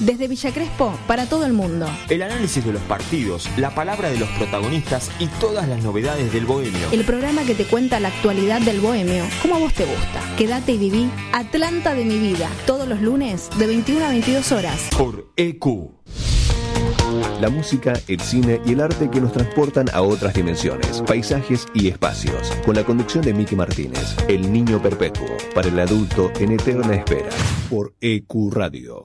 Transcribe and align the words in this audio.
Desde 0.00 0.28
Villa 0.28 0.50
Crespo 0.50 0.98
para 1.06 1.26
todo 1.26 1.44
el 1.44 1.52
mundo. 1.52 1.86
El 2.08 2.22
análisis 2.22 2.64
de 2.64 2.72
los 2.72 2.80
partidos, 2.82 3.48
la 3.58 3.74
palabra 3.74 4.08
de 4.08 4.18
los 4.18 4.28
protagonistas 4.30 5.10
y 5.18 5.26
todas 5.26 5.68
las 5.68 5.82
novedades 5.82 6.32
del 6.32 6.46
bohemio. 6.46 6.90
El 6.90 7.04
programa 7.04 7.44
que 7.44 7.54
te 7.54 7.66
cuenta 7.66 8.00
la 8.00 8.08
actualidad 8.08 8.62
del 8.62 8.80
bohemio, 8.80 9.24
como 9.42 9.56
a 9.56 9.58
vos 9.58 9.74
te 9.74 9.84
gusta. 9.84 10.22
Quédate 10.38 10.72
y 10.72 10.78
viví 10.78 11.10
Atlanta 11.34 11.94
de 11.94 12.06
mi 12.06 12.18
vida. 12.18 12.48
Todos 12.66 12.88
los 12.88 13.02
lunes 13.02 13.50
de 13.58 13.66
21 13.66 14.06
a 14.06 14.08
22 14.08 14.52
horas. 14.52 14.88
Por 14.96 15.30
EQ. 15.36 15.66
La 17.40 17.50
música, 17.50 17.92
el 18.08 18.20
cine 18.20 18.60
y 18.64 18.72
el 18.72 18.80
arte 18.80 19.10
que 19.10 19.20
nos 19.20 19.32
transportan 19.32 19.88
a 19.92 20.00
otras 20.00 20.32
dimensiones, 20.32 21.02
paisajes 21.06 21.66
y 21.74 21.88
espacios. 21.88 22.50
Con 22.64 22.74
la 22.74 22.84
conducción 22.84 23.22
de 23.22 23.34
Miki 23.34 23.56
Martínez, 23.56 24.16
El 24.28 24.50
Niño 24.50 24.80
Perpetuo, 24.80 25.26
para 25.54 25.68
el 25.68 25.78
adulto 25.78 26.32
en 26.38 26.52
eterna 26.52 26.94
espera. 26.94 27.30
Por 27.68 27.94
EQ 28.00 28.52
Radio. 28.52 29.04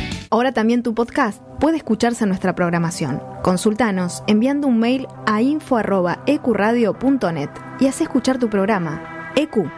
Ahora 0.33 0.53
también 0.53 0.81
tu 0.81 0.95
podcast 0.95 1.41
puede 1.59 1.75
escucharse 1.75 2.23
en 2.23 2.29
nuestra 2.29 2.55
programación. 2.55 3.21
Consultanos 3.43 4.23
enviando 4.27 4.65
un 4.65 4.79
mail 4.79 5.05
a 5.25 5.41
info.ecuradio.net 5.41 7.49
y 7.81 7.87
haz 7.87 7.99
escuchar 7.99 8.39
tu 8.39 8.49
programa. 8.49 9.33
EQ, 9.35 9.69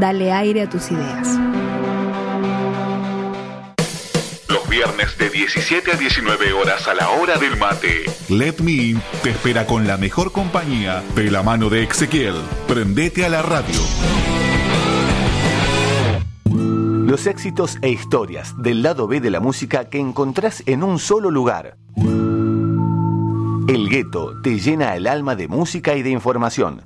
dale 0.00 0.32
aire 0.32 0.62
a 0.62 0.68
tus 0.68 0.90
ideas. 0.90 1.28
Los 4.48 4.68
viernes 4.68 5.16
de 5.16 5.30
17 5.30 5.92
a 5.92 5.94
19 5.94 6.54
horas 6.54 6.88
a 6.88 6.94
la 6.94 7.10
hora 7.10 7.38
del 7.38 7.56
mate. 7.56 8.02
Let 8.28 8.56
Me 8.64 8.72
In 8.72 9.00
te 9.22 9.30
espera 9.30 9.64
con 9.64 9.86
la 9.86 9.96
mejor 9.96 10.32
compañía 10.32 11.04
de 11.14 11.30
la 11.30 11.44
mano 11.44 11.70
de 11.70 11.84
Ezequiel. 11.84 12.34
Prendete 12.66 13.24
a 13.24 13.28
la 13.28 13.42
radio. 13.42 13.78
Los 17.10 17.26
éxitos 17.26 17.76
e 17.82 17.90
historias 17.90 18.54
del 18.62 18.84
lado 18.84 19.08
B 19.08 19.20
de 19.20 19.30
la 19.30 19.40
música 19.40 19.88
que 19.88 19.98
encontrás 19.98 20.62
en 20.66 20.84
un 20.84 21.00
solo 21.00 21.32
lugar. 21.32 21.76
El 23.66 23.88
gueto 23.88 24.40
te 24.44 24.60
llena 24.60 24.94
el 24.94 25.08
alma 25.08 25.34
de 25.34 25.48
música 25.48 25.96
y 25.96 26.02
de 26.02 26.10
información. 26.10 26.82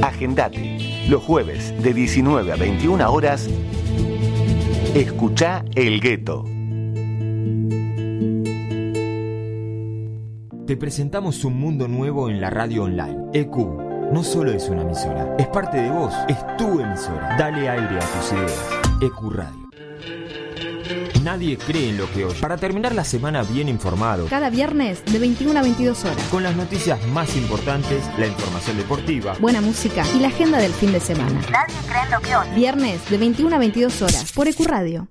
Agendate. 0.00 1.04
Los 1.08 1.20
jueves 1.24 1.74
de 1.82 1.94
19 1.94 2.52
a 2.52 2.54
21 2.54 3.12
horas. 3.12 3.50
Escucha 4.94 5.64
El 5.74 6.00
Gueto. 6.00 6.44
Te 10.64 10.76
presentamos 10.76 11.44
un 11.44 11.58
mundo 11.58 11.88
nuevo 11.88 12.30
en 12.30 12.40
la 12.40 12.50
radio 12.50 12.84
online. 12.84 13.16
EQ 13.32 13.83
no 14.12 14.22
solo 14.22 14.52
es 14.52 14.68
una 14.68 14.82
emisora, 14.82 15.34
es 15.38 15.46
parte 15.48 15.78
de 15.80 15.90
vos, 15.90 16.12
es 16.28 16.36
tu 16.56 16.80
emisora. 16.80 17.36
Dale 17.38 17.68
aire 17.68 17.98
a 17.98 18.00
tus 18.00 18.32
ideas. 18.32 18.68
EQ 19.00 19.32
Radio. 19.32 19.64
Nadie 21.22 21.56
cree 21.56 21.88
en 21.88 21.96
lo 21.96 22.10
que 22.12 22.26
oye. 22.26 22.38
Para 22.38 22.58
terminar 22.58 22.94
la 22.94 23.02
semana 23.04 23.42
bien 23.44 23.68
informado, 23.68 24.26
Cada 24.26 24.50
viernes 24.50 25.02
de 25.06 25.18
21 25.18 25.58
a 25.58 25.62
22 25.62 26.04
horas. 26.04 26.22
con 26.30 26.42
las 26.42 26.54
noticias 26.54 26.98
más 27.08 27.34
importantes, 27.36 28.04
la 28.18 28.26
información 28.26 28.76
deportiva, 28.76 29.34
Buena 29.40 29.62
música 29.62 30.04
y 30.14 30.18
la 30.20 30.28
agenda 30.28 30.58
del 30.58 30.72
fin 30.72 30.92
de 30.92 31.00
semana. 31.00 31.40
Nadie 31.50 31.74
cree 31.88 32.02
en 32.02 32.10
lo 32.10 32.20
que 32.20 32.36
oye. 32.36 32.54
Viernes 32.54 33.08
de 33.10 33.16
21 33.18 33.56
a 33.56 33.58
22 33.58 34.02
horas 34.02 34.32
por 34.32 34.48
EQ 34.48 34.66
Radio. 34.66 35.08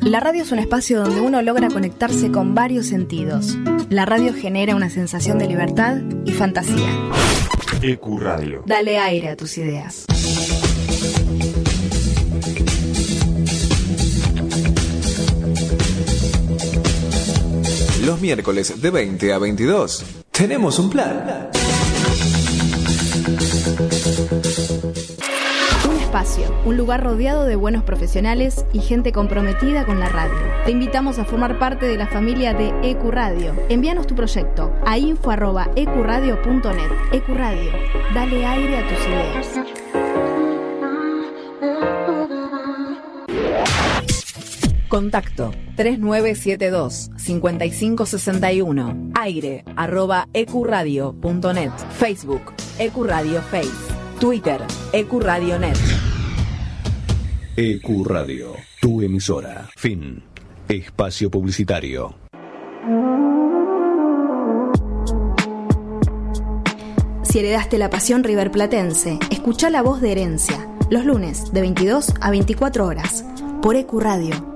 La 0.00 0.20
radio 0.20 0.42
es 0.44 0.52
un 0.52 0.60
espacio 0.60 1.02
donde 1.02 1.20
uno 1.20 1.42
logra 1.42 1.68
conectarse 1.68 2.30
con 2.30 2.54
varios 2.54 2.86
sentidos. 2.86 3.58
La 3.90 4.06
radio 4.06 4.32
genera 4.32 4.76
una 4.76 4.88
sensación 4.90 5.38
de 5.38 5.46
libertad 5.48 5.96
y 6.24 6.30
fantasía. 6.32 6.88
EQ 7.82 8.18
Radio. 8.20 8.62
Dale 8.66 8.98
aire 8.98 9.30
a 9.30 9.36
tus 9.36 9.56
ideas. 9.58 10.04
Los 18.04 18.20
miércoles 18.20 18.80
de 18.80 18.90
20 18.90 19.32
a 19.32 19.38
22 19.38 20.04
tenemos 20.30 20.78
un 20.78 20.90
plan. 20.90 21.50
Un 26.64 26.76
lugar 26.76 27.04
rodeado 27.04 27.44
de 27.44 27.54
buenos 27.54 27.84
profesionales 27.84 28.64
y 28.72 28.80
gente 28.80 29.12
comprometida 29.12 29.86
con 29.86 30.00
la 30.00 30.08
radio. 30.08 30.34
Te 30.64 30.72
invitamos 30.72 31.20
a 31.20 31.24
formar 31.24 31.60
parte 31.60 31.86
de 31.86 31.96
la 31.96 32.08
familia 32.08 32.52
de 32.52 32.74
EQ 32.82 33.10
Radio. 33.10 33.54
Envíanos 33.68 34.08
tu 34.08 34.16
proyecto 34.16 34.74
a 34.84 34.98
info.ecuradio.net. 34.98 36.90
EQ 37.12 37.28
Radio, 37.28 37.70
dale 38.12 38.44
aire 38.44 38.78
a 38.78 38.88
tus 38.88 38.98
ideas. 39.06 39.60
Contacto 44.88 45.52
3972 45.76 47.10
5561 47.16 49.12
aire 49.14 49.64
arroba 49.76 50.28
ecuradio.net 50.32 51.70
Facebook 51.92 52.52
Ecuradio 52.80 53.40
Face 53.42 53.70
Twitter 54.18 54.60
Ecuradio.net 54.92 55.99
EQ 57.62 58.06
Radio, 58.06 58.54
tu 58.80 59.02
emisora. 59.02 59.68
Fin. 59.76 60.22
Espacio 60.66 61.30
publicitario. 61.30 62.14
Si 67.22 67.38
heredaste 67.38 67.76
la 67.76 67.90
pasión 67.90 68.24
riverplatense, 68.24 69.18
escucha 69.30 69.68
la 69.68 69.82
voz 69.82 70.00
de 70.00 70.12
herencia. 70.12 70.70
Los 70.88 71.04
lunes 71.04 71.52
de 71.52 71.60
22 71.60 72.14
a 72.22 72.30
24 72.30 72.86
horas 72.86 73.26
por 73.60 73.76
EQ 73.76 73.92
Radio. 74.00 74.49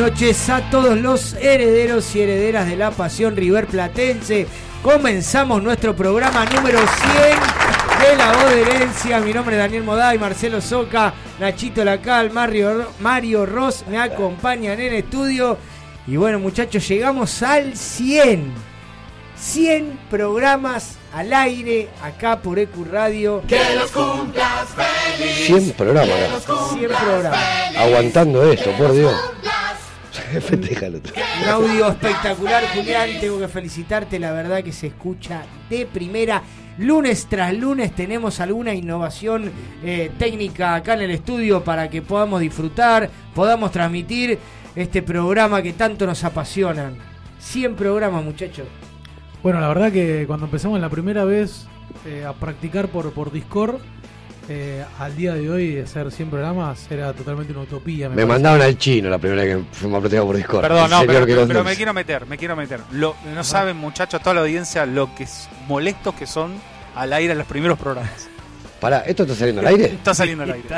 Noches 0.00 0.48
a 0.48 0.62
todos 0.70 0.98
los 0.98 1.34
herederos 1.34 2.16
y 2.16 2.22
herederas 2.22 2.66
de 2.66 2.74
la 2.74 2.90
pasión 2.90 3.36
River 3.36 3.66
Platense. 3.66 4.46
Comenzamos 4.82 5.62
nuestro 5.62 5.94
programa 5.94 6.46
número 6.46 6.78
100 6.78 8.08
de 8.08 8.16
la 8.16 8.32
voz 8.32 8.50
de 8.50 8.62
herencia. 8.62 9.20
Mi 9.20 9.34
nombre 9.34 9.56
es 9.56 9.62
Daniel 9.62 9.84
Moday, 9.84 10.18
Marcelo 10.18 10.62
Soca, 10.62 11.12
Nachito 11.38 11.84
Lacal, 11.84 12.30
Mario, 12.30 12.86
Mario 13.00 13.44
Ross 13.44 13.84
me 13.88 13.98
acompañan 13.98 14.80
en 14.80 14.94
estudio. 14.94 15.58
Y 16.06 16.16
bueno, 16.16 16.38
muchachos, 16.38 16.88
llegamos 16.88 17.42
al 17.42 17.76
100. 17.76 18.54
100 19.36 19.98
programas 20.08 20.96
al 21.12 21.30
aire 21.30 21.90
acá 22.02 22.40
por 22.40 22.58
EQ 22.58 22.86
Radio. 22.90 23.42
Que 23.46 23.74
los 23.74 23.90
cumplas 23.90 24.66
feliz. 24.74 25.46
100 25.46 25.72
programas. 25.72 26.16
100 26.72 26.88
programas. 26.88 27.76
Aguantando 27.76 28.50
esto, 28.50 28.70
por 28.72 28.92
Dios. 28.92 29.14
Festejalo. 30.40 31.00
Un 31.42 31.48
audio 31.48 31.88
espectacular, 31.88 32.62
Julián. 32.74 33.10
Tengo 33.20 33.38
que 33.38 33.48
felicitarte. 33.48 34.18
La 34.18 34.32
verdad 34.32 34.62
que 34.62 34.72
se 34.72 34.88
escucha 34.88 35.42
de 35.68 35.86
primera. 35.86 36.42
Lunes 36.78 37.26
tras 37.28 37.54
lunes 37.54 37.94
tenemos 37.94 38.40
alguna 38.40 38.72
innovación 38.72 39.50
eh, 39.82 40.10
técnica 40.18 40.76
acá 40.76 40.94
en 40.94 41.02
el 41.02 41.10
estudio 41.10 41.62
para 41.62 41.90
que 41.90 42.00
podamos 42.00 42.40
disfrutar, 42.40 43.10
podamos 43.34 43.70
transmitir 43.70 44.38
este 44.74 45.02
programa 45.02 45.60
que 45.60 45.74
tanto 45.74 46.06
nos 46.06 46.24
apasionan. 46.24 46.96
100 47.38 47.74
programas, 47.74 48.24
muchachos. 48.24 48.66
Bueno, 49.42 49.60
la 49.60 49.68
verdad 49.68 49.92
que 49.92 50.24
cuando 50.26 50.46
empezamos 50.46 50.80
la 50.80 50.88
primera 50.88 51.24
vez 51.24 51.66
eh, 52.06 52.24
a 52.24 52.32
practicar 52.32 52.88
por, 52.88 53.12
por 53.12 53.30
Discord, 53.30 53.80
eh, 54.52 54.84
al 54.98 55.16
día 55.16 55.34
de 55.34 55.48
hoy 55.48 55.78
hacer 55.78 56.10
100 56.10 56.28
programas 56.28 56.90
era 56.90 57.12
totalmente 57.12 57.52
una 57.52 57.62
utopía. 57.62 58.08
Me, 58.08 58.16
me 58.16 58.26
mandaban 58.26 58.60
al 58.60 58.76
chino 58.76 59.08
la 59.08 59.18
primera 59.18 59.44
vez 59.44 59.56
que 59.56 59.62
fuimos 59.72 60.04
a 60.04 60.22
por 60.22 60.36
Discord. 60.36 60.62
Perdón, 60.62 60.90
no, 60.90 61.00
pero, 61.06 61.24
pero, 61.24 61.46
pero 61.46 61.62
me 61.62 61.76
quiero 61.76 61.94
meter, 61.94 62.26
me 62.26 62.36
quiero 62.36 62.56
meter. 62.56 62.80
Lo, 62.90 63.14
no 63.32 63.44
saben, 63.44 63.76
muchachos, 63.76 64.20
toda 64.20 64.34
la 64.34 64.40
audiencia, 64.40 64.84
lo 64.86 65.14
que 65.14 65.22
es 65.22 65.48
molestos 65.68 66.16
que 66.16 66.26
son 66.26 66.52
al 66.96 67.12
aire 67.12 67.30
en 67.32 67.38
los 67.38 67.46
primeros 67.46 67.78
programas. 67.78 68.28
Pará, 68.80 69.00
¿esto 69.00 69.22
está 69.22 69.36
saliendo 69.36 69.60
al 69.60 69.68
aire? 69.68 69.84
Está 69.92 70.14
saliendo 70.14 70.42
al 70.42 70.52
aire. 70.52 70.68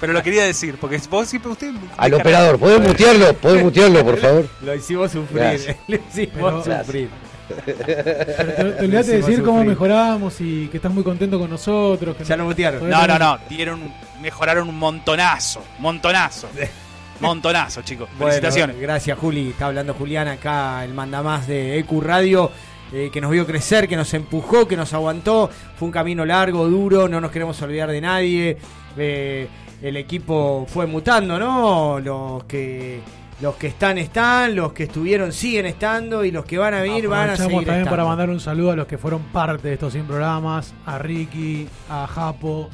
Pero 0.00 0.12
lo 0.12 0.22
quería 0.22 0.44
decir, 0.44 0.76
porque 0.80 1.00
vos 1.10 1.26
siempre 1.26 1.50
usted. 1.50 1.72
Al 1.96 2.14
operador, 2.14 2.58
¿podés 2.58 2.80
mutearlo? 2.80 3.32
¿Podés 3.34 3.64
mutearlo, 3.64 4.04
por 4.04 4.16
favor? 4.20 4.48
Lo 4.62 4.74
hicimos 4.74 5.10
sufrir. 5.10 5.76
Lo 5.88 5.96
hicimos 5.96 6.64
sufrir. 6.64 7.08
Pero 7.48 8.74
te, 8.74 8.84
olvidaste 8.84 9.12
de 9.12 9.18
decir 9.18 9.42
cómo 9.42 9.64
mejoramos 9.64 10.40
y 10.40 10.68
que 10.68 10.76
estás 10.78 10.92
muy 10.92 11.02
contento 11.02 11.38
con 11.38 11.50
nosotros. 11.50 12.16
Que 12.16 12.24
ya 12.24 12.36
lo 12.36 12.44
mutearon. 12.44 12.88
No, 12.88 13.06
no, 13.06 13.18
no. 13.18 13.38
Dieron, 13.48 13.80
mejoraron 14.20 14.68
un 14.68 14.78
montonazo. 14.78 15.62
Montonazo. 15.78 16.48
Montonazo, 17.20 17.82
chicos. 17.82 18.08
Felicitaciones. 18.16 18.76
Bueno, 18.76 18.86
gracias, 18.86 19.18
Juli. 19.18 19.50
Está 19.50 19.66
hablando 19.66 19.94
Julián 19.94 20.28
acá, 20.28 20.84
el 20.84 20.94
mandamás 20.94 21.46
de 21.46 21.78
EQ 21.78 22.00
Radio. 22.02 22.50
Eh, 22.92 23.10
que 23.12 23.20
nos 23.20 23.30
vio 23.30 23.44
crecer, 23.44 23.86
que 23.86 23.96
nos 23.96 24.14
empujó, 24.14 24.66
que 24.66 24.76
nos 24.76 24.94
aguantó. 24.94 25.50
Fue 25.76 25.86
un 25.86 25.92
camino 25.92 26.24
largo, 26.24 26.66
duro, 26.68 27.06
no 27.06 27.20
nos 27.20 27.30
queremos 27.30 27.60
olvidar 27.60 27.90
de 27.90 28.00
nadie. 28.00 28.56
Eh, 28.96 29.48
el 29.82 29.96
equipo 29.96 30.66
fue 30.68 30.86
mutando, 30.86 31.38
¿no? 31.38 32.00
Los 32.00 32.44
que 32.44 33.00
los 33.40 33.54
que 33.54 33.68
están 33.68 33.98
están, 33.98 34.56
los 34.56 34.72
que 34.72 34.84
estuvieron 34.84 35.32
siguen 35.32 35.66
estando 35.66 36.24
y 36.24 36.30
los 36.30 36.44
que 36.44 36.58
van 36.58 36.74
a 36.74 36.80
venir 36.80 37.08
van 37.08 37.30
a 37.30 37.36
seguir 37.36 37.58
también 37.58 37.78
estando. 37.78 37.90
para 37.90 38.04
mandar 38.04 38.30
un 38.30 38.40
saludo 38.40 38.72
a 38.72 38.76
los 38.76 38.86
que 38.86 38.98
fueron 38.98 39.22
parte 39.24 39.68
de 39.68 39.74
estos 39.74 39.92
100 39.92 40.06
programas, 40.06 40.74
a 40.86 40.98
Ricky, 40.98 41.68
a 41.88 42.06
Japo. 42.06 42.68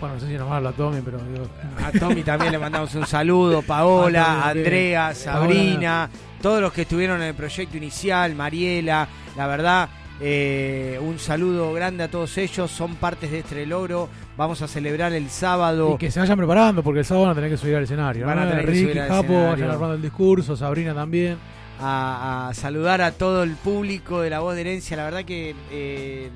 Bueno, 0.00 0.16
no 0.16 0.20
sé 0.20 0.26
si 0.26 0.34
nombrarlo 0.34 0.70
a 0.70 0.72
Tommy, 0.72 1.00
pero 1.04 1.18
digo... 1.18 1.46
A 1.84 1.92
Tommy 1.92 2.24
también 2.24 2.50
le 2.50 2.58
mandamos 2.58 2.92
un 2.96 3.06
saludo, 3.06 3.62
Paola, 3.66 4.48
Andrea, 4.48 5.14
Sabrina, 5.14 6.10
todos 6.40 6.60
los 6.60 6.72
que 6.72 6.82
estuvieron 6.82 7.22
en 7.22 7.28
el 7.28 7.34
proyecto 7.34 7.76
inicial, 7.76 8.34
Mariela, 8.34 9.06
la 9.36 9.46
verdad, 9.46 9.88
eh, 10.24 11.00
un 11.02 11.18
saludo 11.18 11.72
grande 11.72 12.04
a 12.04 12.08
todos 12.10 12.38
ellos, 12.38 12.70
son 12.70 12.94
partes 12.94 13.32
de 13.32 13.40
este 13.40 13.66
logro. 13.66 14.08
Vamos 14.36 14.62
a 14.62 14.68
celebrar 14.68 15.12
el 15.12 15.28
sábado. 15.30 15.94
Y 15.94 15.98
que 15.98 16.12
se 16.12 16.20
vayan 16.20 16.38
preparando 16.38 16.82
porque 16.82 17.00
el 17.00 17.04
sábado 17.04 17.26
van 17.26 17.32
a 17.32 17.34
tener 17.34 17.50
que 17.50 17.56
subir 17.56 17.74
al 17.74 17.82
escenario. 17.82 18.24
Van 18.26 18.38
a 18.38 18.48
tener 18.48 18.64
que 18.64 18.70
Ricky, 18.70 18.82
subir 18.84 19.00
al 19.00 19.08
Japo, 19.08 19.22
escenario. 19.22 19.50
vayan 19.50 19.70
armando 19.70 19.94
el 19.96 20.02
discurso, 20.02 20.56
Sabrina 20.56 20.94
también. 20.94 21.36
A, 21.80 22.48
a 22.50 22.54
saludar 22.54 23.02
a 23.02 23.10
todo 23.10 23.42
el 23.42 23.56
público 23.56 24.20
de 24.20 24.30
la 24.30 24.38
voz 24.38 24.54
de 24.54 24.60
herencia. 24.60 24.96
La 24.96 25.04
verdad 25.04 25.24
que 25.24 25.56
eh, 25.72 26.30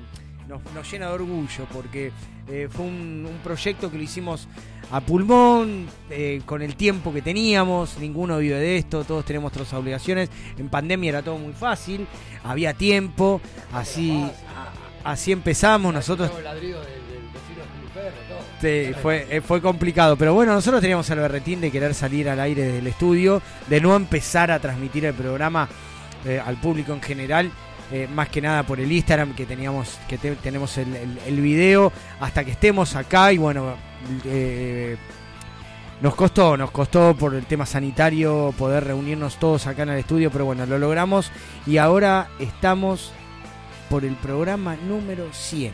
nos, 0.49 0.61
nos 0.75 0.91
llena 0.91 1.07
de 1.07 1.13
orgullo 1.13 1.65
porque 1.73 2.11
eh, 2.49 2.67
fue 2.71 2.85
un, 2.85 3.27
un 3.29 3.37
proyecto 3.43 3.91
que 3.91 3.97
lo 3.97 4.03
hicimos 4.03 4.47
a 4.91 5.01
pulmón, 5.01 5.87
eh, 6.09 6.41
con 6.45 6.61
el 6.61 6.75
tiempo 6.75 7.13
que 7.13 7.21
teníamos, 7.21 7.97
ninguno 7.99 8.37
vive 8.37 8.55
de 8.55 8.77
esto, 8.77 9.03
todos 9.03 9.25
tenemos 9.25 9.51
otras 9.51 9.73
obligaciones. 9.73 10.29
En 10.57 10.69
pandemia 10.69 11.09
era 11.09 11.21
todo 11.21 11.37
muy 11.37 11.53
fácil, 11.53 12.07
había 12.43 12.73
tiempo, 12.73 13.41
así, 13.73 14.25
así 15.03 15.31
empezamos 15.31 15.93
nosotros. 15.93 16.31
Sí, 18.61 18.91
fue, 19.01 19.27
eh, 19.29 19.41
fue 19.41 19.61
complicado, 19.61 20.15
pero 20.15 20.33
bueno, 20.33 20.53
nosotros 20.53 20.81
teníamos 20.81 21.07
el 21.09 21.19
berretín 21.19 21.61
de 21.61 21.69
querer 21.69 21.93
salir 21.93 22.29
al 22.29 22.39
aire 22.39 22.63
del 22.63 22.87
estudio, 22.87 23.41
de 23.67 23.81
no 23.81 23.95
empezar 23.95 24.49
a 24.51 24.59
transmitir 24.59 25.05
el 25.05 25.13
programa 25.13 25.67
eh, 26.25 26.41
al 26.43 26.59
público 26.59 26.93
en 26.93 27.01
general, 27.01 27.51
eh, 27.91 28.07
más 28.13 28.29
que 28.29 28.41
nada 28.41 28.63
por 28.63 28.79
el 28.79 28.91
Instagram 28.91 29.33
que 29.35 29.45
teníamos, 29.45 29.97
que 30.07 30.17
te- 30.17 30.35
tenemos 30.35 30.77
el, 30.77 31.41
video, 31.41 31.91
hasta 32.19 32.43
que 32.43 32.51
estemos 32.51 32.95
acá 32.95 33.31
y 33.31 33.37
bueno, 33.37 33.75
eh, 34.25 34.97
nos 36.01 36.13
costó, 36.15 36.55
nos 36.57 36.71
costó 36.71 37.15
por 37.15 37.33
el 37.33 37.45
tema 37.45 37.65
sanitario 37.65 38.53
poder 38.57 38.83
reunirnos 38.83 39.37
todos 39.37 39.65
acá 39.67 39.83
en 39.83 39.89
el 39.89 39.99
estudio, 39.99 40.29
pero 40.31 40.45
bueno, 40.45 40.65
lo 40.65 40.77
logramos 40.77 41.31
y 41.65 41.77
ahora 41.77 42.27
estamos 42.39 43.11
por 43.89 44.03
el 44.03 44.15
programa 44.15 44.75
número 44.75 45.27
100. 45.31 45.71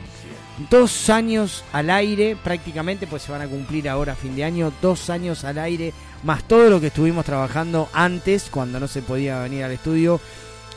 Dos 0.70 1.10
años 1.10 1.64
al 1.74 1.90
aire, 1.90 2.38
prácticamente, 2.42 3.08
pues 3.08 3.24
se 3.24 3.32
van 3.32 3.42
a 3.42 3.48
cumplir 3.48 3.90
ahora 3.90 4.14
fin 4.16 4.36
de 4.36 4.44
año, 4.44 4.72
dos 4.84 5.10
años 5.10 5.44
al 5.46 5.58
aire, 5.58 5.94
más 6.24 6.44
todo 6.44 6.70
lo 6.70 6.80
que 6.80 6.88
estuvimos 6.88 7.26
trabajando 7.26 7.90
antes, 7.92 8.50
cuando 8.52 8.80
no 8.80 8.88
se 8.88 9.02
podía 9.02 9.40
venir 9.40 9.64
al 9.64 9.72
estudio 9.72 10.22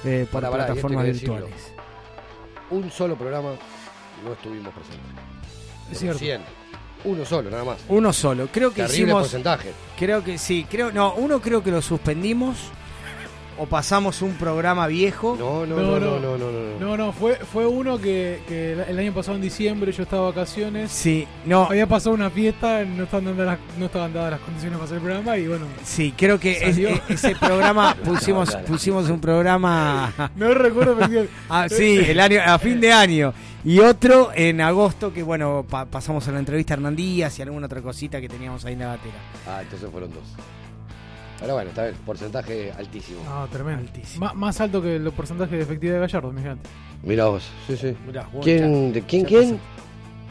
eh, 0.04 0.26
por 0.30 0.42
esto 0.44 0.56
plataformas 0.56 1.04
decirlo. 1.06 1.34
virtuales. 1.34 1.72
Un 2.70 2.90
solo 2.90 3.16
programa 3.16 3.50
no 4.24 4.32
estuvimos 4.32 4.72
presentes. 4.74 5.06
Es 5.90 5.98
cierto. 5.98 6.18
100. 6.18 6.40
Uno 7.04 7.24
solo, 7.24 7.50
nada 7.50 7.64
más. 7.64 7.78
Uno 7.88 8.12
solo, 8.12 8.48
creo 8.52 8.70
que 8.70 8.82
Terrible 8.82 9.04
hicimos... 9.04 9.22
porcentaje. 9.22 9.70
Creo 9.98 10.24
que 10.24 10.38
sí, 10.38 10.66
creo, 10.68 10.90
no, 10.90 11.14
uno 11.14 11.40
creo 11.40 11.62
que 11.62 11.70
lo 11.70 11.80
suspendimos 11.80 12.56
o 13.58 13.66
pasamos 13.66 14.22
un 14.22 14.32
programa 14.34 14.86
viejo. 14.86 15.36
No, 15.38 15.64
no, 15.66 15.76
No, 15.76 15.82
no, 15.82 15.98
no. 16.00 16.20
no, 16.20 16.20
no, 16.20 16.38
no, 16.38 16.50
no. 16.50 16.66
No, 16.80 16.96
no, 16.96 17.12
fue, 17.12 17.36
fue 17.36 17.66
uno 17.66 17.98
que, 17.98 18.40
que 18.46 18.72
el 18.72 18.98
año 18.98 19.12
pasado 19.14 19.36
en 19.36 19.42
diciembre 19.42 19.92
yo 19.92 20.02
estaba 20.02 20.26
de 20.26 20.32
vacaciones. 20.36 20.90
Sí, 20.92 21.26
no, 21.44 21.64
Había 21.64 21.86
pasado 21.86 22.14
una 22.14 22.30
fiesta, 22.30 22.84
no 22.84 23.04
estaban 23.04 23.24
dadas 23.36 23.58
las, 23.58 23.78
no 23.78 23.86
estaban 23.86 24.12
dadas 24.12 24.32
las 24.32 24.40
condiciones 24.40 24.76
para 24.78 24.84
hacer 24.84 24.96
el 24.98 25.02
programa 25.02 25.36
y 25.38 25.46
bueno. 25.48 25.66
sí, 25.84 26.12
creo 26.16 26.38
que 26.38 26.52
es- 26.52 26.76
e- 26.78 27.02
ese 27.08 27.34
programa 27.36 27.94
pusimos 28.04 28.50
Claro. 28.50 28.66
pusimos 28.66 29.08
un 29.10 29.20
programa 29.20 30.12
No 30.36 30.52
recuerdo, 30.54 30.96
Ah, 31.48 31.66
sí, 31.68 31.98
el 32.06 32.20
año, 32.20 32.40
a 32.44 32.58
fin 32.58 32.80
de 32.80 32.92
año. 32.92 33.32
Y 33.64 33.80
otro 33.80 34.30
en 34.34 34.60
agosto 34.60 35.12
que, 35.12 35.22
bueno, 35.24 35.64
pa- 35.68 35.86
pasamos 35.86 36.28
a 36.28 36.32
la 36.32 36.38
entrevista 36.38 36.74
a 36.74 36.76
Hernán 36.76 36.94
Díaz 36.94 37.38
y 37.38 37.42
alguna 37.42 37.66
otra 37.66 37.80
cosita 37.82 38.20
que 38.20 38.28
teníamos 38.28 38.64
ahí 38.64 38.74
en 38.74 38.78
la 38.80 38.86
batera. 38.88 39.14
Ah, 39.48 39.60
entonces 39.62 39.88
fueron 39.90 40.10
dos. 40.12 40.22
Pero 41.40 41.54
bueno, 41.54 41.68
está 41.70 41.84
bien, 41.84 41.96
porcentaje 42.06 42.72
altísimo. 42.72 43.22
No, 43.24 43.46
tremendo. 43.48 43.82
Altísimo. 43.82 44.26
Má- 44.26 44.32
más 44.34 44.60
alto 44.60 44.80
que 44.82 44.98
los 44.98 45.12
porcentajes 45.14 45.52
de 45.58 45.62
efectividad 45.64 45.94
de 45.96 46.00
Gallardo, 46.00 46.32
mi 46.32 46.42
gente. 46.42 46.68
Mira 47.02 47.26
vos, 47.26 47.48
sí, 47.66 47.76
sí. 47.76 47.94
Mirá, 48.06 48.22
bueno, 48.24 48.40
¿Quién, 48.42 48.92
de, 48.92 49.02
¿quién, 49.02 49.22
ya 49.22 49.28
quién? 49.28 49.60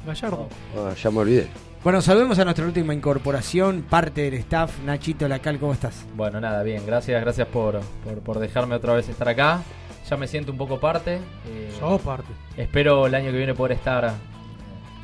Gallardo. 0.06 0.50
Ah, 0.78 0.94
ya 1.02 1.12
me 1.12 1.20
olvidé. 1.20 1.48
Bueno, 1.84 2.02
saludemos 2.02 2.40
a 2.40 2.44
nuestra 2.46 2.66
última 2.66 2.94
incorporación, 2.96 3.84
parte 3.88 4.22
del 4.22 4.34
staff. 4.36 4.80
Nachito 4.84 5.28
Lacal, 5.28 5.60
¿cómo 5.60 5.74
estás? 5.74 6.04
Bueno, 6.16 6.42
nada, 6.42 6.64
bien, 6.64 6.84
gracias, 6.86 7.22
gracias 7.22 7.48
por, 7.48 7.80
por, 8.04 8.20
por 8.22 8.40
dejarme 8.40 8.74
otra 8.76 8.94
vez 8.96 9.08
estar 9.08 9.30
acá. 9.30 9.62
Ya 10.10 10.18
me 10.18 10.28
siento 10.28 10.52
un 10.52 10.58
poco 10.58 10.80
parte. 10.80 11.16
eh, 11.48 11.72
Sos 11.80 12.02
parte. 12.02 12.30
espero 12.58 13.06
el 13.06 13.14
año 13.14 13.32
que 13.32 13.38
viene 13.38 13.54
poder 13.54 13.74
estar 13.78 14.04
eh, 14.06 14.10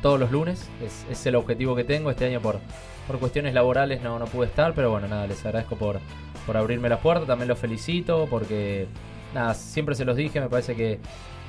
todos 0.02 0.18
los 0.18 0.32
lunes. 0.32 0.68
Es, 0.84 1.06
es 1.10 1.24
el 1.26 1.36
objetivo 1.36 1.76
que 1.76 1.84
tengo. 1.84 2.10
Este 2.10 2.26
año 2.26 2.40
por, 2.40 2.58
por 3.06 3.18
cuestiones 3.18 3.54
laborales 3.54 4.02
no, 4.02 4.18
no 4.18 4.26
pude 4.26 4.46
estar, 4.46 4.74
pero 4.74 4.90
bueno, 4.90 5.08
nada, 5.08 5.26
les 5.26 5.44
agradezco 5.44 5.76
por, 5.76 5.98
por 6.46 6.56
abrirme 6.56 6.88
la 6.88 6.98
puerta. 6.98 7.26
También 7.26 7.48
los 7.48 7.58
felicito 7.58 8.26
porque, 8.30 8.86
nada, 9.34 9.54
siempre 9.54 9.94
se 9.94 10.04
los 10.04 10.16
dije, 10.16 10.40
me 10.40 10.48
parece 10.48 10.74
que, 10.76 10.98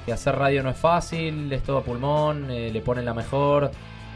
que 0.06 0.14
hacer 0.14 0.36
radio 0.36 0.64
no 0.64 0.70
es 0.70 0.78
fácil, 0.78 1.52
es 1.54 1.64
todo 1.64 1.78
a 1.78 1.84
pulmón, 1.84 2.50
eh, 2.52 2.70
le 2.72 2.82
ponen 2.82 3.06
la 3.06 3.14
mejor, 3.14 3.72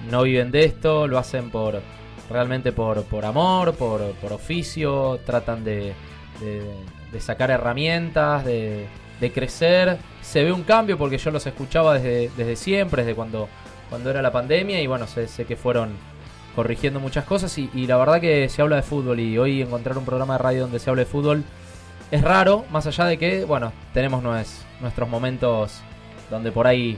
no 0.10 0.24
viven 0.24 0.52
de 0.52 0.66
esto, 0.66 1.08
lo 1.08 1.18
hacen 1.18 1.50
por 1.50 1.82
realmente 2.30 2.72
por, 2.74 3.04
por 3.04 3.24
amor, 3.26 3.74
por, 3.76 4.02
por 4.16 4.34
oficio, 4.34 5.20
tratan 5.26 5.64
de, 5.64 5.94
de- 6.42 6.98
de 7.12 7.22
sacar 7.22 7.50
herramientas, 7.52 8.44
de, 8.44 8.86
de 9.22 9.32
crecer. 9.32 9.98
Se 10.22 10.44
ve 10.44 10.52
un 10.52 10.64
cambio 10.64 10.98
porque 10.98 11.18
yo 11.18 11.32
los 11.32 11.48
escuchaba 11.48 11.94
desde, 11.94 12.30
desde 12.36 12.58
siempre, 12.58 13.04
desde 13.04 13.16
cuando, 13.16 13.48
cuando 13.90 14.10
era 14.10 14.22
la 14.22 14.32
pandemia 14.34 14.82
y 14.82 14.88
bueno, 14.88 15.08
sé, 15.08 15.28
sé 15.30 15.46
que 15.46 15.56
fueron 15.56 15.92
corrigiendo 16.58 17.00
muchas 17.00 17.24
cosas 17.24 17.56
y, 17.60 17.70
y 17.76 17.86
la 17.86 17.98
verdad 17.98 18.20
que 18.20 18.50
se 18.50 18.64
habla 18.64 18.78
de 18.78 18.82
fútbol 18.82 19.20
y 19.20 19.38
hoy 19.38 19.62
encontrar 19.62 19.96
un 19.96 20.06
programa 20.06 20.34
de 20.34 20.38
radio 20.40 20.62
donde 20.64 20.80
se 20.80 20.90
hable 20.90 21.04
de 21.04 21.06
fútbol 21.06 21.44
es 22.10 22.24
raro, 22.24 22.66
más 22.72 22.88
allá 22.88 23.06
de 23.06 23.20
que, 23.20 23.46
bueno, 23.46 23.72
tenemos 23.94 24.24
nues- 24.24 24.64
nuestros 24.82 25.08
momentos 25.08 25.82
donde 26.32 26.52
por 26.52 26.66
ahí 26.66 26.98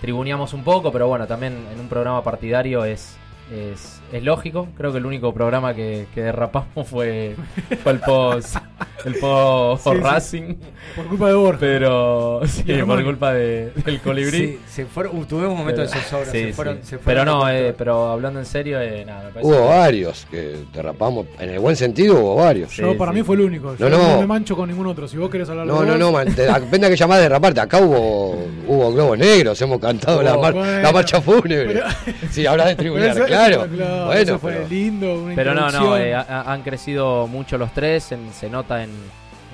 tribuneamos 0.00 0.52
un 0.52 0.62
poco, 0.62 0.92
pero 0.92 1.08
bueno, 1.08 1.26
también 1.26 1.66
en 1.74 1.80
un 1.80 1.88
programa 1.88 2.22
partidario 2.22 2.84
es, 2.84 3.16
es, 3.50 4.00
lógico. 4.22 4.68
Creo 4.76 4.92
que 4.92 4.98
el 4.98 5.06
único 5.06 5.34
programa 5.34 5.74
que, 5.74 6.06
que 6.14 6.22
derrapamos 6.22 6.86
fue, 6.88 7.34
fue 7.82 7.92
el 7.92 7.98
post, 7.98 8.56
el 9.04 9.14
post 9.16 9.84
Sí, 9.84 9.90
sí. 9.92 9.96
Racing. 10.00 10.54
Por 10.96 11.06
culpa 11.06 11.28
de 11.28 11.34
Borja. 11.34 11.58
Pero, 11.60 12.40
sí, 12.46 12.64
Y 12.66 12.82
por 12.82 13.02
culpa 13.04 13.32
de, 13.32 13.72
del 13.84 14.00
colibrí. 14.00 14.38
Sí, 14.38 14.58
se 14.68 14.86
fueron, 14.86 15.16
uh, 15.18 15.24
tuvimos 15.24 15.52
un 15.52 15.58
momento 15.58 15.80
de 15.80 15.88
zozobra, 15.88 16.26
Sí, 16.26 16.38
se 16.38 16.46
sí. 16.48 16.52
fueron- 16.52 16.78
se 16.82 16.98
Pero 16.98 17.24
no, 17.24 17.48
eh, 17.48 17.74
pero 17.76 18.08
hablando 18.10 18.38
en 18.40 18.46
serio, 18.46 18.80
eh, 18.80 19.04
nada, 19.06 19.24
me 19.24 19.30
parece 19.30 19.48
Hubo 19.50 19.56
que- 19.62 19.68
varios 19.68 20.26
que 20.30 20.56
derrapamos. 20.72 21.26
En 21.38 21.50
el 21.50 21.58
buen 21.60 21.76
sentido 21.76 22.16
hubo 22.20 22.36
varios. 22.36 22.70
Yo, 22.76 22.96
para 22.98 23.12
mí 23.12 23.22
fue 23.22 23.36
el 23.36 23.42
único. 23.42 23.76
Yo 23.76 23.88
No, 23.88 23.96
no, 23.98 24.08
no. 24.14 24.20
me 24.20 24.26
mancho 24.26 24.54
con 24.56 24.68
ningún 24.68 24.86
otro. 24.86 25.08
Si 25.08 25.16
vos 25.16 25.30
querés 25.30 25.48
hablar 25.48 25.66
de 25.66 25.72
No, 25.72 25.82
no, 25.84 25.96
no, 25.96 26.12
man, 26.12 26.34
te- 26.34 26.42
depende 26.42 26.78
de 26.88 26.90
que 26.90 26.96
llamás 26.96 27.18
de 27.18 27.22
derraparte. 27.24 27.60
Acá 27.60 27.78
hubo, 27.80 28.36
hubo 28.68 28.92
globos 28.92 29.18
negros, 29.18 29.60
hemos 29.62 29.78
cantado 29.80 30.22
la, 30.22 30.36
Oh, 30.36 30.42
mar- 30.42 30.52
bueno. 30.54 30.82
la 30.82 30.92
marcha 30.92 31.20
fúnebre. 31.20 31.66
Pero- 31.72 31.86
Sí, 32.30 32.46
hablas 32.46 32.68
de 32.68 32.76
tribunar, 32.76 33.08
eso- 33.16 33.24
claro. 33.24 33.64
eso- 33.64 33.68
Bueno, 34.06 34.12
eso 34.12 34.38
fue 34.38 34.52
pero- 34.52 34.68
lindo, 34.68 35.14
una 35.22 35.34
Pero 35.34 35.54
no, 35.54 35.70
no, 35.70 35.96
eh, 35.96 36.14
ha- 36.14 36.20
ha- 36.28 36.52
han 36.52 36.62
crecido 36.62 37.26
mucho 37.26 37.56
los 37.58 37.72
tres, 37.72 38.12
se 38.32 38.48
nota 38.50 38.71
en, 38.80 38.90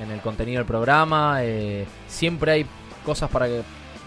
en 0.02 0.10
el 0.10 0.20
contenido 0.20 0.58
del 0.58 0.66
programa, 0.66 1.38
eh, 1.42 1.86
siempre 2.06 2.52
hay 2.52 2.66
cosas 3.04 3.30
para 3.30 3.46
que, 3.46 3.62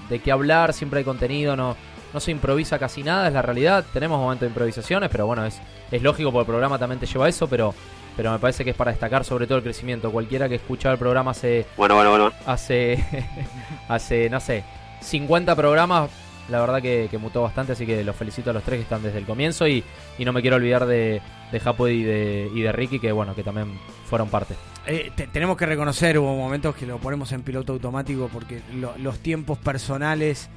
de 0.10 0.20
qué 0.20 0.32
hablar, 0.32 0.74
siempre 0.74 1.00
hay 1.00 1.06
contenido, 1.06 1.56
no, 1.56 1.76
no 2.14 2.20
se 2.20 2.32
improvisa 2.32 2.80
casi 2.80 3.04
nada, 3.04 3.28
es 3.28 3.34
la 3.34 3.42
realidad, 3.42 3.86
tenemos 3.94 4.20
momentos 4.20 4.42
de 4.42 4.48
improvisaciones, 4.48 5.10
pero 5.10 5.26
bueno, 5.26 5.46
es, 5.46 5.60
es 5.92 6.02
lógico 6.02 6.32
porque 6.32 6.42
el 6.42 6.48
programa 6.48 6.78
también 6.78 7.00
te 7.00 7.06
lleva 7.06 7.26
a 7.26 7.30
eso, 7.30 7.48
pero, 7.48 7.74
pero 8.16 8.32
me 8.32 8.40
parece 8.40 8.64
que 8.64 8.72
es 8.72 8.76
para 8.76 8.92
destacar 8.92 9.24
sobre 9.26 9.48
todo 9.48 9.58
el 9.58 9.64
crecimiento, 9.64 10.12
cualquiera 10.12 10.48
que 10.48 10.56
escuchaba 10.56 10.94
el 10.94 11.00
programa 11.00 11.32
hace, 11.32 11.66
Bueno, 11.78 11.96
bueno, 11.96 12.12
bueno. 12.12 12.32
hace, 12.46 13.04
hace, 13.88 14.30
no 14.30 14.40
sé, 14.40 14.64
50 15.02 15.56
programas, 15.56 16.10
la 16.50 16.60
verdad 16.60 16.82
que, 16.82 17.08
que 17.10 17.18
mutó 17.18 17.42
bastante, 17.42 17.72
así 17.74 17.86
que 17.86 18.04
los 18.04 18.16
felicito 18.16 18.50
a 18.50 18.54
los 18.54 18.64
tres 18.64 18.78
que 18.78 18.84
están 18.84 19.04
desde 19.04 19.20
el 19.20 19.26
comienzo 19.26 19.68
y, 19.68 19.84
y 20.18 20.26
no 20.26 20.34
me 20.34 20.42
quiero 20.42 20.58
olvidar 20.58 20.86
de, 20.86 21.22
de 21.52 21.60
Japo 21.60 21.88
y 21.88 22.04
de, 22.04 22.50
y 22.54 22.62
de 22.62 22.72
Ricky, 22.72 23.00
que 23.00 23.12
bueno, 23.12 23.34
que 23.36 23.44
también 23.44 23.80
fueron 24.06 24.30
parte. 24.30 24.56
Eh, 24.88 25.12
te- 25.16 25.28
tenemos 25.28 25.58
que 25.58 25.66
reconocer, 25.68 26.18
hubo 26.18 26.36
momentos 26.36 26.76
que 26.76 26.86
lo 26.88 26.98
ponemos 26.98 27.32
en 27.34 27.44
piloto 27.44 27.74
automático 27.74 28.30
porque 28.34 28.62
lo- 28.76 28.98
los 28.98 29.20
tiempos 29.20 29.58
personales 29.60 30.50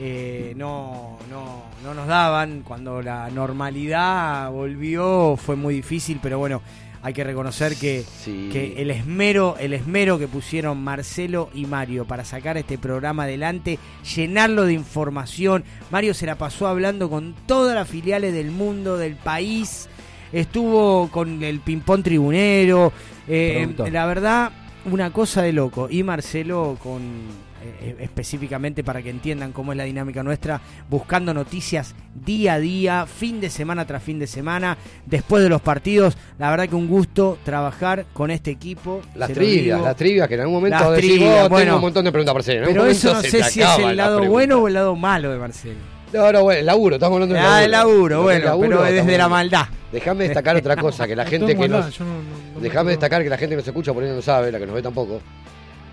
eh, 0.00 0.52
no, 0.56 1.18
no, 1.30 1.62
no 1.84 1.94
nos 1.94 2.06
daban. 2.06 2.62
Cuando 2.62 3.02
la 3.02 3.30
normalidad 3.30 4.50
volvió 4.50 5.36
fue 5.36 5.56
muy 5.56 5.74
difícil, 5.74 6.18
pero 6.22 6.38
bueno, 6.38 6.60
hay 7.02 7.12
que 7.12 7.22
reconocer 7.24 7.76
que, 7.76 8.04
que 8.52 8.82
el 8.82 8.90
esmero, 8.90 9.56
el 9.60 9.72
esmero 9.72 10.18
que 10.18 10.26
pusieron 10.28 10.82
Marcelo 10.82 11.48
y 11.54 11.66
Mario 11.66 12.04
para 12.04 12.24
sacar 12.24 12.56
este 12.56 12.78
programa 12.78 13.24
adelante, 13.24 13.78
llenarlo 14.16 14.64
de 14.64 14.72
información. 14.72 15.62
Mario 15.90 16.14
se 16.14 16.26
la 16.26 16.34
pasó 16.36 16.66
hablando 16.66 17.08
con 17.08 17.34
todas 17.46 17.74
las 17.76 17.88
filiales 17.88 18.32
del 18.34 18.50
mundo, 18.50 18.96
del 18.98 19.14
país. 19.16 19.88
Estuvo 20.32 21.08
con 21.08 21.42
el 21.42 21.60
ping-pong 21.60 22.02
tribunero. 22.02 22.92
Eh, 23.28 23.68
la 23.90 24.06
verdad, 24.06 24.50
una 24.84 25.12
cosa 25.12 25.42
de 25.42 25.52
loco. 25.52 25.88
Y 25.90 26.02
Marcelo 26.02 26.76
con 26.82 27.48
eh, 27.60 27.96
específicamente 28.00 28.84
para 28.84 29.02
que 29.02 29.10
entiendan 29.10 29.50
cómo 29.50 29.72
es 29.72 29.78
la 29.78 29.82
dinámica 29.82 30.22
nuestra, 30.22 30.60
buscando 30.88 31.34
noticias 31.34 31.94
día 32.14 32.54
a 32.54 32.58
día, 32.60 33.06
fin 33.06 33.40
de 33.40 33.50
semana 33.50 33.84
tras 33.84 34.00
fin 34.00 34.20
de 34.20 34.28
semana, 34.28 34.78
después 35.06 35.42
de 35.42 35.48
los 35.48 35.60
partidos. 35.60 36.16
La 36.38 36.50
verdad 36.50 36.68
que 36.68 36.76
un 36.76 36.86
gusto 36.86 37.36
trabajar 37.44 38.06
con 38.12 38.30
este 38.30 38.52
equipo. 38.52 39.02
Las 39.16 39.32
trivias, 39.32 39.80
las 39.80 39.96
trivias 39.96 40.28
que 40.28 40.34
en 40.34 40.40
algún 40.40 40.54
momento 40.54 40.78
Las 40.78 40.90
decís, 40.92 41.10
trivias, 41.10 41.30
vos, 41.30 41.42
tengo 41.42 41.48
bueno. 41.48 41.74
un 41.76 41.82
montón 41.82 42.04
de 42.04 42.12
preguntas 42.12 42.32
para 42.32 42.40
hacer. 42.42 42.64
Pero 42.64 42.86
eso 42.86 43.14
no 43.14 43.22
sé 43.22 43.42
si 43.42 43.60
es 43.60 43.78
el 43.78 43.96
lado 43.96 44.24
bueno 44.24 44.58
o 44.58 44.68
el 44.68 44.74
lado 44.74 44.94
malo 44.94 45.32
de 45.32 45.38
Marcelo. 45.38 45.97
No, 46.12 46.32
no, 46.32 46.42
bueno, 46.42 46.60
el 46.60 46.66
laburo, 46.66 46.96
estamos 46.96 47.16
hablando 47.16 47.34
del 47.34 47.44
Ah, 47.44 47.64
el 47.64 47.70
laburo, 47.70 48.22
bueno, 48.22 48.38
es 48.38 48.44
laburo, 48.44 48.68
pero 48.70 48.82
desde 48.82 48.98
estamos 49.00 49.18
la 49.18 49.28
maldad. 49.28 49.66
Déjame 49.92 50.24
destacar 50.24 50.56
otra 50.56 50.76
cosa, 50.76 51.06
que 51.06 51.14
la 51.14 51.26
gente 51.26 51.52
que 51.54 51.58
maldad, 51.68 51.84
nos... 51.86 52.00
no- 52.00 52.06
no- 52.06 52.12
no 52.54 52.56
me 52.56 52.62
Déjame 52.62 52.90
destacar 52.92 53.22
que 53.22 53.28
la 53.28 53.36
gente 53.36 53.52
que 53.54 53.56
nos 53.58 53.66
escucha 53.68 53.92
por 53.92 54.02
ahí 54.02 54.10
no 54.10 54.22
sabe, 54.22 54.50
la 54.50 54.58
que 54.58 54.66
nos 54.66 54.74
ve 54.74 54.82
tampoco. 54.82 55.20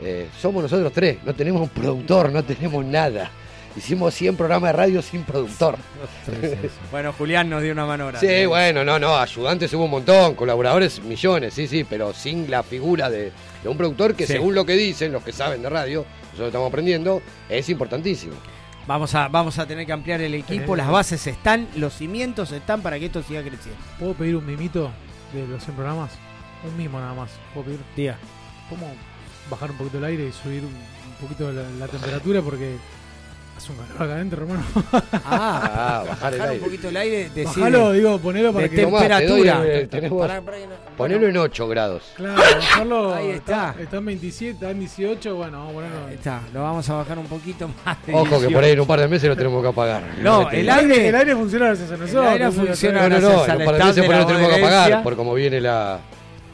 eh, 0.01 0.27
somos 0.39 0.63
nosotros 0.63 0.91
tres, 0.93 1.17
no 1.25 1.33
tenemos 1.33 1.61
un 1.61 1.69
productor, 1.69 2.31
no 2.31 2.43
tenemos 2.43 2.83
nada. 2.85 3.29
Hicimos 3.77 4.13
100 4.13 4.37
programas 4.37 4.69
de 4.69 4.77
radio 4.77 5.01
sin 5.01 5.23
productor. 5.23 5.75
Bueno, 6.91 7.11
Julián 7.11 7.49
nos 7.49 7.61
dio 7.61 7.73
una 7.73 7.85
mano 7.85 8.07
grande. 8.07 8.25
Sí, 8.41 8.45
bueno, 8.45 8.85
no, 8.85 8.97
no, 8.97 9.17
ayudantes 9.17 9.73
hubo 9.73 9.83
un 9.83 9.91
montón, 9.91 10.33
colaboradores 10.35 11.01
millones, 11.03 11.53
sí, 11.53 11.67
sí, 11.67 11.83
pero 11.83 12.13
sin 12.13 12.49
la 12.49 12.63
figura 12.63 13.09
de, 13.09 13.31
de 13.63 13.69
un 13.69 13.75
productor 13.75 14.15
que 14.15 14.25
Sí. 14.25 14.33
según 14.33 14.55
lo 14.55 14.65
que 14.65 14.73
dicen, 14.77 15.11
los 15.11 15.23
que 15.23 15.33
saben 15.33 15.61
de 15.61 15.69
radio, 15.69 16.05
nosotros 16.27 16.47
estamos 16.47 16.69
aprendiendo, 16.69 17.21
es 17.49 17.67
importantísimo. 17.69 18.35
Vamos 18.87 19.15
a, 19.15 19.27
vamos 19.29 19.57
a 19.57 19.65
tener 19.65 19.85
que 19.85 19.93
ampliar 19.93 20.21
el 20.21 20.35
equipo, 20.35 20.75
las 20.75 20.89
bases 20.89 21.25
están, 21.25 21.67
los 21.75 21.93
cimientos 21.95 22.51
están 22.51 22.81
para 22.81 22.99
que 22.99 23.07
esto 23.07 23.23
siga 23.23 23.41
creciendo. 23.41 23.81
¿Puedo 23.99 24.13
pedir 24.13 24.35
un 24.35 24.45
mimito 24.45 24.91
de 25.33 25.47
los 25.47 25.63
100 25.63 25.75
programas? 25.75 26.11
Un 26.63 26.77
mimo 26.77 26.99
nada 26.99 27.13
más. 27.15 27.31
¿Puedo 27.53 27.65
pedir? 27.65 27.79
Diga. 27.95 28.17
¿Cómo 28.69 28.91
bajar 29.49 29.71
un 29.71 29.77
poquito 29.77 29.97
el 29.97 30.03
aire 30.05 30.27
y 30.27 30.31
subir 30.31 30.63
un, 30.63 30.69
un 30.73 31.15
poquito 31.19 31.51
la, 31.51 31.63
la 31.79 31.87
temperatura? 31.87 32.41
Porque 32.41 32.77
hace 33.57 33.71
un 33.71 33.77
calor 33.77 33.95
acá 34.03 34.13
adentro, 34.15 34.41
hermano. 34.43 34.63
Ah, 35.25 36.03
bajar 36.09 36.33
el 36.33 36.41
un 36.41 36.47
aire. 36.47 36.63
poquito 36.63 36.89
el 36.89 36.97
aire, 36.97 37.17
decide. 37.33 37.43
Bajalo, 37.45 37.91
digo, 37.93 38.19
ponelo 38.19 38.51
para 38.53 38.63
de 38.67 38.69
que... 38.75 38.81
Tomá, 38.83 38.99
te 39.07 39.25
doy, 39.27 39.43
temperatura. 39.87 40.41
que 40.41 40.67
no- 40.67 40.95
Ponelo 40.97 41.27
en 41.27 41.37
8 41.37 41.67
grados. 41.67 42.03
Claro, 42.15 42.35
bajarlo. 42.41 43.13
Ahí 43.15 43.29
está. 43.31 43.75
Está 43.79 43.97
en 43.97 44.05
27, 44.05 44.51
está 44.53 44.71
en 44.71 44.79
18, 44.79 45.35
bueno, 45.35 45.57
vamos 45.57 45.71
a 45.71 45.73
ponerlo. 45.75 46.05
Ahí 46.07 46.13
está, 46.15 46.41
lo 46.53 46.63
vamos 46.63 46.89
a 46.89 46.93
bajar 46.95 47.19
un 47.19 47.27
poquito 47.27 47.69
más. 47.85 48.05
de 48.05 48.13
Ojo 48.13 48.23
que 48.25 48.29
18. 48.31 48.53
por 48.53 48.63
ahí 48.63 48.71
en 48.71 48.79
un 48.81 48.87
par 48.87 48.99
de 48.99 49.07
meses 49.07 49.29
lo 49.29 49.35
tenemos 49.35 49.61
que 49.61 49.69
apagar. 49.69 50.03
No, 50.21 50.47
te 50.47 50.59
el 50.61 50.69
aire- 50.69 51.07
El 51.09 51.15
aire 51.15 51.35
funciona 51.35 51.65
gracias 51.67 51.91
a 51.91 51.97
nosotros. 51.97 52.25
aire 52.27 52.45
eso 52.47 52.55
ya 52.61 52.67
funciona 52.67 52.99
sabemos. 52.99 53.21
No, 53.21 53.29
no, 53.29 53.35
no, 53.35 53.43
gracias 53.43 53.55
en 53.55 53.61
un 53.61 53.65
par 53.65 53.75
de 53.77 53.83
meses 53.85 54.05
por 54.05 54.15
ahí 54.15 54.21
lo 54.21 54.27
tenemos 54.27 54.49
que 54.49 54.61
apagar 54.61 55.03
por 55.03 55.15
como 55.15 55.33
viene 55.33 55.61
la, 55.61 55.99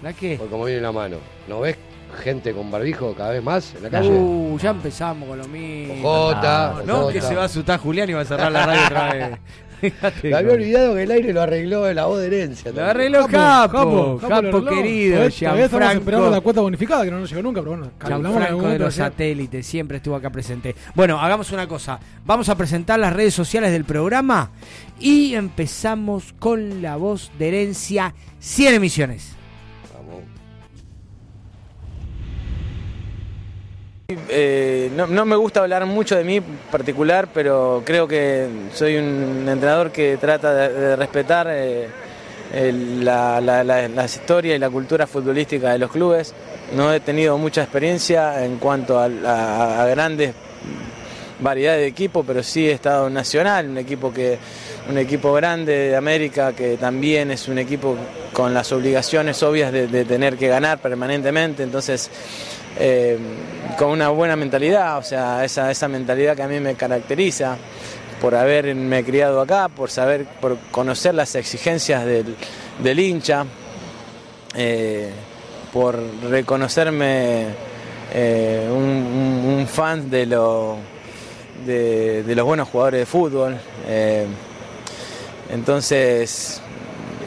¿La 0.03 0.13
qué? 0.13 0.35
por 0.37 0.49
como 0.49 0.65
viene 0.65 0.81
la 0.81 0.91
mano. 0.91 1.17
¿No 1.47 1.59
ves 1.61 1.75
gente 2.11 2.53
con 2.53 2.69
barbijo 2.71 3.13
cada 3.13 3.31
vez 3.31 3.43
más 3.43 3.73
en 3.75 3.83
la 3.83 3.89
calle? 3.89 4.09
Uh, 4.09 4.57
ya 4.59 4.71
empezamos 4.71 5.27
con 5.27 5.37
lo 5.37 5.47
mismo. 5.47 6.07
Ojota, 6.07 6.81
no, 6.85 7.07
que 7.09 7.21
se 7.21 7.35
va 7.35 7.43
a 7.43 7.45
asustar 7.45 7.79
Julián 7.79 8.09
y 8.09 8.13
va 8.13 8.21
a 8.21 8.25
cerrar 8.25 8.51
la 8.51 8.65
radio 8.65 8.85
otra 8.85 9.13
vez. 9.13 9.39
Me 10.23 10.35
había 10.35 10.53
olvidado 10.53 10.93
que 10.93 11.03
el 11.03 11.11
aire 11.11 11.33
lo 11.33 11.41
arregló 11.41 11.91
la 11.91 12.05
voz 12.05 12.19
de 12.19 12.27
herencia. 12.27 12.71
Lo 12.71 12.85
arregló 12.85 13.27
Capo, 13.27 14.19
Capo, 14.19 14.27
lo 14.27 14.35
arregló. 14.35 14.65
querido, 14.65 15.29
Todavía, 15.29 15.65
estamos 15.65 15.93
esperando 15.95 16.29
la 16.29 16.41
cuota 16.41 16.61
bonificada 16.61 17.03
que 17.03 17.11
no 17.11 17.19
nos 17.19 17.29
llegó 17.29 17.41
nunca, 17.41 17.61
pero 17.61 17.71
bueno, 17.71 17.91
calculamos 17.97 18.37
en 18.37 18.43
algún 18.43 18.61
Gianfranco 18.61 18.69
de 18.73 18.79
los 18.79 18.95
satélites, 18.95 19.65
siempre 19.65 19.97
estuvo 19.97 20.15
acá 20.15 20.29
presente. 20.29 20.75
Bueno, 20.93 21.19
hagamos 21.19 21.51
una 21.51 21.67
cosa. 21.67 21.99
Vamos 22.25 22.49
a 22.49 22.55
presentar 22.55 22.99
las 22.99 23.13
redes 23.13 23.33
sociales 23.33 23.71
del 23.71 23.85
programa 23.85 24.51
y 24.99 25.33
empezamos 25.33 26.33
con 26.37 26.81
la 26.81 26.97
voz 26.97 27.31
de 27.39 27.47
herencia 27.47 28.13
100 28.39 28.75
emisiones. 28.75 29.40
Eh, 34.29 34.91
no, 34.95 35.25
me 35.25 35.35
gusta 35.35 35.61
hablar 35.61 35.85
mucho 35.85 36.15
de 36.15 36.23
mí 36.23 36.41
particular, 36.71 37.27
pero 37.33 37.81
creo 37.85 38.07
que 38.07 38.47
soy 38.73 38.97
un 38.97 39.45
entrenador 39.47 39.91
que 39.91 40.17
trata 40.17 40.53
de, 40.53 40.95
respetar 40.95 41.47
eh, 41.49 41.87
el- 42.53 43.03
la, 43.03 44.03
historias 44.05 44.55
y 44.55 44.59
la 44.59 44.69
cultura 44.69 45.07
futbolística 45.07 45.71
de 45.71 45.79
los 45.79 45.91
clubes. 45.91 46.33
No 46.75 46.93
he 46.93 46.99
tenido 46.99 47.37
mucha 47.37 47.63
experiencia 47.63 48.43
en 48.45 48.57
cuanto 48.57 48.99
a 48.99 49.85
grandes 49.87 50.33
variedades 51.39 51.81
de 51.81 51.87
equipos, 51.87 52.23
pero 52.25 52.43
sí 52.43 52.67
he 52.67 52.71
estado 52.71 53.07
en 53.07 53.13
Nacional, 53.13 53.67
un 53.69 53.77
equipo 53.77 54.13
que 54.13 54.37
un 54.89 54.97
equipo 54.97 55.31
grande 55.33 55.89
de 55.89 55.95
América 55.95 56.53
que 56.53 56.75
también 56.77 57.31
es 57.31 57.47
un 57.47 57.57
equipo 57.59 57.95
con 58.33 58.53
las 58.53 58.71
obligaciones 58.71 59.41
obvias 59.43 59.71
de, 59.71 59.87
de 59.87 60.05
tener 60.05 60.37
que 60.37 60.47
ganar 60.47 60.79
permanentemente, 60.79 61.63
entonces 61.63 62.09
eh, 62.79 63.17
con 63.77 63.89
una 63.89 64.09
buena 64.09 64.35
mentalidad, 64.35 64.97
o 64.97 65.03
sea, 65.03 65.43
esa, 65.43 65.71
esa 65.71 65.87
mentalidad 65.87 66.35
que 66.35 66.43
a 66.43 66.47
mí 66.47 66.59
me 66.59 66.75
caracteriza 66.75 67.57
por 68.21 68.35
haberme 68.35 69.03
criado 69.03 69.41
acá, 69.41 69.67
por 69.67 69.89
saber, 69.89 70.25
por 70.39 70.57
conocer 70.71 71.15
las 71.15 71.35
exigencias 71.35 72.05
del, 72.05 72.35
del 72.83 72.99
hincha, 72.99 73.45
eh, 74.55 75.11
por 75.73 75.97
reconocerme 76.29 77.47
eh, 78.13 78.69
un, 78.71 79.67
fan 79.67 80.09
de, 80.09 80.25
lo, 80.25 80.77
de, 81.65 82.23
de 82.23 82.35
los 82.35 82.45
buenos 82.45 82.67
jugadores 82.69 82.99
de 83.01 83.05
fútbol. 83.05 83.57
eh, 83.87 84.27
entonces, 85.51 86.60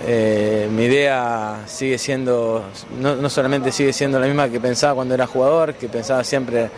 eh, 0.06 0.68
mi 0.70 0.84
idea 0.84 1.62
sigue 1.66 1.98
siendo, 1.98 2.64
no, 3.00 3.16
no 3.16 3.30
solamente 3.30 3.72
sigue 3.72 3.92
siendo 3.92 4.18
la 4.20 4.26
misma 4.26 4.48
que 4.48 4.60
pensaba 4.60 4.94
cuando 4.94 5.14
era 5.14 5.26
jugador, 5.26 5.74
que 5.74 5.88
pensaba 5.88 6.22
siempre 6.24 6.68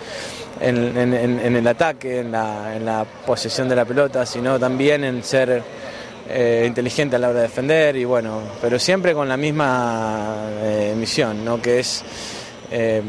en, 0.60 1.56
el 1.56 1.66
ataque, 1.66 2.20
en 2.20 2.32
la, 2.32 3.04
posesión 3.26 3.68
de 3.68 3.76
la 3.76 3.84
pelota, 3.84 4.24
sino 4.24 4.58
también 4.58 5.04
en 5.04 5.22
ser 5.22 5.62
eh, 6.28 6.64
inteligente 6.66 7.16
a 7.16 7.18
la 7.18 7.28
hora 7.30 7.38
de 7.40 7.42
defender 7.42 7.96
y 7.96 8.04
bueno, 8.04 8.40
pero 8.60 8.78
siempre 8.78 9.12
con 9.12 9.28
la 9.28 9.36
misma 9.36 10.36
eh, 10.62 10.94
misión, 10.96 11.44
¿no? 11.44 11.60
que 11.60 11.80
es 11.80 12.04
eh, 12.70 13.02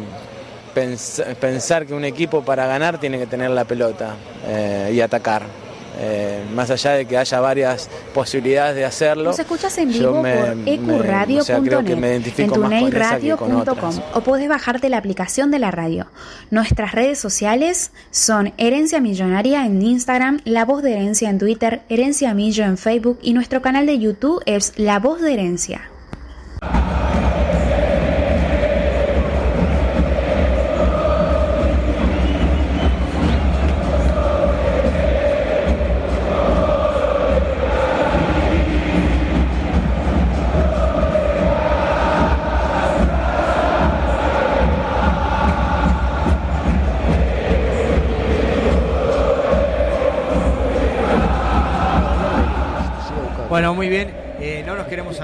pens- 0.75 1.23
pensar 1.35 1.85
que 1.85 1.93
un 1.93 2.05
equipo 2.05 2.43
para 2.43 2.67
ganar 2.67 2.99
tiene 2.99 3.17
que 3.17 3.27
tener 3.27 3.49
la 3.51 3.65
pelota 3.65 4.15
eh, 4.47 4.91
y 4.93 5.01
atacar. 5.01 5.66
Eh, 5.99 6.43
más 6.53 6.69
allá 6.69 6.91
de 6.91 7.05
que 7.05 7.17
haya 7.17 7.39
varias 7.39 7.89
posibilidades 8.13 8.75
de 8.75 8.85
hacerlo. 8.85 9.25
Nos 9.25 9.39
escuchas 9.39 9.77
en 9.77 9.89
vivo 9.91 10.21
me- 10.21 10.35
por 10.35 10.49
ecuradio.net, 10.67 11.39
o 11.39 11.43
sea, 11.43 11.57
en 11.57 13.55
otras. 13.55 14.01
o 14.13 14.21
podés 14.21 14.47
bajarte 14.47 14.89
la 14.89 14.97
aplicación 14.97 15.49
de 15.51 15.59
la 15.59 15.71
radio. 15.71 16.07
Nuestras 16.51 16.91
redes 16.91 17.19
sociales 17.19 17.91
son 18.11 18.53
Herencia 18.57 18.99
Millonaria 19.01 19.65
en 19.65 19.81
Instagram, 19.81 20.39
La 20.45 20.65
Voz 20.65 20.83
de 20.83 20.93
Herencia 20.93 21.29
en 21.29 21.39
Twitter, 21.39 21.81
Herencia 21.89 22.33
Millo 22.33 22.63
en 22.65 22.77
Facebook 22.77 23.19
y 23.21 23.33
nuestro 23.33 23.61
canal 23.61 23.85
de 23.85 23.97
YouTube 23.99 24.41
es 24.45 24.73
La 24.77 24.99
Voz 24.99 25.21
de 25.21 25.33
Herencia. 25.33 25.81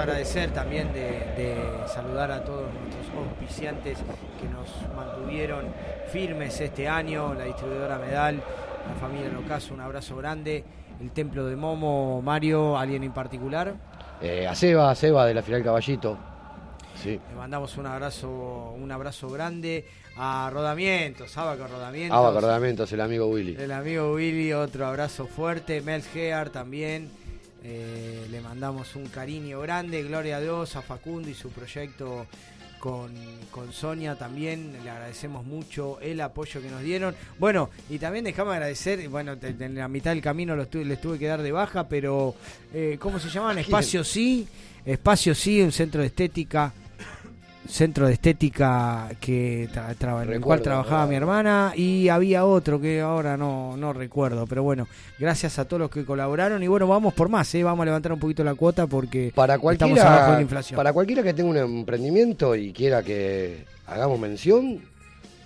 Agradecer 0.04 0.52
también 0.52 0.92
de, 0.92 1.02
de 1.02 1.88
saludar 1.88 2.30
a 2.32 2.44
todos 2.44 2.66
nuestros 2.74 3.26
auspiciantes 3.26 3.98
que 4.40 4.50
nos 4.50 4.70
mantuvieron 4.96 5.66
firmes 6.12 6.60
este 6.60 6.88
año, 6.90 7.34
la 7.34 7.46
distribuidora 7.46 7.98
Medal, 7.98 8.36
la 8.36 8.96
familia 9.00 9.30
Locaso, 9.30 9.74
un 9.74 9.80
abrazo 9.80 10.18
grande, 10.18 10.64
el 11.00 11.12
Templo 11.12 11.46
de 11.46 11.56
Momo, 11.56 12.22
Mario, 12.22 12.78
alguien 12.78 13.04
en 13.04 13.14
particular. 13.14 13.76
Eh, 14.22 14.46
a 14.46 14.54
Seba, 14.56 14.92
a 14.92 14.96
Seba 14.96 15.26
de 15.26 15.34
la 15.34 15.42
final 15.42 15.64
Caballito. 15.64 16.18
Sí. 17.02 17.20
Le 17.30 17.36
mandamos 17.36 17.78
un 17.78 17.86
abrazo, 17.88 18.76
un 18.78 18.92
abrazo 18.92 19.30
grande 19.30 19.86
a 20.18 20.50
Rodamientos, 20.54 21.36
Abaco 21.38 21.66
Rodamientos. 21.68 22.18
Abaco 22.18 22.42
Rodamientos, 22.42 22.92
el 22.92 23.02
amigo 23.02 23.28
Willy. 23.28 23.56
El 23.58 23.72
amigo 23.72 24.14
Willy, 24.14 24.52
otro 24.52 24.86
abrazo 24.86 25.28
fuerte. 25.28 25.82
Mel 25.82 26.04
Gear 26.04 26.50
también. 26.50 27.10
Eh, 27.64 28.28
le 28.30 28.42
mandamos 28.42 28.96
un 28.96 29.08
cariño 29.08 29.60
grande. 29.62 30.04
Gloria 30.04 30.38
a 30.38 30.42
Dios, 30.42 30.76
a 30.76 30.82
Facundo 30.82 31.30
y 31.30 31.34
su 31.34 31.50
proyecto 31.50 32.28
con, 32.80 33.12
con 33.52 33.72
Sonia 33.72 34.16
también. 34.16 34.74
Le 34.84 34.90
agradecemos 34.90 35.46
mucho 35.46 36.00
el 36.02 36.20
apoyo 36.22 36.62
que 36.62 36.70
nos 36.70 36.82
dieron. 36.82 37.16
Bueno, 37.40 37.70
y 37.90 37.98
también 38.00 38.26
dejamos 38.26 38.54
agradecer. 38.54 39.08
Bueno, 39.10 39.38
te- 39.38 39.56
en 39.64 39.76
la 39.76 39.88
mitad 39.88 40.12
del 40.12 40.22
camino 40.22 40.56
los 40.56 40.74
les 40.74 41.00
tuve 41.00 41.18
que 41.18 41.28
dar 41.28 41.42
de 41.42 41.52
baja, 41.52 41.88
pero 41.88 42.36
eh, 42.74 42.98
¿cómo 43.00 43.20
se 43.20 43.30
llaman? 43.30 43.58
Espacio 43.60 44.04
Sí. 44.04 44.48
Espacio 44.86 45.34
Sí, 45.34 45.62
un 45.62 45.72
centro 45.72 46.02
de 46.02 46.08
estética 46.08 46.74
centro 47.68 48.08
de 48.08 48.14
estética 48.14 49.10
que 49.20 49.70
tra- 49.74 49.96
tra- 49.98 50.24
en 50.24 50.34
el 50.34 50.42
cual 50.42 50.62
trabajaba 50.62 51.06
¿verdad? 51.06 51.10
mi 51.10 51.16
hermana 51.16 51.74
y 51.76 52.10
había 52.10 52.46
otro 52.46 52.80
que 52.82 53.00
ahora 53.02 53.38
no, 53.38 53.78
no 53.78 53.94
recuerdo, 53.94 54.46
pero 54.48 54.64
bueno, 54.64 54.88
gracias 55.18 55.58
a 55.60 55.66
todos 55.66 55.80
los 55.82 55.90
que 55.90 56.04
colaboraron 56.06 56.62
y 56.62 56.68
bueno, 56.68 56.88
vamos 56.88 57.14
por 57.14 57.30
más, 57.30 57.54
¿eh? 57.56 57.64
vamos 57.64 57.84
a 57.84 57.86
levantar 57.86 58.12
un 58.14 58.20
poquito 58.20 58.44
la 58.44 58.56
cuota 58.56 58.86
porque 58.88 59.32
Para 59.34 59.56
estamos 59.56 59.78
cualquiera, 59.78 60.08
abajo 60.14 60.32
de 60.32 60.38
la 60.38 60.42
inflación. 60.42 60.76
para 60.78 60.92
cualquiera 60.94 61.24
que 61.24 61.34
tenga 61.34 61.50
un 61.50 61.58
emprendimiento 61.58 62.56
y 62.56 62.74
quiera 62.74 63.02
que 63.02 63.66
hagamos 63.88 64.20
mención, 64.20 64.80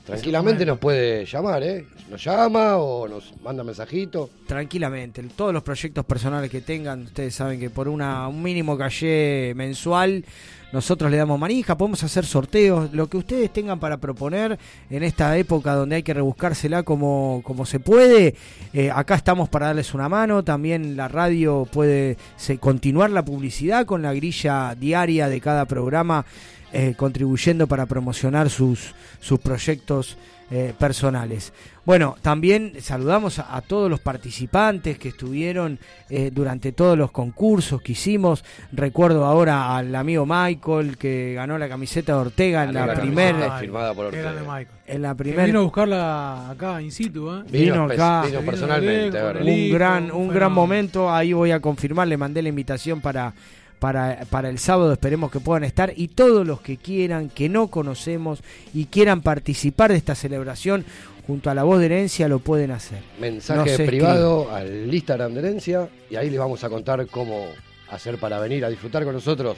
tranquilamente 0.06 0.66
nos 0.66 0.80
puede 0.80 1.26
llamar, 1.26 1.62
¿eh? 1.64 1.86
Nos 2.10 2.24
llama 2.24 2.78
o 2.78 3.08
nos 3.08 3.34
manda 3.42 3.64
mensajito. 3.64 4.30
Tranquilamente, 4.48 5.22
todos 5.36 5.54
los 5.54 5.62
proyectos 5.62 6.06
personales 6.06 6.50
que 6.50 6.62
tengan, 6.62 7.04
ustedes 7.04 7.36
saben 7.36 7.60
que 7.60 7.70
por 7.70 7.90
una, 7.90 8.28
un 8.30 8.42
mínimo 8.42 8.78
calle 8.78 9.52
mensual 9.56 10.24
nosotros 10.72 11.10
le 11.10 11.18
damos 11.18 11.40
manija, 11.40 11.78
podemos 11.78 12.04
hacer 12.04 12.26
sorteos, 12.26 12.92
lo 12.94 13.08
que 13.08 13.18
ustedes 13.18 13.52
tengan 13.52 13.80
para 13.80 13.98
proponer 13.98 14.60
en 14.90 15.04
esta 15.04 15.38
época 15.38 15.74
donde 15.74 15.98
hay 15.98 16.04
que 16.04 16.14
rebuscársela 16.14 16.84
como, 16.84 17.42
como 17.44 17.66
se 17.66 17.80
puede, 17.80 18.36
eh, 18.74 18.92
acá 18.92 19.16
estamos 19.16 19.50
para 19.50 19.68
darles 19.68 19.94
una 19.94 20.10
mano, 20.10 20.44
también 20.44 20.98
la 20.98 21.08
radio 21.08 21.68
puede 21.72 22.18
continuar 22.60 23.12
la 23.12 23.24
publicidad 23.24 23.86
con 23.86 24.02
la 24.02 24.14
grilla 24.14 24.76
diaria 24.76 25.30
de 25.30 25.42
cada 25.42 25.66
programa, 25.66 26.26
eh, 26.74 26.96
contribuyendo 26.98 27.68
para 27.68 27.86
promocionar 27.86 28.50
sus, 28.50 28.94
sus 29.22 29.40
proyectos 29.40 30.18
eh, 30.50 30.74
personales. 30.78 31.52
Bueno, 31.86 32.16
también 32.22 32.74
saludamos 32.82 33.40
a, 33.40 33.56
a 33.56 33.62
todos 33.62 33.90
los 33.90 34.00
participantes 34.00 34.98
que 34.98 35.10
estuvieron 35.10 35.80
eh, 36.10 36.32
durante 36.34 36.72
todos 36.72 36.98
los 36.98 37.12
concursos 37.12 37.82
que 37.82 37.94
hicimos. 37.94 38.44
Recuerdo 38.72 39.26
ahora 39.26 39.76
al 39.76 39.94
amigo 39.96 40.26
Michael 40.26 40.98
que 40.98 41.34
ganó 41.34 41.58
la 41.58 41.68
camiseta 41.68 42.14
de 42.14 42.20
Ortega 42.20 42.64
en 42.64 42.74
la 42.74 42.86
la 42.86 42.94
primera. 42.96 43.32
camiseta 43.32 43.60
firmada 43.60 43.94
por 43.94 44.06
Ortega. 44.06 44.66
En 44.86 45.02
la 45.02 45.16
primera. 45.16 45.46
vino 45.46 45.60
a 45.60 45.64
buscarla 45.64 46.50
acá, 46.52 46.82
in 46.82 46.92
situ, 46.92 47.30
¿eh? 47.30 47.44
Vino 47.50 47.84
acá. 47.84 48.24
vino 48.26 48.42
personalmente, 48.42 49.22
un 49.22 49.72
gran, 49.72 50.12
un 50.12 50.30
gran 50.30 50.52
momento. 50.52 51.12
Ahí 51.14 51.34
voy 51.34 51.52
a 51.52 51.60
confirmar, 51.60 52.08
le 52.08 52.16
mandé 52.16 52.42
la 52.42 52.50
invitación 52.50 53.02
para, 53.02 53.34
para, 53.80 54.26
para 54.30 54.50
el 54.50 54.60
sábado. 54.60 54.92
Esperemos 54.92 55.32
que 55.32 55.40
puedan 55.40 55.64
estar. 55.64 55.94
Y 55.96 56.10
todos 56.10 56.46
los 56.46 56.62
que 56.62 56.78
quieran, 56.78 57.30
que 57.30 57.50
no 57.50 57.68
conocemos 57.68 58.42
y 58.74 58.86
quieran 58.86 59.22
participar 59.22 59.92
de 59.92 59.98
esta 59.98 60.16
celebración 60.16 60.86
junto 61.26 61.50
a 61.50 61.54
la 61.54 61.64
voz 61.64 61.80
de 61.80 61.88
herencia, 61.88 62.28
lo 62.28 62.40
pueden 62.40 62.72
hacer. 62.72 63.00
Mensaje 63.20 63.86
privado 63.86 64.50
al 64.50 64.94
Instagram 64.94 65.34
de 65.34 65.40
Herencia 65.40 65.90
y 66.10 66.16
ahí 66.16 66.30
les 66.30 66.40
vamos 66.40 66.64
a 66.64 66.70
contar 66.70 67.06
cómo 67.08 67.48
hacer 67.90 68.18
para 68.18 68.40
venir 68.40 68.64
a 68.64 68.70
disfrutar 68.70 69.04
con 69.04 69.14
nosotros 69.14 69.58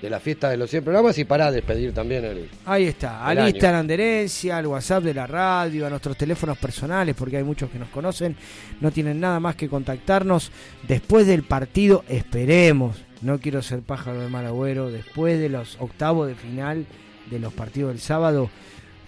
de 0.00 0.10
la 0.10 0.20
fiesta 0.20 0.50
de 0.50 0.58
los 0.58 0.68
100 0.68 0.84
programas 0.84 1.16
y 1.18 1.24
para 1.24 1.50
despedir 1.50 1.94
también 1.94 2.24
el... 2.24 2.50
Ahí 2.66 2.84
está, 2.84 3.24
al 3.24 3.38
el 3.38 3.44
año. 3.44 3.48
Instagram 3.48 3.86
de 3.86 3.94
herencia, 3.94 4.58
al 4.58 4.66
WhatsApp 4.66 5.04
de 5.04 5.14
la 5.14 5.26
radio, 5.26 5.86
a 5.86 5.90
nuestros 5.90 6.16
teléfonos 6.16 6.58
personales, 6.58 7.14
porque 7.16 7.38
hay 7.38 7.44
muchos 7.44 7.70
que 7.70 7.78
nos 7.78 7.88
conocen, 7.88 8.36
no 8.80 8.90
tienen 8.90 9.20
nada 9.20 9.40
más 9.40 9.56
que 9.56 9.68
contactarnos. 9.68 10.52
Después 10.86 11.26
del 11.26 11.44
partido, 11.44 12.04
esperemos, 12.08 13.05
no 13.22 13.38
quiero 13.38 13.62
ser 13.62 13.80
pájaro 13.82 14.20
de 14.20 14.28
mal 14.28 14.46
agüero, 14.46 14.90
después 14.90 15.38
de 15.38 15.48
los 15.48 15.76
octavos 15.80 16.28
de 16.28 16.34
final 16.34 16.86
de 17.30 17.38
los 17.38 17.52
partidos 17.52 17.90
del 17.90 18.00
sábado, 18.00 18.50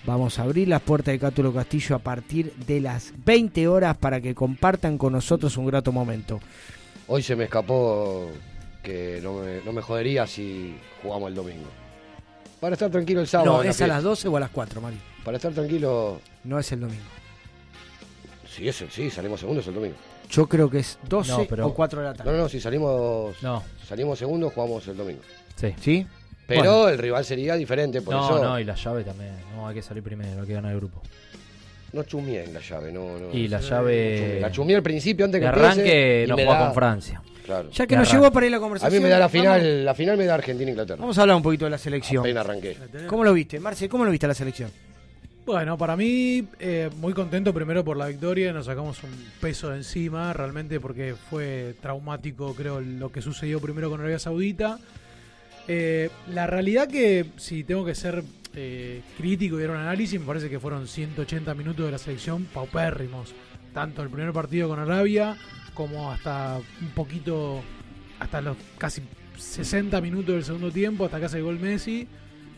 vamos 0.07 0.39
a 0.39 0.43
abrir 0.43 0.69
las 0.69 0.81
puertas 0.83 1.13
de 1.13 1.19
Cátulo 1.19 1.53
Castillo 1.53 1.97
a 1.97 1.99
partir 2.01 2.53
de 2.67 2.81
las 2.81 3.13
20 3.25 3.69
horas 3.69 3.97
para 3.97 4.21
que 4.21 4.35
compartan 4.35 4.99
con 4.99 5.13
nosotros 5.13 5.57
un 5.57 5.67
grato 5.67 5.93
momento. 5.93 6.41
Hoy 7.07 7.23
se 7.23 7.37
me 7.37 7.45
escapó 7.45 8.29
que 8.83 9.21
no 9.23 9.35
me, 9.41 9.61
no 9.65 9.73
me 9.73 9.83
jodería 9.83 10.27
si 10.27 10.75
jugamos 11.03 11.29
el 11.29 11.35
domingo. 11.35 11.67
Para 12.61 12.75
estar 12.75 12.91
tranquilo 12.91 13.21
el 13.21 13.29
sábado. 13.29 13.53
No, 13.59 13.63
es 13.63 13.81
a 13.83 13.87
las 13.87 14.03
12 14.03 14.29
o 14.29 14.37
a 14.37 14.41
las 14.41 14.51
4, 14.51 14.81
Mari. 14.81 14.97
Para 15.25 15.37
estar 15.37 15.53
tranquilo, 15.53 16.21
No 16.45 16.59
es 16.59 16.73
el 16.73 16.81
domingo. 16.81 17.03
sí, 18.49 18.69
es 18.69 18.81
el- 18.83 18.91
sí, 18.91 19.11
salimos 19.11 19.41
segundos 19.41 19.67
el 19.69 19.75
domingo. 19.75 19.97
Yo 20.31 20.47
creo 20.47 20.69
que 20.71 20.81
es 20.81 20.99
12 21.09 21.31
No, 21.33 21.45
pero- 21.49 21.67
o 21.67 21.75
4 21.75 22.01
de 22.01 22.07
la 22.07 22.15
tarde. 22.15 22.31
No, 22.31 22.37
no, 22.37 22.43
no, 22.45 22.49
si 22.49 22.61
salimos, 22.61 23.35
No. 23.43 23.63
salimos 23.87 24.19
segundos, 24.19 24.53
jugamos 24.53 24.87
el 24.89 24.97
domingo. 24.97 25.21
Sí. 25.57 25.75
¿Sí? 25.81 26.07
Pero 26.47 26.63
Bueno. 26.63 26.89
el 26.89 26.99
rival 26.99 27.25
sería 27.25 27.55
diferente, 27.57 28.01
por 28.03 28.15
no, 28.15 28.25
eso 28.25 28.43
no, 28.43 28.59
y 28.61 28.65
la 28.65 28.75
llave 28.75 29.05
también. 29.05 29.33
No, 29.55 29.69
hay 29.69 29.75
que 29.75 29.83
salir 29.83 30.03
primero, 30.03 30.41
hay 30.41 30.47
que 30.47 30.55
ganar 30.55 30.73
el 30.73 30.79
grupo. 30.79 31.03
no 31.91 32.03
chumé 32.03 32.45
en 32.45 32.53
la 32.53 32.61
llave. 32.61 32.93
No, 32.93 33.19
no, 33.19 33.33
Y 33.33 33.49
la 33.49 33.61
no 33.61 33.67
llave- 33.67 34.19
chumé. 34.19 34.41
La 34.41 34.51
chumé 34.53 34.75
al 34.77 34.83
principio 34.83 35.25
antes 35.25 35.41
De 35.41 35.47
que 35.47 35.49
empiece, 35.49 35.67
arranque 35.81 36.27
no 36.29 36.35
juega 36.35 36.53
da- 36.53 36.65
con 36.67 36.75
Francia. 36.75 37.23
Claro. 37.47 37.71
Ya 37.71 37.87
que 37.87 37.97
nos 37.97 38.13
llevó 38.13 38.31
para 38.31 38.45
ir 38.45 38.53
la 38.53 38.59
A 38.59 38.61
conversación. 38.61 38.99
mí 39.03 39.05
me 39.05 39.09
da 39.09 39.19
la 39.19 39.27
vamos- 39.27 39.33
final, 39.33 39.85
la 39.87 39.95
final 39.95 40.19
me 40.19 40.27
da 40.27 40.35
Argentina-Inglaterra. 40.35 41.01
Vamos 41.01 41.17
a 41.17 41.23
hablar 41.23 41.37
un 41.39 41.43
poquito 41.43 41.65
de 41.65 41.71
la 41.71 41.79
selección. 41.79 42.21
Apenas 42.21 42.45
arranqué. 42.45 42.77
¿Cómo 43.07 43.25
lo 43.25 43.33
viste, 43.33 43.59
Marce? 43.59 43.89
¿Cómo 43.89 44.05
lo 44.05 44.11
viste 44.11 44.27
a 44.27 44.29
la 44.29 44.35
selección? 44.35 44.71
Bueno, 45.49 45.79
para 45.79 45.97
mí, 45.97 46.47
eh, 46.61 46.91
muy 46.99 47.15
contento 47.15 47.55
primero 47.55 47.83
por 47.83 47.97
la 47.97 48.09
victoria, 48.09 48.53
nos 48.53 48.67
sacamos 48.67 49.03
un 49.03 49.11
peso 49.41 49.71
de 49.71 49.79
encima, 49.79 50.35
realmente 50.35 50.79
porque 50.79 51.15
fue 51.15 51.75
traumático, 51.81 52.55
creo, 52.55 52.83
lo 52.83 53.11
que 53.11 53.23
sucedió 53.23 53.59
primero 53.59 53.89
con 53.89 53.99
Arabia 54.01 54.19
Saudita. 54.19 54.79
Eh, 55.67 56.11
la 56.35 56.47
realidad 56.47 56.87
que, 56.87 57.31
si 57.39 57.65
tengo 57.65 57.83
que 57.87 57.95
ser 57.95 58.23
eh, 58.55 59.01
crítico 59.17 59.59
y 59.59 59.63
dar 59.63 59.71
un 59.71 59.79
análisis, 59.79 60.21
me 60.21 60.27
parece 60.27 60.51
que 60.51 60.61
fueron 60.61 60.87
180 60.87 61.55
minutos 61.55 61.87
de 61.87 61.93
la 61.93 61.99
selección 61.99 62.45
paupérrimos, 62.45 63.35
tanto 63.73 64.03
el 64.03 64.11
primer 64.11 64.35
partido 64.35 64.69
con 64.69 64.79
Arabia 64.79 65.35
como 65.73 66.13
hasta 66.13 66.61
un 66.83 66.91
poquito, 66.91 67.63
hasta 68.21 68.43
los 68.43 68.59
casi 68.77 69.01
60 69.39 69.99
minutos 70.03 70.35
del 70.35 70.45
segundo 70.45 70.71
tiempo, 70.71 71.07
hasta 71.07 71.19
que 71.19 71.25
hace 71.25 71.39
el 71.39 71.45
gol 71.45 71.59
Messi, 71.59 72.07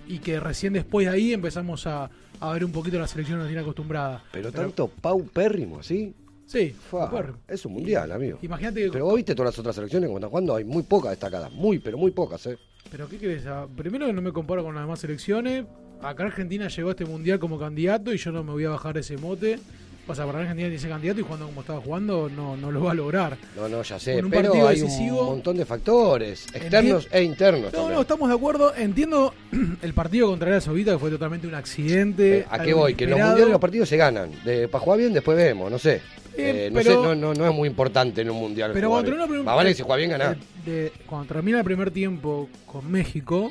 y 0.08 0.18
que 0.18 0.40
recién 0.40 0.72
después 0.72 1.06
de 1.06 1.12
ahí 1.12 1.32
empezamos 1.32 1.86
a, 1.86 2.10
a 2.40 2.52
ver 2.52 2.64
un 2.64 2.72
poquito 2.72 2.98
la 2.98 3.06
selección 3.06 3.38
nos 3.38 3.46
tiene 3.48 3.62
acostumbrada. 3.62 4.22
Pero 4.32 4.50
tanto 4.50 4.88
paupérrimo, 4.88 5.82
¿sí? 5.82 6.14
Sí, 6.46 6.70
Fua, 6.70 7.32
es 7.46 7.64
un 7.64 7.74
mundial, 7.74 8.10
amigo. 8.10 8.38
Imagínate 8.42 8.82
que- 8.84 8.90
Pero 8.90 9.04
vos 9.04 9.14
viste 9.16 9.34
todas 9.36 9.52
las 9.52 9.58
otras 9.60 9.74
selecciones 9.76 10.08
como 10.08 10.18
están 10.18 10.30
jugando, 10.30 10.56
hay 10.56 10.64
muy 10.64 10.82
pocas 10.82 11.10
destacadas, 11.12 11.52
muy, 11.52 11.78
pero 11.78 11.96
muy 11.96 12.10
pocas, 12.10 12.44
¿eh? 12.46 12.58
Pero 12.90 13.08
¿qué 13.08 13.18
querés? 13.18 13.46
Ah, 13.46 13.68
Primero 13.76 14.06
que 14.06 14.12
no 14.12 14.20
me 14.22 14.32
comparo 14.32 14.64
con 14.64 14.74
las 14.74 14.82
demás 14.82 14.98
selecciones. 14.98 15.64
Acá 16.02 16.24
Argentina 16.24 16.66
llegó 16.66 16.88
a 16.88 16.92
este 16.92 17.04
mundial 17.04 17.38
como 17.38 17.58
candidato 17.58 18.12
y 18.12 18.16
yo 18.16 18.32
no 18.32 18.42
me 18.42 18.50
voy 18.52 18.64
a 18.64 18.70
bajar 18.70 18.96
ese 18.98 19.16
mote. 19.16 19.60
O 20.10 20.14
sea, 20.14 20.26
para 20.26 20.40
Argentina 20.40 20.64
tiene 20.66 20.76
ese 20.76 20.88
candidato 20.88 21.20
y 21.20 21.22
jugando 21.22 21.46
como 21.46 21.60
estaba 21.60 21.80
jugando 21.80 22.28
no, 22.28 22.56
no 22.56 22.70
lo 22.70 22.82
va 22.84 22.92
a 22.92 22.94
lograr. 22.94 23.36
No, 23.56 23.68
no, 23.68 23.82
ya 23.82 23.98
sé, 23.98 24.22
un 24.22 24.30
pero 24.30 24.66
hay 24.68 24.80
decisivo- 24.80 25.20
un 25.22 25.26
montón 25.26 25.56
de 25.56 25.64
factores, 25.64 26.46
externos 26.52 27.08
e 27.10 27.22
internos 27.22 27.64
No, 27.64 27.70
también. 27.70 27.94
no, 27.94 28.00
estamos 28.02 28.28
de 28.28 28.34
acuerdo. 28.34 28.74
Entiendo 28.74 29.32
el 29.82 29.94
partido 29.94 30.28
contra 30.28 30.46
Arabia 30.48 30.60
Saudita 30.60 30.92
que 30.92 30.98
fue 30.98 31.10
totalmente 31.10 31.46
un 31.46 31.54
accidente. 31.54 32.46
¿A 32.50 32.58
qué 32.58 32.74
voy? 32.74 32.94
Que 32.94 33.04
en 33.04 33.10
los 33.10 33.18
mundiales 33.20 33.48
los 33.52 33.60
partidos 33.60 33.88
se 33.88 33.96
ganan. 33.96 34.30
De, 34.44 34.68
para 34.68 34.82
jugar 34.84 34.98
bien, 34.98 35.12
después 35.12 35.36
vemos, 35.36 35.70
no 35.70 35.78
sé. 35.78 35.96
Eh, 36.36 36.66
Eh, 36.66 36.70
no, 36.70 36.78
pero- 36.80 36.90
sé 36.90 36.96
no, 37.08 37.14
no, 37.14 37.34
no 37.34 37.48
es 37.48 37.54
muy 37.54 37.68
importante 37.68 38.20
en 38.22 38.30
un 38.30 38.36
mundial. 38.38 38.70
Pero 38.72 38.88
cuando 38.88 39.04
termina 39.04 39.24
el 39.24 39.30
primer- 39.30 39.46
vale 39.46 39.74
si 39.74 39.82
juega 39.82 39.96
bien, 39.96 40.10
ganar. 40.10 40.36
de- 40.64 40.92
cuando 41.06 41.26
termina 41.34 41.58
el 41.58 41.64
primer 41.64 41.90
tiempo 41.90 42.48
con 42.66 42.90
México, 42.90 43.50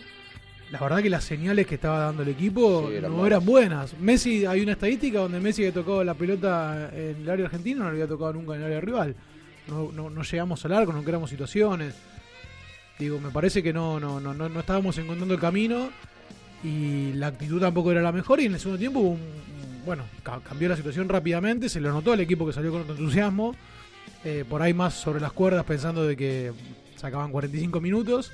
la 0.72 0.80
verdad 0.80 1.02
que 1.02 1.10
las 1.10 1.24
señales 1.24 1.66
que 1.66 1.76
estaba 1.76 2.00
dando 2.00 2.22
el 2.24 2.30
equipo 2.30 2.88
Sí, 2.90 2.96
eran 2.96 3.16
no 3.18 3.26
eran 3.26 3.44
buenas. 3.46 3.98
Messi, 4.00 4.46
hay 4.46 4.62
una 4.62 4.74
estadística 4.74 5.20
donde 5.20 5.40
Messi 5.40 5.64
que 5.64 5.72
tocó 5.72 6.04
la 6.04 6.14
pelota 6.14 6.90
en 6.94 7.22
el 7.22 7.30
área 7.30 7.46
argentina 7.46 7.80
no 7.80 7.86
lo 7.86 7.90
había 7.92 8.08
tocado 8.08 8.34
nunca 8.34 8.54
en 8.56 8.62
el 8.62 8.68
área 8.68 8.82
rival. 8.82 9.16
No, 9.68 9.92
no, 9.92 10.10
no 10.10 10.22
llegamos 10.24 10.64
al 10.66 10.74
arco, 10.74 10.94
no 10.94 11.04
creamos 11.04 11.30
situaciones. 11.30 11.96
Digo, 13.00 13.20
me 13.20 13.30
parece 13.32 13.64
que 13.64 13.72
no, 13.74 14.00
no, 14.00 14.20
no, 14.20 14.34
no, 14.34 14.50
no 14.50 14.60
estábamos 14.60 14.98
encontrando 14.98 15.34
el 15.34 15.40
camino 15.40 15.90
y 16.64 17.14
la 17.14 17.28
actitud 17.28 17.60
tampoco 17.62 17.92
era 17.92 18.02
la 18.02 18.12
mejor 18.12 18.40
y 18.42 18.46
en 18.46 18.54
el 18.54 18.60
segundo 18.60 18.80
tiempo 18.80 19.00
un- 19.00 19.20
bueno, 19.86 20.04
ca- 20.24 20.42
cambió 20.42 20.68
la 20.70 20.76
situación 20.76 21.08
rápidamente, 21.08 21.70
se 21.70 21.80
lo 21.80 21.92
notó 21.92 22.12
al 22.12 22.20
equipo 22.20 22.46
que 22.46 22.52
salió 22.54 22.72
con 22.72 22.82
otro 22.82 22.96
entusiasmo, 22.96 23.56
eh, 24.26 24.44
por 24.48 24.62
ahí 24.62 24.74
más 24.74 24.94
sobre 24.96 25.22
las 25.22 25.32
cuerdas 25.32 25.64
pensando 25.64 26.06
de 26.06 26.18
que 26.18 26.52
sacaban 26.98 27.32
45 27.32 27.80
minutos 27.80 28.32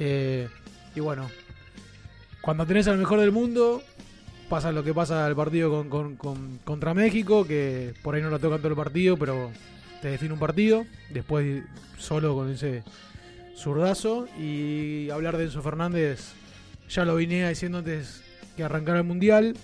eh, 0.00 0.48
y 0.96 1.00
bueno, 1.00 1.30
cuando 2.42 2.66
tenés 2.66 2.86
al 2.88 2.98
mejor 2.98 3.20
del 3.20 3.32
mundo 3.32 3.82
pasa 4.50 4.70
lo 4.72 4.84
que 4.84 4.92
pasa 4.92 5.24
al 5.24 5.34
partido 5.34 5.70
con, 5.70 5.88
con- 5.88 6.16
con- 6.16 6.58
contra 6.64 6.92
México, 6.92 7.46
que 7.46 7.94
por 8.02 8.14
ahí 8.14 8.20
no 8.22 8.28
lo 8.28 8.38
tocan 8.38 8.58
todo 8.58 8.68
el 8.68 8.76
partido, 8.76 9.16
pero 9.16 9.50
te 10.02 10.08
define 10.08 10.34
un 10.34 10.38
partido, 10.40 10.84
después 11.10 11.62
solo 11.96 12.34
con 12.34 12.50
ese 12.50 12.82
zurdazo 13.56 14.26
y 14.38 15.08
hablar 15.10 15.36
de 15.36 15.44
Enzo 15.44 15.62
Fernández 15.62 16.32
ya 16.88 17.04
lo 17.04 17.14
venía 17.14 17.48
diciendo 17.48 17.78
antes 17.78 18.22
que 18.56 18.64
arrancara 18.64 18.98
el 18.98 19.04
mundial 19.04 19.56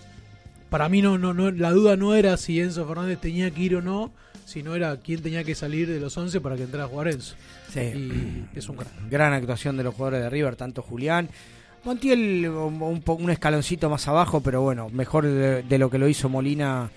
para 0.71 0.88
mí 0.88 1.03
no, 1.03 1.19
no, 1.19 1.35
no 1.35 1.51
la 1.51 1.71
duda 1.73 1.97
no 1.97 2.14
era 2.14 2.37
si 2.37 2.61
Enzo 2.61 2.87
Fernández 2.87 3.19
tenía 3.19 3.51
que 3.51 3.61
ir 3.62 3.77
o 3.77 3.83
no 3.83 4.12
sino 4.45 4.75
era 4.77 4.97
quién 4.99 5.21
tenía 5.23 5.43
que 5.45 5.55
salir 5.55 5.88
de 5.88 6.01
los 6.01 6.17
11 6.17 6.41
para 6.41 6.57
que 6.57 6.62
entrara 6.62 6.85
a 6.85 6.88
jugar 6.88 7.09
Enzo 7.09 7.35
Sí. 7.73 7.81
y 7.81 8.59
es 8.59 8.69
un 8.69 8.77
crack 8.77 8.93
Gran 9.11 9.33
actuación 9.33 9.77
de 9.77 9.85
los 9.85 9.95
jugadores 9.95 10.23
de 10.23 10.31
River, 10.31 10.57
tanto 10.57 10.81
Julián. 10.81 11.29
Montiel 11.88 12.46
un, 12.46 13.03
un 13.07 13.31
escaloncito 13.31 13.88
más 13.88 14.07
abajo, 14.09 14.42
pero 14.42 14.61
bueno, 14.61 14.90
mejor 14.90 15.24
de, 15.24 15.62
de 15.62 15.79
lo 15.79 15.88
que 15.88 15.96
lo 15.96 16.07
hizo 16.07 16.29
Molina 16.29 16.90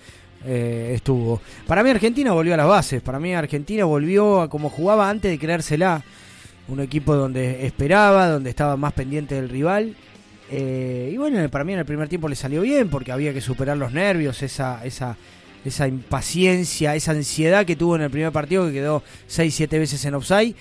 eh, 0.44 0.92
estuvo. 0.94 1.40
Para 1.66 1.82
mí 1.82 1.88
Argentina 1.88 2.32
volvió 2.32 2.52
a 2.52 2.58
las 2.58 2.66
bases, 2.66 3.00
para 3.00 3.18
mí 3.18 3.32
Argentina 3.32 3.86
volvió 3.86 4.42
a 4.42 4.50
como 4.50 4.68
jugaba 4.68 5.08
antes 5.08 5.30
de 5.30 5.38
creérsela. 5.38 6.04
Un 6.68 6.80
equipo 6.80 7.16
donde 7.16 7.64
esperaba, 7.64 8.28
donde 8.28 8.50
estaba 8.50 8.76
más 8.76 8.92
pendiente 8.92 9.34
del 9.34 9.48
rival. 9.48 9.96
Eh, 10.50 11.10
y 11.10 11.16
bueno, 11.16 11.48
para 11.48 11.64
mí 11.64 11.72
en 11.72 11.78
el 11.78 11.86
primer 11.86 12.10
tiempo 12.10 12.28
le 12.28 12.36
salió 12.36 12.60
bien 12.60 12.90
porque 12.90 13.12
había 13.12 13.32
que 13.32 13.40
superar 13.40 13.78
los 13.78 13.92
nervios, 13.92 14.42
esa, 14.42 14.84
esa, 14.84 15.16
esa 15.64 15.88
impaciencia, 15.88 16.94
esa 16.94 17.12
ansiedad 17.12 17.64
que 17.64 17.76
tuvo 17.76 17.96
en 17.96 18.02
el 18.02 18.10
primer 18.10 18.30
partido 18.30 18.66
que 18.66 18.74
quedó 18.74 19.02
6-7 19.30 19.70
veces 19.70 20.04
en 20.04 20.14
offside. 20.16 20.54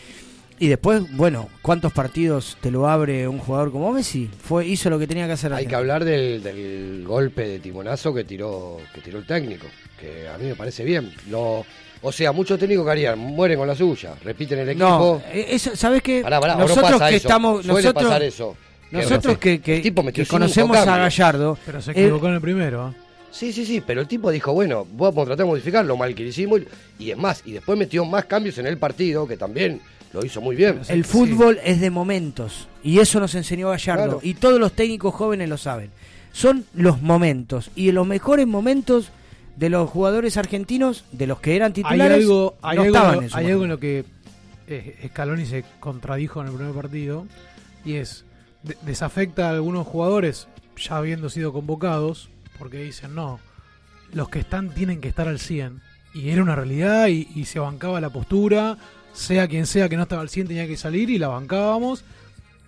Y 0.61 0.67
después, 0.67 1.01
bueno, 1.17 1.49
¿cuántos 1.63 1.91
partidos 1.91 2.55
te 2.61 2.69
lo 2.69 2.87
abre 2.87 3.27
un 3.27 3.39
jugador 3.39 3.71
como 3.71 3.91
Messi? 3.91 4.29
Fue, 4.43 4.63
hizo 4.67 4.91
lo 4.91 4.99
que 4.99 5.07
tenía 5.07 5.25
que 5.25 5.31
hacer. 5.31 5.51
Hay 5.51 5.65
que 5.65 5.73
hablar 5.73 6.05
del, 6.05 6.43
del 6.43 7.03
golpe 7.03 7.47
de 7.47 7.57
timonazo 7.57 8.13
que 8.13 8.25
tiró, 8.25 8.77
que 8.93 9.01
tiró 9.01 9.17
el 9.17 9.25
técnico, 9.25 9.65
que 9.99 10.29
a 10.29 10.37
mí 10.37 10.45
me 10.45 10.55
parece 10.55 10.83
bien. 10.83 11.11
Lo, 11.31 11.65
o 12.03 12.11
sea, 12.11 12.31
muchos 12.31 12.59
técnicos 12.59 12.85
que 12.85 12.91
harían, 12.91 13.17
mueren 13.17 13.57
con 13.57 13.67
la 13.67 13.73
suya, 13.73 14.13
repiten 14.23 14.59
el 14.59 14.69
equipo. 14.69 14.87
No, 14.87 15.23
eh, 15.33 15.47
eso, 15.49 15.75
¿sabes 15.75 16.03
qué? 16.03 16.21
Pará, 16.21 16.39
pará, 16.39 16.53
o 16.53 16.59
no 16.59 16.67
nosotros 16.67 16.91
pasa 16.91 17.09
que 17.09 17.15
eso. 17.15 17.27
estamos, 17.27 17.65
Suele 17.65 17.81
nosotros, 17.81 18.03
pasar 18.03 18.21
eso. 18.21 18.55
Que 18.91 18.97
nosotros 18.97 19.37
que, 19.39 19.61
que- 19.61 20.27
conocemos 20.27 20.77
a. 20.77 20.85
Gallardo, 20.85 21.57
pero 21.65 21.81
se 21.81 21.89
eh, 21.89 22.03
equivocó 22.03 22.27
en 22.27 22.35
el 22.35 22.41
primero 22.41 22.89
¿eh? 22.89 22.93
Sí, 23.31 23.51
sí, 23.51 23.65
sí, 23.65 23.81
pero 23.81 24.01
el 24.01 24.07
tipo 24.07 24.29
dijo, 24.29 24.53
bueno, 24.53 24.85
voy 24.91 25.09
a 25.09 25.11
tratar 25.11 25.37
de 25.37 25.45
modificar 25.45 25.83
lo 25.85 25.97
mal 25.97 26.13
que 26.13 26.21
le 26.21 26.29
hicimos 26.29 26.61
y, 26.99 27.05
y 27.05 27.11
es 27.11 27.17
más, 27.17 27.41
y 27.45 27.53
después 27.53 27.79
metió 27.79 28.05
más 28.05 28.25
cambios 28.25 28.59
en 28.59 28.67
el 28.67 28.77
partido, 28.77 29.27
que 29.27 29.37
también 29.37 29.81
lo 30.13 30.25
hizo 30.25 30.41
muy 30.41 30.55
bien. 30.55 30.81
el 30.89 31.05
fútbol 31.05 31.59
es 31.63 31.79
de 31.79 31.89
momentos 31.89 32.67
y 32.83 32.99
eso 32.99 33.19
nos 33.19 33.33
enseñó 33.35 33.69
Gallardo 33.69 34.03
Claro. 34.03 34.19
y 34.23 34.33
todos 34.35 34.59
los 34.59 34.73
técnicos 34.73 35.13
jóvenes 35.15 35.47
lo 35.49 35.57
saben. 35.57 35.89
Son 36.33 36.65
los 36.73 37.01
momentos 37.01 37.71
y 37.75 37.89
en 37.89 37.95
los 37.95 38.07
mejores 38.07 38.47
momentos 38.47 39.09
de 39.57 39.69
los 39.69 39.89
jugadores 39.89 40.37
argentinos, 40.37 41.03
de 41.11 41.27
los 41.27 41.39
que 41.39 41.55
eran 41.55 41.67
hay 41.71 41.73
titulares, 41.73 42.17
algo, 42.23 42.57
hay 42.61 42.77
no 42.77 42.83
algo, 42.83 42.95
estaban 42.97 43.23
en 43.23 43.29
su 43.29 43.37
hay 43.37 43.43
momento. 43.43 43.53
algo 43.53 43.63
en 43.65 43.69
lo 43.71 43.79
que 43.79 44.05
eh, 44.67 45.07
Scaloni 45.09 45.45
se 45.45 45.65
contradijo 45.79 46.41
en 46.41 46.47
el 46.47 46.53
primer 46.55 46.73
partido 46.73 47.27
y 47.83 47.95
es 47.95 48.23
de- 48.63 48.77
desafecta 48.83 49.47
a 49.47 49.51
algunos 49.51 49.85
jugadores 49.87 50.47
ya 50.77 50.97
habiendo 50.97 51.29
sido 51.29 51.51
convocados 51.51 52.29
porque 52.57 52.77
dicen 52.83 53.13
no 53.15 53.39
los 54.13 54.29
que 54.29 54.39
están 54.39 54.69
tienen 54.73 54.99
que 55.01 55.09
estar 55.09 55.27
al 55.27 55.39
100 55.39 55.81
y 56.13 56.29
era 56.29 56.41
una 56.41 56.55
realidad 56.55 57.07
y, 57.07 57.27
y 57.35 57.45
se 57.45 57.59
bancaba 57.59 57.99
la 58.01 58.09
postura 58.09 58.77
sea 59.13 59.47
quien 59.47 59.65
sea 59.65 59.89
que 59.89 59.97
no 59.97 60.03
estaba 60.03 60.21
al 60.21 60.29
100 60.29 60.47
tenía 60.47 60.67
que 60.67 60.77
salir 60.77 61.09
y 61.09 61.17
la 61.17 61.27
bancábamos 61.27 62.03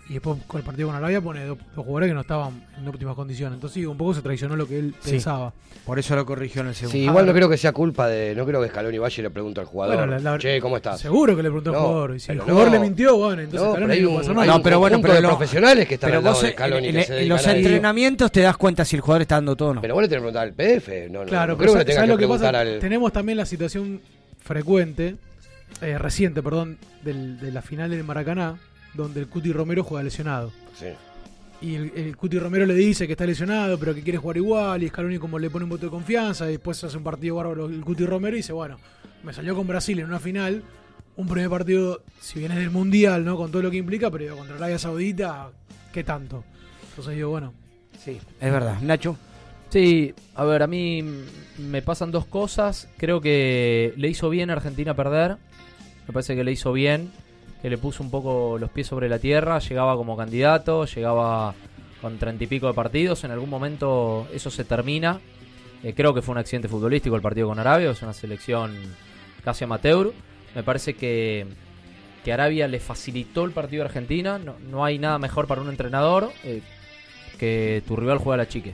y 0.10 0.14
después 0.16 0.38
con 0.48 0.60
el 0.60 0.66
partido 0.66 0.90
con 0.90 0.98
Arabia 0.98 1.22
pone 1.22 1.46
dos, 1.46 1.58
dos 1.76 1.86
jugadores 1.86 2.10
que 2.10 2.14
no 2.14 2.22
estaban 2.22 2.66
en 2.78 2.86
óptimas 2.88 3.16
condiciones 3.16 3.56
entonces 3.56 3.76
sí, 3.76 3.86
un 3.86 3.96
poco 3.98 4.14
se 4.14 4.22
traicionó 4.22 4.56
lo 4.58 4.68
que 4.68 4.78
él 4.78 4.94
Sí. 5.00 5.12
pensaba 5.12 5.54
Por 5.86 5.98
eso 6.00 6.14
lo 6.16 6.26
corrigió 6.26 6.62
en 6.62 6.68
el 6.70 6.76
segundo. 6.76 6.92
Sí, 6.98 7.04
igual 7.06 7.26
no 7.26 7.34
creo 7.34 7.50
que 7.50 7.58
sea 7.58 7.74
culpa 7.74 8.08
de. 8.08 8.34
No 8.36 8.46
creo 8.46 8.62
que 8.62 8.70
Scaloni 8.70 8.98
vaya 9.00 9.16
y 9.20 9.22
le 9.24 9.30
pregunte 9.30 9.60
al 9.60 9.66
jugador. 9.66 9.98
Bueno, 9.98 10.12
la- 10.14 10.32
la- 10.32 10.38
che, 10.38 10.62
¿cómo 10.62 10.78
estás? 10.78 11.00
Seguro 11.02 11.36
que 11.36 11.44
le 11.44 11.50
preguntó 11.50 11.72
al 11.72 11.76
No, 11.76 11.82
jugador. 11.82 12.16
Y 12.16 12.20
si 12.22 12.32
el 12.32 12.40
jugador 12.40 12.68
no. 12.68 12.72
le 12.74 12.80
mintió, 12.80 13.18
bueno, 13.18 13.42
entonces 13.42 13.68
No, 13.68 13.72
Scaloni 13.74 13.86
pero 13.88 13.94
hay 13.94 14.02
no 14.02 14.10
un- 14.12 14.16
pasa 14.16 14.30
hay 14.30 14.36
nada. 14.38 14.52
un 14.54 14.58
No, 14.60 14.64
pero 14.64 14.80
bueno, 14.80 15.02
pero 15.02 15.14
de 15.16 15.22
no- 15.24 15.28
profesionales 15.30 15.88
que 15.90 15.94
están 15.96 16.08
pero 16.10 16.18
al 16.20 16.24
lado 16.24 16.36
vos 16.36 16.42
de 16.44 16.48
en- 16.50 16.54
Scaloni 16.54 16.88
en, 16.88 17.30
los 17.30 17.48
entrenamientos 17.48 18.32
te 18.32 18.40
das 18.42 18.56
cuenta 18.56 18.86
si 18.86 18.96
el 18.96 19.02
jugador 19.02 19.24
está 19.24 19.36
dando 19.36 19.56
todo 19.58 19.70
o 19.70 19.74
no. 19.74 19.82
Pero 19.82 19.94
vos 19.96 20.04
le 20.04 20.08
tenés 20.08 20.22
que 20.22 20.32
preguntar 20.32 20.44
al 20.48 20.54
PF. 20.54 21.10
No, 21.10 21.20
no, 21.24 21.26
Claro, 21.26 21.54
no 21.54 21.58
pero 21.58 21.72
creo 21.74 21.74
que 21.74 21.80
le 21.80 21.84
¿sabes 21.84 21.96
tengas 21.96 22.08
lo 22.10 22.14
que 22.18 22.18
preguntar 22.28 22.56
al. 22.56 22.80
Tenemos 22.80 23.12
también 23.12 23.38
la 23.38 23.46
situación 23.46 24.00
frecuente, 24.42 25.16
eh, 25.84 25.98
reciente, 25.98 26.42
perdón, 26.42 26.78
del- 27.04 27.40
de 27.40 27.52
la 27.52 27.62
final 27.62 27.90
del 27.92 28.04
Maracaná, 28.04 28.58
donde 28.94 29.20
el 29.20 29.28
Cuti 29.28 29.52
Romero 29.52 29.84
juega 29.84 30.04
lesionado. 30.04 30.52
Sí. 30.80 30.88
Y 31.62 31.76
el, 31.76 31.92
el 31.96 32.18
Cuti 32.18 32.40
Romero 32.40 32.66
le 32.66 32.74
dice 32.74 33.06
que 33.08 33.14
está 33.14 33.26
lesionado, 33.26 33.78
pero 33.80 33.94
que 33.96 34.02
quiere 34.02 34.18
jugar 34.18 34.38
igual. 34.38 34.84
Y 34.84 34.90
Scaloni 34.90 35.18
como 35.18 35.40
le 35.40 35.50
pone 35.50 35.64
un 35.64 35.70
voto 35.70 35.86
de 35.86 35.92
confianza. 35.92 36.48
Y 36.50 36.54
después 36.54 36.84
hace 36.84 36.98
un 36.98 37.04
partido 37.04 37.36
bárbaro 37.36 37.68
el 37.68 37.82
Cuti 37.86 38.06
Romero 38.06 38.36
y 38.36 38.40
dice, 38.40 38.52
bueno, 38.54 38.78
me 39.24 39.34
salió 39.34 39.56
con 39.56 39.66
Brasil 39.68 39.98
en 40.00 40.06
una 40.06 40.20
final. 40.20 40.62
Un 41.16 41.28
primer 41.28 41.50
partido, 41.50 42.02
si 42.20 42.40
bien 42.40 42.52
es 42.52 42.58
del 42.58 42.72
Mundial, 42.72 43.24
¿no? 43.24 43.38
Con 43.38 43.52
todo 43.52 43.62
lo 43.62 43.72
que 43.72 43.78
implica, 43.78 44.10
pero 44.12 44.24
digo, 44.26 44.38
contra 44.38 44.56
Arabia 44.58 44.80
Saudita, 44.80 45.52
¿qué 45.94 46.04
tanto? 46.04 46.44
Entonces 46.90 47.16
digo, 47.16 47.30
bueno. 47.30 47.54
Sí, 48.04 48.20
es 48.42 48.52
verdad. 48.52 48.82
Nacho. 48.82 49.16
Sí, 49.70 50.14
a 50.36 50.44
ver, 50.44 50.64
a 50.64 50.68
mí 50.68 51.04
me 51.58 51.82
pasan 51.82 52.12
dos 52.12 52.26
cosas. 52.26 52.90
Creo 52.98 53.22
que 53.22 53.94
le 53.96 54.10
hizo 54.10 54.30
bien 54.30 54.50
a 54.50 54.54
Argentina 54.54 54.96
perder. 54.96 55.38
Me 56.08 56.14
parece 56.14 56.36
que 56.36 56.44
le 56.44 56.52
hizo 56.52 56.74
bien, 56.74 57.12
que 57.62 57.70
le 57.70 57.78
puso 57.78 58.04
un 58.04 58.12
poco 58.12 58.58
los 58.60 58.70
pies 58.70 58.88
sobre 58.88 59.08
la 59.10 59.20
tierra. 59.20 59.60
Llegaba 59.60 59.96
como 59.96 60.18
candidato, 60.18 60.86
llegaba 60.86 61.56
con 62.02 62.18
treinta 62.18 62.44
y 62.44 62.48
pico 62.48 62.68
de 62.68 62.74
partidos. 62.74 63.24
En 63.24 63.32
algún 63.32 63.50
momento 63.50 64.28
eso 64.34 64.52
se 64.52 64.66
termina. 64.66 65.22
Eh, 65.84 65.94
creo 65.94 66.14
que 66.14 66.22
fue 66.22 66.34
un 66.34 66.40
accidente 66.40 66.68
futbolístico 66.68 67.16
el 67.16 67.22
partido 67.22 67.48
con 67.48 67.60
Arabia. 67.60 67.92
Es 67.92 68.02
una 68.02 68.14
selección 68.14 68.76
casi 69.44 69.64
amateur. 69.64 70.12
Me 70.56 70.64
parece 70.64 70.96
que, 70.96 71.48
que 72.24 72.34
Arabia 72.34 72.68
le 72.68 72.80
facilitó 72.80 73.46
el 73.46 73.52
partido 73.52 73.84
a 73.84 73.86
Argentina. 73.86 74.38
No, 74.38 74.56
no 74.60 74.84
hay 74.84 75.00
nada 75.00 75.18
mejor 75.18 75.48
para 75.48 75.62
un 75.62 75.70
entrenador 75.70 76.32
eh, 76.44 76.62
que 77.40 77.82
tu 77.88 77.96
rival 77.96 78.18
juegue 78.18 78.42
a 78.42 78.44
la 78.44 78.50
chique. 78.50 78.74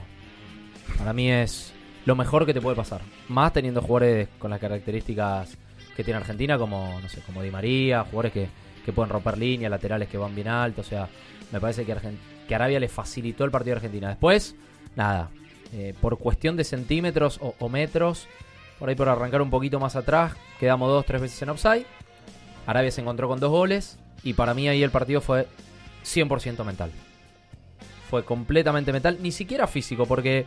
Para 0.98 1.12
mí 1.12 1.30
es 1.30 1.72
lo 2.06 2.16
mejor 2.16 2.44
que 2.44 2.54
te 2.54 2.60
puede 2.60 2.76
pasar. 2.76 3.00
Más 3.28 3.52
teniendo 3.52 3.82
jugadores 3.82 4.28
con 4.38 4.50
las 4.50 4.58
características 4.58 5.56
que 5.96 6.04
tiene 6.04 6.18
Argentina, 6.18 6.58
como 6.58 6.98
no 7.00 7.08
sé, 7.08 7.20
como 7.20 7.42
Di 7.42 7.50
María, 7.50 8.04
jugadores 8.04 8.32
que, 8.32 8.48
que 8.84 8.92
pueden 8.92 9.10
romper 9.10 9.38
líneas, 9.38 9.70
laterales 9.70 10.08
que 10.08 10.18
van 10.18 10.34
bien 10.34 10.48
alto. 10.48 10.80
O 10.80 10.84
sea, 10.84 11.08
me 11.52 11.60
parece 11.60 11.84
que, 11.84 11.96
que 12.48 12.54
Arabia 12.54 12.80
le 12.80 12.88
facilitó 12.88 13.44
el 13.44 13.50
partido 13.50 13.74
a 13.74 13.76
Argentina. 13.76 14.08
Después, 14.08 14.56
nada, 14.96 15.30
eh, 15.72 15.94
por 16.00 16.18
cuestión 16.18 16.56
de 16.56 16.64
centímetros 16.64 17.38
o, 17.40 17.54
o 17.58 17.68
metros, 17.68 18.28
por 18.78 18.88
ahí 18.88 18.94
por 18.94 19.08
arrancar 19.08 19.42
un 19.42 19.50
poquito 19.50 19.78
más 19.78 19.96
atrás, 19.96 20.34
quedamos 20.58 20.88
dos, 20.88 21.04
tres 21.06 21.20
veces 21.20 21.40
en 21.42 21.50
offside. 21.50 21.86
Arabia 22.66 22.90
se 22.90 23.00
encontró 23.00 23.28
con 23.28 23.40
dos 23.40 23.50
goles 23.50 23.98
y 24.22 24.34
para 24.34 24.54
mí 24.54 24.68
ahí 24.68 24.82
el 24.82 24.90
partido 24.90 25.20
fue 25.20 25.46
100% 26.04 26.64
mental. 26.64 26.90
Fue 28.08 28.24
completamente 28.24 28.92
mental, 28.92 29.18
ni 29.20 29.32
siquiera 29.32 29.66
físico, 29.66 30.06
porque, 30.06 30.46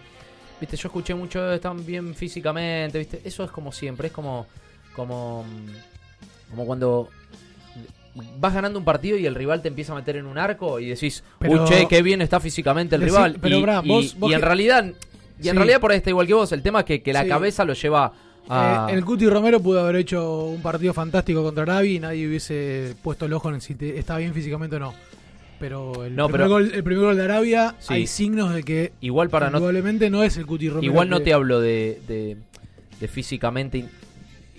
viste, 0.60 0.76
yo 0.76 0.88
escuché 0.88 1.16
mucho, 1.16 1.54
están 1.54 1.86
bien 1.86 2.14
físicamente, 2.14 2.98
viste, 2.98 3.22
eso 3.24 3.44
es 3.44 3.52
como 3.52 3.72
siempre, 3.72 4.08
es 4.08 4.14
como, 4.14 4.48
como, 4.96 5.46
como 6.50 6.66
cuando 6.66 7.10
vas 8.40 8.54
ganando 8.54 8.78
un 8.78 8.86
partido 8.86 9.18
y 9.18 9.26
el 9.26 9.34
rival 9.36 9.62
te 9.62 9.68
empieza 9.70 9.92
a 9.94 9.96
meter 9.96 10.18
en 10.18 10.26
un 10.28 10.38
arco 10.38 10.80
y 10.80 10.88
decís, 10.90 11.24
Pero- 11.40 11.64
uy, 11.64 11.70
che, 11.70 11.88
qué 11.88 12.02
bien 12.04 12.22
está 12.22 12.40
físicamente 12.40 12.96
el 12.96 13.02
Decí- 13.02 13.06
rival. 13.06 13.38
pero, 13.42 13.58
y, 13.58 13.62
Bra, 13.62 13.82
y- 13.84 13.88
vos- 13.88 14.16
vos 14.20 14.30
y 14.32 14.34
en 14.36 14.40
que- 14.40 14.46
realidad, 14.46 14.86
y 15.42 15.50
en 15.50 15.56
realidad 15.56 15.80
por 15.82 15.92
ahí 15.92 15.98
está 15.98 16.12
igual 16.12 16.28
que 16.28 16.34
vos. 16.36 16.52
El 16.52 16.62
tema 16.62 16.80
es 16.82 16.86
que, 16.86 17.02
que 17.02 17.12
la 17.12 17.24
Sí. 17.24 17.30
cabeza 17.30 17.66
lo 17.66 17.74
lleva 17.74 18.14
a. 18.48 18.88
Eh, 18.90 18.94
el 18.94 19.04
Cuti 19.04 19.28
Romero 19.28 19.60
pudo 19.62 19.80
haber 19.82 19.96
hecho 19.96 20.46
un 20.46 20.62
partido 20.62 20.94
fantástico 20.94 21.42
contra 21.44 21.64
Arabia 21.64 21.92
y 21.92 22.00
nadie 22.00 22.28
hubiese 22.28 22.96
puesto 23.02 23.26
el 23.26 23.34
ojo 23.34 23.50
en 23.50 23.62
si 23.62 23.74
te- 23.74 23.98
está 23.98 24.18
bien 24.18 24.34
físicamente 24.34 24.76
o 24.76 24.80
no. 24.80 24.94
Pero 25.60 26.04
el, 26.04 26.16
No, 26.16 26.28
primer, 26.28 26.42
pero- 26.42 26.50
gol, 26.50 26.72
el 26.74 26.84
primer 26.84 27.06
gol 27.06 27.16
de 27.16 27.24
Arabia 27.24 27.74
Sí. 27.80 27.94
hay 27.94 28.08
signos 28.08 28.54
de 28.54 28.64
que 28.64 28.92
Igual 29.02 29.30
para 29.30 29.48
no- 29.50 29.58
probablemente 29.58 30.10
no 30.12 30.22
es 30.24 30.38
el 30.38 30.46
Cuti 30.46 30.70
Romero. 30.70 30.86
Igual 30.86 31.10
no 31.10 31.18
que- 31.20 31.24
te 31.24 31.34
hablo 31.34 31.62
de, 31.62 32.00
de, 32.08 32.38
de 33.00 33.08
físicamente 33.08 33.86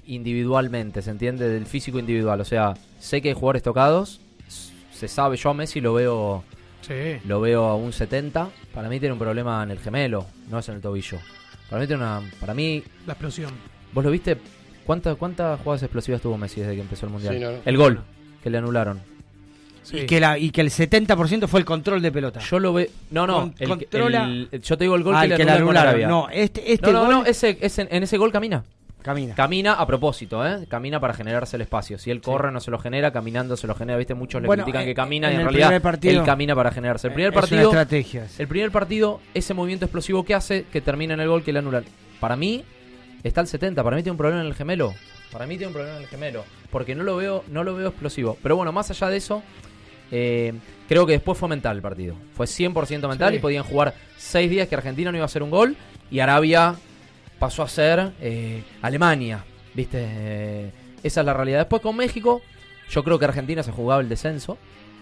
individualmente, 0.06 1.02
¿se 1.02 1.10
entiende? 1.10 1.48
Del 1.48 1.66
físico 1.66 1.98
individual. 1.98 2.40
O 2.40 2.44
sea, 2.44 2.74
sé 2.98 3.20
que 3.22 3.28
hay 3.28 3.34
jugadores 3.34 3.62
tocados, 3.62 4.20
se 4.92 5.08
sabe, 5.08 5.36
yo 5.36 5.50
a 5.50 5.54
Messi 5.54 5.80
lo 5.80 5.94
veo 5.94 6.44
Sí. 6.82 7.16
lo 7.26 7.40
veo 7.40 7.64
a 7.64 7.74
un 7.76 7.92
70. 7.92 8.50
Para 8.74 8.88
mí 8.88 9.00
tiene 9.00 9.12
un 9.14 9.18
problema 9.18 9.62
en 9.62 9.70
el 9.70 9.78
gemelo, 9.78 10.26
no 10.50 10.58
es 10.58 10.68
en 10.68 10.76
el 10.76 10.80
tobillo. 10.80 11.18
Para 11.70 11.80
mí 11.80 11.86
tiene 11.86 12.02
una. 12.02 12.20
Para 12.40 12.52
mí. 12.54 12.82
La 13.06 13.14
explosión. 13.14 13.50
¿Vos 13.92 14.04
lo 14.04 14.10
viste? 14.10 14.36
¿Cuántas 14.84 15.16
cuántas 15.16 15.58
jugadas 15.60 15.82
explosivas 15.82 16.20
tuvo 16.20 16.36
Messi 16.36 16.60
desde 16.60 16.74
que 16.74 16.82
empezó 16.82 17.06
el 17.06 17.12
mundial? 17.12 17.34
Sí, 17.34 17.40
no, 17.40 17.52
no. 17.52 17.58
El 17.64 17.76
gol 17.78 18.00
que 18.42 18.50
le 18.50 18.58
anularon. 18.58 19.00
Y, 19.92 20.06
que 20.06 20.18
la, 20.18 20.38
y 20.38 20.50
que 20.50 20.62
el 20.62 20.70
70% 20.70 21.46
fue 21.46 21.60
el 21.60 21.66
control 21.66 22.00
de 22.00 22.10
pelota. 22.12 22.40
Yo 22.40 22.58
lo 22.58 22.72
veo. 22.72 22.86
No, 23.10 23.26
no. 23.26 23.40
Con- 23.40 23.54
el- 23.58 23.68
controla- 23.68 24.24
el- 24.24 24.48
el- 24.50 24.62
yo 24.62 24.78
te 24.78 24.84
digo 24.84 24.94
el 24.96 25.02
gol 25.02 25.14
Ah, 25.14 25.20
que 25.20 25.24
el 25.34 25.38
le 25.38 25.44
que 25.44 25.50
anularon. 25.50 26.00
No, 26.08 26.28
este- 26.30 26.72
este 26.72 26.86
no, 26.86 26.92
no, 26.92 27.00
gol- 27.00 27.10
no, 27.10 27.26
ese, 27.26 27.58
ese- 27.60 27.88
en 27.90 28.02
ese 28.02 28.16
gol 28.18 28.30
camina. 28.32 28.64
Camina. 29.04 29.34
Camina 29.34 29.74
a 29.74 29.86
propósito, 29.86 30.46
¿eh? 30.46 30.64
Camina 30.66 30.98
para 30.98 31.12
generarse 31.12 31.56
el 31.56 31.62
espacio. 31.62 31.98
Si 31.98 32.10
él 32.10 32.22
corre, 32.22 32.50
no 32.50 32.58
se 32.60 32.70
lo 32.70 32.78
genera, 32.78 33.12
caminando 33.12 33.54
se 33.54 33.66
lo 33.66 33.74
genera. 33.74 33.98
¿Viste? 33.98 34.14
Muchos 34.14 34.40
le 34.40 34.46
Bueno, 34.46 34.62
critican 34.64 34.82
eh, 34.84 34.86
que 34.86 34.94
camina 34.94 35.30
y 35.30 35.34
en 35.34 35.40
el 35.42 35.46
realidad 35.48 35.82
partido- 35.82 36.20
él 36.20 36.26
camina 36.26 36.54
para 36.54 36.70
generarse. 36.70 37.08
El 37.08 37.12
Eh, 37.12 37.14
primer 37.14 37.28
es 37.32 37.34
una 37.36 37.40
partido. 37.42 37.68
estrategia, 37.70 38.28
sí. 38.28 38.40
El 38.40 38.48
primer 38.48 38.70
partido, 38.70 39.20
ese 39.34 39.52
movimiento 39.52 39.84
explosivo 39.84 40.24
que 40.24 40.34
hace, 40.34 40.64
que 40.72 40.80
termina 40.80 41.12
en 41.12 41.20
el 41.20 41.28
gol 41.28 41.42
que 41.42 41.52
le 41.52 41.58
anulan. 41.58 41.84
Para 42.18 42.34
mí, 42.34 42.64
está 43.22 43.42
al 43.42 43.46
70. 43.46 43.84
Para 43.84 43.94
mí 43.96 44.02
tiene 44.02 44.12
un 44.12 44.16
problema 44.16 44.40
en 44.40 44.46
el 44.46 44.54
gemelo. 44.54 44.94
Para 45.30 45.46
mí 45.46 45.58
tiene 45.58 45.66
un 45.66 45.72
problema 45.74 45.96
en 45.98 46.02
el 46.04 46.08
gemelo. 46.08 46.44
Porque 46.70 46.94
no 46.94 47.04
lo 47.04 47.16
veo, 47.16 47.44
no 47.48 47.62
lo 47.62 47.74
veo 47.74 47.88
explosivo. 47.88 48.38
Pero 48.42 48.56
bueno, 48.56 48.72
más 48.72 48.90
allá 48.90 49.08
de 49.08 49.18
eso, 49.18 49.42
eh, 50.10 50.54
creo 50.88 51.04
que 51.04 51.12
después 51.12 51.36
fue 51.36 51.48
mental 51.50 51.76
el 51.76 51.82
partido. 51.82 52.14
Fue 52.34 52.46
100% 52.46 53.06
mental 53.08 53.32
Sí. 53.32 53.36
y 53.36 53.40
podían 53.40 53.64
jugar 53.64 53.92
seis 54.16 54.48
días 54.48 54.66
que 54.66 54.76
Argentina 54.76 55.10
no 55.10 55.18
iba 55.18 55.24
a 55.24 55.26
hacer 55.26 55.42
un 55.42 55.50
gol 55.50 55.76
y 56.10 56.20
Arabia 56.20 56.76
pasó 57.44 57.62
a 57.62 57.68
ser 57.68 58.12
eh, 58.20 58.62
Alemania. 58.82 59.44
¿Viste? 59.74 59.98
Eh, 60.02 60.70
esa 61.02 61.20
es 61.20 61.26
la 61.26 61.34
realidad. 61.34 61.58
Después 61.58 61.82
con 61.82 61.94
México, 61.96 62.40
yo 62.90 63.04
creo 63.04 63.18
que 63.18 63.24
Argentina 63.26 63.62
se 63.62 63.70
jugaba 63.72 64.00
el 64.00 64.08
descenso. 64.08 64.56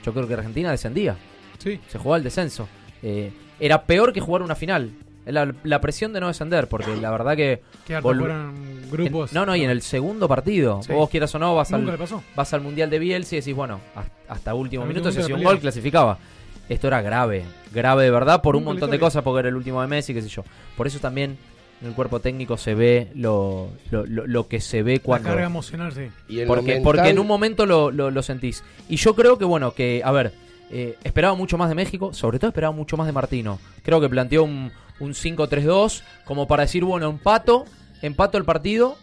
Yo 0.04 0.12
creo 0.12 0.26
que 0.26 0.34
Argentina 0.34 0.70
descendía. 0.72 1.16
Sí. 1.58 1.78
Se 1.88 1.98
jugaba 1.98 2.16
el 2.16 2.24
descenso. 2.24 2.68
Eh, 3.02 3.30
era 3.60 3.84
peor 3.84 4.12
que 4.12 4.20
jugar 4.20 4.42
una 4.42 4.56
final. 4.56 4.90
La, 5.24 5.54
la 5.62 5.80
presión 5.80 6.12
de 6.12 6.18
no 6.20 6.26
descender, 6.26 6.68
porque 6.68 6.96
la 6.96 7.12
verdad 7.12 7.36
que. 7.36 7.62
Fueron 8.00 8.80
grupos. 8.90 9.30
en- 9.30 9.36
no, 9.36 9.46
no, 9.46 9.54
y 9.54 9.62
en 9.62 9.70
el 9.70 9.80
segundo 9.82 10.26
partido, 10.26 10.82
Sí. 10.82 10.92
vos 10.92 11.08
quieras 11.08 11.32
o 11.36 11.38
no, 11.38 11.54
vas 11.54 11.70
Nunca 11.70 11.92
al, 11.92 11.92
le 11.92 11.98
pasó. 11.98 12.24
vas 12.34 12.52
al 12.54 12.60
Mundial 12.62 12.90
de 12.90 12.98
Bielsa 12.98 13.36
y 13.36 13.38
decís, 13.38 13.54
bueno, 13.54 13.78
hasta, 13.94 14.12
hasta 14.28 14.54
último 14.54 14.84
minuto, 14.84 15.12
si 15.12 15.20
hacía 15.20 15.36
un 15.36 15.44
gol, 15.44 15.54
la 15.54 15.60
clasificaba. 15.60 16.18
Esto 16.68 16.88
era 16.88 17.02
grave, 17.02 17.44
grave 17.72 18.02
de 18.04 18.10
verdad, 18.10 18.42
por 18.42 18.56
un 18.56 18.62
Nunca 18.64 18.72
montón 18.72 18.90
de 18.90 18.98
cosas, 18.98 19.22
porque 19.22 19.40
era 19.40 19.48
el 19.50 19.54
último 19.56 19.80
de 19.80 19.86
Messi, 19.86 20.12
qué 20.12 20.22
sé 20.22 20.28
yo. 20.28 20.42
Por 20.76 20.88
eso 20.88 20.98
también 20.98 21.36
en 21.82 21.88
el 21.88 21.94
cuerpo 21.94 22.20
técnico 22.20 22.56
se 22.56 22.74
ve 22.74 23.08
lo, 23.14 23.68
lo, 23.90 24.06
lo- 24.06 24.26
lo 24.26 24.48
que 24.48 24.60
se 24.60 24.82
ve 24.82 24.94
La 24.94 25.02
cuando. 25.02 25.28
carga 25.28 25.44
emocional, 25.46 25.92
sí. 25.92 26.02
Y 26.28 26.40
en 26.40 26.48
lo 26.48 26.54
Porque, 26.54 26.74
mental- 26.74 26.82
porque 26.84 27.08
en 27.10 27.18
un 27.18 27.26
momento 27.26 27.66
lo, 27.66 27.90
lo- 27.90 28.10
lo 28.10 28.22
sentís. 28.22 28.62
Y 28.88 28.96
yo 28.96 29.14
creo 29.14 29.36
que, 29.36 29.44
bueno, 29.44 29.72
que, 29.74 30.00
a 30.04 30.10
ver, 30.12 30.32
eh, 30.70 30.96
esperaba 31.04 31.34
mucho 31.34 31.58
más 31.58 31.68
de 31.68 31.74
México, 31.74 32.14
sobre 32.14 32.38
todo 32.38 32.48
esperaba 32.48 32.72
mucho 32.72 32.96
más 32.96 33.06
de 33.06 33.12
Martino. 33.12 33.58
Creo 33.82 34.00
que 34.00 34.08
planteó 34.08 34.44
un, 34.44 34.70
un 35.00 35.10
5-3-2, 35.12 36.02
como 36.24 36.46
para 36.46 36.62
decir, 36.62 36.84
bueno, 36.84 37.10
empato, 37.10 37.64
empato 38.00 38.38
el 38.38 38.44
partido. 38.44 38.96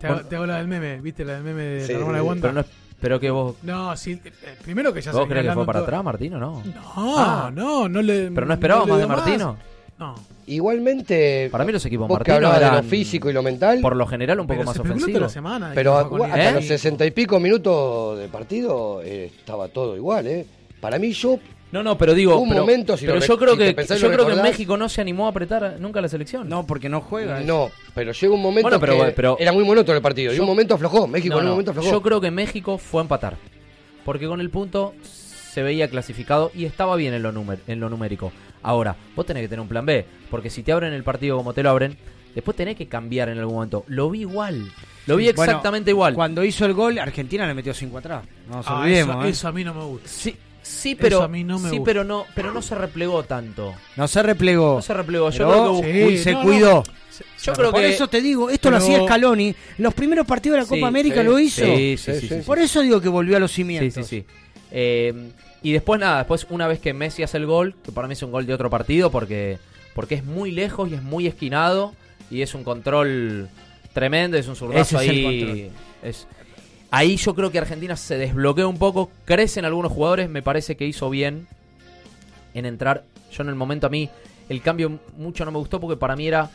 Te 0.00 0.06
hago, 0.08 0.16
Con- 0.18 0.28
te 0.28 0.36
hago 0.36 0.46
la 0.46 0.56
del 0.58 0.66
meme, 0.68 1.00
¿viste? 1.00 1.24
La 1.24 1.34
del 1.34 1.44
meme 1.44 1.62
de 1.62 1.86
Sí, 1.86 1.92
la 1.92 1.98
hermana 2.00 2.18
de 2.18 2.22
Wanda. 2.24 2.42
pero, 2.42 2.52
no, 2.54 2.60
es- 2.60 2.66
pero 3.00 3.20
que 3.20 3.30
vos, 3.30 3.56
No, 3.62 3.96
sí, 3.96 4.20
eh, 4.24 4.32
primero 4.62 4.92
que 4.92 5.00
ya 5.00 5.12
¿vos 5.12 5.26
crees 5.28 5.46
que 5.46 5.52
fue 5.52 5.64
para 5.64 5.78
todo- 5.78 5.86
atrás, 5.86 6.04
Martino? 6.04 6.38
No. 6.38 6.62
No, 6.64 7.14
Ah. 7.18 7.50
no, 7.54 7.88
no 7.88 8.02
le. 8.02 8.30
¿Pero 8.30 8.46
no 8.46 8.52
esperabas 8.54 8.84
le 8.86 8.92
más 8.92 9.00
de 9.00 9.06
Martino? 9.06 9.56
No. 10.00 10.14
Igualmente, 10.46 11.48
Para 11.52 11.64
mí 11.64 11.72
los 11.72 11.84
equipos 11.84 12.08
vos 12.08 12.18
que 12.20 12.30
Martino 12.32 12.48
hablabas 12.48 12.76
de 12.78 12.82
lo 12.82 12.88
físico 12.88 13.28
y 13.30 13.32
lo 13.32 13.42
mental, 13.42 13.80
por 13.80 13.94
lo 13.94 14.06
general, 14.06 14.40
un 14.40 14.46
poco 14.46 14.64
más 14.64 14.76
la 14.78 15.28
semana 15.28 15.72
pero 15.74 15.94
a- 15.96 16.00
hasta 16.26 16.48
el- 16.48 16.54
los 16.56 16.64
sesenta 16.66 17.04
y 17.06 17.10
pico 17.10 17.38
minutos 17.38 18.18
de 18.18 18.28
partido 18.28 19.02
eh, 19.04 19.26
estaba 19.26 19.68
todo 19.68 19.96
igual, 19.96 20.26
¿eh? 20.26 20.46
Para 20.80 20.98
mí 20.98 21.12
yo, 21.12 21.38
No, 21.72 21.82
no, 21.84 21.96
pero 21.96 22.14
digo, 22.14 22.36
Un 22.38 22.48
pero, 22.48 22.62
momento, 22.62 22.96
si 22.96 23.04
pero 23.06 23.20
lo 23.20 23.24
yo 23.24 23.34
re- 23.34 23.38
creo 23.38 23.52
si 23.52 23.58
que 23.74 23.96
yo 23.98 24.10
creo 24.10 24.26
que 24.26 24.34
México 24.42 24.76
no 24.76 24.88
se 24.88 25.00
animó 25.02 25.26
a 25.26 25.30
apretar 25.30 25.76
nunca 25.78 26.00
la 26.00 26.08
selección. 26.08 26.48
No, 26.48 26.66
porque 26.66 26.88
no 26.88 27.00
juega. 27.02 27.40
no, 27.40 27.70
pero 27.94 28.10
llega 28.12 28.34
un 28.34 28.42
momento 28.42 28.70
Bueno, 28.70 28.80
pero- 28.80 29.04
que 29.04 29.12
pero- 29.12 29.36
era 29.38 29.52
muy 29.52 29.64
monótono 29.64 29.94
el 29.96 30.02
partido. 30.02 30.32
y 30.34 30.40
un 30.40 30.46
momento 30.46 30.74
aflojó, 30.74 31.06
México 31.06 31.34
No, 31.34 31.40
en 31.40 31.44
un 31.46 31.50
momento 31.52 31.70
aflojó. 31.72 31.90
Yo 31.90 32.02
creo 32.02 32.20
que 32.20 32.30
México 32.32 32.76
fue 32.78 33.00
a 33.00 33.04
empatar. 33.04 33.36
Porque 34.04 34.26
con 34.26 34.40
el 34.40 34.48
punto 34.50 34.94
se 35.52 35.62
veía 35.62 35.88
clasificado 35.88 36.50
y 36.54 36.64
estaba 36.64 36.96
bien 36.96 37.14
en 37.14 37.22
lo, 37.22 37.32
en 37.66 37.80
lo 37.80 37.88
numérico. 37.88 38.32
Ahora, 38.62 38.94
vos 39.16 39.26
tenés 39.26 39.42
que 39.42 39.48
tener 39.48 39.60
un 39.60 39.68
plan 39.68 39.84
B. 39.86 40.04
Porque 40.30 40.50
si 40.50 40.62
te 40.62 40.72
abren 40.72 40.92
el 40.92 41.02
partido 41.02 41.36
como 41.36 41.52
te 41.52 41.62
lo 41.62 41.70
abren, 41.70 41.96
después 42.34 42.56
tenés 42.56 42.76
que 42.76 42.86
cambiar 42.86 43.28
en 43.28 43.38
algún 43.38 43.54
momento. 43.54 43.84
Lo 43.88 44.10
vi 44.10 44.20
igual. 44.20 44.70
Lo 45.06 45.16
vi 45.16 45.24
Bueno, 45.32 45.42
exactamente 45.42 45.90
igual. 45.90 46.14
Cuando 46.14 46.44
hizo 46.44 46.64
el 46.66 46.74
gol, 46.74 46.98
Argentina 46.98 47.46
le 47.46 47.54
metió 47.54 47.74
5 47.74 47.98
atrás. 47.98 48.24
No 48.48 48.56
nos 48.56 48.66
Ah, 48.68 48.80
olvidemos. 48.80 49.16
eso, 49.16 49.24
¿eh? 49.26 49.30
eso 49.30 49.48
a 49.48 49.52
mí 49.52 49.64
no 49.64 49.74
me 49.74 49.84
gusta. 49.84 50.08
Sí, 50.08 50.36
sí, 50.62 50.90
Eso 50.92 50.98
pero 51.00 51.22
a 51.22 51.28
mí 51.28 51.42
no 51.42 51.58
me 51.58 51.70
sí, 51.70 51.78
gusta. 51.78 51.84
pero 51.90 52.04
no, 52.04 52.26
pero 52.34 52.52
no 52.52 52.62
se 52.62 52.74
replegó 52.74 53.24
tanto. 53.24 53.74
No 53.96 54.06
se 54.06 54.22
replegó. 54.22 54.74
No 54.76 54.82
se 54.82 54.94
replegó. 54.94 55.30
Yo 55.30 55.48
creo 55.48 55.80
que 55.80 55.92
sí, 55.92 56.04
uy, 56.04 56.18
se 56.18 56.32
no, 56.32 56.38
no. 56.38 56.44
cuidó. 56.44 56.82
Yo 57.42 57.52
creo 57.54 57.70
Por 57.70 57.80
que 57.80 57.88
eso 57.90 58.08
te 58.08 58.20
digo, 58.22 58.48
esto 58.50 58.70
lo 58.70 58.76
hacía 58.78 59.02
Scaloni. 59.02 59.54
Los 59.78 59.92
primeros 59.94 60.26
partidos 60.26 60.54
de 60.56 60.60
la 60.62 60.64
Sí, 60.66 60.74
Copa 60.76 60.88
América 60.88 61.20
sí, 61.20 61.26
lo 61.26 61.38
hizo. 61.38 61.64
Sí, 61.64 61.96
sí, 61.96 61.96
sí, 61.96 62.12
Sí, 62.12 62.20
sí, 62.20 62.28
sí. 62.28 62.34
sí. 62.36 62.42
Por 62.46 62.58
eso 62.58 62.80
digo 62.82 63.00
que 63.00 63.08
volvió 63.08 63.36
a 63.36 63.40
los 63.40 63.50
Sí, 63.50 63.56
cimientos. 63.56 64.06
sí, 64.06 64.20
sí. 64.20 64.26
Eh, 64.72 65.30
y 65.62 65.72
después 65.72 66.00
nada, 66.00 66.18
después 66.18 66.46
una 66.50 66.66
vez 66.66 66.78
que 66.80 66.92
Messi 66.94 67.22
hace 67.22 67.36
el 67.36 67.46
gol, 67.46 67.74
que 67.84 67.92
para 67.92 68.06
mí 68.08 68.12
es 68.14 68.22
un 68.22 68.30
gol 68.32 68.46
de 68.46 68.54
otro 68.54 68.70
partido 68.70 69.10
porque, 69.10 69.58
porque 69.94 70.14
es 70.14 70.24
muy 70.24 70.50
lejos 70.52 70.90
y 70.90 70.94
es 70.94 71.02
muy 71.02 71.26
esquinado 71.26 71.92
y 72.30 72.42
es 72.42 72.54
un 72.54 72.64
control 72.64 73.48
tremendo, 73.92 74.36
es 74.36 74.46
un 74.48 74.56
zurdazo 74.56 75.00
es 75.00 75.08
ahí. 75.08 75.70
es- 76.02 76.26
ahí 76.90 77.16
yo 77.16 77.34
creo 77.34 77.50
que 77.50 77.58
Argentina 77.58 77.96
se 77.96 78.16
desbloquea 78.16 78.66
un 78.66 78.78
poco, 78.78 79.10
crecen 79.24 79.64
algunos 79.64 79.92
jugadores, 79.92 80.30
me 80.30 80.42
parece 80.42 80.76
que 80.76 80.86
hizo 80.86 81.10
bien 81.10 81.46
en 82.54 82.66
entrar. 82.66 83.04
Yo 83.32 83.42
en 83.42 83.48
el 83.48 83.54
momento 83.54 83.86
a 83.86 83.90
mí 83.90 84.08
el 84.48 84.62
cambio 84.62 84.98
mucho 85.16 85.44
no 85.44 85.52
me 85.52 85.58
gustó 85.58 85.80
porque 85.80 85.96
para 85.96 86.16
mí 86.16 86.26
era 86.26 86.50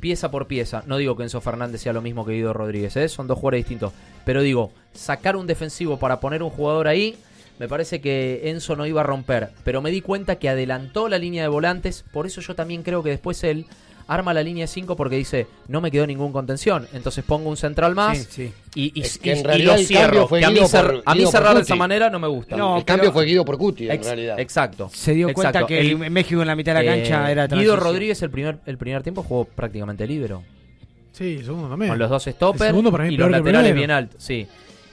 pieza 0.00 0.30
por 0.30 0.46
pieza. 0.46 0.82
No 0.86 0.96
digo 0.96 1.16
que 1.16 1.22
Enzo 1.24 1.40
Fernández 1.40 1.80
sea 1.80 1.92
lo 1.92 2.02
mismo 2.02 2.24
que 2.24 2.32
Guido 2.34 2.52
Rodríguez, 2.52 2.96
¿eh? 2.96 3.08
son 3.08 3.26
dos 3.26 3.36
jugadores 3.38 3.60
distintos. 3.64 3.92
Pero 4.24 4.42
digo, 4.42 4.70
sacar 4.94 5.36
un 5.36 5.46
defensivo 5.46 5.98
para 5.98 6.20
poner 6.20 6.42
un 6.42 6.50
jugador 6.50 6.86
ahí, 6.88 7.16
me 7.60 7.68
parece 7.68 8.00
que 8.00 8.40
Enzo 8.50 8.74
no 8.74 8.86
iba 8.86 9.02
a 9.02 9.04
romper. 9.04 9.50
Pero 9.62 9.80
me 9.82 9.90
di 9.92 10.00
cuenta 10.00 10.36
que 10.36 10.48
adelantó 10.48 11.08
la 11.08 11.18
línea 11.18 11.42
de 11.42 11.48
volantes, 11.48 12.04
por 12.12 12.26
eso 12.26 12.40
yo 12.40 12.54
también 12.56 12.82
creo 12.82 13.02
que 13.04 13.10
después 13.10 13.44
él 13.44 13.66
arma 14.08 14.34
la 14.34 14.42
línea 14.42 14.64
de 14.64 14.66
5 14.66 14.96
porque 14.96 15.14
dice, 15.16 15.46
no 15.68 15.80
me 15.80 15.90
quedó 15.92 16.04
ningún 16.04 16.32
contención. 16.32 16.88
Entonces 16.92 17.22
pongo 17.22 17.48
un 17.48 17.56
central 17.56 17.94
más 17.94 18.18
Sí, 18.18 18.26
sí. 18.28 18.52
y, 18.74 18.98
y- 18.98 19.02
Es 19.04 19.18
que 19.18 19.28
y- 19.28 19.32
en 19.32 19.38
y 19.38 19.42
realidad 19.44 19.76
lo 19.76 19.82
cierro. 19.84 20.26
que 20.28 20.44
a 20.44 20.50
mí, 20.50 20.58
por- 20.58 21.02
a 21.04 21.14
mí 21.14 21.26
cerrar 21.26 21.54
de 21.54 21.60
esa 21.62 21.76
manera 21.76 22.10
no 22.10 22.18
me 22.18 22.26
gusta. 22.26 22.56
No, 22.56 22.78
el 22.78 22.84
pero- 22.84 22.96
cambio 22.96 23.12
fue 23.12 23.24
Guido 23.26 23.44
por 23.44 23.56
Cuti, 23.56 23.84
en 23.86 23.92
Ex- 23.92 24.06
realidad. 24.06 24.40
Exacto. 24.40 24.90
Se 24.92 25.12
dio 25.14 25.32
cuenta 25.32 25.64
que 25.64 25.78
El- 25.78 26.02
el 26.02 26.10
México 26.10 26.40
en 26.40 26.48
la 26.48 26.56
mitad 26.56 26.74
de 26.74 26.82
la 26.82 26.92
cancha 26.92 27.28
eh, 27.28 27.32
era 27.32 27.46
Guido. 27.46 27.76
Rodríguez 27.76 28.20
el 28.22 28.30
primer, 28.30 28.56
el 28.66 28.78
primer 28.78 29.02
tiempo 29.04 29.22
jugó 29.22 29.44
prácticamente 29.44 30.06
libero. 30.08 30.42
Sí, 31.12 31.36
el 31.38 31.44
segundo 31.44 31.68
también. 31.68 31.90
Con 31.90 31.98
los 31.98 32.08
dos 32.10 32.26
El 32.26 32.32
stoppers 32.32 32.66
segundo 32.70 32.90
para 32.90 33.04
mí 33.04 33.14
y 33.14 33.16
los 33.16 33.30
laterales 33.30 33.60
primero. 33.72 33.76
bien 33.76 33.90
altos. 33.90 34.22
Sí. 34.22 34.46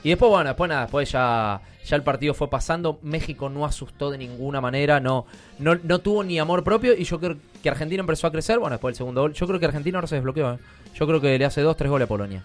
Y 0.04 0.10
después, 0.10 0.30
bueno, 0.30 0.50
después 0.50 0.70
nada, 0.70 0.82
después 0.82 1.12
ya, 1.12 1.62
ya 1.86 1.96
el 1.96 2.04
partido 2.04 2.34
fue 2.34 2.50
pasando. 2.50 3.00
México 3.02 3.50
no 3.50 3.66
asustó 3.66 4.10
de 4.12 4.18
ninguna 4.18 4.62
manera, 4.62 5.00
no, 5.00 5.26
no, 5.60 5.76
no 5.84 6.00
tuvo 6.00 6.24
ni 6.24 6.40
amor 6.40 6.64
propio. 6.64 6.94
Y 6.96 7.04
yo 7.04 7.20
creo 7.20 7.38
que 7.62 7.70
Argentina 7.70 8.02
empezó 8.02 8.28
a 8.28 8.32
crecer. 8.32 8.60
Bueno, 8.60 8.76
después 8.76 8.94
del 8.94 8.98
segundo 8.98 9.22
gol. 9.22 9.34
Yo 9.34 9.48
creo 9.48 9.60
que 9.60 9.66
Argentina 9.66 9.98
ahora 9.98 10.08
se 10.08 10.16
desbloqueó. 10.16 10.54
¿eh? 10.54 10.60
Yo 10.96 11.08
creo 11.08 11.20
que 11.20 11.38
le 11.38 11.46
hace 11.46 11.62
dos, 11.62 11.76
tres 11.76 11.90
goles 11.90 12.06
a 12.06 12.10
Polonia. 12.10 12.44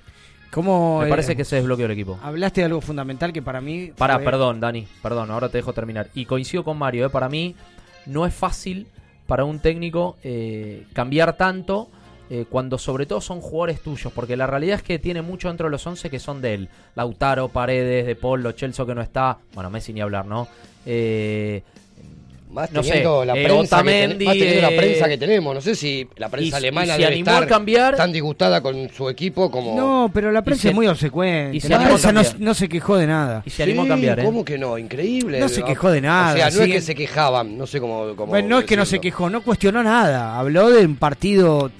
¿Cómo, 0.50 1.00
Me 1.00 1.06
eh, 1.06 1.10
parece 1.10 1.34
que 1.36 1.44
se 1.44 1.56
desbloqueó 1.56 1.86
el 1.86 1.92
equipo. 1.92 2.18
Hablaste 2.22 2.60
de 2.60 2.66
algo 2.66 2.80
fundamental 2.80 3.32
que 3.32 3.40
para 3.42 3.60
mí. 3.60 3.92
Fue- 3.96 4.18
perdón, 4.18 4.60
Dani, 4.60 4.86
perdón, 5.02 5.30
ahora 5.30 5.48
te 5.48 5.58
dejo 5.58 5.72
terminar. 5.72 6.08
Y 6.14 6.26
coincido 6.26 6.62
con 6.64 6.76
Mario, 6.78 7.06
¿eh? 7.06 7.10
para 7.10 7.28
mí 7.28 7.54
no 8.06 8.26
es 8.26 8.34
fácil 8.34 8.86
para 9.26 9.44
un 9.44 9.60
técnico 9.60 10.16
eh, 10.24 10.84
cambiar 10.92 11.36
tanto 11.36 11.88
eh, 12.34 12.46
cuando 12.48 12.78
sobre 12.78 13.04
todo 13.04 13.20
son 13.20 13.42
jugadores 13.42 13.82
tuyos, 13.82 14.10
porque 14.10 14.38
la 14.38 14.46
realidad 14.46 14.76
es 14.76 14.82
que 14.82 14.98
tiene 14.98 15.20
mucho 15.20 15.48
dentro 15.48 15.66
de 15.66 15.70
los 15.70 15.86
11 15.86 16.08
que 16.08 16.18
son 16.18 16.40
de 16.40 16.54
él. 16.54 16.68
Lautaro, 16.94 17.50
Paredes, 17.50 18.06
De 18.06 18.16
Paul, 18.16 18.42
Lo 18.42 18.52
Celso 18.52 18.86
que 18.86 18.94
no 18.94 19.02
está, 19.02 19.36
bueno, 19.52 19.68
Messi 19.68 19.92
ni 19.92 20.00
hablar, 20.00 20.24
¿no? 20.24 20.48
Eh, 20.86 21.62
Más 22.52 22.70
no 22.70 22.82
teniendo, 22.82 23.20
sé, 23.20 23.26
la, 23.26 23.32
eh, 23.34 23.44
prensa 23.44 23.56
que, 23.56 23.66
Otamendi, 23.66 24.18
ten- 24.18 24.26
más 24.26 24.34
teniendo 24.36 24.62
la 24.62 24.70
eh, 24.72 24.76
prensa 24.76 25.08
que 25.08 25.18
tenemos. 25.18 25.54
No 25.54 25.60
sé 25.62 25.74
si 25.74 26.06
la 26.16 26.26
y- 26.26 26.30
prensa 26.30 26.56
y 26.56 26.58
alemana 26.58 26.86
se 26.94 27.00
debe 27.00 27.12
animó 27.14 27.30
a 27.30 27.34
estar 27.34 27.48
cambiar. 27.48 27.96
tan 27.96 28.12
disgustada 28.12 28.60
con 28.60 28.88
su 28.90 29.08
equipo 29.08 29.50
como... 29.50 29.74
No, 29.76 30.10
pero 30.12 30.30
la 30.30 30.42
prensa 30.42 30.62
se- 30.62 30.68
es 30.68 30.74
muy 30.74 30.86
obsecuente. 30.86 31.56
y 31.56 31.60
se 31.60 31.68
la 31.70 31.78
prensa 31.82 32.12
no, 32.12 32.22
no 32.38 32.54
se 32.54 32.68
quejó 32.68 32.96
de 32.96 33.06
nada. 33.06 33.42
Y 33.46 33.50
se 33.50 33.62
animó 33.62 33.82
a 33.82 33.88
cambiar, 33.88 34.20
¿eh? 34.20 34.24
¿Cómo 34.24 34.44
que 34.44 34.58
no? 34.58 34.76
Increíble. 34.76 35.40
No 35.40 35.48
se 35.48 35.62
quejó 35.62 35.90
de 35.90 36.00
nada, 36.02 36.32
O 36.34 36.36
sea, 36.36 36.50
no 36.50 36.62
es 36.62 36.68
que 36.72 36.80
se 36.82 36.94
quejaban, 36.94 37.56
no 37.56 37.66
sé 37.66 37.80
cómo... 37.80 38.14
cómo 38.16 38.26
Bueno, 38.30 38.48
no 38.48 38.58
es 38.58 38.64
que 38.66 38.76
no 38.76 38.84
se 38.84 39.00
quejó, 39.00 39.30
no 39.30 39.42
cuestionó 39.42 39.82
nada. 39.82 40.38
Habló 40.38 40.68
de 40.70 40.84
un 40.84 40.96
partido 40.96 41.42
Igual, 41.42 41.62
a 41.62 41.62
ver, 41.64 41.76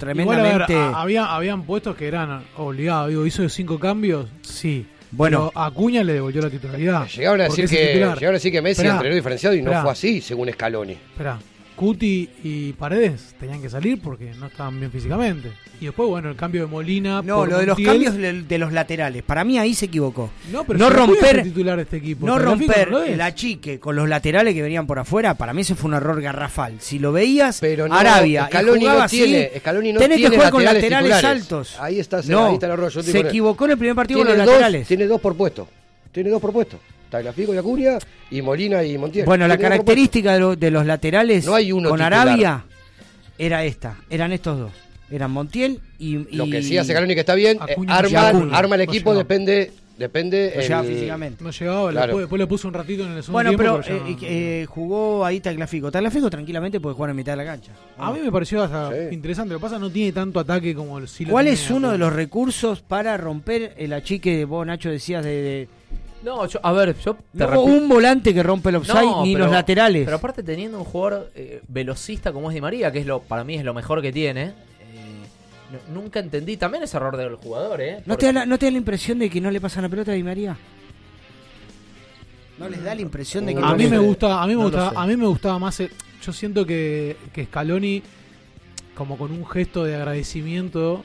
tremendamente. 0.65 0.75
a- 0.75 1.01
había, 1.01 1.25
habían 1.35 1.63
puestos 1.63 1.95
que 1.95 2.07
eran 2.07 2.43
obligados. 2.57 3.09
Digo, 3.09 3.25
¿hizo 3.25 3.47
cinco 3.49 3.77
cambios? 3.79 4.27
Sí. 4.41 4.85
Bueno. 5.13 5.51
Pero 5.53 5.63
Acuña 5.63 6.03
le 6.03 6.13
devolvió 6.13 6.41
la 6.41 6.49
titularidad. 6.49 7.07
Llegaron 7.07 7.41
a, 7.41 7.43
decir 7.45 7.69
que, 7.69 7.93
llegaron 7.93 8.29
a 8.29 8.31
decir 8.33 8.51
que 8.51 8.61
Messi 8.61 8.81
Esperá, 8.81 8.95
entrenó 8.95 9.15
diferenciado 9.15 9.55
y 9.55 9.61
no 9.61 9.69
esperá, 9.69 9.81
fue 9.83 9.91
así, 9.91 10.21
según 10.21 10.51
Scaloni. 10.51 10.93
Esperá. 10.93 11.39
Cuti 11.83 12.29
y 12.45 12.71
Paredes 12.71 13.35
tenían 13.37 13.61
que 13.61 13.69
salir 13.69 13.99
porque 14.01 14.31
no 14.39 14.45
estaban 14.45 14.79
bien 14.79 14.89
físicamente. 14.89 15.51
Y 15.81 15.87
después, 15.87 16.07
bueno, 16.07 16.29
el 16.29 16.37
cambio 16.37 16.61
de 16.61 16.67
Molina. 16.67 17.21
No, 17.21 17.39
por 17.39 17.49
lo 17.49 17.57
de 17.57 17.65
los 17.65 17.77
cambios 17.77 18.15
de, 18.15 18.57
los 18.57 18.71
laterales. 18.71 19.21
Para 19.21 19.43
mí 19.43 19.59
ahí 19.59 19.73
se 19.73 19.87
equivocó. 19.87 20.29
No, 20.49 20.63
pero 20.63 20.79
no 20.79 20.89
romper, 20.89 21.39
el 21.39 21.43
titular 21.43 21.75
de 21.75 21.83
este 21.83 21.97
equipo. 21.97 22.25
no 22.25 22.39
romper 22.39 22.89
no 22.89 23.03
el 23.03 23.19
achique 23.19 23.81
con 23.81 23.97
los 23.97 24.07
laterales 24.07 24.53
que 24.53 24.61
venían 24.61 24.87
por 24.87 24.97
afuera. 24.97 25.33
Para 25.33 25.51
mí 25.51 25.59
ese 25.59 25.75
fue 25.75 25.89
un 25.89 25.95
error 25.95 26.21
garrafal. 26.21 26.75
Si 26.79 26.99
lo 26.99 27.11
veías, 27.11 27.59
Pero 27.59 27.89
no, 27.89 27.95
Arabia, 27.95 28.43
y 28.47 28.53
Scaloni 28.53 28.79
jugaba 28.79 28.99
no 28.99 29.03
así, 29.03 29.17
tiene- 29.17 29.51
Scaloni 29.59 29.91
no 29.91 29.99
tenés 29.99 30.15
tiene 30.15 30.31
que 30.31 30.37
jugar 30.37 30.51
con 30.53 30.63
laterales 30.63 31.11
titulares. 31.11 31.41
altos. 31.41 31.77
Ahí 31.81 31.99
está, 31.99 32.21
no, 32.27 32.45
ahí 32.45 32.53
está 32.53 32.67
el 32.67 32.71
error. 32.71 32.91
yo 32.93 33.03
se 33.03 33.19
equivocó 33.19 33.65
en 33.65 33.71
el 33.71 33.77
primer 33.77 33.95
partido 33.97 34.19
con 34.19 34.29
los 34.29 34.37
dos, 34.37 34.45
laterales. 34.45 34.87
tiene 34.87 35.05
dos 35.05 35.19
por 35.19 35.35
puesto. 35.35 35.67
Tiene 36.13 36.29
dos 36.29 36.39
por 36.39 36.53
puesto. 36.53 36.79
Tagliafico 37.17 37.53
y 37.53 37.57
Acuña 37.57 37.97
y 38.31 38.41
Molina 38.41 38.83
y 38.83 38.97
Montiel. 38.97 39.25
Bueno, 39.25 39.47
la 39.47 39.57
característica 39.57 40.33
de, 40.33 40.39
lo- 40.39 40.55
de 40.55 40.71
los 40.71 40.85
laterales 40.85 41.45
No 41.45 41.53
hay 41.53 41.71
uno 41.71 41.89
con 41.89 41.99
titular. 41.99 42.13
Arabia 42.27 42.65
era 43.37 43.63
esta. 43.63 43.97
Eran 44.09 44.31
estos 44.33 44.57
dos. 44.57 44.71
Eran 45.11 45.29
Montiel 45.31 45.79
y. 45.99 46.15
y- 46.17 46.35
Lo 46.35 46.45
que 46.47 46.63
sí 46.63 46.75
hace 46.77 46.91
Scaloni 46.91 47.13
que 47.13 47.19
está 47.19 47.35
bien, 47.35 47.59
eh, 47.67 47.75
arma, 47.87 48.07
llegaba. 48.07 48.57
arma 48.57 48.75
el 48.75 48.79
No 48.79 48.91
equipo, 48.91 49.11
llegaba. 49.11 49.17
depende, 49.19 49.71
depende 49.95 50.53
No 50.55 50.61
llegaba 50.61 50.83
el- 50.87 50.93
físicamente. 50.93 51.43
No 51.43 51.51
llegaba, 51.51 51.91
Claro. 51.91 52.07
después, 52.07 52.21
después 52.23 52.39
le 52.39 52.47
puso 52.47 52.67
un 52.67 52.73
ratito 52.73 53.03
en 53.05 53.11
el 53.11 53.21
segundo 53.21 53.31
Bueno, 53.33 53.49
tiempo. 53.51 53.63
pero 53.63 53.81
ya 53.83 53.93
eh, 53.93 53.99
no- 54.09 54.17
eh, 54.23 54.65
jugó 54.67 55.23
ahí 55.23 55.39
Tagliafico. 55.39 55.91
Tagliafico 55.91 56.29
tranquilamente 56.31 56.79
puede 56.79 56.95
jugar 56.95 57.11
en 57.11 57.17
mitad 57.17 57.33
de 57.33 57.37
la 57.37 57.45
cancha. 57.45 57.73
A 57.99 58.11
mí 58.11 58.21
me 58.23 58.31
pareció 58.31 58.63
hasta 58.63 58.89
interesante. 59.11 59.53
Lo 59.53 59.59
que 59.59 59.63
pasa 59.63 59.77
no 59.77 59.91
tiene 59.91 60.11
tanto 60.13 60.39
ataque 60.39 60.73
como 60.73 60.97
el 60.97 61.03
lo 61.19 61.29
¿Cuál 61.31 61.45
es 61.47 61.69
uno 61.69 61.91
de 61.91 61.99
los 61.99 62.11
recursos 62.11 62.81
para 62.81 63.15
romper 63.17 63.75
el 63.77 63.93
achique 63.93 64.35
de 64.35 64.45
vos, 64.45 64.65
Nacho, 64.65 64.89
decías 64.89 65.23
de... 65.23 65.29
de- 65.43 65.67
No, 66.23 66.45
yo, 66.47 66.59
a 66.63 66.71
ver, 66.71 66.95
yo 66.99 67.15
te 67.35 67.45
No, 67.45 67.63
un 67.63 67.89
volante 67.89 68.33
que 68.33 68.41
rompe 68.43 68.69
el 68.69 68.77
offside 68.77 69.01
No, 69.03 69.23
ni 69.23 69.33
pero- 69.33 69.45
los 69.45 69.53
laterales. 69.53 70.05
Pero 70.05 70.17
aparte 70.17 70.41
teniendo 70.43 70.77
un 70.79 70.85
jugador 70.85 71.31
eh, 71.35 71.61
velocista 71.67 72.31
como 72.31 72.49
es 72.49 72.55
Di 72.55 72.61
María, 72.61 72.91
que 72.91 72.99
es 72.99 73.05
lo 73.05 73.21
para 73.21 73.43
mí 73.43 73.55
es 73.55 73.63
lo 73.65 73.73
mejor 73.73 74.01
que 74.01 74.11
tiene, 74.13 74.43
eh, 74.43 74.53
no- 75.91 76.01
nunca 76.01 76.19
entendí 76.19 76.55
también 76.57 76.83
ese 76.83 76.95
error 76.97 77.17
del 77.17 77.35
jugador, 77.35 77.81
¿eh? 77.81 78.01
¿No, 78.05 78.15
te 78.17 78.27
da 78.27 78.31
la, 78.33 78.45
¿No 78.45 78.57
te 78.57 78.67
da 78.67 78.71
la 78.71 78.77
impresión 78.77 79.19
de 79.19 79.29
que 79.29 79.41
no 79.41 79.51
le 79.51 79.59
pasan 79.59 79.83
la 79.83 79.89
pelota 79.89 80.11
a 80.11 80.15
Di 80.15 80.23
María? 80.23 80.57
¿No 82.57 82.69
les 82.69 82.83
da 82.83 82.93
la 82.95 83.01
impresión 83.01 83.45
de 83.45 83.53
que 83.55 83.59
a 83.59 83.69
no 83.69 83.75
mí 83.75 83.87
me 83.87 83.97
gusta 83.97 84.41
a 84.41 84.47
mí 84.47 84.55
me 84.55 84.63
gustaba 84.63 85.01
a 85.01 85.07
mí 85.07 85.17
me 85.17 85.25
gustaba 85.25 85.59
más 85.59 85.79
el- 85.79 85.91
yo 86.23 86.31
siento 86.31 86.65
que, 86.65 87.17
que 87.33 87.45
Scaloni 87.45 88.01
como 88.95 89.17
con 89.17 89.31
un 89.31 89.45
gesto 89.45 89.83
de 89.83 89.95
agradecimiento 89.95 91.03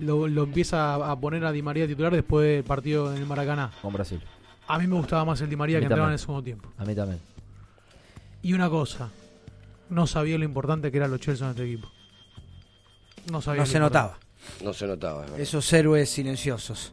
lo, 0.00 0.26
lo 0.26 0.42
empieza 0.42 0.94
a- 0.94 1.12
a 1.12 1.16
poner 1.20 1.44
a 1.44 1.52
Di 1.52 1.62
María 1.62 1.86
titular 1.86 2.12
después 2.12 2.44
del 2.46 2.64
partido 2.64 3.12
en 3.14 3.18
el 3.22 3.26
Maracaná 3.26 3.70
Con 3.80 3.92
Brasil. 3.92 4.20
A 4.74 4.78
mí 4.78 4.86
me 4.86 4.96
gustaba 4.96 5.24
más 5.24 5.40
el 5.40 5.50
Di 5.50 5.56
María 5.56 5.76
que 5.76 5.80
mí 5.80 5.84
entraba 5.86 6.02
en 6.02 6.04
también. 6.06 6.12
el 6.14 6.18
segundo 6.18 6.42
tiempo 6.42 6.68
A 6.78 6.84
mí 6.84 6.94
también. 6.94 7.20
y 8.42 8.52
una 8.54 8.68
cosa 8.70 9.10
no 9.90 10.06
sabía 10.06 10.38
lo 10.38 10.44
importante 10.44 10.90
que 10.90 10.96
eran 10.96 11.10
los 11.10 11.20
Chelsea 11.20 11.46
en 11.46 11.50
este 11.50 11.64
equipo 11.64 11.88
no 13.30 13.40
sabía 13.40 13.60
No 13.60 13.66
se 13.66 13.76
importante. 13.78 13.80
notaba. 14.08 14.18
No 14.64 14.72
se 14.72 14.86
notaba. 14.86 15.20
es 15.20 15.30
verdad. 15.30 15.40
Esos 15.40 15.72
héroes 15.72 16.10
silenciosos. 16.10 16.92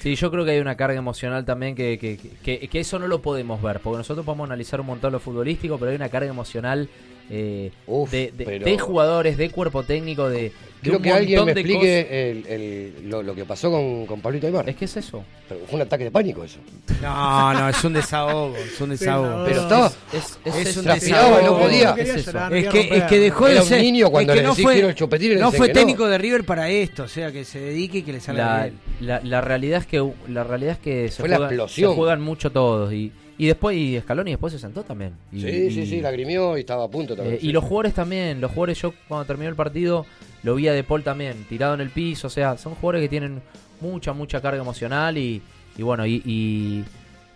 Sí, 0.00 0.14
yo 0.16 0.30
creo 0.30 0.44
que 0.44 0.52
hay 0.52 0.58
una 0.60 0.76
carga 0.76 0.96
emocional 0.98 1.44
también 1.44 1.74
que, 1.74 1.98
que, 1.98 2.16
que, 2.42 2.68
que 2.68 2.80
eso 2.80 2.98
no 2.98 3.06
lo 3.06 3.20
podemos 3.20 3.60
ver, 3.62 3.80
porque 3.80 3.98
nosotros 3.98 4.24
podemos 4.24 4.46
analizar 4.48 4.80
un 4.80 4.86
montón 4.86 5.12
lo 5.12 5.20
futbolístico, 5.20 5.78
pero 5.78 5.90
hay 5.90 5.96
una 5.96 6.08
carga 6.08 6.30
emocional 6.30 6.88
eh, 7.30 7.70
de, 8.10 8.32
de- 8.36 8.44
pero- 8.44 8.64
de 8.64 8.78
jugadores, 8.78 9.36
de 9.36 9.50
cuerpo 9.50 9.82
técnico, 9.82 10.28
de, 10.28 10.42
de 10.42 10.52
Quiero 10.82 10.98
un 10.98 11.02
que 11.04 11.12
alguien 11.12 11.44
me 11.44 11.52
explique 11.52 12.30
el- 12.30 12.46
el- 12.46 13.08
lo, 13.08 13.22
lo 13.22 13.34
que 13.34 13.44
pasó 13.44 13.70
con, 13.70 14.04
con 14.06 14.20
Pablito 14.20 14.46
Aymar. 14.48 14.68
Es 14.68 14.76
que 14.76 14.84
es 14.86 14.96
eso. 14.96 15.24
Pero 15.48 15.60
fue 15.66 15.76
un 15.76 15.82
ataque 15.82 16.04
de 16.04 16.10
pánico 16.10 16.42
eso. 16.42 16.58
No, 17.00 17.54
no, 17.54 17.68
es 17.68 17.84
un 17.84 17.92
desahogo, 17.92 18.56
es 18.56 18.80
un 18.80 18.90
desahogo. 18.90 19.44
Pero 19.44 19.60
estaba... 19.62 19.92
Es, 20.12 20.38
Es 20.44 20.76
un 20.76 20.82
transpiraba, 20.84 21.36
desahogo. 21.38 21.56
no 21.56 21.62
podía. 21.62 21.94
Es 21.98 22.08
eso. 22.08 22.32
llorar, 22.32 22.54
Es 22.54 22.68
que, 22.68 22.80
es 22.96 23.02
que 23.04 23.18
dejó 23.20 23.46
de 23.48 23.58
un 23.60 23.66
ser. 23.66 23.80
niño 23.82 24.10
cuando 24.10 24.32
es 24.32 24.40
le 24.40 24.44
no 24.44 24.54
fue, 24.54 24.72
quiero 24.74 24.88
el 24.88 24.94
chupetín 24.94 25.32
y 25.32 25.34
le 25.36 25.40
no 25.40 25.52
fue 25.52 25.68
que 25.68 25.74
no. 25.74 25.80
técnico 25.80 26.08
de 26.08 26.18
River 26.18 26.44
para 26.44 26.68
esto, 26.68 27.04
o 27.04 27.08
sea, 27.08 27.30
que 27.30 27.44
se 27.44 27.60
dedique 27.60 27.98
y 27.98 28.02
que 28.02 28.12
le 28.14 28.20
salga 28.20 28.44
la, 28.56 28.62
bien. 28.64 28.78
la, 29.00 29.20
la 29.22 29.40
realidad 29.40 29.80
es 29.80 29.86
que 29.86 30.04
la 30.28 30.42
realidad 30.44 30.72
es 30.72 30.78
que 30.78 31.10
se, 31.10 31.20
Fue 31.22 31.28
la 31.28 31.36
juegan, 31.36 31.52
explosión. 31.52 31.90
se 31.92 31.96
juegan 31.96 32.20
mucho 32.20 32.50
todos 32.50 32.92
y, 32.92 33.12
y 33.44 33.46
después 33.48 33.76
y 33.76 33.98
Scaloni 34.00 34.30
después 34.32 34.52
se 34.52 34.58
sentó 34.58 34.82
también 34.84 35.14
y, 35.32 35.40
Sí, 35.40 35.70
sí, 35.70 35.80
y- 35.80 35.86
sí, 35.86 36.00
lagrimió 36.00 36.56
y 36.56 36.60
estaba 36.60 36.84
a 36.84 36.88
punto 36.88 37.16
también. 37.16 37.36
eh, 37.36 37.38
sí. 37.40 37.48
y 37.48 37.52
los 37.52 37.64
jugadores 37.64 37.94
también 37.94 38.40
los 38.40 38.50
jugadores 38.50 38.80
yo 38.80 38.92
cuando 39.08 39.24
terminó 39.26 39.48
el 39.48 39.56
partido 39.56 40.06
lo 40.42 40.54
vi 40.54 40.68
a 40.68 40.72
De 40.72 40.84
Paul 40.84 41.02
también 41.02 41.44
tirado 41.48 41.74
en 41.74 41.80
el 41.80 41.90
piso 41.90 42.26
o 42.26 42.30
sea 42.30 42.56
son 42.56 42.74
jugadores 42.74 43.02
que 43.02 43.08
tienen 43.08 43.42
mucha 43.80 44.12
mucha 44.12 44.40
carga 44.40 44.60
emocional 44.60 45.18
y, 45.18 45.42
y 45.76 45.82
bueno 45.82 46.06
y, 46.06 46.22
y, 46.24 46.84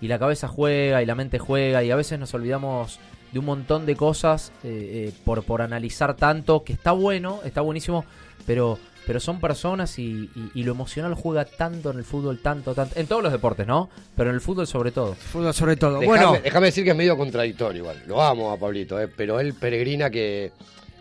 y 0.01 0.09
la 0.09 0.19
cabeza 0.19 0.47
juega 0.49 1.03
y 1.03 1.07
la 1.07 1.15
mente 1.15 1.39
juega 1.39 1.83
y 1.83 1.91
a 1.91 1.97
veces 1.97 2.19
nos 2.19 2.33
olvidamos 2.35 2.99
de 3.33 3.39
un 3.39 3.45
montón 3.45 3.87
de 3.87 3.97
cosas 3.97 4.53
eh, 4.65 5.09
eh, 5.09 5.13
por, 5.25 5.43
por 5.43 5.63
analizar 5.63 6.15
tanto 6.15 6.63
que 6.65 6.73
está 6.73 6.93
bueno 6.93 7.41
está 7.45 7.61
buenísimo 7.61 8.05
pero 8.47 8.79
pero 9.07 9.21
son 9.21 9.39
personas 9.41 9.99
y, 10.01 10.31
y- 10.35 10.51
y 10.55 10.63
lo 10.65 10.73
emocional 10.73 11.15
juega 11.15 11.45
tanto 11.45 11.93
en 11.93 11.99
el 11.99 12.03
fútbol, 12.05 12.41
tanto, 12.41 12.75
tanto, 12.75 12.99
en 12.99 13.07
todos 13.07 13.23
los 13.23 13.31
deportes, 13.31 13.65
¿no? 13.65 13.89
Pero 14.17 14.31
en 14.31 14.35
el 14.35 14.41
fútbol 14.41 14.67
sobre 14.67 14.91
todo. 14.91 15.15
Fútbol 15.15 15.55
sobre 15.55 15.77
todo. 15.77 16.01
Bueno, 16.03 16.37
déjame 16.43 16.67
decir 16.67 16.83
que 16.83 16.91
es 16.91 16.97
medio 16.97 17.17
contradictorio 17.17 17.83
igual. 17.83 18.03
Lo 18.09 18.21
amo 18.21 18.51
a 18.51 18.57
Pablito, 18.57 19.01
eh, 19.01 19.07
pero 19.07 19.39
él 19.39 19.55
peregrina 19.55 20.11
que, 20.11 20.51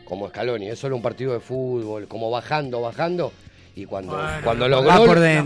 como 0.08 0.28
Scaloni, 0.30 0.68
es 0.70 0.78
solo 0.78 0.96
un 0.96 1.02
partido 1.02 1.34
de 1.34 1.40
fútbol, 1.40 2.08
como 2.08 2.30
bajando, 2.30 2.80
bajando. 2.80 3.32
Y 3.76 3.86
cuando, 3.86 4.12
Bueno, 4.16 4.30
cuando 4.44 4.68
logró, 4.68 5.06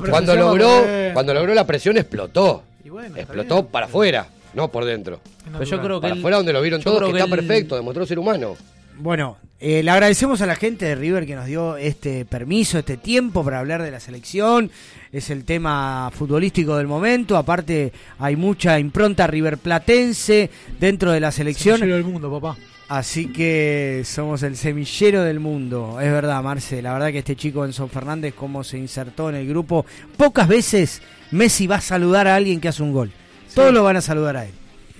cuando 0.10 0.36
logró, 0.36 0.70
cuando 1.14 1.34
logró 1.34 1.54
la 1.54 1.66
presión 1.66 1.96
explotó. 1.96 2.64
Y 2.84 2.90
bueno, 2.90 3.16
explotó 3.16 3.68
para 3.68 3.86
afuera, 3.86 4.28
no 4.54 4.70
por 4.72 4.86
dentro. 4.86 5.20
Pero 5.52 5.64
yo 5.64 5.82
creo 5.82 5.98
que 6.00 6.02
Para 6.04 6.14
él- 6.14 6.20
afuera 6.20 6.38
donde 6.38 6.54
lo 6.54 6.62
vieron 6.62 6.80
yo 6.80 6.84
todos, 6.86 6.98
creo 7.00 7.08
que 7.10 7.14
que 7.18 7.24
está 7.24 7.36
él- 7.36 7.40
perfecto, 7.48 7.76
demostró 7.76 8.06
ser 8.06 8.20
humano. 8.20 8.56
bueno 8.98 9.38
eh, 9.62 9.84
le 9.84 9.92
agradecemos 9.92 10.40
a 10.42 10.46
la 10.46 10.56
gente 10.56 10.86
de 10.86 10.96
River 10.96 11.26
que 11.26 11.36
nos 11.36 11.46
dio 11.46 11.76
este 11.76 12.24
permiso, 12.24 12.80
este 12.80 12.96
tiempo 12.96 13.44
para 13.44 13.60
hablar 13.60 13.84
de 13.84 13.92
la 13.92 14.00
selección. 14.00 14.72
Es 15.12 15.30
el 15.32 15.44
tema 15.44 16.10
futbolístico 16.16 16.78
del 16.78 16.88
momento. 16.88 17.36
Aparte, 17.36 17.92
hay 18.20 18.38
mucha 18.38 18.80
impronta 18.80 19.28
river 19.28 19.58
platense 19.58 20.50
dentro 20.80 21.12
de 21.12 21.20
la 21.20 21.34
selección. 21.34 21.78
Semillero 21.78 21.98
del 22.04 22.06
mundo, 22.14 22.32
papá. 22.40 22.58
Así 22.88 23.28
que 23.34 24.04
somos 24.06 24.44
el 24.44 24.56
semillero 24.56 25.24
del 25.24 25.42
mundo. 25.42 26.00
Es 26.00 26.10
verdad, 26.10 26.42
Marce. 26.42 26.82
La 26.82 26.94
verdad 26.94 27.12
que 27.12 27.18
este 27.20 27.36
chico 27.36 27.66
Enzo 27.66 27.88
Fernández, 27.90 28.34
como 28.34 28.64
se 28.64 28.78
insertó 28.78 29.30
en 29.30 29.36
el 29.36 29.48
grupo. 29.48 29.86
Pocas 30.16 30.48
veces 30.48 31.02
Messi 31.32 31.68
va 31.68 31.76
a 31.76 31.82
saludar 31.82 32.28
a 32.28 32.36
alguien 32.36 32.62
que 32.62 32.70
hace 32.70 32.82
un 32.82 32.94
gol. 32.94 33.12
Todos 33.56 33.74
lo 33.74 33.84
van 33.84 33.98
a 33.98 34.02
saludar 34.02 34.38
a 34.38 34.46
él. 34.46 34.52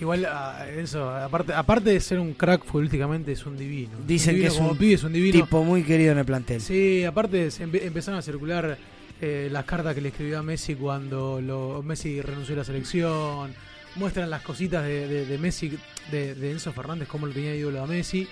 Igual, 0.02 0.26
ah, 0.26 0.66
eso, 0.78 1.10
aparte, 1.10 1.54
aparte 1.54 1.90
de 1.90 2.00
ser 2.00 2.20
un 2.20 2.34
crack 2.34 2.64
futbolísticamente, 2.64 3.34
es 3.34 3.46
un 3.46 3.58
divino. 3.58 3.98
Dicen 4.08 4.36
divino 4.36 4.50
que 4.50 4.56
es 4.56 4.62
un 4.62 4.78
pibe, 4.78 4.94
es 4.94 5.04
un 5.04 5.12
divino. 5.14 5.44
tipo 5.44 5.64
muy 5.64 5.84
querido 5.84 6.14
en 6.14 6.20
el 6.20 6.26
plantel. 6.26 6.62
Sí, 6.62 7.04
aparte 7.04 7.52
se 7.52 7.68
empe- 7.68 7.84
empezaron 7.84 8.18
a 8.18 8.22
circular 8.22 8.78
eh, 9.22 9.50
las 9.52 9.66
cartas 9.66 9.94
que 9.94 10.00
le 10.02 10.10
escribió 10.10 10.40
a 10.40 10.44
Messi 10.44 10.76
cuando 10.76 11.42
lo, 11.42 11.84
Messi 11.84 12.22
renunció 12.22 12.56
a 12.56 12.60
la 12.60 12.64
selección. 12.64 13.54
Muestran 13.96 14.30
las 14.30 14.42
cositas 14.42 14.86
de, 14.86 15.06
de- 15.08 15.26
de 15.26 15.38
Messi, 15.38 15.78
de, 16.12 16.34
de 16.36 16.52
Enzo 16.52 16.72
Fernández, 16.72 17.08
cómo 17.10 17.28
lo 17.28 17.34
tenía 17.34 17.54
ídolo 17.54 17.84
a 17.84 17.88
Messi. 17.88 18.26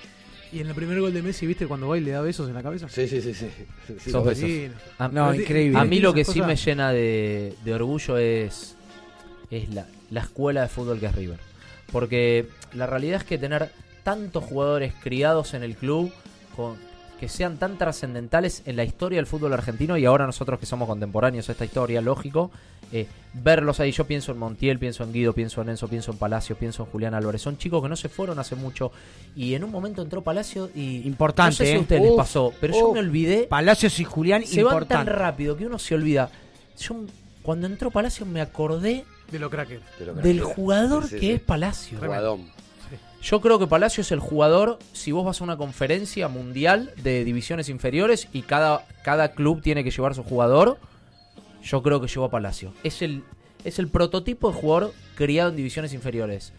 Y 0.54 0.62
en 0.62 0.68
el 0.68 0.74
primer 0.76 1.02
gol 1.02 1.14
de 1.14 1.22
Messi, 1.22 1.46
¿viste 1.46 1.68
cuando 1.68 1.90
va 1.90 1.98
y 1.98 2.02
le 2.02 2.12
da 2.12 2.22
besos 2.22 2.48
en 2.48 2.54
la 2.54 2.64
cabeza? 2.64 2.88
Sí, 2.88 3.06
sí, 3.10 3.20
sí. 3.22 3.34
sí. 3.34 3.48
Besos. 4.24 4.72
A, 5.00 5.10
No, 5.10 5.26
Pero 5.26 5.32
ti- 5.34 5.40
increíble. 5.42 5.78
a 5.78 5.84
mí 5.84 6.00
lo 6.00 6.14
que 6.14 6.24
sí 6.24 6.42
me 6.42 6.56
llena 6.56 6.94
de, 6.94 7.54
de 7.66 7.74
orgullo 7.74 8.18
es, 8.18 8.78
es 9.52 9.68
la, 9.74 9.86
la 10.10 10.22
escuela 10.22 10.62
de 10.62 10.68
fútbol 10.68 11.00
que 11.00 11.08
es 11.08 11.16
River. 11.16 11.40
Porque 11.92 12.48
la 12.74 12.86
realidad 12.86 13.22
es 13.22 13.24
que 13.24 13.38
tener 13.38 13.72
tantos 14.04 14.44
jugadores 14.44 14.94
criados 15.02 15.54
en 15.54 15.64
el 15.64 15.76
club 15.76 16.12
con, 16.56 16.78
que 17.20 17.28
sean 17.28 17.58
tan 17.58 17.78
trascendentales 17.78 18.62
en 18.66 18.76
la 18.76 18.84
historia 18.84 19.18
del 19.18 19.26
fútbol 19.26 19.54
argentino 19.54 19.98
y 19.98 20.06
ahora 20.06 20.26
nosotros 20.26 20.60
que 20.60 20.66
somos 20.66 20.88
contemporáneos 20.88 21.50
a 21.50 21.54
esta 21.54 21.66
historia, 21.66 22.00
lógico, 22.02 22.52
eh, 22.92 23.08
verlos 23.34 23.80
ahí. 23.80 23.92
Yo 23.92 24.06
pienso 24.06 24.32
en 24.32 24.38
Montiel, 24.38 24.80
pienso 24.80 25.04
en 25.04 25.12
Guido, 25.12 25.34
pienso 25.34 25.62
en 25.62 25.70
Enzo, 25.70 25.88
pienso 25.88 26.12
en 26.12 26.18
Palacio, 26.18 26.56
pienso 26.56 26.84
en 26.84 26.90
Julián 26.90 27.14
Álvarez. 27.14 27.42
Son 27.42 27.58
chicos 27.58 27.82
que 27.82 27.90
no 27.90 27.96
se 27.96 28.08
fueron 28.08 28.40
hace 28.40 28.56
mucho 28.56 28.92
y 29.36 29.56
en 29.56 29.64
un 29.64 29.72
momento 29.72 30.02
entró 30.02 30.22
Palacio 30.22 30.70
y... 30.76 31.08
Importante, 31.08 31.52
No 31.52 31.58
sé 31.58 31.66
si 31.66 31.72
¿eh? 31.72 31.78
a 31.78 31.82
ustedes 31.82 32.02
les 32.04 32.14
pasó, 32.14 32.54
pero 32.62 32.74
yo 32.74 32.94
me 32.94 33.00
olvidé 33.00 33.44
Palacios 33.44 34.00
y 34.00 34.04
Julián, 34.04 34.46
se 34.46 34.64
van 34.64 34.74
tan 34.74 34.82
importante. 34.84 35.12
rápido 35.12 35.58
que 35.58 35.66
uno 35.66 35.80
se 35.80 35.96
olvida. 35.96 36.30
Yo 36.80 36.96
cuando 37.42 37.66
entró 37.66 37.90
Palacio 37.92 38.26
me 38.26 38.42
acordé 38.42 39.06
De 39.32 39.40
lo 39.40 39.50
cracker. 39.50 39.82
Del 40.22 40.42
jugador 40.42 41.04
Sí, 41.04 41.10
sí, 41.10 41.16
que 41.16 41.22
sí. 41.22 41.32
es 41.32 41.42
Palacio. 41.42 42.00
Jugadón. 42.00 42.58
Yo 43.22 43.42
creo 43.42 43.60
que 43.60 43.68
Palacio 43.68 44.02
es 44.02 44.12
el 44.12 44.20
jugador, 44.20 44.80
si 44.94 45.12
vos 45.12 45.26
vas 45.26 45.42
a 45.42 45.44
una 45.44 45.58
conferencia 45.58 46.28
mundial 46.28 46.94
de 47.02 47.26
divisiones 47.26 47.68
inferiores 47.68 48.28
y 48.32 48.44
cada, 48.44 48.86
cada 49.04 49.32
club 49.32 49.62
tiene 49.62 49.84
que 49.84 49.92
llevar 49.92 50.14
su 50.14 50.24
jugador, 50.24 50.78
yo 51.64 51.82
creo 51.82 52.00
que 52.00 52.08
llevó 52.08 52.26
a 52.26 52.30
Palacio. 52.30 52.74
Es 52.84 53.02
el, 53.02 53.24
es 53.66 53.80
el 53.80 53.90
prototipo 53.90 54.52
de 54.52 54.58
jugador 54.58 54.94
criado 55.16 55.50
en 55.50 55.56
divisiones 55.56 55.94
inferiores. 55.94 56.54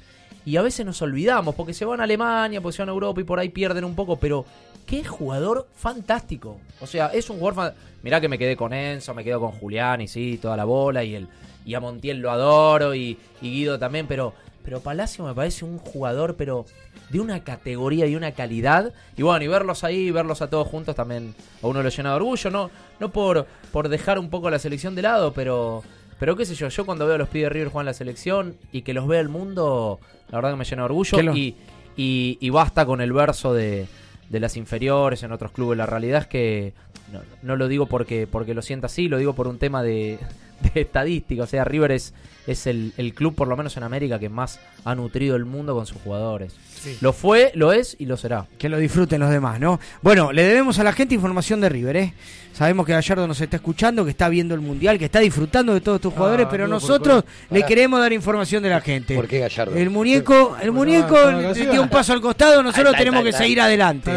Y 0.44 0.56
a 0.56 0.62
veces 0.62 0.84
nos 0.84 1.00
olvidamos 1.00 1.54
porque 1.54 1.74
se 1.74 1.84
van 1.84 2.00
a 2.00 2.04
Alemania, 2.04 2.60
porque 2.60 2.76
se 2.76 2.82
van 2.82 2.88
a 2.88 2.92
Europa 2.92 3.20
y 3.20 3.24
por 3.24 3.38
ahí 3.38 3.50
pierden 3.50 3.84
un 3.84 3.94
poco, 3.94 4.16
pero 4.16 4.44
qué 4.84 5.04
jugador 5.04 5.68
fantástico. 5.74 6.58
O 6.80 6.86
sea, 6.86 7.08
es 7.08 7.30
un 7.30 7.38
jugador 7.38 7.74
Mirá 8.02 8.20
que 8.20 8.28
me 8.28 8.38
quedé 8.38 8.56
con 8.56 8.72
Enzo, 8.72 9.12
me 9.14 9.24
quedo 9.24 9.40
con 9.40 9.52
Julián 9.52 10.00
y 10.00 10.08
sí, 10.08 10.38
toda 10.40 10.56
la 10.56 10.64
bola 10.64 11.02
y 11.02 11.14
el 11.14 11.28
y 11.68 11.74
a 11.74 11.80
Montiel 11.80 12.20
lo 12.20 12.30
adoro 12.30 12.94
y, 12.94 13.18
y 13.42 13.50
Guido 13.50 13.78
también, 13.78 14.06
pero 14.06 14.32
pero 14.64 14.80
Palacio 14.80 15.24
me 15.26 15.34
parece 15.34 15.66
un 15.66 15.76
jugador 15.76 16.34
pero 16.34 16.64
de 17.10 17.20
una 17.20 17.44
categoría 17.44 18.06
y 18.06 18.16
una 18.16 18.32
calidad. 18.32 18.94
Y 19.18 19.22
bueno, 19.22 19.44
y 19.44 19.48
verlos 19.48 19.84
ahí, 19.84 20.10
verlos 20.10 20.40
a 20.40 20.48
todos 20.48 20.66
juntos 20.66 20.96
también 20.96 21.34
a 21.62 21.66
uno 21.66 21.82
lo 21.82 21.90
llena 21.90 22.08
de 22.10 22.16
orgullo, 22.16 22.50
no 22.50 22.70
no 22.98 23.10
por 23.10 23.46
por 23.70 23.90
dejar 23.90 24.18
un 24.18 24.30
poco 24.30 24.48
la 24.48 24.58
selección 24.58 24.94
de 24.94 25.02
lado, 25.02 25.34
pero 25.34 25.82
pero 26.18 26.36
qué 26.36 26.46
sé 26.46 26.54
yo, 26.54 26.68
yo 26.68 26.86
cuando 26.86 27.04
veo 27.04 27.16
a 27.16 27.18
los 27.18 27.28
pibes 27.28 27.44
de 27.44 27.50
River 27.50 27.68
jugar 27.68 27.82
en 27.82 27.86
la 27.86 27.92
selección 27.94 28.56
y 28.72 28.80
que 28.80 28.94
los 28.94 29.06
vea 29.06 29.20
el 29.20 29.28
mundo, 29.28 30.00
la 30.30 30.38
verdad 30.38 30.52
que 30.52 30.56
me 30.56 30.64
llena 30.64 30.82
de 30.82 30.86
orgullo 30.86 31.34
y, 31.34 31.54
y, 31.96 32.50
basta 32.50 32.86
con 32.86 33.02
el 33.02 33.12
verso 33.12 33.52
de, 33.52 33.88
de 34.30 34.40
las 34.40 34.56
inferiores 34.56 35.22
en 35.22 35.32
otros 35.32 35.52
clubes. 35.52 35.76
La 35.76 35.84
realidad 35.84 36.22
es 36.22 36.26
que 36.28 36.72
no, 37.12 37.20
no, 37.42 37.56
lo 37.56 37.68
digo 37.68 37.86
porque, 37.86 38.26
porque 38.26 38.54
lo 38.54 38.62
sienta 38.62 38.86
así, 38.86 39.08
lo 39.08 39.18
digo 39.18 39.34
por 39.34 39.48
un 39.48 39.58
tema 39.58 39.82
de, 39.82 40.18
de 40.60 40.80
estadística. 40.82 41.42
O 41.42 41.46
sea, 41.46 41.64
River 41.64 41.92
es, 41.92 42.14
es 42.46 42.66
el, 42.66 42.92
el, 42.96 43.14
club, 43.14 43.34
por 43.34 43.48
lo 43.48 43.56
menos 43.56 43.76
en 43.76 43.82
América, 43.82 44.18
que 44.18 44.28
más 44.28 44.60
ha 44.84 44.94
nutrido 44.94 45.36
el 45.36 45.44
mundo 45.44 45.74
con 45.74 45.86
sus 45.86 46.00
jugadores. 46.02 46.54
Lo 47.00 47.12
fue, 47.12 47.50
lo 47.54 47.72
es 47.72 47.96
y 47.98 48.06
lo 48.06 48.16
será. 48.16 48.46
Que 48.58 48.68
lo 48.68 48.78
disfruten 48.78 49.20
los 49.20 49.30
demás, 49.30 49.60
¿no? 49.60 49.80
Bueno, 50.02 50.32
le 50.32 50.44
debemos 50.44 50.78
a 50.78 50.84
la 50.84 50.92
gente 50.92 51.14
información 51.14 51.60
de 51.60 51.68
River, 51.68 51.96
¿eh? 51.96 52.14
Sabemos 52.52 52.86
que 52.86 52.92
Gallardo 52.92 53.28
nos 53.28 53.40
está 53.40 53.56
escuchando, 53.56 54.04
que 54.04 54.10
está 54.10 54.28
viendo 54.28 54.54
el 54.54 54.60
Mundial, 54.60 54.98
que 54.98 55.04
está 55.04 55.20
disfrutando 55.20 55.74
de 55.74 55.80
todos 55.80 55.96
estos 55.96 56.12
jugadores, 56.12 56.46
ah, 56.46 56.48
pero 56.50 56.66
nosotros 56.66 57.24
le 57.50 57.62
queremos 57.62 58.00
dar 58.00 58.12
información 58.12 58.62
de 58.62 58.70
la 58.70 58.80
gente. 58.80 59.14
¿Por 59.14 59.28
qué 59.28 59.38
Gallardo? 59.38 59.76
El 59.76 59.90
muñeco, 59.90 60.56
el 60.60 60.72
muñeco 60.72 61.16
dio 61.52 61.82
un 61.82 61.88
paso 61.88 62.12
al 62.12 62.20
costado, 62.20 62.62
nosotros 62.62 62.96
tenemos 62.96 63.22
que 63.22 63.32
seguir 63.32 63.60
adelante. 63.60 64.10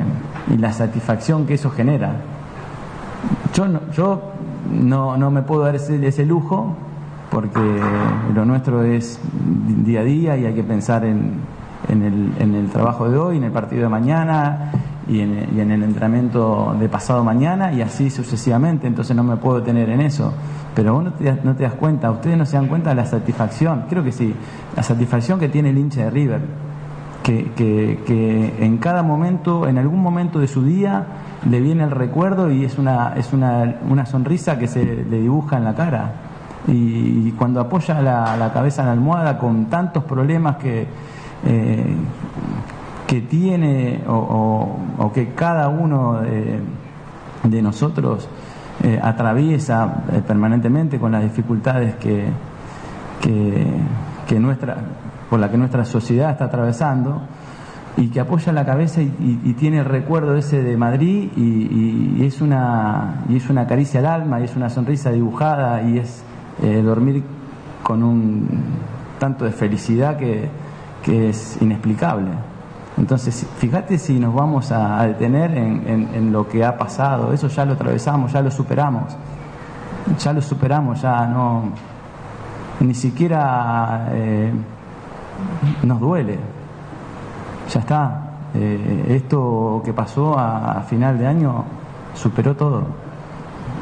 y 0.54 0.58
la 0.58 0.74
satisfacción 0.74 1.46
que 1.46 1.54
eso 1.54 1.70
genera. 1.70 2.33
Yo 3.54 3.68
no, 3.68 3.80
yo 3.92 4.22
no, 4.72 5.18
no 5.18 5.32
me 5.32 5.42
puedo 5.44 5.62
dar 5.64 5.76
ese, 5.76 6.06
ese 6.06 6.26
lujo 6.26 6.76
porque 7.34 7.60
lo 8.36 8.46
nuestro 8.46 8.84
es 8.84 9.20
día 9.84 10.02
a 10.02 10.04
día 10.04 10.38
y 10.38 10.46
hay 10.46 10.54
que 10.54 10.64
pensar 10.64 11.04
en, 11.04 11.42
el, 11.90 12.70
trabajo 12.72 13.10
de 13.10 13.18
hoy, 13.18 13.38
en 13.38 13.44
el 13.44 13.52
partido 13.52 13.84
de 13.84 13.90
mañana 13.90 14.72
y 15.08 15.20
en, 15.20 15.72
el 15.72 15.84
entrenamiento 15.84 16.76
de 16.80 16.88
pasado 16.90 17.24
mañana 17.24 17.74
y 17.74 17.82
así 17.82 18.12
sucesivamente, 18.12 18.86
entonces 18.86 19.16
no 19.16 19.24
me 19.24 19.36
puedo 19.38 19.64
tener 19.64 19.90
en 19.90 20.02
eso. 20.02 20.32
Pero 20.76 20.94
vos 20.94 21.04
no 21.04 21.56
te, 21.56 21.64
das 21.64 21.74
cuenta, 21.74 22.12
ustedes 22.12 22.38
no 22.38 22.46
se 22.46 22.56
dan 22.56 22.68
cuenta 22.68 22.92
de 22.92 22.96
la 22.96 23.06
satisfacción, 23.06 23.86
creo 23.90 24.04
que 24.04 24.12
sí, 24.12 24.34
la 24.76 24.84
satisfacción 24.84 25.40
que 25.40 25.50
tiene 25.50 25.72
el 25.72 25.78
hincha 25.80 26.04
de 26.04 26.10
River, 26.12 26.42
que, 27.24 28.54
en 28.60 28.78
cada 28.78 29.02
momento, 29.02 29.68
en 29.68 29.78
algún 29.78 30.02
momento 30.02 30.40
de 30.40 30.48
su 30.48 30.64
día, 30.64 31.06
le 31.50 31.60
viene 31.62 31.84
el 31.84 31.92
recuerdo 31.92 32.52
y 32.52 32.66
es 32.66 32.78
una, 32.78 33.14
es 33.16 33.34
una, 33.34 33.76
una 33.90 34.06
sonrisa 34.06 34.60
que 34.60 34.68
se 34.68 34.84
le 34.84 35.20
dibuja 35.20 35.58
en 35.58 35.64
la 35.64 35.74
cara. 35.74 36.14
Y 36.68 37.32
cuando 37.32 37.60
apoya 37.60 38.02
la, 38.02 38.52
cabeza 38.54 38.84
en 38.84 38.88
la 38.88 38.94
almohada 38.94 39.38
con 39.38 39.66
tantos 39.66 40.04
problemas 40.04 40.58
que, 40.58 40.88
eh, 41.46 41.96
que 43.08 43.22
tiene 43.22 44.02
o, 44.08 45.12
que 45.14 45.34
cada 45.34 45.68
uno 45.70 46.22
de, 46.22 47.62
nosotros 47.62 48.30
eh, 48.82 49.00
atraviesa 49.02 50.04
eh, 50.12 50.22
permanentemente 50.26 50.98
con 50.98 51.12
las 51.12 51.24
dificultades 51.24 51.96
que, 51.96 52.26
que, 53.22 54.40
nuestra, 54.40 54.78
por 55.34 55.40
la 55.40 55.50
que 55.50 55.58
nuestra 55.58 55.84
sociedad 55.84 56.30
está 56.30 56.46
atravesando 56.46 57.24
y 57.98 58.10
que 58.10 58.20
apoya 58.20 58.54
la 58.54 58.68
cabeza 58.68 59.02
y, 59.02 59.56
tiene 59.58 59.80
el 59.80 59.86
recuerdo 59.86 60.36
ese 60.36 60.62
de 60.62 60.78
Madrid 60.78 61.32
y, 61.36 62.24
es 62.24 62.40
una, 62.40 63.24
y 63.28 63.38
es 63.38 63.50
una 63.50 63.66
caricia 63.66 64.00
al 64.02 64.06
alma 64.06 64.40
y 64.40 64.44
es 64.44 64.56
una 64.56 64.70
sonrisa 64.70 65.10
dibujada 65.10 65.82
y 65.82 65.98
es 65.98 66.24
eh, 66.62 66.84
dormir 66.84 67.24
con 67.82 68.04
un 68.04 68.48
tanto 69.18 69.44
de 69.46 69.52
felicidad 69.54 70.18
que, 70.18 70.52
es 71.08 71.58
inexplicable. 71.60 72.30
Entonces, 73.00 73.48
fíjate 73.58 73.98
si 73.98 74.20
nos 74.20 74.36
vamos 74.36 74.72
a, 74.72 75.04
detener 75.08 75.58
en, 75.58 76.32
lo 76.32 76.48
que 76.48 76.64
ha 76.64 76.78
pasado, 76.78 77.34
eso 77.34 77.48
ya 77.48 77.66
lo 77.66 77.74
atravesamos, 77.74 78.32
ya 78.34 78.44
lo 78.44 78.52
superamos, 78.52 79.18
ya 80.20 80.32
lo 80.32 80.44
superamos, 80.44 81.02
ya 81.02 81.26
no, 81.26 81.72
ni 82.82 82.94
siquiera 82.94 84.10
eh, 84.12 84.54
nos 85.84 86.00
duele, 86.00 86.40
ya 87.72 87.80
está. 87.80 88.20
Eh, 88.56 89.06
esto 89.10 89.82
que 89.84 89.94
pasó 89.94 90.38
a 90.38 90.82
final 90.88 91.18
de 91.18 91.26
año 91.26 91.64
superó 92.14 92.56
todo. 92.56 92.84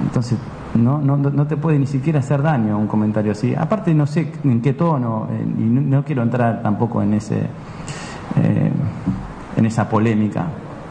Entonces, 0.01 0.37
no, 0.75 0.99
no, 0.99 1.17
no 1.17 1.47
te 1.47 1.57
puede 1.57 1.77
ni 1.79 1.87
siquiera 1.87 2.19
hacer 2.19 2.41
daño 2.41 2.77
un 2.77 2.87
comentario 2.87 3.33
así. 3.33 3.53
Aparte 3.55 3.93
no 3.93 4.05
sé 4.05 4.31
en 4.43 4.61
qué 4.61 4.73
tono, 4.73 5.27
eh, 5.31 5.43
y 5.57 5.63
no, 5.63 6.03
quiero 6.03 6.23
entrar 6.23 6.61
tampoco 6.61 7.01
en, 7.01 7.13
ese, 7.13 7.39
eh, 7.39 8.71
en 9.57 9.65
esa 9.65 9.89
polémica, 9.89 10.45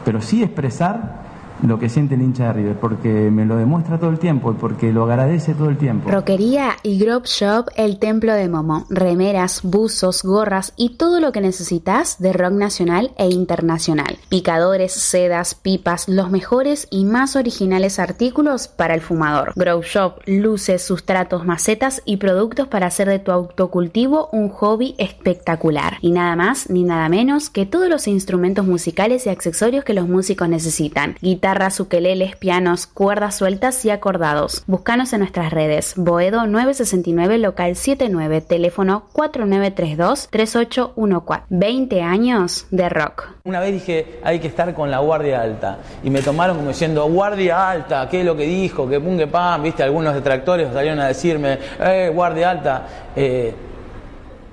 pero 0.04 0.20
sí 0.20 0.42
expresar 0.42 1.30
lo 1.62 1.78
que 1.78 1.88
siente 1.88 2.14
el 2.14 2.22
hincha 2.22 2.46
de 2.46 2.52
River, 2.54 2.76
porque 2.76 3.08
me 3.30 3.44
lo 3.44 3.56
demuestra 3.56 3.98
todo 3.98 4.11
el 4.11 4.18
tiempo 4.18 4.52
y 4.52 4.54
porque 4.54 4.92
lo 4.92 5.04
agradece 5.04 5.54
todo 5.54 5.68
el 5.68 5.76
tiempo. 5.76 6.11
Roquería 6.11 6.76
y 6.82 6.98
Grove 6.98 7.26
Shop, 7.26 7.66
el 7.76 7.98
templo 7.98 8.34
de 8.34 8.48
Momo. 8.48 8.86
Remeras, 8.88 9.61
buzos, 9.62 10.22
gorras 10.22 10.72
y 10.76 10.96
todo 10.96 11.20
lo 11.20 11.32
que 11.32 11.40
necesitas 11.40 12.18
de 12.18 12.32
rock 12.32 12.52
nacional 12.52 13.12
e 13.16 13.28
internacional. 13.28 14.18
Picadores, 14.28 14.92
sedas, 14.92 15.54
pipas, 15.54 16.08
los 16.08 16.30
mejores 16.30 16.86
y 16.90 17.04
más 17.04 17.36
originales 17.36 17.98
artículos 17.98 18.68
para 18.68 18.94
el 18.94 19.00
fumador. 19.00 19.52
Grove 19.56 19.86
Shop, 19.86 20.20
luces, 20.26 20.82
sustratos, 20.82 21.44
macetas 21.44 22.02
y 22.04 22.16
productos 22.16 22.68
para 22.68 22.86
hacer 22.86 23.08
de 23.08 23.18
tu 23.18 23.32
autocultivo 23.32 24.28
un 24.32 24.48
hobby 24.48 24.94
espectacular. 24.98 25.98
Y 26.00 26.12
nada 26.12 26.36
más 26.36 26.70
ni 26.70 26.84
nada 26.84 27.08
menos 27.08 27.50
que 27.50 27.66
todos 27.66 27.88
los 27.88 28.08
instrumentos 28.08 28.66
musicales 28.66 29.26
y 29.26 29.28
accesorios 29.30 29.84
que 29.84 29.94
los 29.94 30.08
músicos 30.08 30.48
necesitan. 30.48 31.16
Guitarra 31.20 31.49
guitarras, 31.51 31.80
ukeleles, 31.80 32.36
pianos, 32.36 32.86
cuerdas 32.86 33.34
sueltas 33.34 33.84
y 33.84 33.90
acordados. 33.90 34.62
Búscanos 34.68 35.12
en 35.12 35.18
nuestras 35.18 35.53
redes. 35.53 35.94
Boedo 35.96 36.46
969 36.46 37.38
local 37.38 37.74
79, 37.74 38.40
teléfono 38.40 39.09
4932-3814. 39.14 41.42
20 41.48 42.03
años 42.03 42.68
de 42.70 42.88
rock. 42.88 43.30
Una 43.42 43.59
vez 43.59 43.72
dije, 43.72 44.20
hay 44.22 44.38
que 44.38 44.46
estar 44.46 44.72
con 44.74 44.92
la 44.92 45.01
guardia 45.01 45.42
alta. 45.42 45.78
Y 46.05 46.11
me 46.11 46.22
tomaron 46.22 46.59
como 46.59 46.68
diciendo, 46.68 47.09
guardia 47.09 47.68
alta, 47.68 48.09
¿qué 48.09 48.20
es 48.20 48.26
lo 48.26 48.36
que 48.36 48.44
dijo? 48.44 48.88
Que 48.88 49.01
pum, 49.01 49.18
que 49.18 49.26
pam, 49.26 49.64
viste, 49.64 49.82
algunos 49.82 50.14
detractores 50.14 50.72
salieron 50.72 51.01
a 51.01 51.09
decirme, 51.09 51.59
eh, 51.80 52.12
guardia 52.14 52.51
alta. 52.51 52.86
Eh, 53.16 53.53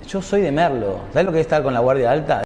yo 0.08 0.20
soy 0.20 0.42
de 0.42 0.52
Merlo. 0.52 1.02
¿Sabes 1.14 1.28
lo 1.28 1.32
que 1.32 1.42
es 1.42 1.46
estar 1.46 1.62
con 1.62 1.76
la 1.76 1.80
guardia 1.80 2.10
alta? 2.10 2.42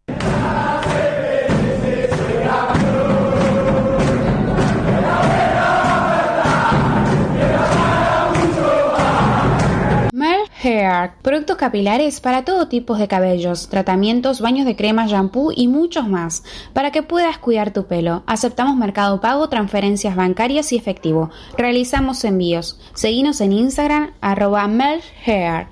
Productos 11.22 11.58
capilares 11.58 12.22
para 12.22 12.46
todo 12.46 12.68
tipo 12.68 12.96
de 12.96 13.08
cabellos, 13.08 13.68
tratamientos, 13.68 14.42
baños 14.42 14.66
de 14.66 14.76
crema, 14.76 15.06
shampoo 15.08 15.52
y 15.56 15.68
muchos 15.68 16.08
más, 16.08 16.44
para 16.74 16.92
que 16.92 17.04
puedas 17.04 17.38
cuidar 17.38 17.72
tu 17.72 17.86
pelo. 17.86 18.24
Aceptamos 18.26 18.78
mercado 18.78 19.20
pago, 19.20 19.50
transferencias 19.50 20.16
bancarias 20.16 20.72
y 20.72 20.78
efectivo. 20.78 21.30
Realizamos 21.58 22.24
envíos. 22.24 22.80
Seguinos 22.94 23.42
en 23.42 23.54
Instagram 23.54 24.12
arroba 24.22 24.70
Hair. 25.26 25.68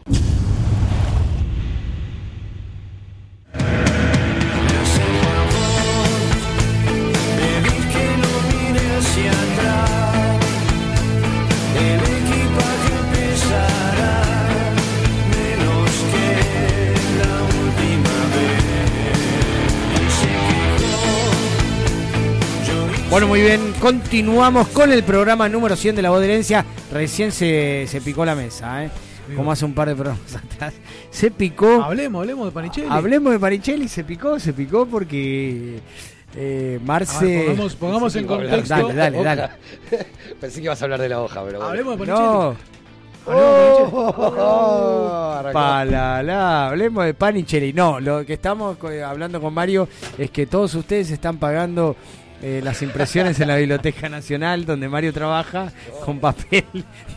Bueno, 23.09 23.27
muy 23.27 23.41
bien, 23.41 23.73
continuamos 23.79 24.67
con 24.67 24.91
el 24.91 25.03
programa 25.03 25.49
número 25.49 25.75
100 25.75 25.95
de 25.95 26.01
La 26.03 26.11
Voz 26.11 26.19
de 26.19 26.25
Herencia. 26.27 26.63
Recién 26.91 27.31
se, 27.31 27.85
se 27.87 28.01
picó 28.01 28.23
la 28.23 28.35
mesa, 28.35 28.85
¿eh? 28.85 28.89
Como 29.35 29.51
hace 29.51 29.65
un 29.65 29.73
par 29.73 29.87
de 29.89 29.95
programas 29.95 30.35
atrás. 30.53 30.73
Se 31.09 31.31
picó. 31.31 31.81
Hablemos, 31.83 32.21
hablemos 32.21 32.45
de 32.45 32.51
Panichelli. 32.51 32.87
Hablemos 32.89 33.33
de 33.33 33.39
Panichelli, 33.39 33.87
se 33.87 34.03
picó, 34.03 34.39
se 34.39 34.53
picó 34.53 34.85
porque 34.85 35.79
eh, 36.35 36.79
Marce. 36.85 37.25
Ver, 37.25 37.45
pongamos, 37.47 37.75
pongamos 37.75 38.15
en 38.15 38.27
contexto. 38.27 38.75
Dale, 38.75 38.93
dale, 38.93 39.23
dale. 39.23 39.49
Pensé 40.39 40.59
que 40.59 40.65
ibas 40.65 40.79
a 40.81 40.85
hablar 40.85 41.01
de 41.01 41.09
la 41.09 41.19
hoja, 41.21 41.41
pero 41.43 41.57
bueno. 41.59 41.65
Hablemos 41.69 41.99
de 41.99 42.05
Panichelli. 42.05 42.29
No. 42.31 42.55
Oh, 43.31 44.13
oh, 44.17 45.33
arrancó. 45.37 45.53
Palala, 45.59 46.67
hablemos 46.69 47.05
de 47.05 47.13
Panichelli. 47.13 47.73
No, 47.73 47.99
lo 47.99 48.25
que 48.25 48.33
estamos 48.33 48.77
co- 48.77 48.89
hablando 49.05 49.39
con 49.41 49.53
Mario 49.53 49.87
es 50.17 50.31
que 50.31 50.47
todos 50.47 50.73
ustedes 50.73 51.11
están 51.11 51.37
pagando 51.37 51.95
eh, 52.41 52.61
las 52.63 52.81
impresiones 52.81 53.39
en 53.39 53.47
la 53.47 53.57
Biblioteca 53.57 54.09
Nacional, 54.09 54.65
donde 54.65 54.87
Mario 54.89 55.13
trabaja, 55.13 55.71
con 56.05 56.19
papel 56.19 56.65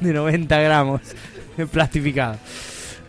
de 0.01 0.13
90 0.13 0.61
gramos 0.61 1.01
plastificado. 1.71 2.37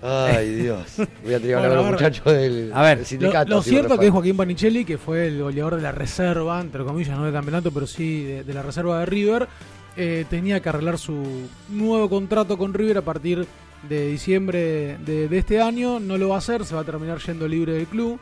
Ay, 0.06 0.56
Dios. 0.56 0.86
Voy 0.98 1.34
a 1.34 1.40
tener 1.40 1.42
que 1.42 1.54
hablar 1.56 1.70
Bueno, 1.70 1.84
con 1.84 1.88
a 1.88 1.92
los 1.92 2.02
muchachos 2.02 2.26
del, 2.34 2.72
A 2.74 2.82
ver, 2.82 2.98
del 2.98 3.04
Lo, 3.04 3.06
sindicato. 3.08 3.50
lo 3.50 3.58
así 3.60 3.70
cierto 3.70 3.98
que 3.98 4.08
es. 4.08 4.12
Joaquín 4.12 4.36
Panichelli, 4.36 4.84
que 4.84 4.98
fue 4.98 5.28
el 5.28 5.42
goleador 5.42 5.78
de 5.78 5.82
la 5.82 5.94
reserva, 5.94 6.60
entre 6.60 6.84
comillas, 6.84 7.18
no 7.18 7.26
de 7.26 7.32
campeonato, 7.32 7.72
pero 7.72 7.88
sí 7.88 8.24
de, 8.24 8.44
de 8.44 8.54
la 8.54 8.62
reserva 8.62 9.00
de 9.00 9.06
River, 9.06 9.48
eh, 9.96 10.26
tenía 10.30 10.60
que 10.60 10.68
arreglar 10.68 10.98
su 10.98 11.48
nuevo 11.70 12.10
contrato 12.10 12.58
con 12.58 12.74
River 12.74 12.98
a 12.98 13.02
partir 13.02 13.48
de 13.88 14.08
diciembre 14.08 14.98
de, 15.06 15.30
de 15.30 15.38
este 15.38 15.62
año. 15.62 16.02
No 16.02 16.18
lo 16.18 16.28
va 16.30 16.36
a 16.36 16.40
hacer, 16.40 16.66
se 16.66 16.76
va 16.76 16.82
a 16.82 16.86
terminar 16.86 17.20
yendo 17.20 17.48
libre 17.48 17.72
del 17.72 17.88
club. 17.88 18.20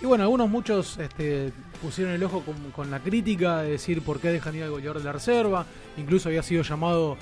Y 0.00 0.06
bueno, 0.06 0.22
algunos 0.22 0.48
muchos 0.48 0.98
este, 0.98 1.52
pusieron 1.76 2.14
el 2.14 2.22
ojo 2.24 2.42
con, 2.74 2.90
la 2.90 3.00
crítica 3.00 3.62
de 3.62 3.72
decir 3.72 4.02
por 4.02 4.20
qué 4.20 4.30
dejan 4.30 4.54
ir 4.54 4.64
al 4.64 4.70
goleador 4.70 4.98
de 4.98 5.04
la 5.04 5.12
reserva. 5.12 5.66
Incluso 5.96 6.28
había 6.28 6.42
sido 6.42 6.62
llamado 6.62 7.16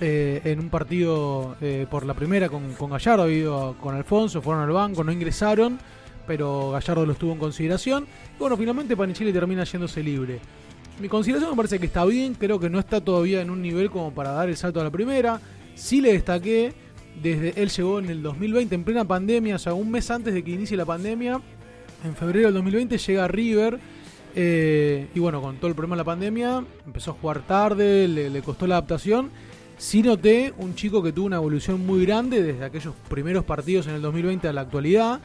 eh, 0.00 0.40
en 0.44 0.60
un 0.60 0.68
partido 0.68 1.56
eh, 1.60 1.86
por 1.90 2.04
la 2.04 2.14
primera 2.14 2.48
con, 2.48 2.74
Gallardo, 2.90 3.24
había 3.24 3.38
ido 3.38 3.76
con 3.80 3.94
Alfonso, 3.94 4.42
fueron 4.42 4.62
al 4.62 4.70
banco, 4.70 5.02
no 5.02 5.12
ingresaron, 5.12 5.78
pero 6.26 6.70
Gallardo 6.70 7.06
lo 7.06 7.12
estuvo 7.12 7.32
en 7.32 7.38
consideración. 7.38 8.06
Y 8.36 8.38
bueno, 8.38 8.56
finalmente 8.56 8.96
Panichelli 8.96 9.32
termina 9.32 9.64
yéndose 9.64 10.02
libre. 10.02 10.40
Mi 11.00 11.08
consideración 11.08 11.50
me 11.50 11.56
parece 11.56 11.78
que 11.78 11.86
está 11.86 12.04
bien, 12.04 12.34
creo 12.34 12.58
que 12.58 12.68
no 12.68 12.78
está 12.78 13.00
todavía 13.00 13.40
en 13.40 13.50
un 13.50 13.62
nivel 13.62 13.90
como 13.90 14.12
para 14.12 14.32
dar 14.32 14.48
el 14.48 14.56
salto 14.56 14.80
a 14.80 14.84
la 14.84 14.90
primera. 14.90 15.40
Sí 15.74 16.00
le 16.00 16.12
destaqué, 16.12 16.72
desde 17.22 17.60
él 17.60 17.70
llegó 17.70 17.98
en 18.00 18.10
el 18.10 18.22
2020, 18.22 18.74
en 18.74 18.84
plena 18.84 19.04
pandemia, 19.04 19.56
o 19.56 19.58
sea, 19.58 19.74
un 19.74 19.90
mes 19.90 20.10
antes 20.10 20.34
de 20.34 20.42
que 20.42 20.50
inicie 20.50 20.76
la 20.76 20.84
pandemia, 20.84 21.40
en 22.04 22.14
febrero 22.14 22.46
del 22.46 22.54
2020 22.54 22.98
llega 22.98 23.28
River. 23.28 23.78
Eh, 24.34 25.08
y 25.14 25.20
bueno, 25.20 25.40
con 25.40 25.56
todo 25.56 25.68
el 25.68 25.74
problema 25.74 25.96
de 25.96 26.00
la 26.00 26.04
pandemia, 26.04 26.64
empezó 26.86 27.12
a 27.12 27.14
jugar 27.14 27.46
tarde, 27.46 28.08
le, 28.08 28.42
costó 28.42 28.66
la 28.66 28.76
adaptación. 28.76 29.30
Sí 29.76 30.02
noté 30.02 30.52
un 30.58 30.74
chico 30.74 31.02
que 31.02 31.12
tuvo 31.12 31.26
una 31.26 31.36
evolución 31.36 31.86
muy 31.86 32.04
grande 32.04 32.42
desde 32.42 32.64
aquellos 32.64 32.94
primeros 33.08 33.44
partidos 33.44 33.86
en 33.86 33.94
el 33.94 34.02
2020 34.02 34.48
a 34.48 34.52
la 34.52 34.62
actualidad. 34.62 35.20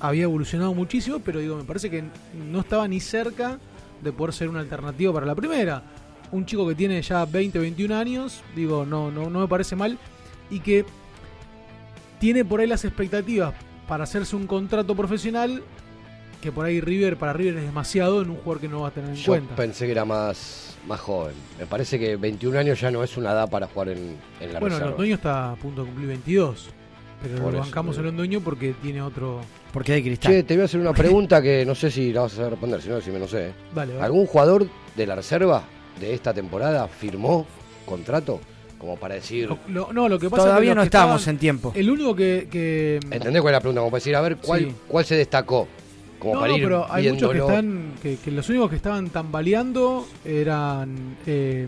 Había 0.00 0.24
evolucionado 0.24 0.72
muchísimo, 0.74 1.20
pero 1.20 1.40
digo, 1.40 1.56
me 1.56 1.64
parece 1.64 1.90
que 1.90 2.04
no 2.50 2.60
estaba 2.60 2.88
ni 2.88 3.00
cerca 3.00 3.58
de 4.02 4.12
poder 4.12 4.32
ser 4.32 4.48
una 4.48 4.60
alternativa 4.60 5.12
para 5.12 5.26
la 5.26 5.34
primera. 5.34 5.82
Un 6.30 6.46
chico 6.46 6.66
que 6.66 6.74
tiene 6.74 7.00
ya 7.02 7.24
20, 7.24 7.58
21 7.58 7.94
años, 7.94 8.42
digo, 8.54 8.86
no, 8.86 9.10
no, 9.10 9.28
no 9.28 9.40
me 9.40 9.48
parece 9.48 9.76
mal. 9.76 9.98
Y 10.50 10.60
que 10.60 10.84
tiene 12.18 12.44
por 12.44 12.60
ahí 12.60 12.66
las 12.66 12.84
expectativas 12.84 13.54
para 13.86 14.04
hacerse 14.04 14.36
un 14.36 14.46
contrato 14.46 14.94
profesional 14.94 15.62
que 16.40 16.52
por 16.52 16.64
ahí 16.66 16.80
River 16.80 17.16
para 17.16 17.32
River 17.32 17.56
es 17.56 17.62
demasiado 17.64 18.22
en 18.22 18.30
un 18.30 18.36
jugador 18.36 18.60
que 18.60 18.68
no 18.68 18.82
va 18.82 18.88
a 18.88 18.90
tener 18.92 19.10
en 19.10 19.16
Yo 19.16 19.32
cuenta. 19.32 19.56
pensé 19.56 19.86
que 19.86 19.92
era 19.92 20.04
más, 20.04 20.76
más 20.86 21.00
joven. 21.00 21.34
Me 21.58 21.66
parece 21.66 21.98
que 21.98 22.16
21 22.16 22.58
años 22.58 22.80
ya 22.80 22.90
no 22.90 23.02
es 23.02 23.16
una 23.16 23.32
edad 23.32 23.48
para 23.50 23.66
jugar 23.66 23.88
en, 23.90 24.16
en 24.40 24.52
la 24.52 24.60
Bueno, 24.60 24.76
reserva. 24.76 24.90
Londoño 24.90 25.14
está 25.14 25.52
a 25.52 25.56
punto 25.56 25.82
de 25.82 25.86
cumplir 25.88 26.08
22. 26.08 26.70
Pero 27.20 27.34
Por 27.42 27.52
lo 27.52 27.58
eso, 27.58 27.58
bancamos 27.66 27.96
pero- 27.96 28.08
a 28.08 28.12
Londoño 28.12 28.40
porque 28.40 28.74
tiene 28.80 29.02
otro. 29.02 29.40
Porque 29.72 29.92
hay 29.94 30.02
cristal. 30.02 30.32
Che, 30.32 30.42
te 30.44 30.54
voy 30.54 30.62
a 30.62 30.64
hacer 30.66 30.80
una 30.80 30.92
pregunta 30.92 31.42
que 31.42 31.64
no 31.66 31.74
sé 31.74 31.90
si 31.90 32.12
la 32.12 32.22
vas 32.22 32.32
a 32.34 32.36
saber 32.36 32.50
responder, 32.52 32.80
si 32.80 32.88
no, 32.88 33.00
si 33.00 33.10
me 33.10 33.18
no 33.18 33.26
sé. 33.26 33.48
¿eh? 33.48 33.52
Dale, 33.74 33.92
dale. 33.94 34.04
¿Algún 34.04 34.26
jugador 34.26 34.68
de 34.96 35.06
la 35.06 35.16
reserva 35.16 35.64
de 36.00 36.14
esta 36.14 36.32
temporada 36.32 36.86
firmó 36.86 37.44
contrato? 37.84 38.40
Como 38.78 38.96
para 38.96 39.16
decir. 39.16 39.48
Lo- 39.66 39.92
no, 39.92 40.08
lo 40.08 40.18
que 40.20 40.30
pasa 40.30 40.44
Todavía 40.44 40.70
es 40.70 40.72
que 40.72 40.76
no 40.76 40.82
que 40.82 40.86
estamos 40.86 41.16
estaban- 41.20 41.34
en 41.34 41.38
tiempo. 41.40 41.72
El 41.74 41.90
único 41.90 42.14
que. 42.14 42.46
que 42.48 43.00
¿Entendés 43.10 43.42
cuál 43.42 43.52
es 43.54 43.56
la 43.56 43.60
pregunta? 43.60 43.80
Como 43.80 43.90
para 43.90 43.98
decir, 43.98 44.14
a 44.14 44.20
ver, 44.20 44.36
¿cuál, 44.36 44.60
Sí. 44.60 44.74
cuál 44.86 45.04
se 45.04 45.16
destacó? 45.16 45.66
Como 46.18 46.34
no, 46.34 46.40
para 46.40 46.52
no, 46.52 46.58
ir 46.58 46.64
pero 46.64 46.86
hay 46.92 47.10
muchos 47.12 47.32
que 47.32 47.38
están. 47.38 47.92
Que, 48.02 48.16
que 48.16 48.30
los 48.30 48.48
únicos 48.48 48.70
que 48.70 48.76
estaban 48.76 49.10
tambaleando 49.10 50.06
eran. 50.24 51.16
eh, 51.26 51.66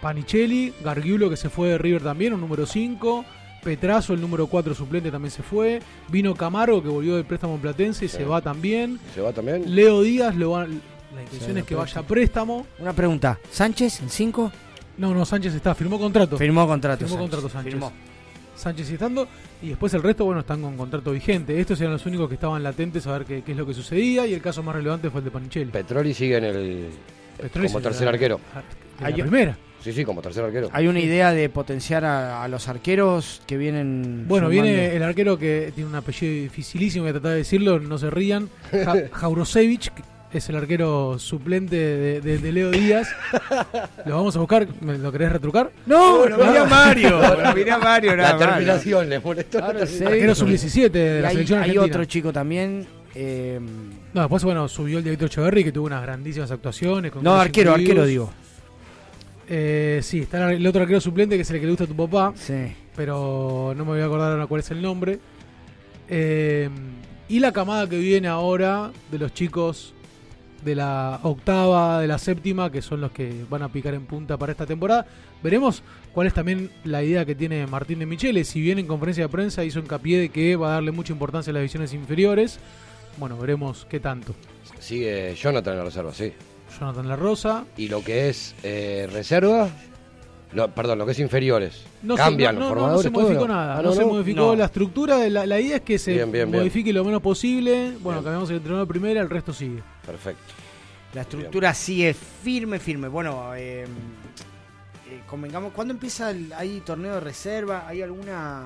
Panichelli, 0.00 0.72
Gargiulo 0.84 1.28
que 1.30 1.36
se 1.36 1.48
fue 1.48 1.68
de 1.70 1.78
River 1.78 2.02
también, 2.02 2.32
un 2.34 2.40
número 2.40 2.66
5. 2.66 3.24
Petrazo, 3.64 4.12
el 4.14 4.20
número 4.20 4.46
4 4.46 4.74
suplente, 4.74 5.10
también 5.10 5.32
se 5.32 5.42
fue. 5.42 5.80
Vino 6.08 6.34
Camargo, 6.34 6.80
que 6.82 6.88
volvió 6.88 7.16
del 7.16 7.24
préstamo 7.24 7.56
platense 7.58 8.04
y 8.04 8.08
Sí. 8.08 8.18
se 8.18 8.24
va 8.24 8.40
también. 8.40 9.00
¿Se 9.14 9.20
va 9.20 9.32
también? 9.32 9.74
Leo 9.74 10.02
Díaz, 10.02 10.36
lo 10.36 10.52
va- 10.52 10.66
la 10.68 11.22
intención 11.22 11.54
Sí, 11.54 11.58
es 11.58 11.64
que 11.64 11.74
vaya 11.74 12.00
a 12.00 12.04
préstamo. 12.06 12.66
Una 12.78 12.92
pregunta, 12.92 13.40
¿Sánchez 13.50 14.02
en 14.02 14.10
5? 14.10 14.52
No, 14.98 15.12
no, 15.12 15.24
Sánchez 15.24 15.54
está, 15.54 15.74
firmó 15.74 15.98
contrato. 15.98 16.38
Firmó 16.38 16.66
contrato. 16.68 17.00
Firmó 17.06 17.16
Sánchez, 17.16 17.30
contrato 17.30 17.48
Sánchez. 17.52 17.72
firmó. 17.72 17.92
Sánchez 18.56 18.90
y 18.90 18.94
estando. 18.94 19.28
Y 19.62 19.68
después 19.68 19.92
el 19.94 20.02
resto, 20.02 20.24
bueno, 20.24 20.40
están 20.40 20.60
con 20.62 20.76
contrato 20.76 21.12
vigente. 21.12 21.58
Estos 21.60 21.80
eran 21.80 21.92
los 21.92 22.04
únicos 22.06 22.28
que 22.28 22.34
estaban 22.34 22.62
latentes 22.62 23.06
a 23.06 23.12
ver 23.12 23.24
qué, 23.24 23.42
qué 23.42 23.52
es 23.52 23.58
lo 23.58 23.66
que 23.66 23.74
sucedía. 23.74 24.26
Y 24.26 24.34
el 24.34 24.40
caso 24.42 24.62
más 24.62 24.74
relevante 24.74 25.10
fue 25.10 25.20
el 25.20 25.24
de 25.26 25.30
Panichelli. 25.30 25.70
Petroli 25.72 26.14
sigue 26.14 26.36
en 26.38 26.44
el. 26.44 26.86
Petroli 27.40 27.68
como 27.68 27.80
tercer 27.80 28.08
arquero. 28.08 28.40
de 28.98 29.02
la 29.02 29.06
Hay- 29.08 29.22
primera. 29.22 29.58
Sí, 29.78 29.92
sí, 29.92 30.04
como 30.04 30.20
tercer 30.20 30.42
arquero. 30.44 30.68
Hay 30.72 30.88
una 30.88 30.98
idea 30.98 31.30
de 31.32 31.48
potenciar 31.48 32.04
a, 32.04 32.42
a 32.42 32.48
los 32.48 32.66
arqueros 32.66 33.40
que 33.46 33.56
vienen. 33.56 34.24
Bueno, 34.26 34.48
sumando. 34.48 34.62
viene 34.72 34.96
el 34.96 35.02
arquero 35.04 35.38
que 35.38 35.70
tiene 35.74 35.88
un 35.90 35.94
apellido 35.94 36.32
dificilísimo, 36.42 37.04
voy 37.04 37.10
a 37.10 37.12
tratar 37.12 37.32
de 37.32 37.36
decirlo, 37.36 37.78
no 37.78 37.96
se 37.98 38.10
rían. 38.10 38.48
Ja- 38.72 38.96
Jaurosevich, 39.12 39.92
es 40.32 40.48
el 40.48 40.56
arquero 40.56 41.18
suplente 41.18 41.76
de, 41.76 42.20
de- 42.20 42.38
de 42.38 42.52
Leo 42.52 42.70
Díaz. 42.70 43.08
Lo 44.06 44.16
vamos 44.16 44.36
a 44.36 44.40
buscar, 44.40 44.66
¿me 44.80 44.98
lo 44.98 45.10
querés 45.12 45.32
retrucar? 45.32 45.70
No, 45.86 46.26
lo 46.26 46.36
miré 46.38 46.58
a 46.58 46.64
Mario. 46.64 47.20
Lo 47.42 47.54
miré 47.54 47.70
a 47.70 47.78
Mario, 47.78 48.16
nada 48.16 48.32
La 48.32 48.38
terminación 48.38 49.08
le 49.08 49.18
molestó. 49.20 49.58
Claro, 49.58 49.78
la. 49.78 50.06
Arquero 50.08 50.34
sub-17 50.34 50.90
de 50.90 51.20
la 51.22 51.28
hay, 51.28 51.34
selección 51.34 51.58
hay 51.60 51.70
argentina. 51.70 51.94
otro 51.94 52.04
chico 52.04 52.32
también. 52.32 52.86
eh, 53.14 53.58
No, 54.12 54.20
después, 54.22 54.44
bueno, 54.44 54.68
subió 54.68 54.98
el 54.98 55.04
director 55.04 55.28
Echeverry, 55.28 55.64
que 55.64 55.72
tuvo 55.72 55.86
unas 55.86 56.02
grandísimas 56.02 56.50
actuaciones. 56.50 57.12
con 57.12 57.22
no, 57.24 57.34
arquero, 57.40 57.72
arquero 57.74 58.04
digo. 58.04 58.30
Eh, 59.48 60.00
sí, 60.02 60.20
está 60.22 60.52
el 60.52 60.66
otro 60.66 60.82
arquero 60.82 61.00
suplente, 61.00 61.36
que 61.36 61.42
es 61.42 61.50
el 61.50 61.60
que 61.60 61.66
le 61.66 61.70
gusta 61.72 61.84
a 61.84 61.86
tu 61.86 61.96
papá. 61.96 62.32
Sí. 62.36 62.74
Pero 62.96 63.74
no 63.76 63.84
me 63.84 63.92
voy 63.92 64.00
a 64.00 64.06
acordar 64.06 64.32
ahora 64.32 64.46
cuál 64.46 64.60
es 64.60 64.70
el 64.70 64.82
nombre. 64.82 65.18
Eh, 66.08 66.68
y 67.28 67.40
la 67.40 67.52
camada 67.52 67.88
que 67.88 67.98
viene 67.98 68.28
ahora 68.28 68.90
de 69.10 69.18
los 69.18 69.34
chicos 69.34 69.94
de 70.66 70.74
la 70.74 71.20
octava, 71.22 72.00
de 72.00 72.08
la 72.08 72.18
séptima, 72.18 72.70
que 72.72 72.82
son 72.82 73.00
los 73.00 73.12
que 73.12 73.44
van 73.48 73.62
a 73.62 73.68
picar 73.68 73.94
en 73.94 74.04
punta 74.04 74.36
para 74.36 74.50
esta 74.50 74.66
temporada. 74.66 75.06
Veremos 75.40 75.84
cuál 76.12 76.26
es 76.26 76.34
también 76.34 76.72
la 76.82 77.04
idea 77.04 77.24
que 77.24 77.36
tiene 77.36 77.66
Martín 77.68 78.00
de 78.00 78.06
Michele. 78.06 78.42
Si 78.42 78.60
bien 78.60 78.80
en 78.80 78.86
conferencia 78.88 79.24
de 79.24 79.28
prensa 79.28 79.62
hizo 79.62 79.78
hincapié 79.78 80.18
de 80.18 80.28
que 80.28 80.56
va 80.56 80.70
a 80.70 80.72
darle 80.72 80.90
mucha 80.90 81.12
importancia 81.12 81.52
a 81.52 81.54
las 81.54 81.60
divisiones 81.60 81.94
inferiores, 81.94 82.58
bueno, 83.16 83.38
veremos 83.38 83.86
qué 83.88 84.00
tanto. 84.00 84.34
Sigue 84.80 85.36
Jonathan 85.36 85.74
en 85.74 85.78
la 85.78 85.84
reserva, 85.84 86.12
sí. 86.12 86.32
Jonathan 86.78 87.08
La 87.08 87.16
Rosa. 87.16 87.64
Y 87.76 87.88
lo 87.88 88.02
que 88.02 88.28
es 88.28 88.56
eh, 88.64 89.08
reserva. 89.12 89.70
Lo- 90.56 90.68
perdón, 90.74 90.98
lo 90.98 91.06
que 91.06 91.12
es 91.12 91.18
inferiores. 91.20 91.84
No 92.02 92.16
se- 92.16 92.22
Cambian 92.22 92.54
no, 92.58 92.60
los 92.74 92.76
no, 92.76 92.88
no, 92.92 92.98
se 93.02 93.10
modificó 93.10 93.46
nada. 93.46 93.78
Ah, 93.78 93.82
no, 93.82 93.92
se 93.92 94.04
modificó 94.04 94.40
No. 94.40 94.56
la 94.56 94.64
estructura. 94.64 95.28
La, 95.28 95.46
la 95.46 95.60
idea 95.60 95.76
es 95.76 95.82
que 95.82 95.98
se 95.98 96.12
Bien, 96.14 96.32
bien, 96.32 96.50
bien. 96.50 96.62
modifique 96.62 96.92
lo 96.92 97.04
menos 97.04 97.22
posible. 97.22 97.92
Bueno, 98.00 98.20
Bien. 98.20 98.24
cambiamos 98.24 98.50
el 98.50 98.56
entrenador 98.56 98.88
primera, 98.88 99.20
el 99.20 99.30
resto 99.30 99.52
sigue. 99.52 99.82
Perfecto. 100.04 100.42
La 101.14 101.20
estructura 101.22 101.72
sigue 101.74 102.12
firme, 102.14 102.78
firme. 102.78 103.08
Bueno, 103.08 103.54
eh, 103.54 103.84
eh, 103.84 105.20
convengamos, 105.28 105.72
¿cuándo 105.72 105.92
empieza 105.94 106.30
el 106.30 106.52
hay 106.52 106.80
torneo 106.80 107.14
de 107.14 107.20
reserva? 107.20 107.84
¿Hay 107.86 108.02
alguna...? 108.02 108.64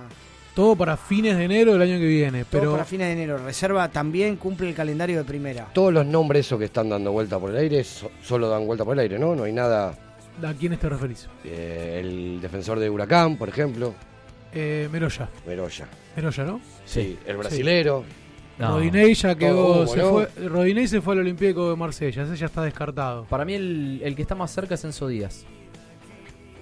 Todo 0.54 0.74
para 0.74 0.96
fines 0.96 1.36
de 1.38 1.44
enero 1.44 1.72
del 1.74 1.82
año 1.82 1.98
que 1.98 2.06
viene. 2.06 2.44
Todo 2.44 2.60
Pero 2.60 2.72
para 2.72 2.84
fines 2.84 3.06
de 3.06 3.12
enero. 3.12 3.38
Reserva 3.38 3.88
también 3.88 4.34
cumple 4.36 4.68
el 4.68 4.74
calendario 4.74 5.18
de 5.18 5.24
primera. 5.24 5.68
Todos 5.72 5.92
los 5.92 6.04
nombres 6.04 6.44
esos 6.46 6.58
que 6.58 6.64
están 6.64 6.88
dando 6.88 7.12
vuelta 7.12 7.38
por 7.38 7.50
el 7.50 7.56
aire 7.56 7.84
so- 7.84 8.10
solo 8.22 8.48
dan 8.48 8.66
vuelta 8.66 8.84
por 8.84 8.94
el 8.94 9.00
aire, 9.00 9.18
¿no? 9.18 9.36
No 9.36 9.44
hay 9.44 9.52
nada. 9.52 9.96
¿A 10.44 10.54
quiénes 10.54 10.78
te 10.78 10.88
referís? 10.88 11.28
eh, 11.44 12.00
el 12.02 12.40
defensor 12.40 12.78
de 12.78 12.88
Huracán, 12.90 13.36
por 13.36 13.48
ejemplo, 13.48 13.94
Eh, 14.52 14.88
Meroya. 14.90 15.28
Meroya. 15.46 15.86
Meroya, 16.16 16.44
¿no? 16.44 16.60
Sí, 16.84 17.16
el 17.26 17.36
brasilero. 17.36 18.04
No. 18.58 18.72
Rodinei 18.76 19.14
ya 19.14 19.34
quedó. 19.36 19.86
Se 19.86 20.00
fue, 20.02 20.28
Rodinei 20.48 20.86
se 20.88 21.00
fue 21.00 21.14
al 21.14 21.20
Olímpico 21.20 21.70
de 21.70 21.76
Marsella. 21.76 22.24
Ese 22.24 22.36
ya 22.36 22.46
está 22.46 22.62
descartado. 22.62 23.24
Para 23.24 23.44
mí 23.44 23.54
el, 23.54 24.00
el 24.04 24.14
que 24.16 24.22
está 24.22 24.34
más 24.34 24.50
cerca 24.50 24.74
es 24.74 24.84
Enzo 24.84 25.06
Díaz, 25.08 25.46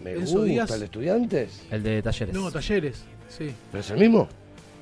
Me 0.05 0.13
Enzo 0.13 0.33
gusta 0.35 0.45
Díaz. 0.47 0.71
el 0.71 0.79
de 0.81 0.85
estudiantes. 0.85 1.67
el 1.71 1.83
de 1.83 2.03
Talleres. 2.03 2.35
No, 2.35 2.53
Talleres. 2.53 3.05
Sí. 3.29 3.53
¿Pero 3.73 3.81
es 3.81 3.91
el 3.91 3.99
mismo? 3.99 4.29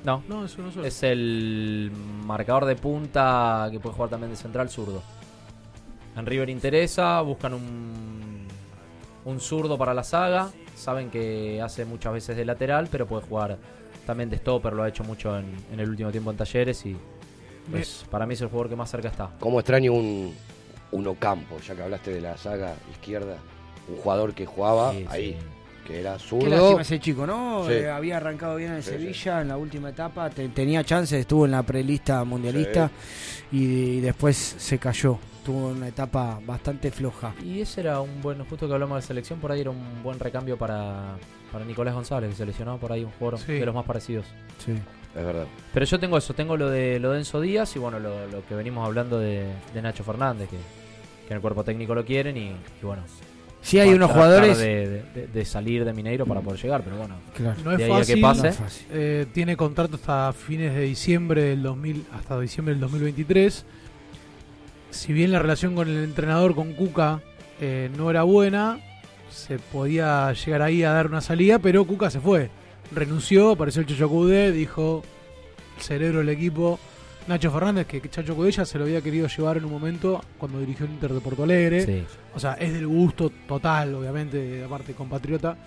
No, 0.03 0.21
No, 0.29 0.45
eso 0.45 0.61
no 0.61 0.71
solo. 0.71 0.85
es 0.85 1.01
el 1.03 1.91
marcador 2.25 2.65
de 2.65 2.75
punta 2.75 3.67
que 3.71 3.79
puede 3.79 3.95
jugar 3.95 4.09
también 4.11 4.29
de 4.31 4.37
central 4.37 4.69
zurdo. 4.69 5.01
En 6.15 6.25
River 6.25 6.49
interesa, 6.49 7.19
buscan 7.21 7.53
un, 7.55 8.36
un 9.27 9.39
zurdo 9.39 9.77
para 9.77 9.93
la 9.93 10.03
saga. 10.03 10.49
Saben 10.75 11.09
que 11.09 11.61
hace 11.61 11.85
muchas 11.85 12.13
veces 12.13 12.37
de 12.37 12.45
lateral, 12.45 12.87
pero 12.91 13.05
puede 13.05 13.23
jugar 13.27 13.57
también 14.05 14.29
de 14.29 14.37
stopper. 14.37 14.73
Lo 14.73 14.83
ha 14.83 14.89
hecho 14.89 15.03
mucho 15.03 15.37
en, 15.37 15.45
en 15.71 15.79
el 15.79 15.89
último 15.89 16.11
tiempo 16.11 16.31
en 16.31 16.37
talleres 16.37 16.85
y 16.85 16.95
pues, 17.69 18.05
para 18.09 18.25
mí 18.25 18.33
es 18.35 18.41
el 18.41 18.47
jugador 18.47 18.69
que 18.69 18.75
más 18.75 18.89
cerca 18.89 19.09
está. 19.09 19.29
¿Cómo 19.39 19.59
extraño 19.59 19.93
un, 19.93 20.33
un 20.91 21.07
Ocampo, 21.07 21.57
ya 21.59 21.75
que 21.75 21.83
hablaste 21.83 22.11
de 22.13 22.21
la 22.21 22.37
saga 22.37 22.73
izquierda? 22.91 23.37
Un 23.89 23.97
jugador 23.97 24.33
que 24.33 24.45
jugaba 24.45 24.91
Sí, 24.93 25.05
ahí, 25.09 25.31
sí. 25.33 25.37
que 25.87 25.99
era 26.01 26.13
Qué 26.13 26.19
zurdo. 26.19 26.49
lástima 26.49 26.81
ese 26.81 26.99
chico, 26.99 27.25
¿no? 27.27 27.63
Sí. 27.65 27.73
Eh, 27.73 27.89
había 27.89 28.17
arrancado 28.17 28.55
bien 28.57 28.73
en 28.73 28.83
Sí, 28.83 28.91
Sevilla 28.91 29.41
en 29.41 29.47
la 29.49 29.57
última 29.57 29.89
etapa, 29.89 30.29
te- 30.29 30.47
tenía 30.49 30.83
chances, 30.83 31.19
estuvo 31.21 31.45
en 31.45 31.51
la 31.51 31.63
prelista 31.63 32.23
mundialista 32.23 32.89
y, 33.51 33.99
después 34.01 34.35
se 34.57 34.77
cayó. 34.77 35.17
Tuvo 35.47 35.69
una 35.69 35.87
etapa 35.87 36.39
bastante 36.45 36.91
floja. 36.91 37.33
Y 37.41 37.61
ese 37.61 37.79
era 37.81 38.01
un 38.01 38.21
buen, 38.21 38.43
justo 38.45 38.67
que 38.67 38.73
hablamos 38.73 38.97
de 39.01 39.07
selección, 39.07 39.39
por 39.39 39.51
ahí 39.51 39.61
era 39.61 39.69
un 39.71 40.03
buen 40.03 40.19
recambio 40.19 40.57
para, 40.57 41.15
para 41.53 41.63
Nicolás 41.63 41.95
González, 41.95 42.29
que 42.31 42.35
se 42.35 42.45
lesionó 42.45 42.77
por 42.77 42.91
ahí 42.91 43.05
un 43.05 43.11
jugador 43.11 43.39
Sí. 43.39 43.53
de 43.53 43.65
los 43.65 43.73
más 43.73 43.85
parecidos. 43.85 44.25
Sí. 44.63 44.73
Es 44.73 45.25
verdad. 45.25 45.45
Pero 45.73 45.85
yo 45.85 45.99
tengo 45.99 46.17
eso, 46.17 46.33
tengo 46.33 46.57
lo 46.57 46.69
de 46.69 46.99
lo 46.99 47.11
de 47.13 47.19
Enzo 47.19 47.39
Díaz 47.41 47.75
y 47.75 47.79
bueno, 47.79 47.97
lo, 47.97 48.27
lo 48.27 48.45
que 48.45 48.53
venimos 48.55 48.85
hablando 48.85 49.17
de, 49.19 49.47
de 49.73 49.81
Nacho 49.81 50.03
Fernández, 50.03 50.49
que, 50.49 50.57
que 50.57 51.29
en 51.29 51.35
el 51.37 51.41
cuerpo 51.41 51.63
técnico 51.63 51.95
lo 51.95 52.03
quieren 52.05 52.35
y, 52.37 52.49
y 52.49 52.85
bueno. 52.85 53.03
Sí, 53.61 53.79
hay 53.79 53.93
unos 53.93 54.11
jugadores- 54.11 54.57
De, 54.59 55.01
de- 55.15 55.27
de 55.27 55.45
salir 55.45 55.83
de 55.85 55.91
Mineiro 55.93 56.25
para 56.25 56.41
poder 56.41 56.61
llegar, 56.61 56.83
pero 56.83 56.97
bueno. 56.97 57.15
No 57.63 57.71
es 57.71 57.77
de 57.79 57.87
fácil. 57.87 58.15
que 58.15 58.21
pase. 58.21 58.53
Eh, 58.91 59.25
tiene 59.33 59.55
contrato 59.57 59.95
hasta 59.95 60.31
fines 60.33 60.73
de 60.75 60.81
diciembre 60.81 61.41
del 61.43 61.63
2000, 61.63 62.05
hasta 62.13 62.39
diciembre 62.39 62.73
del 62.75 62.81
2023. 62.81 63.65
Si 64.97 65.13
bien 65.13 65.31
la 65.31 65.37
relación 65.37 65.75
con 65.75 65.87
el 65.87 66.03
entrenador, 66.03 66.55
con 66.55 66.73
Cuca, 66.73 67.21
eh, 67.61 67.91
no 67.95 68.09
era 68.09 68.23
buena, 68.23 68.79
se 69.29 69.59
podía 69.59 70.33
llegar 70.33 70.63
ahí 70.63 70.81
a 70.81 70.91
dar 70.91 71.05
una 71.05 71.21
salida, 71.21 71.59
pero 71.59 71.85
Cuca 71.85 72.09
se 72.09 72.19
fue. 72.19 72.49
Renunció, 72.91 73.51
apareció 73.51 73.81
el 73.81 73.87
Chacho 73.87 74.09
Cudé, 74.09 74.51
dijo 74.51 75.03
el 75.77 75.83
cerebro 75.83 76.19
del 76.19 76.29
equipo. 76.29 76.79
Nacho 77.27 77.51
Fernández, 77.51 77.85
que 77.85 78.01
Chacho 78.09 78.35
Cudé 78.35 78.49
ya 78.49 78.65
se 78.65 78.79
lo 78.79 78.85
había 78.85 79.01
querido 79.01 79.27
llevar 79.27 79.57
en 79.57 79.65
un 79.65 79.71
momento 79.71 80.19
cuando 80.39 80.59
dirigió 80.59 80.87
el 80.87 80.93
Inter 80.93 81.13
de 81.13 81.21
Porto 81.21 81.43
Alegre. 81.43 81.85
Sí. 81.85 82.03
O 82.33 82.39
sea, 82.39 82.53
es 82.53 82.73
del 82.73 82.87
gusto 82.87 83.31
total, 83.47 83.93
obviamente, 83.93 84.37
de 84.37 84.61
la 84.61 84.67
parte 84.67 84.93
compatriota. 84.93 85.57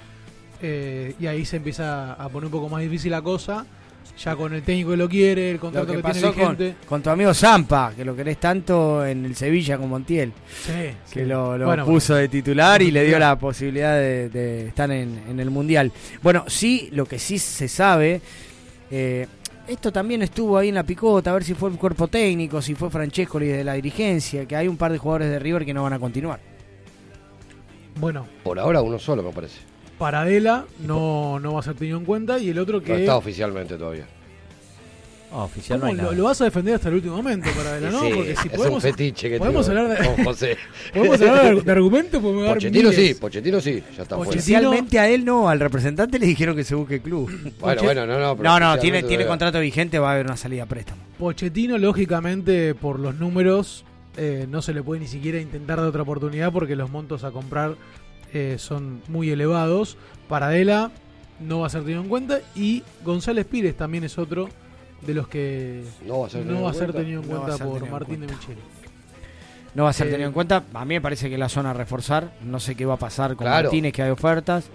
Eh, 0.61 1.15
y 1.21 1.27
ahí 1.27 1.45
se 1.45 1.59
empieza 1.59 2.15
a 2.15 2.29
poner 2.31 2.47
un 2.47 2.53
poco 2.53 2.69
más 2.69 2.83
difícil 2.83 3.13
la 3.13 3.23
cosa. 3.23 3.65
Ya 4.19 4.37
con 4.37 4.53
el 4.53 4.63
técnico 4.63 4.91
que 4.91 4.97
lo 4.99 5.09
quiere, 5.09 5.49
el 5.51 5.55
Lo 5.57 5.61
contrato 5.61 5.87
que 5.93 5.97
que, 5.97 6.03
pasó 6.03 6.31
tiene 6.33 6.45
con, 6.45 6.57
vigente. 6.59 6.87
con 6.87 7.03
tu 7.03 7.09
amigo 7.11 7.33
Zampa, 7.33 7.93
que 7.97 8.05
lo 8.05 8.15
querés 8.15 8.39
tanto 8.39 9.05
en 9.07 9.25
el 9.25 9.35
Sevilla 9.35 9.79
con 9.79 9.89
Montiel. 9.89 10.33
Sí, 10.65 10.73
que 11.13 11.21
sí. 11.21 11.25
lo, 11.25 11.57
lo 11.57 11.65
Bueno, 11.67 11.87
puso 11.87 12.13
bueno. 12.13 12.23
de 12.23 12.29
titular 12.29 12.83
y 12.83 12.91
le 12.91 13.05
dio 13.07 13.19
la 13.19 13.39
posibilidad 13.39 13.95
de, 13.97 14.29
de 14.29 14.67
estar 14.69 14.91
en, 14.91 15.23
en 15.29 15.41
el 15.41 15.51
Mundial. 15.51 15.91
Bueno, 16.23 16.45
sí, 16.49 16.91
lo 16.93 17.07
que 17.07 17.19
sí 17.19 17.39
se 17.39 17.67
sabe, 17.67 18.21
eh, 18.91 19.27
esto 19.67 19.91
también 19.91 20.21
estuvo 20.21 20.59
ahí 20.59 20.69
en 20.69 20.75
la 20.75 20.83
picota, 20.85 21.31
a 21.31 21.35
ver 21.35 21.45
si 21.45 21.55
fue 21.55 21.71
el 21.71 21.77
cuerpo 21.77 22.09
técnico, 22.09 22.61
si 22.61 22.75
fue 22.75 22.91
Francescoli 22.91 23.47
de 23.47 23.65
la 23.65 23.73
dirigencia, 23.75 24.45
que 24.45 24.55
hay 24.55 24.69
un 24.69 24.77
par 24.77 24.93
de 24.93 24.99
jugadores 24.99 25.31
de 25.31 25.39
River 25.39 25.65
que 25.65 25.73
no 25.73 25.83
van 25.85 25.95
a 25.95 25.99
continuar. 25.99 26.41
Bueno, 27.99 28.27
Por 28.43 28.59
ahora 28.59 28.83
uno 28.83 28.99
solo, 28.99 29.23
me 29.23 29.31
parece. 29.33 29.59
Paradela 30.01 30.65
no, 30.79 31.39
no 31.41 31.53
va 31.53 31.61
a 31.61 31.63
ser 31.63 31.75
tenido 31.75 31.99
en 31.99 32.07
cuenta. 32.07 32.39
Y 32.39 32.49
el 32.49 32.59
otro 32.59 32.79
No 32.79 32.85
que. 32.85 33.01
está 33.01 33.19
oficialmente 33.19 33.77
todavía. 33.77 34.07
Ah, 35.31 35.45
oficial 35.45 35.79
¿Cómo 35.79 35.93
lo, 35.93 36.11
lo 36.13 36.25
vas 36.25 36.41
a 36.41 36.45
defender 36.45 36.75
hasta 36.75 36.89
el 36.89 36.97
último 36.97 37.17
momento, 37.19 37.49
Paradela, 37.55 37.91
¿no? 37.91 38.01
Sí, 38.01 38.13
Porque 38.15 38.35
si 38.35 38.49
es 38.49 38.55
podemos, 38.55 38.83
un 38.85 38.91
fetiche 38.91 39.31
que 39.31 39.39
podemos 39.39 39.69
hablar 39.69 39.89
de, 39.89 40.05
con 40.05 40.25
José. 40.25 40.57
podemos 40.93 41.21
hablar 41.21 41.63
de, 41.63 41.71
argumentos, 41.71 42.21
podemos 42.21 42.55
Pochettino 42.55 42.91
sí, 42.91 43.15
Pochettino 43.15 43.61
sí, 43.61 43.81
ya 43.97 44.03
está 44.03 44.17
fuera. 44.17 44.29
Oficialmente 44.31 44.99
a 44.99 45.09
él 45.09 45.25
no, 45.25 45.49
al 45.49 45.61
representante 45.61 46.19
le 46.19 46.27
dijeron 46.27 46.57
que 46.57 46.65
se 46.65 46.75
busque 46.75 46.97
el 46.97 47.03
club. 47.03 47.31
Bueno, 47.61 47.83
bueno, 47.83 48.07
no, 48.07 48.19
no, 48.19 48.37
pero 48.37 48.49
No, 48.49 48.59
no, 48.59 48.79
tiene, 48.79 49.05
tiene 49.05 49.25
contrato 49.27 49.61
vigente, 49.61 50.01
va 50.01 50.11
a 50.11 50.15
haber 50.15 50.27
una 50.27 50.37
salida 50.37 50.65
a 50.65 50.67
préstamo. 50.67 51.01
Pochettino, 51.17 51.79
lógicamente, 51.79 52.75
por 52.75 52.99
los 52.99 53.15
números, 53.15 53.85
eh, 54.17 54.47
no 54.49 54.63
se 54.63 54.75
le 54.75 54.83
puede 54.83 55.03
ni 55.03 55.07
siquiera 55.07 55.39
intentar 55.39 55.81
de 55.81 55.87
otra 55.87 56.03
oportunidad 56.03 56.51
porque 56.51 56.75
los 56.75 56.91
montos 56.91 57.23
a 57.23 57.31
comprar 57.31 57.77
eh, 58.33 58.57
son 58.59 59.03
muy 59.09 59.31
elevados. 59.31 59.97
Paradela 60.29 60.91
no 61.41 61.61
va 61.61 61.67
a 61.67 61.71
ser 61.71 61.83
tenido 61.83 62.03
en 62.03 62.09
cuenta. 62.09 62.41
Y 62.55 62.83
González 63.05 63.47
Pires 63.47 63.77
también 63.77 64.05
es 64.05 64.19
otro 64.19 64.49
de 65.03 65.15
los 65.15 65.29
que 65.29 65.83
No 66.07 66.21
va 66.21 66.27
a 66.27 66.31
ser 66.31 66.41
no 66.41 66.47
tenido 66.47 66.63
va 66.65 66.69
a 66.71 66.73
en 66.73 66.79
ser 66.79 66.85
cuenta. 66.93 67.01
tenido 67.01 67.23
en 67.23 67.29
No 67.29 67.41
por 67.59 67.83
en 67.85 67.91
Martín 67.91 68.21
de 68.21 68.27
cuenta. 68.27 68.35
Micheli. 68.47 68.61
No 69.75 69.85
va 69.85 69.91
a 69.91 69.93
ser 69.93 70.09
Eh, 70.09 70.11
tenido 70.11 70.29
en 70.29 70.35
cuenta. 70.35 70.65
A 70.75 70.85
mí 70.85 70.95
me 70.95 71.01
parece 71.01 71.31
que 71.31 71.39
la 71.39 71.49
zona 71.49 71.71
a 71.71 71.75
reforzar. 71.75 72.33
No 72.45 72.59
sé 72.61 72.75
qué 72.75 72.85
va 72.87 72.95
a 72.95 72.99
pasar 72.99 73.37
con 73.37 73.47
Claro. 73.47 73.65
Martínez, 73.69 73.93
que 73.93 74.03
hay 74.03 74.11
ofertas. 74.11 74.67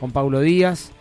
Con 0.00 0.12
Paulo 0.12 0.40
Díaz. 0.40 0.92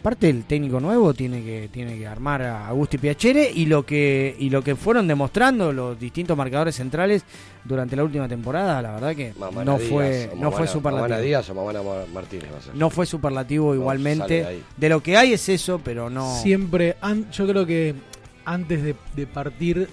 Aparte 0.00 0.30
el 0.30 0.44
técnico 0.44 0.80
nuevo 0.80 1.12
tiene 1.12 1.42
que 1.44 1.68
tiene 1.70 1.98
que 1.98 2.06
armar 2.06 2.40
a 2.40 2.68
Augusti 2.68 2.96
Piacere 2.96 3.50
y 3.54 3.66
lo 3.66 3.84
que 3.84 4.34
y 4.38 4.48
lo 4.48 4.62
que 4.64 4.74
fueron 4.74 5.06
demostrando 5.06 5.74
los 5.74 6.00
distintos 6.00 6.36
marcadores 6.38 6.74
centrales 6.76 7.22
durante 7.64 7.96
la 7.96 8.04
última 8.04 8.26
temporada, 8.26 8.80
la 8.80 8.92
verdad 8.92 9.14
que 9.14 9.34
Mamana 9.38 9.64
no 9.72 9.76
Díaz, 9.78 9.90
fue 9.90 10.30
no 10.38 10.50
fue 10.52 10.66
superlativo. 10.66 11.08
Mamana 11.08 11.20
Díaz 11.22 11.50
o 11.50 11.54
Mamana 11.54 11.82
Mar- 11.82 12.06
Martínez 12.14 12.48
va 12.50 12.56
a 12.58 12.62
ser. 12.62 12.74
No 12.74 12.88
fue 12.88 13.04
superlativo 13.04 13.74
igualmente. 13.74 14.62
De 14.74 14.88
lo 14.88 15.02
que 15.02 15.18
hay 15.18 15.34
es 15.34 15.46
eso, 15.50 15.78
pero 15.84 16.08
no 16.08 16.34
Siempre, 16.36 16.96
an- 17.02 17.30
yo 17.30 17.46
creo 17.46 17.66
que 17.66 17.94
antes 18.46 18.82
de, 18.82 18.94
de 19.14 19.26
partir 19.26 19.86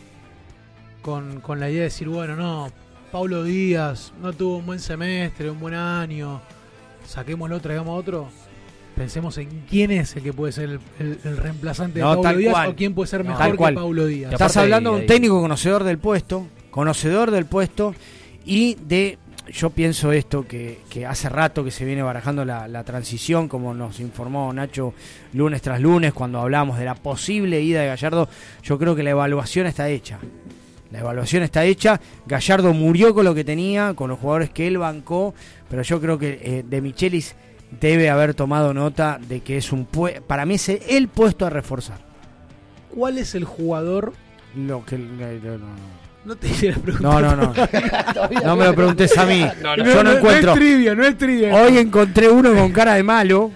con, 1.01 1.41
con 1.41 1.59
la 1.59 1.69
idea 1.69 1.79
de 1.79 1.85
decir, 1.85 2.07
bueno, 2.07 2.37
no, 2.37 2.69
Paulo 3.11 3.43
Díaz 3.43 4.13
no 4.21 4.31
tuvo 4.31 4.57
un 4.59 4.65
buen 4.65 4.79
semestre, 4.79 5.49
un 5.49 5.59
buen 5.59 5.73
año, 5.73 6.41
saquémoslo, 7.05 7.59
traigamos 7.59 7.99
otro. 7.99 8.29
Pensemos 8.97 9.37
en 9.37 9.47
quién 9.69 9.91
es 9.91 10.15
el 10.15 10.23
que 10.23 10.33
puede 10.33 10.51
ser 10.51 10.69
el, 10.71 10.79
el- 10.99 11.19
el 11.23 11.37
reemplazante 11.37 11.99
No, 11.99 12.15
de 12.15 12.21
Paulo 12.23 12.37
Díaz 12.39 12.53
cual. 12.53 12.69
o 12.69 12.75
quién 12.75 12.93
puede 12.95 13.07
ser 13.07 13.19
No, 13.23 13.29
mejor 13.29 13.41
tal 13.43 13.51
que 13.51 13.57
cual. 13.57 13.73
Paulo 13.75 14.05
Díaz. 14.07 14.31
Estás 14.33 14.57
hablando 14.57 14.93
de 14.95 15.01
un 15.01 15.05
técnico 15.07 15.39
conocedor 15.39 15.83
del 15.83 15.99
puesto, 15.99 16.47
conocedor 16.71 17.29
del 17.31 17.45
puesto 17.45 17.93
y 18.43 18.75
de, 18.87 19.19
yo 19.53 19.69
pienso 19.69 20.11
esto, 20.11 20.47
que, 20.47 20.79
que 20.89 21.05
hace 21.05 21.29
rato 21.29 21.63
que 21.63 21.69
se 21.71 21.85
viene 21.85 22.01
barajando 22.01 22.43
la, 22.43 22.67
la 22.67 22.83
transición, 22.83 23.47
como 23.47 23.73
nos 23.75 23.99
informó 23.99 24.51
Nacho 24.51 24.93
lunes 25.33 25.61
tras 25.61 25.79
lunes 25.79 26.11
cuando 26.13 26.39
hablamos 26.39 26.79
de 26.79 26.85
la 26.85 26.95
posible 26.95 27.61
ida 27.61 27.81
de 27.81 27.87
Gallardo, 27.87 28.27
yo 28.63 28.79
creo 28.79 28.95
que 28.95 29.03
la 29.03 29.11
evaluación 29.11 29.67
está 29.67 29.89
hecha. 29.89 30.17
La 30.89 30.99
evaluación 30.99 31.43
está 31.43 31.65
hecha, 31.65 31.99
Gallardo 32.25 32.73
murió 32.73 33.13
con 33.13 33.25
lo 33.25 33.35
que 33.35 33.43
tenía, 33.43 33.93
con 33.93 34.09
los 34.09 34.17
jugadores 34.19 34.49
que 34.49 34.67
él 34.67 34.77
bancó, 34.77 35.35
pero 35.69 35.81
yo 35.83 35.99
creo 36.01 36.17
que 36.17 36.39
eh, 36.41 36.63
de 36.65 36.81
Michelis 36.81 37.35
debe 37.71 38.09
haber 38.09 38.33
tomado 38.33 38.73
nota 38.73 39.19
de 39.27 39.41
que 39.41 39.57
es 39.57 39.71
un 39.71 39.87
pue- 39.89 40.21
para 40.21 40.45
mí 40.45 40.55
es 40.55 40.69
el 40.69 41.07
puesto 41.07 41.45
a 41.45 41.49
reforzar. 41.49 41.99
¿Cuál 42.93 43.17
es 43.17 43.35
el 43.35 43.43
jugador? 43.45 44.13
Lo 44.55 44.83
que 44.85 44.97
no, 44.97 45.57
No 46.25 46.35
te 46.35 46.47
quieras 46.49 46.79
preguntar. 46.79 47.21
No, 47.21 47.21
no, 47.21 47.35
no. 47.35 47.53
No 48.43 48.55
me 48.55 48.65
lo 48.65 48.73
preguntes 48.73 49.15
a 49.17 49.25
mí. 49.25 49.45
No, 49.61 49.75
no. 49.77 49.83
Yo 49.85 49.95
no, 49.95 50.03
No, 50.03 50.11
no 50.11 50.17
encuentro. 50.17 50.51
es 50.53 50.57
trivia, 50.57 50.95
no 50.95 51.05
es 51.05 51.17
trivia. 51.17 51.55
Hoy 51.55 51.77
encontré 51.77 52.29
uno 52.29 52.53
con 52.55 52.71
cara 52.71 52.95
de 52.95 53.03
malo. 53.03 53.51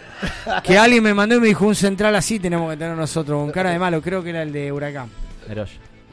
Que 0.64 0.78
alguien 0.78 1.01
me 1.03 1.14
mandó 1.14 1.36
y 1.38 1.39
me 1.39 1.47
dijo 1.47 1.66
un 1.66 1.74
central 1.76 2.16
así 2.16 2.39
tenemos 2.39 2.70
que 2.70 2.78
tener 2.78 2.95
nosotros, 2.95 3.39
con 3.41 3.51
cara 3.51 3.72
de 3.72 3.80
malo. 3.80 4.01
Creo 4.01 4.22
que 4.24 4.30
era 4.30 4.43
el 4.43 4.51
de 4.51 4.72
Huracán. 4.72 5.09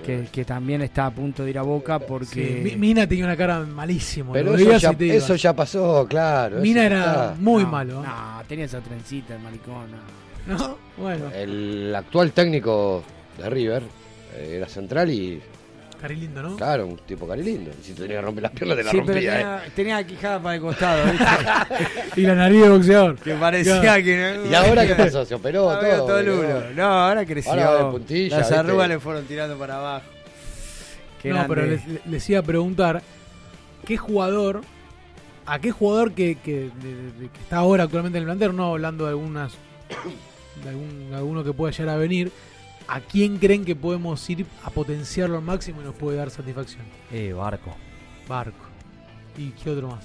Que, 0.05 0.27
que 0.33 0.45
también 0.45 0.81
está 0.83 1.07
a 1.07 1.11
punto 1.11 1.45
de 1.45 1.51
ir 1.51 1.59
a 1.59 1.63
boca 1.63 1.99
Sí, 1.99 2.05
porque. 2.09 2.61
Mi- 2.63 2.77
Mina 2.77 3.07
tenía 3.07 3.25
una 3.25 3.37
cara 3.37 3.61
malísimo. 3.61 4.33
Pero 4.33 4.55
eso 4.55 4.79
ya, 4.79 4.91
eso 5.15 5.35
ya 5.35 5.53
pasó, 5.55 6.07
claro. 6.09 6.59
Mina 6.61 6.87
era 6.87 7.01
está. 7.01 7.35
muy 7.41 7.65
No, 7.65 7.71
malo. 7.71 8.03
No, 8.03 8.43
tenía 8.47 8.65
esa 8.67 8.81
trencita, 8.81 9.35
el 9.35 9.43
maricón. 9.43 9.91
no. 9.91 10.29
¿No? 10.59 10.79
Bueno, 10.97 11.31
El 11.35 11.95
actual 11.95 12.33
técnico 12.33 13.03
de 13.37 13.51
River 13.51 13.83
eh, 14.35 14.55
era 14.57 14.67
central 14.67 15.11
y, 15.11 15.41
Cari 16.01 16.15
lindo, 16.15 16.43
¿no? 16.43 16.57
claro, 16.57 16.87
un 16.87 16.97
tipo 16.99 17.27
cari 17.27 17.43
lindo. 17.43 17.73
Si 17.83 17.93
te 17.93 18.03
tenía 18.03 18.17
que 18.19 18.23
romper 18.23 18.43
las 18.45 18.53
piernas, 18.53 18.77
te 18.79 18.85
la 18.85 18.93
rompía. 18.93 19.17
eh. 19.17 19.21
tenía, 19.21 19.63
tenía 19.75 19.95
la 19.97 20.07
quijada 20.07 20.41
para 20.41 20.55
el 20.55 20.61
costado. 20.61 21.05
¿viste? 21.11 22.21
Y 22.21 22.23
la 22.23 22.35
nariz 22.37 22.63
de 22.63 22.69
boxeador. 22.69 23.17
que 23.17 23.35
parecía 23.35 23.81
Claro. 23.81 24.05
que. 24.05 24.41
¿Y 24.51 24.55
ahora 24.55 24.87
qué 24.87 24.95
pasó? 24.95 25.25
¿Se 25.25 25.35
operó 25.35 25.69
Ahora 25.71 25.97
todo? 25.97 26.07
todo 26.07 26.19
el 26.21 26.27
¿no? 26.27 26.33
uno. 26.35 26.61
No, 26.77 26.85
ahora 26.85 27.27
creció. 27.27 27.53
Ahora 27.53 27.91
puntilla, 27.91 28.39
Las 28.39 28.49
¿viste? 28.49 28.61
arrugas 28.61 28.89
le 28.89 29.01
fueron 29.01 29.25
tirando 29.25 29.59
para 29.59 29.77
abajo. 29.79 30.05
Qué 31.21 31.31
no, 31.31 31.45
pero 31.49 31.67
les, 31.67 31.81
les 32.07 32.31
iba 32.31 32.39
a 32.39 32.43
preguntar 32.45 33.03
qué 33.85 33.97
jugador, 33.97 34.61
a 35.47 35.59
qué 35.59 35.73
jugador 35.73 36.13
que, 36.13 36.37
que, 36.37 36.53
de- 36.81 37.13
de- 37.21 37.29
que 37.29 37.41
está 37.41 37.57
ahora 37.57 37.85
actualmente 37.85 38.19
en 38.19 38.23
el 38.23 38.27
plantel, 38.29 38.55
no 38.55 38.67
hablando 38.71 39.03
de 39.05 39.11
algunas, 39.11 39.55
de 40.63 40.69
algún, 40.69 41.11
alguno 41.13 41.43
que 41.43 41.53
pueda 41.53 41.73
llegar 41.73 41.97
a 41.97 41.99
venir, 41.99 42.31
¿a 42.89 43.01
quién 43.01 43.39
creen 43.39 43.65
que 43.65 43.77
podemos 43.77 44.29
ir 44.31 44.47
a 44.65 44.71
potenciarlo 44.71 45.37
al 45.37 45.45
máximo 45.45 45.81
y 45.83 45.85
nos 45.85 45.95
puede 45.95 46.17
dar 46.17 46.31
satisfacción? 46.31 46.85
Eh, 47.13 47.33
barco. 47.33 47.75
Barco. 48.29 48.65
¿Y 49.37 49.51
qué 49.51 49.71
otro 49.71 49.89
más? 49.89 50.05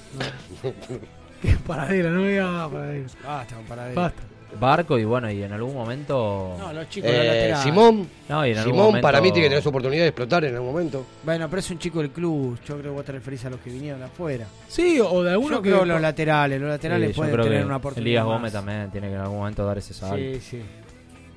No. 0.64 0.72
¿Qué 1.42 1.58
paradera? 1.68 2.10
No 2.10 2.22
me 2.22 2.30
digas 2.30 2.50
más 2.52 2.70
paradera. 2.70 3.08
Basta, 3.26 3.56
con 3.56 3.66
paradera. 3.66 4.02
Basta. 4.02 4.22
Barco 4.60 5.00
y 5.00 5.04
bueno, 5.04 5.32
y 5.32 5.42
en 5.42 5.52
algún 5.52 5.74
momento. 5.74 6.56
No, 6.60 6.72
los 6.72 6.88
chicos 6.88 7.10
Eh, 7.12 7.56
Simón, 7.64 8.08
No, 8.30 8.46
y 8.46 8.52
en 8.52 8.58
algún 8.60 8.74
Simón 8.74 8.86
momento- 8.90 9.02
para 9.08 9.20
mí 9.20 9.32
tiene 9.32 9.48
que 9.48 9.50
tener 9.50 9.64
su 9.64 9.70
oportunidad 9.70 10.04
de 10.04 10.10
explotar 10.10 10.46
en 10.46 10.54
algún 10.54 10.72
momento. 10.72 11.08
Bueno, 11.24 11.50
pero 11.50 11.60
es 11.60 11.72
un 11.72 11.80
chico 11.80 12.00
del 12.02 12.12
club. 12.12 12.60
Yo 12.64 12.76
creo 12.78 12.92
que 12.92 12.96
vos 12.98 13.04
te 13.04 13.14
referís 13.14 13.44
a 13.46 13.50
los 13.50 13.60
que 13.62 13.72
vinieron 13.72 14.00
de 14.02 14.06
afuera. 14.06 14.46
Sí, 14.68 15.00
o 15.02 15.24
de 15.24 15.32
alguno 15.32 15.56
Yo 15.56 15.62
que. 15.64 15.70
creo 15.72 15.86
los 15.86 16.00
laterales. 16.00 16.62
Los 16.62 16.70
laterales 16.70 17.10
Sí, 17.10 17.16
pueden 17.16 17.36
tener 17.42 17.60
que 17.62 17.66
una 17.66 17.78
oportunidad. 17.78 18.08
Elías 18.08 18.26
más. 18.26 18.34
Gómez 18.36 18.54
también 18.54 18.92
tiene 18.92 19.08
que 19.08 19.14
en 19.16 19.22
algún 19.22 19.38
momento 19.40 19.66
dar 19.66 19.78
ese 19.80 19.94
salto. 19.96 20.18
Sí, 20.18 20.40
sí. 20.40 20.62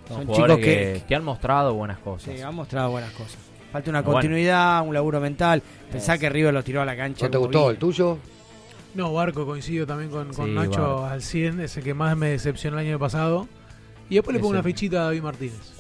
Son, 0.09 0.17
Son 0.19 0.27
jugadores 0.27 0.57
chicos 0.57 0.65
que, 0.65 0.93
que- 1.01 1.03
que 1.09 1.15
han 1.15 1.25
mostrado 1.25 1.75
buenas 1.75 1.99
cosas. 1.99 2.35
Sí, 2.35 2.41
han 2.41 2.55
mostrado 2.55 2.91
buenas 2.91 3.11
cosas. 3.13 3.39
Falta 3.73 3.91
una 3.91 4.03
Bueno. 4.03 4.13
continuidad, 4.15 4.87
un 4.87 4.95
laburo 4.95 5.21
mental. 5.21 5.63
Pensá 5.91 6.17
que 6.19 6.29
River 6.31 6.55
lo 6.55 6.63
tiró 6.63 6.81
a 6.81 6.85
la 6.85 6.97
cancha. 6.97 7.27
¿No 7.27 7.31
te 7.31 7.39
gustó 7.39 7.71
el 7.71 7.77
tuyo? 7.79 8.19
No, 8.95 9.13
Barco 9.13 9.45
coincido 9.45 9.87
también 9.87 10.11
con, 10.11 10.33
con 10.33 10.47
Sí, 10.47 10.53
Nacho 10.53 10.81
Barco. 10.81 11.05
al 11.07 11.21
100, 11.23 11.61
es 11.61 11.77
el 11.77 11.83
que 11.85 11.93
más 11.93 12.17
me 12.17 12.29
decepcionó 12.31 12.79
el 12.79 12.87
año 12.87 12.99
pasado. 12.99 13.47
Y 14.09 14.15
después 14.15 14.33
le 14.35 14.41
pongo 14.41 14.53
una 14.53 14.63
fichita 14.63 15.01
a 15.01 15.05
David 15.07 15.23
Martínez. 15.23 15.73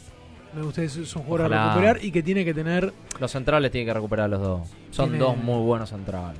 Me 0.54 0.62
gusta, 0.62 0.82
es 0.82 0.96
es 0.96 1.14
un 1.16 1.22
jugador 1.22 1.52
a 1.52 1.56
Ojalá. 1.56 1.68
recuperar 1.74 2.04
y 2.04 2.10
que 2.10 2.22
tiene 2.22 2.44
que 2.44 2.52
tener. 2.52 2.92
Los 3.20 3.30
centrales 3.30 3.70
tienen 3.70 3.86
que 3.86 3.94
recuperar 3.94 4.28
los 4.28 4.40
dos. 4.40 4.68
Son 4.90 5.10
Tiene- 5.10 5.24
dos 5.24 5.36
muy 5.36 5.64
buenos 5.64 5.88
centrales. 5.90 6.38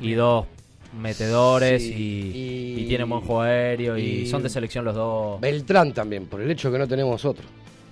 Y. 0.00 0.08
Y 0.10 0.14
dos 0.14 0.46
metedores 0.94 1.82
Sí, 1.82 1.92
y, 1.92 2.38
y- 2.80 2.84
y 2.84 2.88
tienen 2.88 3.08
buen 3.08 3.22
juego 3.22 3.42
aéreo 3.42 3.96
y, 3.98 4.02
y- 4.02 4.26
son 4.26 4.42
de 4.42 4.48
selección 4.48 4.84
los 4.84 4.94
dos. 4.94 5.40
Beltrán 5.40 5.92
también, 5.92 6.26
por 6.26 6.40
el 6.40 6.50
hecho 6.50 6.70
que 6.70 6.78
no 6.78 6.86
tenemos 6.88 7.24
otro. 7.24 7.44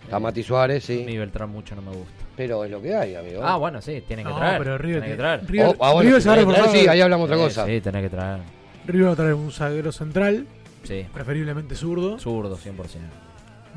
Está 0.05 0.19
Mati 0.19 0.43
Suárez, 0.43 0.85
sí. 0.85 1.03
A 1.03 1.07
mí 1.07 1.17
Beltrán 1.17 1.51
mucho 1.51 1.75
no 1.77 1.83
me 1.83 1.91
gusta. 1.91 2.13
Pero 2.37 2.65
es 2.65 2.71
lo 2.71 2.81
que 2.81 2.95
hay, 2.95 3.15
amigo. 3.15 3.41
Ah, 3.45 3.57
bueno, 3.57 3.81
sí, 3.83 4.03
tienen 4.07 4.25
que 4.27 4.33
No, 4.33 4.39
traer. 4.39 4.59
pero 4.59 4.79
River 4.79 5.03
tienen 5.03 5.19
que 5.19 5.23
tiene- 5.23 5.39
traer. 5.39 5.51
River- 5.51 5.77
Oh, 5.79 5.85
ah, 5.85 5.93
bueno, 5.93 6.09
River 6.09 6.23
se 6.23 6.29
va 6.29 6.35
a 6.35 6.39
tiene 6.39 6.53
reforzar. 6.53 6.79
sí, 6.81 6.89
ahí 6.89 7.01
hablamos 7.01 7.25
otra 7.27 7.37
cosa. 7.37 7.67
Sí, 7.67 7.81
tenés 7.81 8.03
que 8.03 8.11
traer. 8.11 8.41
River 8.87 9.09
va 9.09 9.13
a 9.13 9.17
traer 9.17 9.35
un 9.35 9.53
zaguero 9.53 9.93
central, 9.93 10.47
Sí. 10.83 11.05
preferiblemente 11.13 11.75
zurdo. 11.75 12.19
Zurdo, 12.19 12.57
100%. 12.57 13.11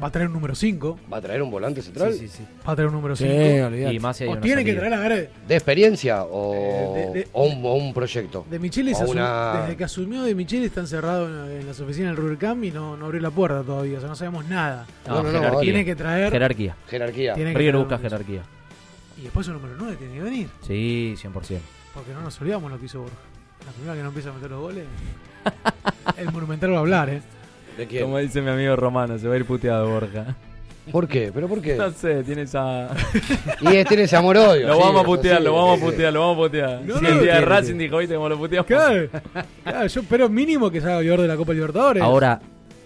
Va 0.01 0.07
a 0.07 0.11
traer 0.11 0.27
un 0.27 0.33
número 0.33 0.55
5. 0.55 0.99
¿Va 1.11 1.17
a 1.17 1.21
traer 1.21 1.41
un 1.41 1.51
volante 1.51 1.81
central? 1.81 2.13
Sí, 2.13 2.27
sí, 2.27 2.37
sí. 2.39 2.43
Va 2.67 2.73
a 2.73 2.75
traer 2.75 2.87
un 2.89 2.95
número 2.95 3.15
Sí, 3.15 3.25
5. 3.25 3.67
olvidate. 3.67 3.93
Y 3.93 3.99
más 3.99 4.17
si 4.17 4.23
hay 4.23 4.29
o 4.31 4.37
tiene 4.37 4.65
que 4.65 4.73
traer 4.73 4.93
a 4.93 4.99
ver. 4.99 5.29
¿De 5.47 5.55
experiencia 5.55 6.23
o, 6.23 6.53
Eh, 6.53 6.91
de- 7.13 7.19
de- 7.19 7.27
o 7.33 7.43
un, 7.45 7.63
o 7.65 7.73
un 7.75 7.93
proyecto? 7.93 8.45
De 8.49 8.59
Michelis, 8.59 8.99
una- 9.01 9.61
desde 9.61 9.77
que 9.77 9.83
asumió 9.83 10.23
de 10.23 10.33
Michelis 10.35 10.65
está 10.67 10.81
encerrado 10.81 11.27
en, 11.47 11.61
en 11.61 11.67
las 11.67 11.79
oficinas 11.79 12.15
del 12.15 12.23
River 12.23 12.37
Camp 12.37 12.63
y 12.63 12.71
no, 12.71 12.97
no 12.97 13.05
abrió 13.05 13.21
la 13.21 13.31
puerta 13.31 13.61
todavía. 13.63 13.97
O 13.97 13.99
sea, 14.01 14.09
no 14.09 14.15
sabemos 14.15 14.45
nada. 14.47 14.85
No, 15.07 15.21
No, 15.23 15.31
no. 15.51 15.59
Tiene 15.59 15.85
que 15.85 15.95
traer. 15.95 16.31
Jerarquía. 16.31 16.75
Jerarquía. 16.89 17.33
Tiene 17.35 17.51
que 17.53 17.57
River 17.59 17.73
traer 17.73 17.85
busca 17.85 17.99
jerarquía. 17.99 18.41
Y 19.17 19.21
después 19.23 19.47
un 19.47 19.53
número 19.53 19.75
9 19.77 19.95
tiene 19.97 20.13
que 20.15 20.21
venir. 20.21 20.49
Sí, 20.65 21.13
100%. 21.17 21.59
Porque 21.93 22.11
no 22.13 22.21
nos 22.21 22.41
olvidamos 22.41 22.71
lo 22.71 22.79
que 22.79 22.85
hizo 22.87 22.99
Borja. 23.01 23.15
La 23.65 23.71
primera 23.71 23.95
que 23.95 24.01
no 24.01 24.07
empieza 24.09 24.29
a 24.31 24.33
meter 24.33 24.49
los 24.51 24.59
goles. 24.59 24.85
el 26.17 26.31
Monumental 26.31 26.71
va 26.73 26.77
a 26.77 26.79
hablar, 26.79 27.09
¿eh? 27.09 27.21
¿De 27.78 27.88
quién? 27.88 28.03
Como 28.03 28.17
dice 28.19 28.41
mi 28.41 28.49
amigo 28.49 28.76
Romano, 28.76 29.17
se 29.17 29.28
va 29.28 29.34
a 29.34 29.38
ir 29.38 29.45
puteado 29.45 29.88
Borja. 29.89 30.36
¿Por 30.91 31.07
qué? 31.07 31.32
¿Pero 31.34 31.47
por 31.47 31.61
qué? 31.61 31.76
No 31.78 31.91
sé, 31.91 32.24
tiene 32.24 32.41
esa. 32.43 32.89
Y 33.61 33.76
es- 33.78 33.88
tiene 33.88 34.03
ese 34.03 34.15
amor 34.17 34.36
odio. 34.38 34.67
Lo 34.67 34.76
sí, 34.76 34.80
vamos 34.82 35.01
a 35.01 35.05
putear, 35.05 35.38
sí, 35.38 35.43
lo 35.43 35.53
vamos 35.55 35.80
sí, 35.80 35.86
a 35.86 35.89
putear, 35.89 36.13
lo 36.13 36.19
vamos 36.19 36.36
a 36.36 36.41
putear. 36.49 36.82
No, 36.84 36.97
si 36.97 37.03
no, 37.03 37.09
el 37.09 37.21
día 37.21 37.36
de 37.36 37.41
Racing 37.45 37.78
dijo, 37.78 37.97
viste 37.97 38.15
cómo 38.15 38.30
lo 38.30 38.38
puteamos. 38.38 38.67
Claro, 38.67 39.07
claro, 39.63 39.88
yo 39.88 40.01
espero 40.01 40.30
mínimo 40.30 40.69
que 40.69 40.82
salga 40.82 40.97
jugador 40.97 41.21
de 41.21 41.28
la 41.30 41.38
Copa 41.38 41.53
Libertadores. 41.53 42.03
Ahora, 42.03 42.41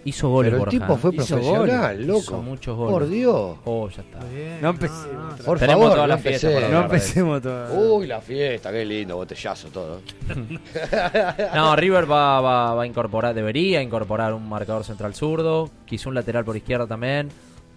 hizo 0.10 0.30
goles 0.30 0.52
Pero 0.52 0.58
el 0.58 0.60
Borja. 0.60 0.72
tipo 0.86 0.98
fue 0.98 1.16
Hizo 1.16 1.36
profesional, 1.36 1.94
goles. 1.96 2.08
loco. 2.08 2.20
Hizo 2.22 2.42
muchos 2.42 2.78
goles. 2.78 2.92
Por 2.94 3.10
Dios. 3.10 3.58
Oh, 3.66 3.90
ya 3.90 4.02
está. 4.02 4.20
Bien, 4.26 4.60
No 4.62 4.70
empecemos. 4.70 5.14
no, 5.14 5.30
no. 5.32 5.38
Por 5.44 5.60
Tenemos 5.60 5.82
favor, 5.84 5.96
toda 5.96 6.08
no 6.08 6.08
la 6.08 6.18
fiesta 6.18 6.80
empecemos. 6.82 7.44
No. 7.44 7.74
Uy, 7.74 8.08
la 8.08 8.22
fiesta, 8.22 8.72
qué 8.72 8.86
lindo, 8.86 9.16
botellazo, 9.18 9.68
todo. 9.70 10.02
No, 11.54 11.76
River 11.76 12.10
va, 12.10 12.42
va, 12.42 12.74
va 12.74 12.84
a 12.84 12.88
incorporar, 12.88 13.34
debería 13.34 13.82
incorporar 13.82 14.34
un 14.34 14.48
marcador 14.48 14.84
central 14.84 15.14
zurdo, 15.14 15.70
quizá 15.86 16.10
un 16.10 16.16
lateral 16.16 16.46
por 16.46 16.56
izquierda 16.56 16.88
también, 16.88 17.30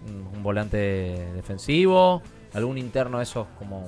un, 0.08 0.36
un 0.36 0.42
volante 0.42 0.76
defensivo, 1.34 2.22
algún 2.54 2.78
interno 2.78 3.18
de 3.18 3.24
esos 3.24 3.46
como 3.58 3.86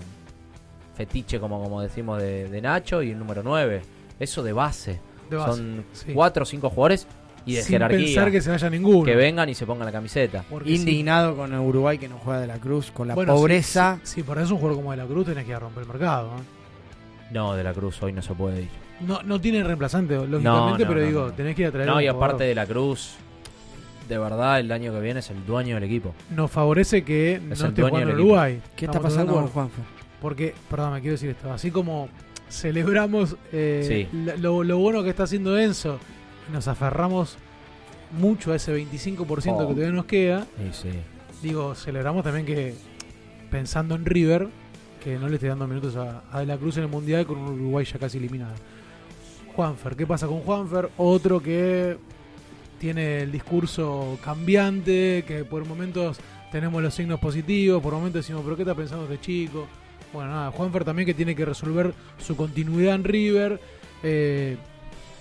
fetiche, 0.95 1.41
como, 1.41 1.63
como 1.63 1.81
decimos, 1.81 2.21
de, 2.21 2.49
de 2.49 2.61
Nacho 2.61 3.03
y 3.03 3.13
un 3.13 3.19
número 3.19 3.43
9. 3.43 3.83
Eso 4.21 4.43
de 4.43 4.53
base. 4.53 5.01
De 5.31 5.37
base, 5.37 5.53
Son 5.53 5.85
sí. 5.93 6.13
cuatro 6.13 6.43
o 6.43 6.47
cinco 6.47 6.69
jugadores 6.69 7.07
y 7.45 7.55
de 7.55 7.63
Sin 7.63 7.73
jerarquía. 7.73 7.99
pensar 7.99 8.31
que 8.31 8.41
se 8.41 8.51
vaya 8.51 8.71
ninguno. 8.71 9.05
que 9.05 9.17
vengan 9.17 9.49
y 9.49 9.55
se 9.55 9.67
pongan 9.67 9.87
la 9.87 9.93
camiseta. 9.93 10.45
Porque 10.49 10.69
sí. 10.71 10.77
Indignado 10.77 11.37
con 11.37 11.53
Uruguay 11.55 11.99
que 11.99 12.09
no 12.09 12.19
juega 12.19 12.41
de 12.41 12.47
la 12.47 12.59
Cruz, 12.59 12.91
con 12.93 13.09
la 13.09 13.15
Bueno, 13.15 13.35
pobreza. 13.35 13.99
Si, 14.03 14.09
si, 14.09 14.15
si 14.17 14.23
por 14.23 14.39
eso 14.39 14.55
un 14.55 14.61
jugador 14.61 14.77
como 14.79 14.91
De 14.93 14.97
la 14.99 15.07
Cruz 15.07 15.27
tenés 15.27 15.45
que 15.45 15.51
ir 15.51 15.57
a 15.57 15.61
romper 15.61 15.83
el 15.83 15.89
mercado. 15.89 16.29
¿eh? 16.37 17.33
No, 17.33 17.55
de 17.55 17.65
la 17.65 17.73
Cruz 17.73 18.03
hoy 18.03 18.13
no 18.13 18.23
se 18.23 18.35
puede 18.35 18.63
ir. 18.63 18.69
No, 19.01 19.23
no 19.23 19.41
tiene 19.41 19.65
reemplazante, 19.65 20.15
lógicamente, 20.15 20.45
No, 20.49 20.71
no, 20.71 20.77
pero 20.77 21.01
no, 21.01 21.07
digo, 21.07 21.27
no. 21.27 21.33
tenés 21.33 21.57
que 21.57 21.63
ir 21.63 21.69
a 21.69 21.73
traer 21.73 21.89
No, 21.89 22.01
y 22.01 22.07
aparte 22.07 22.35
jugador. 22.35 22.47
de 22.47 22.55
la 22.55 22.67
Cruz, 22.67 23.15
de 24.09 24.19
verdad 24.19 24.61
el 24.61 24.71
año 24.71 24.93
que 24.93 25.01
viene 25.01 25.21
es 25.21 25.31
el 25.31 25.45
dueño 25.45 25.75
del 25.75 25.85
equipo. 25.85 26.15
Nos 26.31 26.51
favorece 26.51 27.03
que 27.03 27.41
no 27.43 27.47
el 27.47 27.53
esté 27.53 27.81
dueño 27.81 27.89
jugando. 27.99 28.15
Uruguay. 28.15 28.61
¿Qué 28.77 28.85
está 28.85 29.01
pasando 29.01 29.33
con. 29.35 29.49
Juanfe? 29.49 29.83
Porque, 30.21 30.55
perdón, 30.71 30.93
me 30.93 31.01
quiero 31.01 31.13
decir 31.15 31.31
esto. 31.31 31.53
Así 31.53 31.73
como 31.73 32.09
celebramos 32.49 33.35
eh, 33.53 34.07
Sí. 34.13 34.19
lo, 34.41 34.63
lo 34.63 34.79
bueno 34.79 35.03
que 35.03 35.11
está 35.11 35.25
haciendo 35.25 35.59
Enzo, 35.59 35.99
nos 36.53 36.69
aferramos 36.69 37.37
mucho 38.19 38.53
a 38.53 38.57
ese 38.57 38.73
25% 38.75 39.65
Oh. 39.65 39.69
que 39.69 39.75
todavía 39.75 39.91
nos 39.93 40.05
queda. 40.05 40.47
Sí, 40.73 40.89
sí. 40.91 40.99
Digo, 41.43 41.75
celebramos 41.75 42.23
también 42.23 42.47
que, 42.47 42.75
pensando 43.51 43.95
en 43.95 44.05
River, 44.05 44.49
que 45.03 45.19
no 45.19 45.29
le 45.29 45.35
esté 45.37 45.49
dando 45.49 45.67
minutos 45.67 45.97
a, 45.97 46.23
a 46.31 46.41
De 46.41 46.47
la 46.47 46.57
Cruz 46.57 46.77
en 46.77 46.85
el 46.85 46.89
Mundial 46.89 47.27
con 47.27 47.39
un 47.39 47.49
Uruguay 47.61 47.85
ya 47.85 47.99
casi 47.99 48.19
eliminado. 48.19 48.55
Juanfer, 49.57 49.97
¿qué 49.97 50.07
pasa 50.07 50.27
con 50.27 50.41
Juanfer? 50.41 50.91
Otro 50.97 51.41
que 51.43 51.97
tiene 52.79 53.21
el 53.23 53.33
discurso 53.33 54.19
cambiante, 54.25 55.25
que 55.27 55.45
por 55.45 55.65
momentos 55.67 56.19
tenemos 56.51 56.83
los 56.83 56.95
signos 56.95 57.19
positivos, 57.21 57.83
por 57.83 57.93
momentos 57.95 58.23
decimos, 58.23 58.43
pero 58.45 58.57
¿qué 58.57 58.63
está 58.63 58.75
pensando 58.75 59.05
este 59.05 59.21
chico? 59.21 59.67
Bueno, 60.13 60.31
nada, 60.31 60.51
Juanfer 60.51 60.85
también 60.85 61.07
que 61.07 61.15
tiene 61.15 61.35
que 61.35 61.45
resolver 61.45 61.93
su 62.19 62.37
continuidad 62.37 62.95
en 62.95 63.05
River. 63.05 63.61
Eh, 64.03 64.57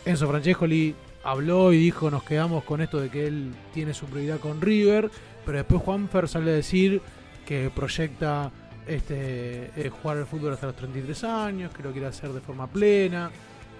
Enzo 0.05 0.27
Francescoli 0.27 0.95
habló 1.23 1.73
y 1.73 1.77
dijo, 1.77 2.09
nos 2.09 2.23
quedamos 2.23 2.63
con 2.63 2.81
esto 2.81 2.99
de 2.99 3.09
que 3.09 3.27
él 3.27 3.53
tiene 3.73 3.93
su 3.93 4.05
prioridad 4.05 4.39
con 4.39 4.61
River, 4.61 5.11
pero 5.45 5.57
después 5.57 5.81
Juanfer 5.81 6.27
sale 6.27 6.51
a 6.51 6.55
decir 6.55 7.01
que 7.45 7.71
proyecta 7.73 8.51
este 8.87 9.71
eh, 9.75 9.89
jugar 9.89 10.17
al 10.17 10.25
fútbol 10.25 10.53
hasta 10.53 10.67
los 10.67 10.75
33 10.75 11.23
años, 11.23 11.73
que 11.73 11.83
lo 11.83 11.91
quiere 11.91 12.07
hacer 12.07 12.31
de 12.31 12.41
forma 12.41 12.67
plena, 12.67 13.31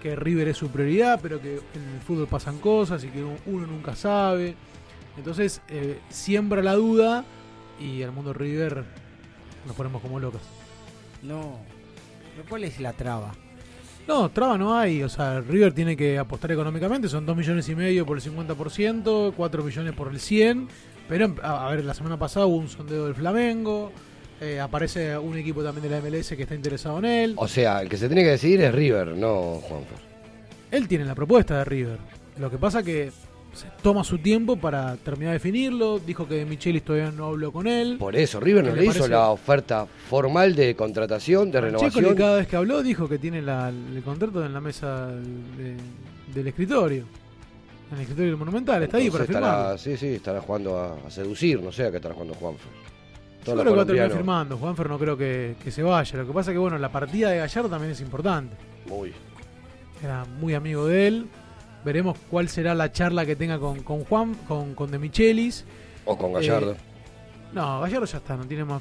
que 0.02 0.16
River 0.16 0.48
es 0.48 0.56
su 0.56 0.68
prioridad, 0.68 1.20
pero 1.22 1.40
que 1.40 1.56
en 1.56 1.94
el 1.94 2.00
fútbol 2.00 2.26
pasan 2.26 2.58
cosas 2.58 3.04
y 3.04 3.08
que 3.08 3.22
uno 3.22 3.66
nunca 3.66 3.94
sabe. 3.94 4.54
Entonces 5.16 5.60
eh, 5.68 6.00
siembra 6.08 6.62
la 6.62 6.74
duda 6.74 7.24
y 7.78 8.02
al 8.02 8.12
mundo 8.12 8.32
River 8.32 8.84
nos 9.66 9.76
ponemos 9.76 10.02
como 10.02 10.18
locos. 10.18 10.42
No. 11.22 11.58
¿Pero 12.34 12.48
¿Cuál 12.48 12.64
es 12.64 12.80
la 12.80 12.92
traba? 12.92 13.32
No, 14.08 14.30
traba 14.30 14.58
no 14.58 14.76
hay. 14.76 15.02
O 15.02 15.08
sea, 15.08 15.40
River 15.40 15.72
tiene 15.72 15.96
que 15.96 16.18
apostar 16.18 16.50
económicamente. 16.52 17.08
Son 17.08 17.24
2 17.24 17.36
millones 17.36 17.68
y 17.68 17.74
medio 17.74 18.04
por 18.04 18.16
el 18.18 18.22
50%, 18.22 19.32
4 19.36 19.62
millones 19.64 19.92
por 19.94 20.08
el 20.08 20.18
100%. 20.18 20.66
Pero, 21.08 21.34
a, 21.42 21.66
a 21.68 21.70
ver, 21.74 21.84
la 21.84 21.94
semana 21.94 22.18
pasada 22.18 22.46
hubo 22.46 22.56
un 22.56 22.68
sondeo 22.68 23.04
del 23.06 23.14
Flamengo. 23.14 23.92
eh, 24.40 24.58
aparece 24.60 25.16
un 25.16 25.36
equipo 25.38 25.62
también 25.62 25.88
de 25.88 25.90
la 25.90 26.00
MLS 26.00 26.30
que 26.30 26.42
está 26.42 26.54
interesado 26.54 26.98
en 26.98 27.04
él. 27.04 27.34
O 27.36 27.46
sea, 27.46 27.80
el 27.80 27.88
que 27.88 27.96
se 27.96 28.08
tiene 28.08 28.22
que 28.22 28.30
decidir 28.30 28.60
es 28.62 28.74
River, 28.74 29.08
no 29.16 29.60
Juanfer. 29.62 29.98
Él 30.72 30.88
tiene 30.88 31.04
la 31.04 31.14
propuesta 31.14 31.58
de 31.58 31.64
River. 31.64 31.98
Lo 32.38 32.50
que 32.50 32.58
pasa 32.58 32.82
que 32.82 33.12
se 33.54 33.66
toma 33.82 34.02
su 34.04 34.18
tiempo 34.18 34.56
para 34.56 34.96
terminar 34.96 35.32
de 35.32 35.34
definirlo. 35.34 35.98
Dijo 35.98 36.26
que 36.26 36.44
Michelis 36.46 36.82
todavía 36.82 37.10
no 37.10 37.26
habló 37.26 37.52
con 37.52 37.66
él. 37.66 37.96
Por 37.98 38.16
eso, 38.16 38.40
River 38.40 38.64
no 38.64 38.70
¿Qué 38.74 38.76
le 38.80 38.84
hizo 38.84 38.92
parece? 38.94 39.10
la 39.10 39.28
oferta 39.30 39.86
formal 40.08 40.54
de 40.54 40.74
contratación, 40.74 41.50
de 41.50 41.60
renovación. 41.60 42.14
cada 42.14 42.36
vez 42.36 42.46
que 42.48 42.56
habló 42.56 42.82
dijo 42.82 43.08
que 43.08 43.18
tiene 43.18 43.42
la- 43.42 43.68
el 43.68 44.02
contrato 44.04 44.44
en 44.44 44.52
la 44.54 44.60
mesa 44.60 45.08
de- 45.08 45.76
del 46.34 46.46
escritorio. 46.48 47.04
En 47.90 47.96
el 47.96 48.00
escritorio 48.02 48.30
del 48.30 48.38
Monumental. 48.38 48.82
Está 48.84 48.96
ahí 48.96 49.10
para 49.10 49.24
estará, 49.24 49.76
sí, 49.78 49.96
sí, 49.98 50.06
estará 50.14 50.40
jugando 50.40 50.78
a, 50.78 50.96
a 51.06 51.10
seducir, 51.10 51.62
no 51.62 51.70
sé 51.70 51.84
a 51.86 51.90
qué 51.90 51.96
estará 51.96 52.14
jugando 52.14 52.34
Juanfer. 52.34 52.72
Yo 53.44 53.52
creo 53.54 53.64
que 53.64 53.76
va 53.76 53.82
a 53.82 53.86
terminar 53.86 54.10
firmando. 54.12 54.56
Juanfer 54.56 54.88
no 54.88 54.98
creo 54.98 55.16
que, 55.16 55.56
que 55.62 55.70
se 55.70 55.82
vaya. 55.82 56.16
Lo 56.18 56.26
que 56.26 56.32
pasa 56.32 56.52
es 56.52 56.54
que, 56.54 56.58
bueno, 56.58 56.78
la 56.78 56.90
partida 56.90 57.28
de 57.30 57.38
Gallardo 57.38 57.68
también 57.68 57.90
es 57.92 58.00
importante. 58.00 58.54
Muy. 58.86 59.12
Era 60.02 60.24
muy 60.24 60.54
amigo 60.54 60.86
de 60.86 61.06
él. 61.08 61.26
Veremos 61.84 62.16
cuál 62.30 62.48
será 62.48 62.74
la 62.74 62.92
charla 62.92 63.26
que 63.26 63.34
tenga 63.36 63.58
con, 63.58 63.82
con 63.82 64.04
Juan, 64.04 64.34
con, 64.46 64.74
con 64.74 64.90
De 64.90 64.98
Michelis. 64.98 65.64
O 66.04 66.16
con 66.16 66.32
Gallardo. 66.32 66.72
Eh, 66.72 66.76
no, 67.52 67.80
Gallardo 67.80 68.06
ya 68.06 68.18
está, 68.18 68.36
no 68.36 68.44
tiene 68.46 68.64
más. 68.64 68.80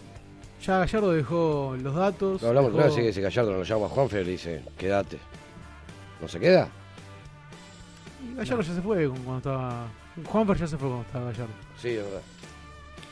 Ya 0.66 0.78
Gallardo 0.80 1.12
dejó 1.12 1.76
los 1.82 1.96
datos. 1.96 2.42
No 2.42 2.50
hablamos 2.50 2.74
dejó- 2.74 2.92
sí, 2.96 3.02
que 3.02 3.14
si 3.14 3.22
Gallardo 3.22 3.54
lo 3.54 3.64
llama 3.64 3.88
a 3.88 3.90
Juanfer, 3.90 4.26
le 4.26 4.32
dice, 4.34 4.62
quédate. 4.78 5.18
¿No 6.22 6.28
se 6.28 6.40
queda? 6.40 6.70
y 8.32 8.36
Gallardo 8.36 8.62
ya 8.62 8.74
se 8.76 8.82
fue 8.82 9.08
cuando 9.10 9.38
estaba. 9.38 9.88
Juanfer 10.26 10.58
ya 10.58 10.68
se 10.68 10.78
fue 10.78 10.88
cuando 10.90 11.06
estaba 11.08 11.26
Gallardo. 11.32 11.54
Sí, 11.82 11.90
es 11.90 12.04
verdad. 12.04 12.22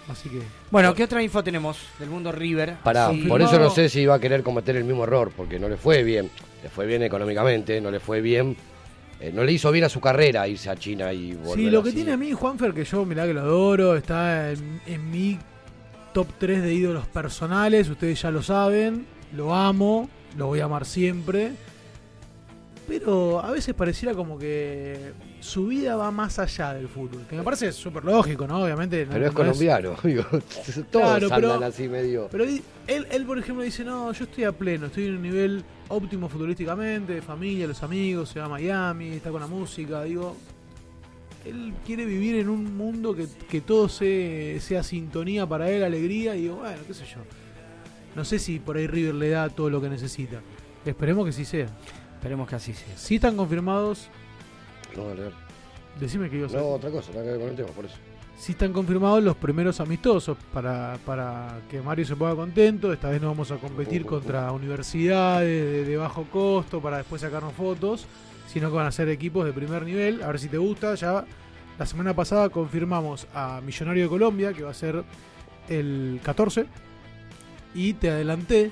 Así 0.10 0.30
que. 0.30 0.42
Bueno, 0.72 0.94
¿qué 0.94 1.04
otra 1.04 1.22
info 1.22 1.44
tenemos 1.44 1.80
del 2.00 2.10
mundo 2.10 2.32
River? 2.32 2.78
Pará, 2.84 3.10
Sí. 3.12 3.24
por 3.28 3.42
eso 3.42 3.60
no 3.60 3.70
sé 3.70 3.90
si 3.90 4.06
va 4.06 4.16
a 4.16 4.20
querer 4.20 4.44
cometer 4.44 4.76
el 4.76 4.84
mismo 4.84 5.04
error, 5.04 5.32
porque 5.36 5.60
no 5.60 5.68
le 5.70 5.78
fue 5.78 6.04
bien. 6.04 6.30
Le 6.64 6.70
fue 6.70 6.86
bien 6.86 7.02
económicamente, 7.04 7.80
no 7.82 7.90
le 7.92 8.00
fue 8.00 8.22
bien 8.22 8.56
eh, 9.20 9.32
no 9.34 9.44
le 9.44 9.52
hizo 9.52 9.72
bien 9.72 9.84
a 9.86 9.90
su 9.90 10.00
carrera 10.00 10.48
irse 10.48 10.70
a 10.70 10.76
China 10.76 11.12
y 11.14 11.34
volver 11.34 11.56
Sí, 11.56 11.70
lo 11.70 11.84
que 11.84 11.90
así. 11.90 11.96
tiene 11.98 12.14
a 12.14 12.18
mí 12.18 12.32
Juanfer, 12.34 12.74
que 12.74 12.86
yo 12.86 13.06
mirá 13.06 13.26
que 13.26 13.34
lo 13.34 13.42
adoro, 13.42 13.96
está 13.96 14.52
en, 14.52 14.82
en 14.86 15.12
mi 15.12 15.38
top 16.14 16.28
3 16.40 16.62
de 16.64 16.74
ídolos 16.74 17.08
personales, 17.08 17.90
ustedes 17.90 18.22
ya 18.22 18.32
lo 18.32 18.42
saben, 18.42 19.06
lo 19.36 19.54
amo, 19.54 20.10
lo 20.38 20.48
voy 20.48 20.60
a 20.62 20.66
amar 20.66 20.86
siempre, 20.86 21.52
pero 22.88 23.40
a 23.44 23.52
veces 23.52 23.76
pareciera 23.76 24.14
como 24.16 24.38
que 24.40 25.12
su 25.42 25.68
vida 25.68 25.96
va 25.96 26.12
más 26.12 26.38
allá 26.40 26.74
del 26.74 26.88
fútbol, 26.88 27.26
que 27.30 27.36
me 27.36 27.44
parece 27.44 27.72
súper 27.72 28.04
lógico, 28.04 28.46
¿no? 28.48 28.64
Obviamente. 28.64 29.06
no- 29.06 29.12
Pero 29.14 29.26
es 29.26 29.32
no 29.32 29.38
colombiano, 29.38 29.96
digo, 30.04 30.24
todos 30.30 30.86
Claro, 30.92 31.28
pero- 31.34 31.54
andan 31.54 31.70
así 31.70 31.88
medio. 31.88 32.28
Pero 32.32 32.44
él, 32.44 32.62
él, 32.88 33.26
por 33.26 33.40
ejemplo, 33.40 33.64
dice, 33.64 33.84
no, 33.86 34.12
yo 34.12 34.24
estoy 34.26 34.44
a 34.44 34.52
pleno, 34.52 34.88
estoy 34.88 35.06
en 35.06 35.16
un 35.16 35.22
nivel 35.22 35.64
óptimo 35.88 36.28
futbolísticamente, 36.30 37.14
de 37.14 37.22
familia, 37.22 37.68
los 37.68 37.82
amigos, 37.84 38.30
se 38.30 38.40
va 38.40 38.46
a 38.46 38.50
Miami, 38.50 39.10
está 39.10 39.30
con 39.32 39.42
la 39.42 39.48
música, 39.48 40.04
digo, 40.04 40.36
él 41.46 41.74
quiere 41.86 42.06
vivir 42.06 42.36
en 42.36 42.50
un 42.50 42.76
mundo 42.76 43.16
que, 43.16 43.26
que 43.50 43.62
todo 43.62 43.88
se- 43.90 44.60
sea 44.60 44.84
sintonía 44.84 45.48
para 45.48 45.70
él, 45.70 45.84
alegría, 45.84 46.36
y 46.36 46.42
digo, 46.44 46.58
bueno, 46.58 46.78
qué 46.86 46.94
sé 46.94 47.06
yo. 47.06 47.22
No 48.16 48.26
sé 48.26 48.40
si 48.40 48.60
por 48.60 48.76
ahí 48.78 48.88
River 48.88 49.16
le 49.16 49.30
da 49.30 49.50
todo 49.50 49.70
lo 49.70 49.82
que 49.82 49.88
necesita. 49.90 50.42
Esperemos 50.86 51.26
que 51.26 51.32
sí 51.32 51.46
sea. 51.46 51.68
Esperemos 52.16 52.50
que 52.50 52.56
así 52.56 52.74
sea. 52.74 52.98
Si 52.98 53.16
están 53.16 53.38
confirmados, 53.38 54.10
No, 54.96 55.10
a 55.10 55.14
leer. 55.14 55.34
decime 56.00 56.30
que 56.30 56.44
a 56.44 56.48
No, 56.48 56.70
otra 56.70 56.90
cosa, 56.90 57.12
nada 57.12 57.24
que 57.24 57.32
ver 57.32 57.40
con 57.40 57.50
el 57.50 57.56
tema, 57.56 57.70
por 57.70 57.86
eso. 57.86 57.96
Si 58.38 58.54
están 58.54 58.72
confirmados 58.72 59.22
los 59.22 59.36
primeros 59.36 59.82
amistosos 59.82 60.38
para, 60.54 60.98
para 61.06 61.60
que 61.70 61.82
Mario 61.82 62.06
se 62.06 62.16
ponga 62.16 62.36
contento. 62.36 62.94
Esta 62.94 63.10
vez 63.10 63.22
no 63.22 63.28
vamos 63.28 63.52
a 63.52 63.58
competir 63.58 64.06
contra 64.06 64.50
universidades 64.54 65.48
de, 65.48 65.84
de 65.84 65.98
bajo 65.98 66.24
costo 66.24 66.80
para 66.80 66.98
después 67.00 67.22
sacarnos 67.22 67.54
fotos, 67.54 68.06
sino 68.48 68.70
que 68.70 68.78
van 68.78 68.88
a 68.88 68.92
ser 68.94 69.10
equipos 69.10 69.44
de 69.46 69.52
primer 69.52 69.84
nivel. 69.84 70.24
A 70.24 70.28
ver 70.28 70.40
si 70.40 70.48
te 70.48 70.58
gusta. 70.58 70.96
Ya 70.96 71.26
la 71.78 71.86
semana 71.86 72.14
pasada 72.14 72.48
confirmamos 72.50 73.28
a 73.34 73.60
Millonario 73.60 74.04
de 74.04 74.10
Colombia, 74.10 74.54
que 74.54 74.64
va 74.64 74.72
a 74.72 74.74
ser 74.74 75.04
el 75.68 76.22
14. 76.24 76.66
Y 77.76 77.94
te 77.94 78.10
adelanté 78.10 78.72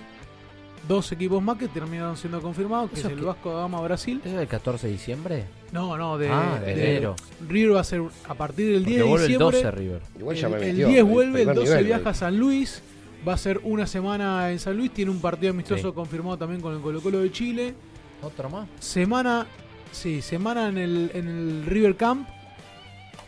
dos 0.88 1.12
equipos 1.12 1.42
más 1.44 1.58
que 1.58 1.68
terminaron 1.68 2.16
siendo 2.18 2.42
confirmados, 2.42 2.90
que 2.90 2.96
es 2.96 3.06
¿Eso 3.06 3.10
el? 3.14 3.20
Vasco 3.22 3.54
da 3.54 3.62
Gama 3.62 3.82
Brasil. 3.82 4.22
¿Eso 4.24 4.36
es 4.36 4.42
el 4.42 4.48
14 4.48 4.88
de 4.88 4.94
diciembre? 4.94 5.46
No, 5.72 5.98
no, 5.98 6.18
de, 6.18 6.30
Ah, 6.30 6.60
de 6.64 6.72
enero. 6.72 7.16
River 7.48 7.76
va 7.76 7.82
a 7.82 7.84
ser 7.84 8.02
a 8.28 8.34
partir 8.36 8.68
del 8.68 8.84
Porque 8.84 8.90
10 8.92 8.98
de 9.04 9.04
vuelve 9.10 9.26
el 9.26 9.32
diciembre. 9.32 9.58
12 9.64 9.72
River. 9.72 10.02
Igual 10.20 10.36
ya 10.36 10.48
el, 10.48 10.54
me 10.54 10.58
el 10.60 10.66
metió, 10.68 10.88
10 10.88 10.98
el 11.00 11.04
vuelve, 11.06 11.28
el 11.42 11.48
primer 11.48 11.56
12 11.56 11.70
nivel, 11.70 11.86
viaja 11.86 12.06
a 12.06 12.10
ahí. 12.12 12.16
San 12.18 12.38
Luis. 12.40 12.82
Va 13.28 13.34
a 13.34 13.38
ser 13.38 13.60
una 13.64 13.86
semana 13.88 14.52
en 14.52 14.60
San 14.60 14.78
Luis. 14.78 14.92
Tiene 14.94 15.12
un 15.12 15.20
partido 15.20 15.52
amistoso 15.52 15.90
Sí. 15.90 15.94
confirmado 15.96 16.38
también 16.38 16.62
con 16.62 16.74
el 16.76 16.82
Colo 16.82 17.02
Colo 17.02 17.20
de 17.20 17.32
Chile. 17.32 17.74
¿Otro 18.22 18.50
más? 18.50 18.68
Semana, 18.80 19.46
sí, 19.92 20.22
semana 20.22 20.70
en 20.70 20.78
el, 20.78 21.12
en 21.14 21.28
el 21.28 21.64
River 21.66 21.96
Camp. 21.98 22.28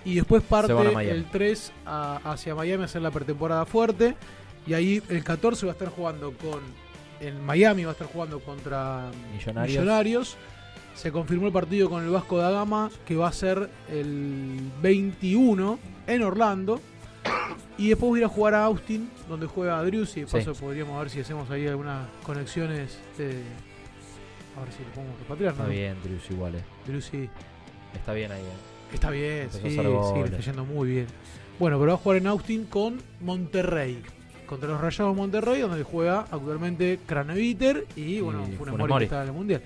Y 0.05 0.15
después 0.15 0.41
parte 0.43 0.71
el 1.11 1.25
3 1.25 1.71
a- 1.85 2.21
hacia 2.23 2.55
Miami 2.55 2.83
a 2.83 2.85
hacer 2.85 3.01
la 3.01 3.11
pretemporada 3.11 3.65
fuerte. 3.65 4.15
Y 4.65 4.73
ahí 4.73 5.01
el 5.09 5.23
14 5.23 5.65
va 5.65 5.71
a 5.71 5.73
estar 5.73 5.89
jugando 5.89 6.31
con. 6.33 6.59
En 7.21 7.43
Miami 7.45 7.83
va 7.83 7.89
a 7.89 7.93
estar 7.93 8.07
jugando 8.07 8.39
contra 8.39 9.11
Millonarios. 9.33 9.77
Millonarios. 9.77 10.37
Se 10.95 11.11
confirmó 11.11 11.47
el 11.47 11.53
partido 11.53 11.89
con 11.89 12.03
el 12.03 12.09
Vasco 12.09 12.37
da 12.37 12.51
Gama 12.51 12.89
que 13.05 13.15
va 13.15 13.27
a 13.29 13.33
ser 13.33 13.69
el 13.89 14.59
21 14.81 15.79
en 16.07 16.23
Orlando. 16.23 16.79
Y 17.77 17.89
después 17.89 18.09
voy 18.09 18.19
a 18.19 18.21
ir 18.21 18.25
a 18.25 18.29
jugar 18.29 18.53
a 18.55 18.65
Austin, 18.65 19.09
donde 19.29 19.47
juega 19.47 19.81
Drews. 19.83 20.17
Y 20.17 20.21
de 20.21 20.27
Sí. 20.27 20.37
paso 20.37 20.53
podríamos 20.53 20.99
ver 20.99 21.09
si 21.09 21.21
hacemos 21.21 21.49
ahí 21.49 21.67
algunas 21.67 22.07
conexiones. 22.23 22.97
a 23.17 24.61
ver 24.61 24.73
si 24.73 24.83
lo 24.83 24.89
podemos 24.93 25.19
repatriar. 25.19 25.51
Está 25.53 25.63
¿no? 25.63 25.69
bien, 25.69 25.95
Drius 26.03 26.29
igual. 26.31 26.55
eh. 26.55 26.63
Drews 26.85 27.05
sí. 27.05 27.29
Está 27.93 28.13
bien 28.13 28.31
ahí. 28.31 28.41
eh. 28.41 28.93
Está 28.93 29.09
bien, 29.11 29.43
Empezó 29.43 29.61
sí, 29.61 29.69
sí, 29.69 29.77
le 30.19 30.25
está 30.25 30.39
yendo 30.39 30.65
muy 30.65 30.89
bien. 30.89 31.07
Bueno, 31.59 31.77
pero 31.79 31.91
va 31.91 31.93
a 31.95 31.97
jugar 32.01 32.17
en 32.17 32.27
Austin 32.27 32.65
con 32.65 33.01
Monterrey. 33.21 34.01
Contra 34.49 34.67
los 34.69 34.81
Rayados 34.81 35.13
de 35.15 35.21
Monterrey, 35.21 35.61
donde 35.61 35.83
juega 35.83 36.21
actualmente 36.31 36.99
Craneviter 37.05 37.85
y, 37.95 38.19
bueno, 38.19 38.39
Y 38.39 38.43
Funes 38.45 38.57
Funes 38.57 38.77
Mori, 38.77 38.89
Mori. 38.93 38.99
que 39.01 39.05
está 39.05 39.21
en 39.21 39.27
el 39.27 39.33
Mundial. 39.35 39.61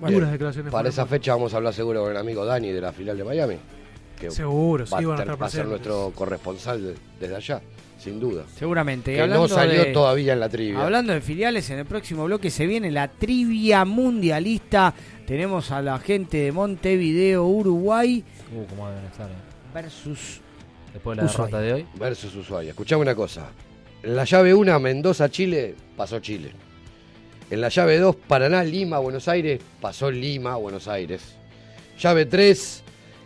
Bueno, 0.00 0.16
Duras 0.16 0.32
declaraciones. 0.32 0.64
de 0.66 0.70
Para 0.72 0.88
esa 0.88 1.06
fecha 1.06 1.32
vamos 1.34 1.54
a 1.54 1.56
hablar 1.58 1.72
seguro 1.72 2.02
con 2.02 2.10
el 2.10 2.16
amigo 2.16 2.44
Dani 2.44 2.72
de 2.72 2.80
la 2.80 2.92
final 2.92 3.16
de 3.16 3.24
Miami. 3.24 3.56
Que 4.18 4.30
Seguro, 4.30 4.84
sí, 4.86 4.92
va, 4.94 5.00
van 5.00 5.18
a 5.18 5.22
estar 5.22 5.42
va 5.42 5.46
a 5.46 5.50
ser 5.50 5.66
nuestro 5.66 6.10
corresponsal 6.14 6.82
de- 6.82 6.94
desde 7.20 7.36
allá, 7.36 7.60
sin 7.98 8.18
duda. 8.18 8.44
Seguramente. 8.56 9.14
Que 9.14 9.26
no 9.28 9.46
salió 9.46 9.84
de- 9.84 9.92
todavía 9.92 10.32
en 10.32 10.40
la 10.40 10.48
trivia. 10.48 10.82
Hablando 10.82 11.12
de 11.12 11.20
filiales, 11.20 11.68
en 11.70 11.78
el 11.78 11.84
próximo 11.86 12.24
bloque 12.24 12.50
se 12.50 12.66
viene 12.66 12.90
la 12.90 13.08
trivia 13.08 13.84
mundialista. 13.84 14.92
Tenemos 15.26 15.70
a 15.70 15.82
la 15.82 15.98
gente 15.98 16.38
de 16.38 16.52
Montevideo, 16.52 17.44
Uruguay, 17.46 18.24
Uh, 18.54 18.64
cómo 18.70 18.88
deben 18.88 19.04
estar. 19.04 19.28
eh. 19.30 19.34
versus 19.74 20.40
Después 20.96 21.14
de 21.18 21.24
la 21.24 21.28
Ushuaia. 21.28 21.46
derrota 21.46 21.62
de 21.62 21.72
hoy. 21.74 21.86
Versus 21.98 22.34
Ushuaia. 22.34 22.70
Escuchame 22.70 23.02
una 23.02 23.14
cosa. 23.14 23.48
En 24.02 24.16
la 24.16 24.24
llave 24.24 24.54
1, 24.54 24.80
Mendoza-Chile, 24.80 25.74
pasó 25.94 26.20
Chile. 26.20 26.52
En 27.50 27.60
la 27.60 27.68
llave 27.68 27.98
2, 27.98 28.16
Paraná-Lima, 28.16 28.98
Buenos 28.98 29.28
Aires, 29.28 29.60
pasó 29.78 30.10
Lima, 30.10 30.56
Buenos 30.56 30.88
Aires. 30.88 31.34
Llave 32.00 32.24
3, 32.24 32.82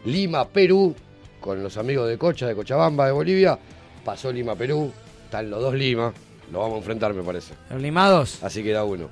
Lima-Perú, 0.07 0.97
con 1.41 1.63
los 1.63 1.77
amigos 1.77 2.09
de 2.09 2.19
Cocha, 2.19 2.49
de 2.49 2.57
Cochabamba, 2.57 3.07
de 3.07 3.13
Bolivia, 3.13 3.57
pasó 4.05 4.33
Lima-Perú. 4.33 4.93
Están 5.27 5.49
los 5.49 5.61
dos 5.63 5.75
Lima. 5.75 6.13
Lo 6.51 6.59
vamos 6.59 6.75
a 6.75 6.79
enfrentar, 6.79 7.15
me 7.15 7.23
parece. 7.23 7.55
los 7.71 7.81
limados. 7.81 8.43
Así 8.43 8.65
queda 8.65 8.83
uno. 8.83 9.09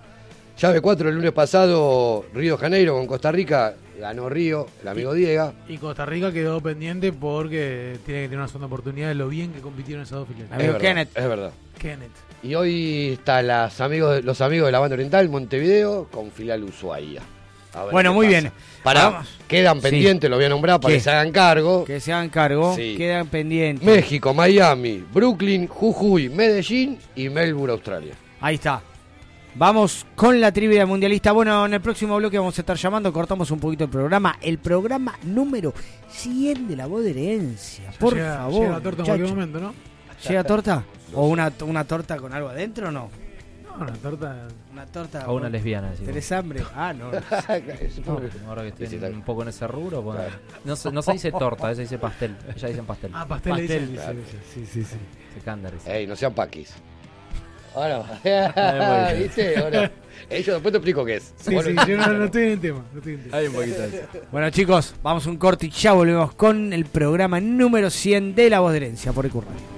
Llave 0.61 0.81
4, 0.81 1.11
el 1.11 1.15
lunes 1.15 1.31
pasado, 1.31 2.25
Río 2.35 2.57
de 2.57 2.61
Janeiro 2.61 2.95
con 2.97 3.07
Costa 3.07 3.31
Rica. 3.31 3.77
Ganó 3.99 4.29
Río, 4.29 4.67
el 4.83 4.89
amigo 4.89 5.13
Diego. 5.13 5.53
Y 5.69 5.77
Costa 5.79 6.07
Rica 6.07 6.33
quedó 6.33 6.61
pendiente 6.61 7.13
porque 7.13 7.99
tiene 8.07 8.23
que 8.23 8.27
tener 8.29 8.39
una 8.39 8.47
segunda 8.49 8.67
oportunidad 8.67 9.09
de 9.09 9.15
lo 9.17 9.29
bien 9.29 9.53
que 9.53 9.61
compitieron 9.61 10.05
esas 10.05 10.19
dos 10.21 10.29
filiales. 10.29 10.53
Es 10.53 10.73
verdad, 10.73 11.09
Es 11.15 11.29
verdad. 11.29 11.51
Kenneth. 11.79 12.11
Y 12.43 12.55
hoy 12.55 13.11
están 13.19 13.47
las 13.49 13.81
amigos, 13.81 14.25
los 14.25 14.41
amigos 14.41 14.67
de 14.67 14.73
la 14.73 14.79
banda 14.79 14.95
oriental, 14.95 15.29
Montevideo, 15.29 16.09
con 16.11 16.31
filial 16.31 16.63
Ushuaia. 16.65 17.23
Bueno, 17.93 18.13
muy 18.15 18.27
pasa. 18.27 18.41
bien. 18.41 18.53
Para, 18.83 19.05
Vamos. 19.11 19.29
quedan 19.47 19.77
Sí. 19.77 19.83
pendientes, 19.83 20.29
lo 20.31 20.37
voy 20.37 20.45
a 20.47 20.49
nombrar 20.49 20.81
para 20.81 20.91
¿Qué? 20.93 20.99
que 20.99 21.05
se 21.05 21.11
hagan 21.11 21.31
cargo. 21.33 21.85
Que 21.85 22.01
se 22.01 22.13
hagan 22.13 22.29
cargo. 22.29 22.75
Sí. 22.75 22.95
Quedan 22.97 23.29
pendientes. 23.29 23.87
México, 23.87 24.33
Miami, 24.35 25.05
Brooklyn, 25.13 25.67
Jujuy, 25.69 26.29
Medellín 26.29 26.99
y 27.15 27.29
Melbourne, 27.29 27.73
Australia. 27.73 28.15
Ahí 28.41 28.55
está. 28.57 28.81
Vamos 29.59 30.07
con 30.15 30.41
la 30.41 30.53
trivia 30.53 30.87
mundialista. 30.87 31.33
Bueno, 31.33 31.67
en 31.67 31.75
el 31.75 31.81
próximo 31.81 32.17
bloque 32.17 32.39
vamos 32.39 32.57
a 32.57 32.63
estar 32.63 32.77
llamando, 32.77 33.13
cortamos 33.13 33.51
un 33.51 33.59
poquito 33.59 33.85
el 33.85 33.91
programa. 33.91 34.37
El 34.41 34.59
programa 34.59 35.19
número 35.25 35.75
100 36.11 36.69
de 36.69 36.77
la 36.77 36.87
voz 36.87 37.03
de 37.03 37.11
herencia. 37.11 37.91
Por 37.99 38.15
llega, 38.15 38.37
favor. 38.37 38.61
Llega 38.63 38.71
la 38.71 38.81
torta 38.81 39.03
en 39.03 39.07
cualquier 39.07 39.31
momento, 39.31 39.61
¿no? 39.61 39.75
¿Llega 40.29 40.45
torta? 40.45 40.85
¿O 41.13 41.27
una, 41.27 41.53
una 41.63 41.85
torta 41.85 42.17
con 42.19 42.33
algo 42.33 42.51
adentro 42.51 42.87
o 42.89 42.91
no? 42.93 43.11
No, 43.65 43.83
una 43.83 43.93
torta. 43.95 44.49
Una 44.73 44.87
torta. 44.87 45.29
O 45.29 45.35
una 45.35 45.49
lesbiana, 45.49 45.91
decimos. 45.91 46.07
¿Tenés 46.09 46.31
hambre? 46.33 46.63
Ah, 46.77 46.93
no. 46.93 47.11
No, 48.07 48.21
ahora 48.49 48.63
que 48.63 48.85
estoy 48.85 48.99
en- 49.09 49.15
un 49.17 49.23
poco 49.23 49.43
en 49.43 49.49
ese 49.49 49.67
rubro, 49.67 50.03
bueno, 50.03 50.21
no, 50.65 50.77
se, 50.77 50.93
no 50.93 51.03
se 51.03 51.13
dice 51.15 51.33
torta, 51.33 51.75
se 51.75 51.83
dice 51.83 51.99
pastel. 51.99 52.37
Ellas 52.55 52.71
dicen 52.71 52.87
pastel. 52.87 53.11
Ah, 53.13 53.27
pastel 53.27 53.57
dicen, 53.57 53.91
Claro. 53.93 54.19
Sí, 54.55 54.61
sí, 54.67 54.67
sí. 54.67 54.85
Se 54.85 55.59
dice. 55.81 55.93
Ey, 55.93 56.07
no 56.07 56.15
sean 56.15 56.33
paquis. 56.33 56.75
Ahora. 57.75 59.15
¿viste? 59.19 59.59
Ahora, 59.59 59.91
ellos 60.31 60.55
después 60.55 60.73
te 60.73 60.79
explico 60.79 61.05
qué 61.05 61.17
es. 61.17 61.35
Sí, 61.37 61.57
sí, 61.63 61.75
yo 61.87 61.97
no, 61.97 62.13
no 62.13 62.25
estoy 62.25 62.43
en 62.45 62.51
el 62.51 62.61
tema. 62.61 62.85
No 62.93 62.99
estoy 62.99 63.15
en 63.15 63.19
el 63.21 63.25
tema. 63.25 63.37
Hay 63.37 63.47
un 63.47 63.55
poquito 63.55 63.81
de 63.81 63.89
eso. 63.89 64.07
Bueno, 64.31 64.51
chicos, 64.51 64.95
vamos 65.03 65.27
a 65.27 65.31
un 65.31 65.37
corte 65.37 65.67
y 65.67 65.71
ya 65.71 65.93
volvemos 65.93 66.35
con 66.35 66.73
el 66.73 66.85
programa 66.85 67.41
número 67.41 67.91
100 67.91 68.35
de 68.35 68.51
la 68.51 68.61
voz 68.61 68.73
de 68.73 68.79
herencia 68.79 69.13
por 69.13 69.25
el 69.25 69.33
Radio. 69.33 69.78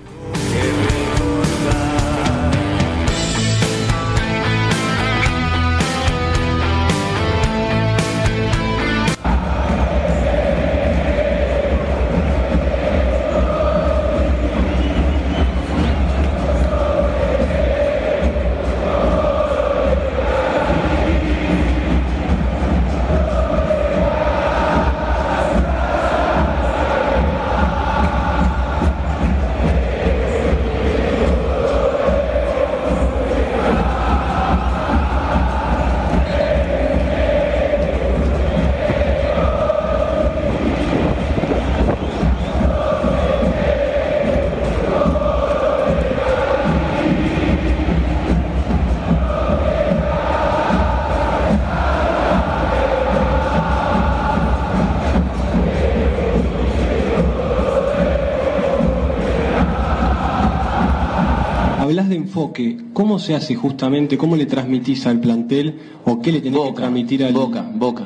Enfoque, 62.41 62.79
¿cómo 62.93 63.19
se 63.19 63.35
hace 63.35 63.55
justamente? 63.55 64.17
¿Cómo 64.17 64.37
le 64.37 64.47
transmitís 64.47 65.07
al 65.07 65.21
plantel 65.21 65.79
o 66.05 66.21
qué 66.21 66.33
le 66.33 66.41
tenés 66.41 66.61
que 66.61 66.73
transmitir 66.73 67.25
al 67.25 67.33
Boca, 67.33 67.71
boca. 67.75 68.05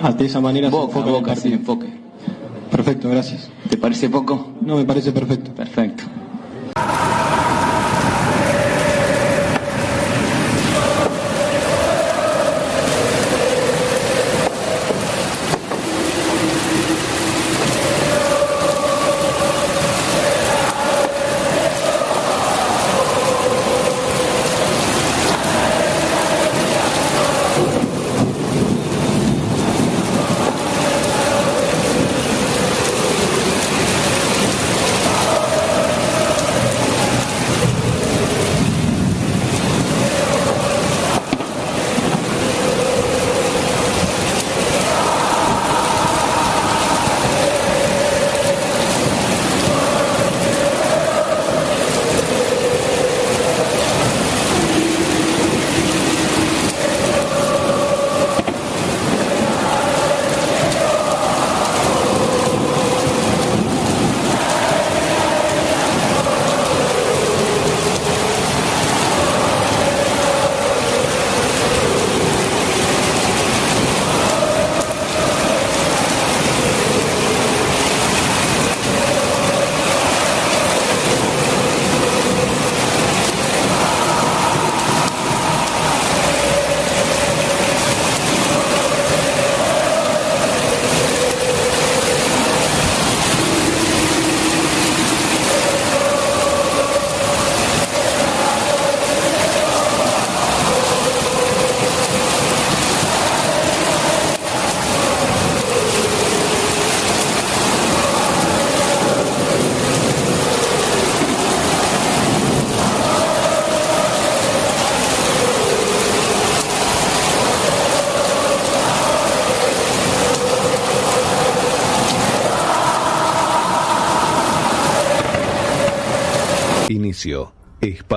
Ah, 0.00 0.12
de 0.12 0.26
esa 0.26 0.40
manera 0.40 0.70
Boca, 0.70 0.92
se 0.92 0.98
enfoca 0.98 1.06
el 1.08 1.12
boca, 1.12 1.34
sí, 1.34 1.40
partido. 1.40 1.56
enfoque. 1.56 1.86
Perfecto, 2.70 3.08
gracias. 3.10 3.50
¿Te 3.68 3.76
parece 3.76 4.08
poco? 4.08 4.52
No, 4.60 4.76
me 4.76 4.84
parece 4.84 5.12
perfecto. 5.12 5.50
Perfecto. 5.52 5.91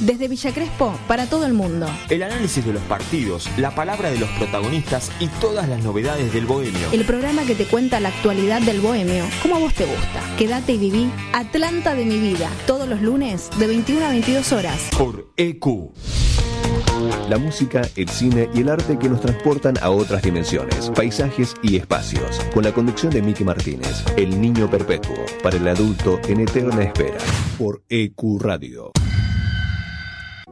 Desde 0.00 0.28
Villa 0.28 0.52
Crespo 0.52 0.98
para 1.06 1.26
todo 1.26 1.44
el 1.44 1.52
mundo. 1.52 1.86
El 2.08 2.22
análisis 2.22 2.64
de 2.64 2.72
los 2.72 2.82
partidos, 2.84 3.48
la 3.58 3.74
palabra 3.74 4.10
de 4.10 4.18
los 4.18 4.30
protagonistas 4.30 5.12
y 5.20 5.28
todas 5.40 5.68
las 5.68 5.84
novedades 5.84 6.32
del 6.32 6.46
bohemio. 6.46 6.90
El 6.92 7.04
programa 7.04 7.44
que 7.44 7.54
te 7.54 7.66
cuenta 7.66 8.00
la 8.00 8.08
actualidad 8.08 8.62
del 8.62 8.80
bohemio, 8.80 9.24
como 9.42 9.56
a 9.56 9.58
vos 9.58 9.74
te 9.74 9.84
gusta. 9.84 10.22
Quédate 10.38 10.72
y 10.72 10.78
viví 10.78 11.10
Atlanta 11.34 11.94
de 11.94 12.06
mi 12.06 12.18
vida, 12.18 12.48
todos 12.66 12.88
los 12.88 13.02
lunes 13.02 13.50
de 13.58 13.66
21 13.66 14.06
a 14.06 14.08
22 14.10 14.52
horas. 14.52 14.88
Por 14.96 15.30
EQ. 15.36 15.66
La 17.28 17.36
música, 17.36 17.82
el 17.96 18.08
cine 18.08 18.48
y 18.54 18.60
el 18.60 18.70
arte 18.70 18.98
que 18.98 19.08
nos 19.08 19.20
transportan 19.20 19.74
a 19.82 19.90
otras 19.90 20.22
dimensiones, 20.22 20.90
paisajes 20.90 21.54
y 21.62 21.76
espacios. 21.76 22.40
Con 22.54 22.64
la 22.64 22.72
conducción 22.72 23.12
de 23.12 23.20
Miki 23.20 23.44
Martínez, 23.44 24.02
El 24.16 24.40
Niño 24.40 24.70
Perpetuo, 24.70 25.14
para 25.42 25.58
el 25.58 25.68
adulto 25.68 26.18
en 26.26 26.40
eterna 26.40 26.82
espera. 26.82 27.18
Por 27.58 27.82
EQ 27.88 28.40
Radio. 28.40 28.92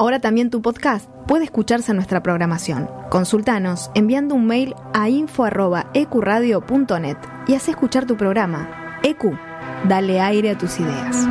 Ahora 0.00 0.18
también 0.18 0.48
tu 0.48 0.62
podcast 0.62 1.10
puede 1.28 1.44
escucharse 1.44 1.92
en 1.92 1.96
nuestra 1.96 2.22
programación. 2.22 2.88
Consultanos 3.10 3.90
enviando 3.94 4.34
un 4.34 4.46
mail 4.46 4.74
a 4.94 5.10
info.ecuradio.net 5.10 7.18
y 7.46 7.54
haz 7.54 7.68
escuchar 7.68 8.06
tu 8.06 8.16
programa. 8.16 8.98
EQ, 9.02 9.38
dale 9.86 10.22
aire 10.22 10.52
a 10.52 10.56
tus 10.56 10.80
ideas. 10.80 11.28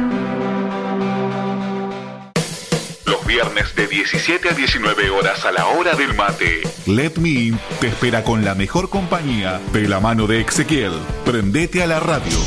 Los 3.08 3.26
viernes 3.26 3.76
de 3.76 3.88
17 3.88 4.50
a 4.50 4.54
19 4.54 5.10
horas 5.10 5.44
a 5.46 5.52
la 5.52 5.66
hora 5.66 5.96
del 5.96 6.14
mate. 6.14 6.62
Let 6.86 7.14
Me 7.20 7.30
In 7.30 7.58
te 7.82 7.88
espera 7.88 8.24
con 8.24 8.46
la 8.46 8.54
mejor 8.54 8.92
compañía 8.92 9.60
de 9.74 9.88
la 9.88 10.00
mano 10.00 10.28
de 10.28 10.42
Ezequiel. 10.42 10.94
Prendete 11.26 11.82
a 11.82 11.88
la 11.88 12.00
radio. 12.00 12.38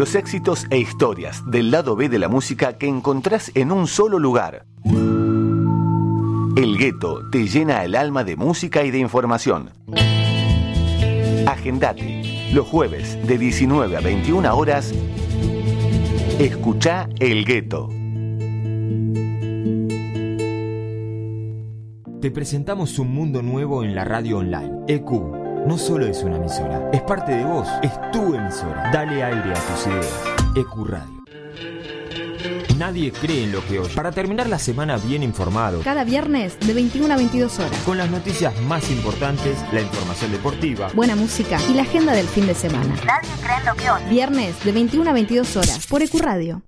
Los 0.00 0.14
éxitos 0.14 0.66
e 0.70 0.78
historias 0.78 1.42
del 1.50 1.70
lado 1.70 1.94
B 1.94 2.08
de 2.08 2.18
la 2.18 2.30
música 2.30 2.78
que 2.78 2.88
encontrás 2.88 3.52
en 3.54 3.70
un 3.70 3.86
solo 3.86 4.18
lugar. 4.18 4.64
El 6.56 6.78
gueto 6.78 7.28
te 7.30 7.46
llena 7.46 7.84
el 7.84 7.94
alma 7.94 8.24
de 8.24 8.34
música 8.34 8.82
y 8.82 8.90
de 8.90 8.96
información. 8.96 9.68
Agendate. 11.46 12.48
Los 12.54 12.66
jueves 12.66 13.18
de 13.26 13.36
19 13.36 13.94
a 13.94 14.00
21 14.00 14.56
horas. 14.56 14.94
Escucha 16.38 17.06
El 17.18 17.44
gueto. 17.44 17.90
Te 22.22 22.30
presentamos 22.30 22.98
un 22.98 23.12
mundo 23.12 23.42
nuevo 23.42 23.84
en 23.84 23.94
la 23.94 24.06
radio 24.06 24.38
online. 24.38 24.72
EQ 24.88 25.39
no 25.66 25.78
solo 25.78 26.06
es 26.06 26.22
una 26.22 26.36
emisora, 26.36 26.90
es 26.92 27.02
parte 27.02 27.32
de 27.32 27.44
vos, 27.44 27.68
es 27.82 27.92
tu 28.12 28.34
emisora. 28.34 28.90
Dale 28.92 29.22
aire 29.22 29.52
a 29.52 29.54
tus 29.54 29.86
ideas. 29.86 30.22
EQ 30.56 30.86
Radio. 30.86 31.20
Nadie 32.78 33.12
cree 33.12 33.44
en 33.44 33.52
lo 33.52 33.62
que 33.66 33.78
oye. 33.78 33.94
Para 33.94 34.10
terminar 34.10 34.48
la 34.48 34.58
semana 34.58 34.96
bien 34.96 35.22
informado, 35.22 35.82
Cada 35.82 36.02
viernes 36.04 36.58
de 36.60 36.72
21 36.72 37.12
a 37.12 37.16
22 37.18 37.58
horas. 37.58 37.76
con 37.84 37.98
las 37.98 38.10
noticias 38.10 38.58
más 38.62 38.90
importantes, 38.90 39.58
la 39.72 39.82
información 39.82 40.32
deportiva, 40.32 40.88
Buena 40.94 41.14
música 41.14 41.58
y 41.70 41.74
la 41.74 41.82
agenda 41.82 42.14
del 42.14 42.26
fin 42.26 42.46
de 42.46 42.54
semana. 42.54 42.94
Nadie 43.04 43.28
cree 43.42 43.56
en 43.58 43.66
lo 43.66 43.74
que 43.74 43.90
oye. 43.90 44.08
Viernes 44.08 44.64
de 44.64 44.72
21 44.72 45.10
a 45.10 45.12
22 45.12 45.56
horas 45.56 45.86
por 45.88 46.02
Ecuradio. 46.02 46.62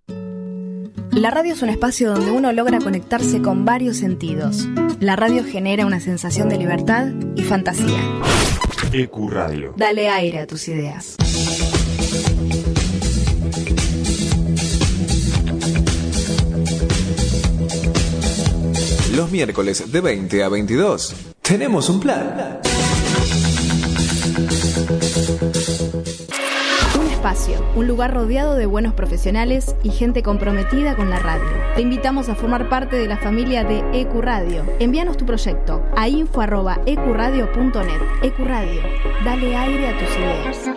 La 1.12 1.30
radio 1.30 1.54
es 1.54 1.62
un 1.62 1.68
espacio 1.70 2.12
donde 2.12 2.30
uno 2.30 2.52
logra 2.52 2.78
conectarse 2.78 3.40
con 3.40 3.64
varios 3.64 3.96
sentidos. 3.96 4.66
La 5.00 5.16
radio 5.16 5.44
genera 5.44 5.86
una 5.86 6.00
sensación 6.00 6.48
de 6.50 6.58
libertad 6.58 7.06
y 7.36 7.42
fantasía. 7.42 8.00
EQ 8.94 9.30
Radio. 9.30 9.72
Dale 9.74 10.08
aire 10.10 10.40
a 10.40 10.46
tus 10.46 10.68
ideas. 10.68 11.16
Los 19.14 19.30
miércoles 19.30 19.90
de 19.90 20.00
20 20.00 20.44
a 20.44 20.48
22. 20.48 21.14
Tenemos 21.40 21.88
un 21.88 22.00
plan. 22.00 22.60
Un 27.74 27.88
lugar 27.88 28.12
rodeado 28.12 28.54
de 28.54 28.66
buenos 28.66 28.92
profesionales 28.92 29.74
y 29.82 29.90
gente 29.90 30.22
comprometida 30.22 30.94
con 30.94 31.08
la 31.08 31.18
radio. 31.18 31.46
Te 31.74 31.80
invitamos 31.80 32.28
a 32.28 32.34
formar 32.34 32.68
parte 32.68 32.96
de 32.96 33.06
la 33.06 33.16
familia 33.16 33.64
de 33.64 33.82
Ecuradio. 33.98 34.64
Envíanos 34.78 35.16
tu 35.16 35.24
proyecto 35.24 35.82
a 35.96 36.06
info@ecuradio.net. 36.06 38.02
Ecuradio, 38.22 38.82
dale 39.24 39.56
aire 39.56 39.88
a 39.88 39.98
tus 39.98 40.08
ideas. 40.18 40.70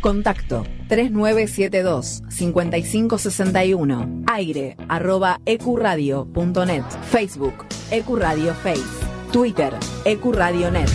Contacto 0.00 0.64
3972 0.88 2.22
5561 2.28 4.22
aire 4.32 4.76
arroba 4.86 5.40
ecuradio.net 5.46 6.84
Facebook 7.10 7.64
Ecuradio 7.90 8.52
Face 8.54 8.84
Twitter 9.32 9.72
Ecuradionet 10.04 10.90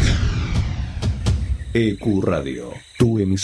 EQ 1.74 2.24
Radio, 2.24 2.72
tu 2.98 3.20
emisora. 3.20 3.44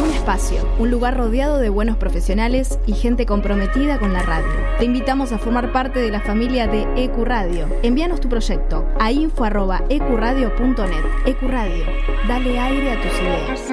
Un 0.00 0.10
espacio, 0.10 0.58
un 0.78 0.88
lugar 0.88 1.16
rodeado 1.16 1.58
de 1.58 1.68
buenos 1.68 1.96
profesionales 1.96 2.78
y 2.86 2.92
gente 2.92 3.26
comprometida 3.26 3.98
con 3.98 4.12
la 4.12 4.22
radio. 4.22 4.46
Te 4.78 4.84
invitamos 4.84 5.32
a 5.32 5.38
formar 5.38 5.72
parte 5.72 5.98
de 5.98 6.12
la 6.12 6.20
familia 6.20 6.68
de 6.68 6.86
Ecuradio. 6.96 7.66
Envíanos 7.82 8.20
tu 8.20 8.28
proyecto 8.28 8.86
a 9.00 9.10
info@ecuradio.net. 9.10 11.04
Ecuradio, 11.26 11.84
dale 12.28 12.56
aire 12.56 12.92
a 12.92 13.02
tus 13.02 13.12
ideas. 13.20 13.72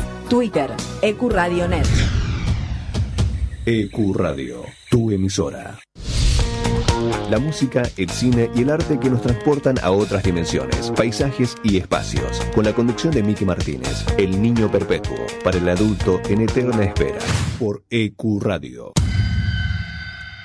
Twitter 0.31 0.71
Ecuradionet 1.01 1.85
EQ 3.65 4.15
Radio, 4.15 4.63
tu 4.89 5.11
emisora. 5.11 5.77
La 7.29 7.37
música, 7.37 7.83
el 7.97 8.09
cine 8.09 8.49
y 8.55 8.61
el 8.61 8.69
arte 8.69 8.97
que 8.97 9.09
nos 9.09 9.21
transportan 9.21 9.75
a 9.83 9.91
otras 9.91 10.23
dimensiones, 10.23 10.89
paisajes 10.91 11.57
y 11.65 11.75
espacios. 11.75 12.39
Con 12.55 12.63
la 12.63 12.73
conducción 12.73 13.13
de 13.13 13.23
Miki 13.23 13.43
Martínez, 13.43 14.05
El 14.17 14.41
Niño 14.41 14.71
Perpetuo, 14.71 15.17
para 15.43 15.57
el 15.57 15.67
adulto 15.67 16.21
en 16.29 16.43
eterna 16.43 16.85
espera. 16.85 17.19
Por 17.59 17.83
EQ 17.89 18.41
Radio. 18.41 18.93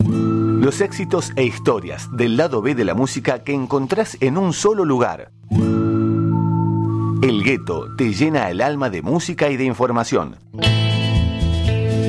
Los 0.01 0.81
éxitos 0.81 1.31
e 1.37 1.45
historias 1.45 2.09
del 2.11 2.37
lado 2.37 2.61
B 2.61 2.75
de 2.75 2.85
la 2.85 2.95
música 2.95 3.45
que 3.45 3.53
encontrás 3.53 4.17
en 4.21 4.37
un 4.37 4.53
solo 4.53 4.85
lugar. 4.85 5.31
El 7.23 7.43
gueto 7.43 7.97
te 7.97 8.13
llena 8.13 8.51
el 8.51 8.61
alma 8.61 8.91
de 8.91 9.01
música 9.01 9.49
y 9.49 9.57
de 9.57 9.65
información. 9.65 10.37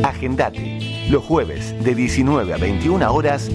Agendate. 0.03 1.07
Los 1.09 1.23
jueves 1.23 1.73
de 1.83 1.95
19 1.95 2.53
a 2.53 2.57
21 2.57 3.13
horas. 3.13 3.49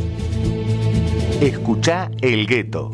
Escucha 1.41 2.11
El 2.23 2.47
gueto. 2.47 2.91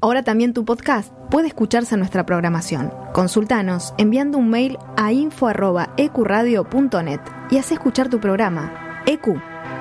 Ahora 0.00 0.22
también 0.22 0.54
tu 0.54 0.64
podcast 0.64 1.12
puede 1.30 1.48
escucharse 1.48 1.94
en 1.94 1.98
nuestra 2.00 2.24
programación. 2.24 2.90
Consultanos 3.12 3.92
enviando 3.98 4.38
un 4.38 4.48
mail 4.48 4.78
a 4.96 5.12
info.ecuradio.net 5.12 7.20
y 7.50 7.58
haz 7.58 7.72
escuchar 7.72 8.08
tu 8.08 8.20
programa. 8.20 9.02
EQ, 9.06 9.38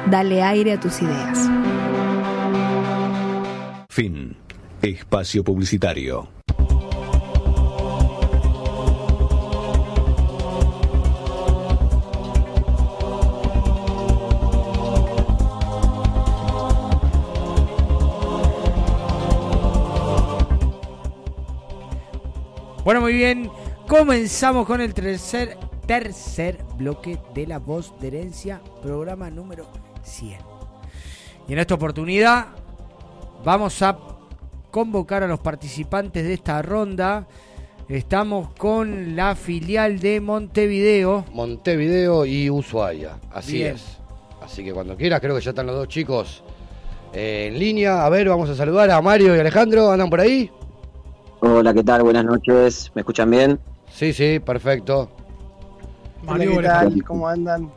dale 0.09 0.43
aire 0.43 0.73
a 0.73 0.79
tus 0.79 1.01
ideas. 1.01 1.49
Fin. 3.89 4.35
Espacio 4.85 5.43
publicitario. 5.43 6.27
Bueno, 22.83 23.01
muy 23.01 23.13
bien. 23.13 23.49
Comenzamos 23.87 24.67
con 24.67 24.81
el 24.81 24.93
tercer, 24.93 25.57
tercer 25.87 26.63
bloque 26.77 27.17
de 27.33 27.47
La 27.47 27.57
Voz 27.57 27.99
de 27.99 28.09
Herencia, 28.09 28.61
programa 28.83 29.31
número 29.31 29.65
100. 30.03 30.37
Y 31.47 31.53
en 31.53 31.59
esta 31.59 31.73
oportunidad 31.73 32.49
vamos 33.43 33.81
a 33.81 34.14
convocar 34.75 35.23
a 35.23 35.27
los 35.27 35.39
participantes 35.39 36.25
de 36.25 36.33
esta 36.33 36.61
ronda. 36.61 37.25
Estamos 37.87 38.49
con 38.55 39.15
la 39.15 39.33
filial 39.33 39.99
de 39.99 40.19
Montevideo. 40.19 41.23
Montevideo 41.31 42.25
y 42.25 42.49
Ushuaia, 42.49 43.17
así 43.31 43.59
Bien. 43.59 43.75
es. 43.75 43.97
Así 44.43 44.65
que 44.65 44.73
cuando 44.73 44.97
quieras, 44.97 45.21
creo 45.21 45.33
que 45.33 45.41
ya 45.41 45.51
están 45.51 45.67
los 45.67 45.77
dos 45.77 45.87
chicos 45.87 46.43
eh, 47.13 47.47
en 47.47 47.57
línea. 47.57 48.05
A 48.05 48.09
ver, 48.09 48.27
vamos 48.27 48.49
a 48.49 48.55
saludar 48.55 48.91
a 48.91 49.01
Mario 49.01 49.33
y 49.33 49.39
Alejandro. 49.39 49.91
¿Andan 49.91 50.09
por 50.09 50.19
ahí? 50.19 50.51
Hola, 51.39 51.73
¿qué 51.73 51.83
tal? 51.85 52.03
Buenas 52.03 52.25
noches. 52.25 52.91
¿Me 52.95 52.99
escuchan 52.99 53.31
bien? 53.31 53.57
Sí, 53.89 54.11
sí, 54.11 54.39
perfecto. 54.39 55.09
Mario, 56.23 56.57
¿qué 56.59 56.67
tal? 56.67 57.03
¿Cómo 57.05 57.29
andan? 57.29 57.71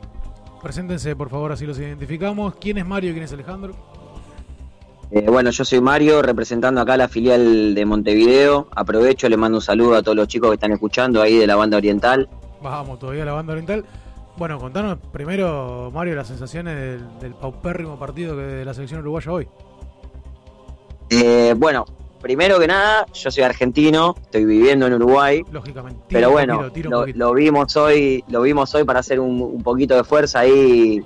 Preséntense, 0.61 1.15
por 1.15 1.29
favor, 1.29 1.53
así 1.53 1.65
los 1.65 1.79
identificamos. 1.79 2.55
¿Quién 2.55 2.77
es 2.77 2.85
Mario 2.85 3.11
y 3.11 3.13
quién 3.13 3.23
es 3.23 3.31
Alejandro? 3.31 3.88
Eh, 5.11 5.25
bueno, 5.27 5.49
yo 5.49 5.65
soy 5.65 5.81
Mario, 5.81 6.21
representando 6.21 6.81
acá 6.81 6.95
la 6.95 7.07
filial 7.07 7.73
de 7.73 7.85
Montevideo. 7.85 8.67
Aprovecho, 8.75 9.27
le 9.27 9.37
mando 9.37 9.57
un 9.57 9.61
saludo 9.61 9.95
a 9.95 10.03
todos 10.03 10.15
los 10.15 10.27
chicos 10.27 10.49
que 10.49 10.55
están 10.55 10.71
escuchando 10.71 11.21
ahí 11.21 11.37
de 11.37 11.47
la 11.47 11.55
banda 11.55 11.77
oriental. 11.77 12.29
Vamos 12.61 12.99
todavía 12.99 13.23
a 13.23 13.25
la 13.25 13.33
banda 13.33 13.53
oriental. 13.53 13.85
Bueno, 14.37 14.59
contanos 14.59 14.99
primero, 15.11 15.91
Mario, 15.93 16.15
las 16.15 16.27
sensaciones 16.27 16.75
del, 16.75 17.19
del 17.19 17.33
paupérrimo 17.33 17.97
partido 17.97 18.35
que 18.35 18.43
de 18.43 18.65
la 18.65 18.73
selección 18.73 19.01
uruguaya 19.01 19.31
hoy. 19.31 19.47
Eh, 21.09 21.55
bueno, 21.57 21.85
primero 22.21 22.59
que 22.59 22.67
nada, 22.67 23.05
yo 23.11 23.31
soy 23.31 23.43
argentino, 23.43 24.15
estoy 24.21 24.45
viviendo 24.45 24.85
en 24.85 24.93
Uruguay. 24.93 25.41
Lógicamente. 25.51 26.01
Pero 26.07 26.29
bueno, 26.31 26.57
tiro, 26.57 26.71
tiro 26.71 26.89
un 26.89 26.93
lo, 26.93 26.99
poquito. 27.01 27.19
lo 27.19 27.33
vimos 27.33 27.75
hoy, 27.77 28.23
lo 28.27 28.41
vimos 28.43 28.73
hoy 28.75 28.83
para 28.83 28.99
hacer 28.99 29.19
un, 29.19 29.41
un 29.41 29.63
poquito 29.63 29.95
de 29.95 30.03
fuerza 30.03 30.41
ahí 30.41 31.03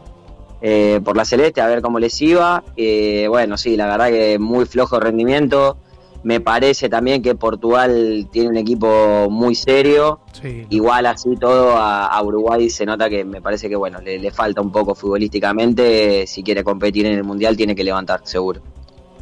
eh, 0.65 1.01
por 1.03 1.17
la 1.17 1.25
celeste, 1.25 1.59
a 1.61 1.67
ver 1.67 1.81
cómo 1.81 1.99
les 1.99 2.19
iba. 2.21 2.63
Eh, 2.77 3.27
bueno, 3.29 3.57
sí, 3.57 3.75
la 3.77 3.85
verdad 3.85 4.07
que 4.09 4.39
muy 4.39 4.65
flojo 4.65 4.99
rendimiento. 4.99 5.77
Me 6.23 6.39
parece 6.39 6.87
también 6.87 7.21
que 7.21 7.35
Portugal 7.35 8.29
tiene 8.31 8.47
un 8.47 8.55
equipo 8.55 9.27
muy 9.29 9.55
serio. 9.55 10.21
Sí. 10.41 10.65
Igual 10.69 11.05
así 11.05 11.35
todo 11.35 11.75
a, 11.75 12.05
a 12.07 12.23
Uruguay 12.23 12.69
se 12.69 12.85
nota 12.85 13.09
que 13.09 13.25
me 13.25 13.41
parece 13.41 13.67
que 13.67 13.75
bueno, 13.75 13.99
le, 13.99 14.17
le 14.19 14.31
falta 14.31 14.61
un 14.61 14.71
poco 14.71 14.95
futbolísticamente. 14.95 16.25
Si 16.25 16.41
quiere 16.41 16.63
competir 16.63 17.05
en 17.07 17.13
el 17.17 17.23
mundial 17.25 17.57
tiene 17.57 17.75
que 17.75 17.83
levantar, 17.83 18.21
seguro. 18.23 18.61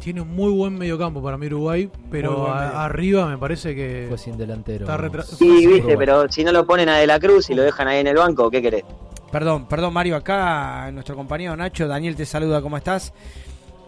Tiene 0.00 0.20
un 0.20 0.34
muy 0.34 0.52
buen 0.52 0.74
mediocampo 0.78 1.22
para 1.22 1.36
mí 1.38 1.46
Uruguay, 1.46 1.88
pero 2.10 2.48
a- 2.48 2.84
arriba 2.84 3.26
me 3.26 3.38
parece 3.38 3.74
que 3.74 4.06
Fue 4.08 4.18
sin 4.18 4.36
delantero. 4.36 4.84
está 4.84 5.22
Sí, 5.24 5.66
viste, 5.66 5.96
pero 5.96 6.28
si 6.30 6.42
no 6.44 6.50
lo 6.52 6.66
ponen 6.66 6.88
a 6.88 6.98
De 6.98 7.06
la 7.06 7.20
Cruz 7.20 7.50
y 7.50 7.54
lo 7.54 7.62
dejan 7.62 7.86
ahí 7.88 8.00
en 8.00 8.08
el 8.08 8.16
banco, 8.16 8.50
¿qué 8.50 8.60
querés? 8.62 8.84
Perdón, 9.32 9.66
perdón 9.66 9.92
Mario, 9.94 10.14
acá 10.16 10.90
nuestro 10.92 11.16
compañero 11.16 11.56
Nacho, 11.56 11.88
Daniel 11.88 12.14
te 12.14 12.26
saluda, 12.26 12.60
¿cómo 12.62 12.76
estás? 12.76 13.12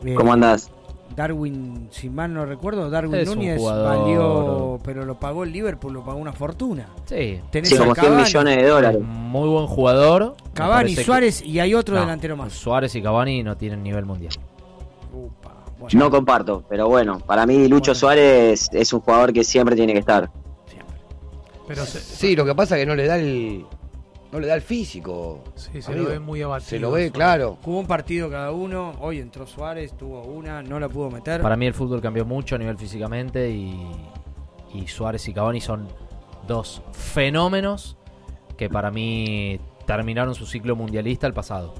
Eh, 0.04 0.14
¿Cómo 0.14 0.32
andás? 0.32 0.70
Darwin, 1.14 1.88
si 1.92 2.08
mal 2.08 2.32
no 2.32 2.44
recuerdo, 2.46 2.88
Darwin 2.90 3.14
Es 3.20 3.28
un 3.28 3.36
Núñez 3.36 3.58
jugador- 3.60 3.98
valió, 3.98 4.80
pero 4.82 5.04
lo 5.04 5.20
pagó 5.20 5.44
el 5.44 5.52
Liverpool, 5.52 5.92
lo 5.92 6.02
pagó 6.04 6.18
una 6.18 6.32
fortuna. 6.32 6.88
Sí. 7.04 7.40
Tenés 7.50 7.68
Sí, 7.68 7.76
como 7.76 7.94
100 7.94 8.06
Cavani, 8.06 8.22
millones 8.24 8.56
de 8.56 8.66
dólares. 8.66 9.00
Muy 9.02 9.48
buen 9.48 9.66
jugador. 9.66 10.34
Cavani, 10.54 10.94
que- 10.96 11.04
Suárez 11.04 11.42
y 11.42 11.60
hay 11.60 11.74
otro 11.74 11.94
No, 11.94 12.00
delantero 12.00 12.36
más. 12.36 12.52
Suárez 12.54 12.94
y 12.96 13.02
Cavani 13.02 13.42
no 13.44 13.56
tienen 13.56 13.82
nivel 13.82 14.06
mundial. 14.06 14.32
No 15.92 16.10
comparto, 16.10 16.64
pero 16.68 16.88
bueno, 16.88 17.18
para 17.20 17.44
mí 17.46 17.68
Lucho 17.68 17.94
Suárez 17.94 18.70
es 18.72 18.92
un 18.92 19.00
jugador 19.00 19.32
que 19.32 19.44
siempre 19.44 19.76
tiene 19.76 19.92
que 19.92 19.98
estar. 20.00 20.30
Pero 21.68 21.84
se- 21.84 22.00
Sí, 22.00 22.34
lo 22.34 22.44
que 22.44 22.54
pasa 22.54 22.76
es 22.76 22.82
que 22.82 22.86
no 22.86 22.94
le 22.96 23.06
da 23.06 23.18
el. 23.18 23.64
No 24.34 24.40
le 24.40 24.48
da 24.48 24.56
el 24.56 24.62
físico. 24.62 25.44
Sí, 25.54 25.80
se 25.80 25.92
amigo. 25.92 26.06
lo 26.06 26.10
ve 26.10 26.18
muy 26.18 26.42
abatido. 26.42 26.68
Se 26.68 26.78
lo 26.80 26.90
ve, 26.90 27.12
claro. 27.12 27.56
Jugó 27.62 27.78
un 27.78 27.86
partido 27.86 28.28
cada 28.28 28.50
uno, 28.50 28.94
hoy 29.00 29.20
entró 29.20 29.46
Suárez, 29.46 29.96
tuvo 29.96 30.22
una, 30.22 30.60
no 30.60 30.80
la 30.80 30.88
pudo 30.88 31.08
meter. 31.08 31.40
Para 31.40 31.54
mí 31.56 31.66
el 31.66 31.72
fútbol 31.72 32.00
cambió 32.00 32.24
mucho 32.24 32.56
a 32.56 32.58
nivel 32.58 32.76
físicamente 32.76 33.48
y, 33.48 33.78
y 34.74 34.88
Suárez 34.88 35.28
y 35.28 35.32
Cavani 35.32 35.60
son 35.60 35.86
dos 36.48 36.82
fenómenos 36.90 37.96
que 38.56 38.68
para 38.68 38.90
mí 38.90 39.60
terminaron 39.86 40.34
su 40.34 40.46
ciclo 40.46 40.74
mundialista 40.74 41.28
el 41.28 41.32
pasado. 41.32 41.72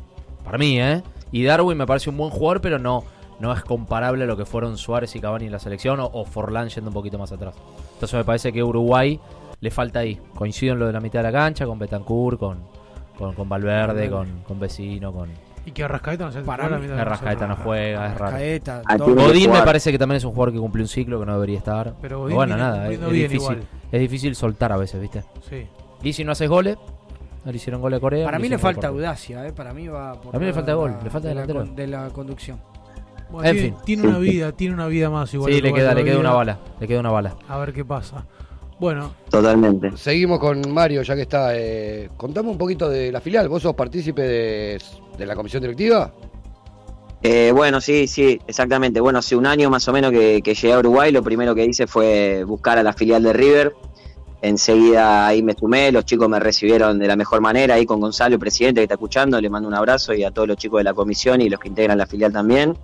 Para 0.45 0.57
mí, 0.57 0.81
¿eh? 0.81 1.03
Y 1.33 1.43
Darwin 1.43 1.77
me 1.77 1.89
parece 1.89 2.09
un 2.09 2.17
buen 2.17 2.31
jugador, 2.31 2.61
pero 2.61 2.79
no, 2.79 3.03
no 3.41 3.53
es 3.53 3.65
comparable 3.65 4.23
a 4.23 4.27
lo 4.29 4.37
que 4.37 4.45
fueron 4.45 4.79
Suárez 4.79 5.17
y 5.17 5.21
Cavani 5.21 5.47
en 5.47 5.53
la 5.53 5.59
selección 5.59 5.99
o, 5.99 6.07
o 6.07 6.25
Forlán 6.25 6.69
yendo 6.69 6.91
un 6.91 6.95
poquito 6.95 7.19
más 7.19 7.33
atrás. 7.33 7.57
Entonces 7.95 8.17
me 8.17 8.23
parece 8.25 8.53
que 8.53 8.63
Uruguay 8.63 9.19
le 9.65 9.71
falta 9.71 10.01
ahí. 10.01 10.21
Coincido 10.35 10.75
en 10.75 10.79
lo 10.79 10.87
de 10.87 10.93
la 10.93 11.01
mitad 11.01 11.21
de 11.21 11.23
la 11.25 11.33
cancha, 11.33 11.65
con 11.65 11.79
Betancourt, 11.79 12.39
con, 12.39 12.59
con, 13.19 13.35
con 13.35 13.49
Valverde, 13.49 14.11
con, 14.11 14.43
con 14.47 14.61
Vecino, 14.61 15.11
con... 15.11 15.31
Y 15.67 15.73
que 15.73 15.83
Arrascaeta 15.83 16.27
no 16.27 16.33
se 16.33 16.43
Para 16.43 16.69
la 16.69 16.79
mitad 16.79 16.95
de 16.97 17.01
Arrascaeta 17.01 17.47
no 17.49 17.57
juega, 17.57 18.13
es 18.13 18.19
raro. 18.19 19.15
Godín 19.15 19.51
me 19.51 19.63
parece 19.63 19.91
que 19.91 19.99
también 19.99 20.19
es 20.19 20.25
un 20.25 20.33
jugador 20.33 20.53
que 20.53 20.59
cumple 20.61 20.83
un 20.83 20.89
ciclo 20.89 21.19
que 21.19 21.25
no 21.25 21.33
debería 21.33 21.57
estar. 21.57 21.95
Pero 22.03 22.19
Godín 22.21 22.37
bueno, 22.37 22.57
nada, 22.59 22.91
es, 22.91 23.01
difícil, 23.01 23.37
igual. 23.37 23.63
es 23.91 24.01
difícil 24.01 24.35
soltar 24.37 24.71
a 24.73 24.77
veces, 24.77 25.01
¿viste? 25.01 25.25
Sí. 25.49 25.67
Y 26.03 26.13
si 26.13 26.23
no 26.25 26.33
haces 26.33 26.51
goles, 26.51 26.77
no 27.47 27.51
le 27.51 27.57
hicieron 27.57 27.81
goles 27.81 27.97
a 27.97 28.01
Corea. 28.03 28.27
Para 28.27 28.39
mí 28.39 28.51
le 28.51 28.59
falta 28.59 28.91
gol 28.91 28.99
audacia, 28.99 29.47
eh, 29.47 29.53
para 29.55 29.73
mí 29.73 29.89
va 29.89 30.21
por 30.21 30.37
A 30.37 30.39
mí 30.39 30.45
le 30.45 30.51
la- 30.51 30.55
falta 30.55 30.75
gol, 30.75 30.95
le 31.03 31.09
falta 31.09 31.29
de 31.29 31.35
la 31.35 31.41
delantero. 31.47 31.67
con- 31.67 31.77
de 31.77 31.87
la 31.87 32.09
conducción. 32.11 32.61
Bueno, 33.31 33.49
En 33.49 33.55
tiene, 33.57 33.69
fin. 33.71 33.79
tiene 33.87 34.07
una 34.07 34.19
vida, 34.19 34.53
tiene 34.53 34.75
una 34.75 34.87
vida 34.87 35.09
más 35.09 35.33
igual. 35.33 35.51
Sí, 35.51 35.63
le 35.63 35.73
queda, 35.73 35.95
le 35.95 36.05
queda 36.05 36.19
una 36.21 36.33
bala, 36.33 36.59
le 36.79 36.87
queda 36.87 37.01
una 37.01 37.11
bala. 37.11 37.35
A 37.49 37.57
ver 37.57 37.73
qué 37.73 37.87
pasa. 37.87 38.27
Bueno, 38.79 39.15
Totalmente. 39.31 39.97
Seguimos 39.97 40.39
con 40.41 40.73
Mario, 40.73 41.03
ya 41.03 41.15
que 41.15 41.23
está. 41.23 41.57
Eh, 41.57 42.11
contame 42.17 42.51
un 42.51 42.59
poquito 42.59 42.89
de 42.89 43.13
la 43.13 43.21
filial. 43.21 43.49
¿Vos 43.49 43.63
sos 43.63 43.75
partícipe 43.75 44.23
de, 44.23 44.83
de 45.17 45.27
la 45.27 45.35
comisión 45.35 45.63
directiva? 45.63 46.13
Eh, 47.23 47.53
bueno, 47.55 47.81
sí, 47.81 48.07
sí, 48.07 48.39
exactamente. 48.47 49.01
Bueno, 49.01 49.21
hace 49.21 49.35
un 49.37 49.47
año 49.47 49.71
más 49.71 49.89
o 49.89 49.93
menos 49.93 50.11
que, 50.13 50.43
que 50.43 50.55
llegué 50.55 50.73
a 50.75 50.79
Uruguay, 50.79 51.11
lo 51.11 51.23
primero 51.23 51.55
que 51.55 51.65
hice 51.65 51.87
fue 51.87 52.45
buscar 52.45 52.79
a 52.79 52.83
la 52.83 52.93
filial 52.93 53.23
de 53.23 53.33
River. 53.33 53.75
Enseguida 54.43 55.27
ahí 55.27 55.43
me 55.43 55.55
sumé, 55.55 55.91
los 55.91 56.05
chicos 56.05 56.29
me 56.29 56.39
recibieron 56.39 56.99
de 56.99 57.07
la 57.07 57.17
mejor 57.17 57.41
manera, 57.41 57.77
ahí 57.77 57.87
con 57.87 57.99
Gonzalo, 57.99 58.35
el 58.35 58.39
presidente 58.39 58.81
que 58.81 58.83
está 58.83 58.95
escuchando, 58.97 59.41
le 59.41 59.49
mando 59.49 59.67
un 59.67 59.75
abrazo 59.75 60.13
y 60.13 60.23
a 60.23 60.33
todos 60.33 60.47
los 60.47 60.59
chicos 60.59 60.81
de 60.81 60.85
la 60.85 60.93
comisión 60.93 61.41
y 61.41 61.49
los 61.49 61.59
que 61.59 61.69
integran 61.69 61.97
la 61.97 62.07
filial 62.07 62.31
también. 62.31 62.77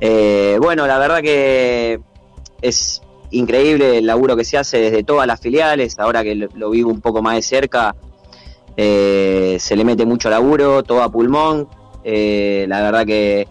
Eh, 0.00 0.56
bueno, 0.58 0.86
la 0.86 0.98
verdad 0.98 1.20
que 1.20 2.00
es 2.62 3.02
increíble 3.30 3.98
el 3.98 4.06
laburo 4.06 4.36
que 4.36 4.44
se 4.44 4.58
hace 4.58 4.78
desde 4.78 5.02
todas 5.02 5.26
las 5.26 5.40
filiales, 5.40 5.98
ahora 5.98 6.22
que 6.22 6.34
lo, 6.34 6.48
lo 6.54 6.70
vivo 6.70 6.90
un 6.90 7.00
poco 7.00 7.22
más 7.22 7.36
de 7.36 7.42
cerca, 7.42 7.94
eh, 8.76 9.56
se 9.60 9.76
le 9.76 9.84
mete 9.84 10.06
mucho 10.06 10.30
laburo, 10.30 10.82
todo 10.82 11.02
a 11.02 11.10
pulmón, 11.10 11.68
eh, 12.04 12.64
la 12.68 12.80
verdad 12.80 13.04
que 13.04 13.46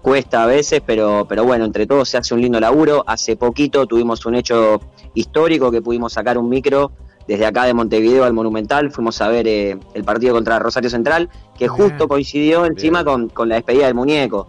cuesta 0.00 0.42
a 0.42 0.46
veces, 0.46 0.82
pero, 0.84 1.26
pero 1.28 1.44
bueno, 1.44 1.64
entre 1.64 1.86
todos 1.86 2.08
se 2.08 2.16
hace 2.16 2.34
un 2.34 2.40
lindo 2.40 2.58
laburo. 2.58 3.04
Hace 3.06 3.36
poquito 3.36 3.86
tuvimos 3.86 4.24
un 4.26 4.34
hecho 4.34 4.80
histórico 5.14 5.70
que 5.70 5.82
pudimos 5.82 6.14
sacar 6.14 6.38
un 6.38 6.48
micro 6.48 6.90
desde 7.28 7.46
acá 7.46 7.64
de 7.64 7.74
Montevideo 7.74 8.24
al 8.24 8.32
Monumental, 8.32 8.90
fuimos 8.90 9.20
a 9.20 9.28
ver 9.28 9.46
eh, 9.46 9.78
el 9.94 10.04
partido 10.04 10.34
contra 10.34 10.58
Rosario 10.58 10.90
Central, 10.90 11.28
que 11.56 11.68
justo 11.68 12.08
coincidió 12.08 12.66
encima 12.66 13.04
con, 13.04 13.28
con 13.28 13.48
la 13.48 13.56
despedida 13.56 13.86
del 13.86 13.94
muñeco. 13.94 14.48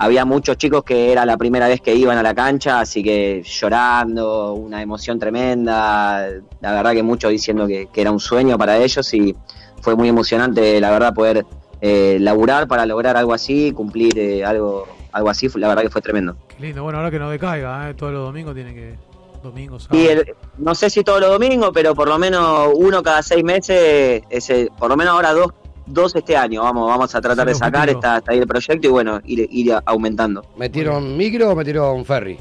Había 0.00 0.24
muchos 0.24 0.56
chicos 0.56 0.84
que 0.84 1.10
era 1.12 1.26
la 1.26 1.36
primera 1.36 1.66
vez 1.66 1.80
que 1.80 1.94
iban 1.94 2.16
a 2.18 2.22
la 2.22 2.32
cancha, 2.34 2.80
así 2.80 3.02
que 3.02 3.42
llorando, 3.44 4.52
una 4.54 4.80
emoción 4.80 5.18
tremenda, 5.18 6.28
la 6.60 6.72
verdad 6.72 6.92
que 6.92 7.02
muchos 7.02 7.30
diciendo 7.30 7.66
que, 7.66 7.88
que 7.92 8.00
era 8.00 8.10
un 8.12 8.20
sueño 8.20 8.56
para 8.56 8.76
ellos 8.78 9.12
y 9.14 9.34
fue 9.80 9.96
muy 9.96 10.08
emocionante, 10.08 10.80
la 10.80 10.90
verdad, 10.90 11.12
poder 11.14 11.44
eh, 11.80 12.18
laburar 12.20 12.68
para 12.68 12.86
lograr 12.86 13.16
algo 13.16 13.32
así, 13.34 13.72
cumplir 13.72 14.16
eh, 14.18 14.44
algo, 14.44 14.86
algo 15.12 15.30
así, 15.30 15.48
la 15.56 15.68
verdad 15.68 15.82
que 15.82 15.90
fue 15.90 16.00
tremendo. 16.00 16.36
qué 16.48 16.62
lindo. 16.62 16.82
Bueno, 16.84 16.98
ahora 16.98 17.10
que 17.10 17.18
no 17.18 17.30
decaiga, 17.30 17.90
¿eh? 17.90 17.94
todos 17.94 18.12
los 18.12 18.22
domingos 18.24 18.54
tiene 18.54 18.74
que. 18.74 18.94
Domingos, 19.42 19.88
el- 19.92 20.34
no 20.58 20.74
sé 20.74 20.90
si 20.90 21.04
todos 21.04 21.20
los 21.20 21.30
domingos, 21.30 21.70
pero 21.72 21.94
por 21.94 22.08
lo 22.08 22.18
menos 22.18 22.70
uno 22.74 23.02
cada 23.04 23.22
seis 23.22 23.44
meses, 23.44 24.22
ese, 24.30 24.68
por 24.76 24.88
lo 24.90 24.96
menos 24.96 25.14
ahora 25.14 25.32
dos, 25.32 25.52
dos 25.88 26.14
este 26.16 26.36
año, 26.36 26.62
vamos, 26.62 26.88
vamos 26.88 27.14
a 27.14 27.20
tratar 27.20 27.46
de 27.46 27.54
sacar, 27.54 27.88
está, 27.90 28.18
está 28.18 28.32
ahí 28.32 28.38
el 28.38 28.46
proyecto 28.46 28.86
y 28.86 28.90
bueno, 28.90 29.20
ir, 29.24 29.48
ir 29.50 29.74
aumentando. 29.84 30.44
¿Metieron 30.56 31.16
micro 31.16 31.50
o 31.50 31.56
metieron 31.56 32.04
ferry? 32.04 32.38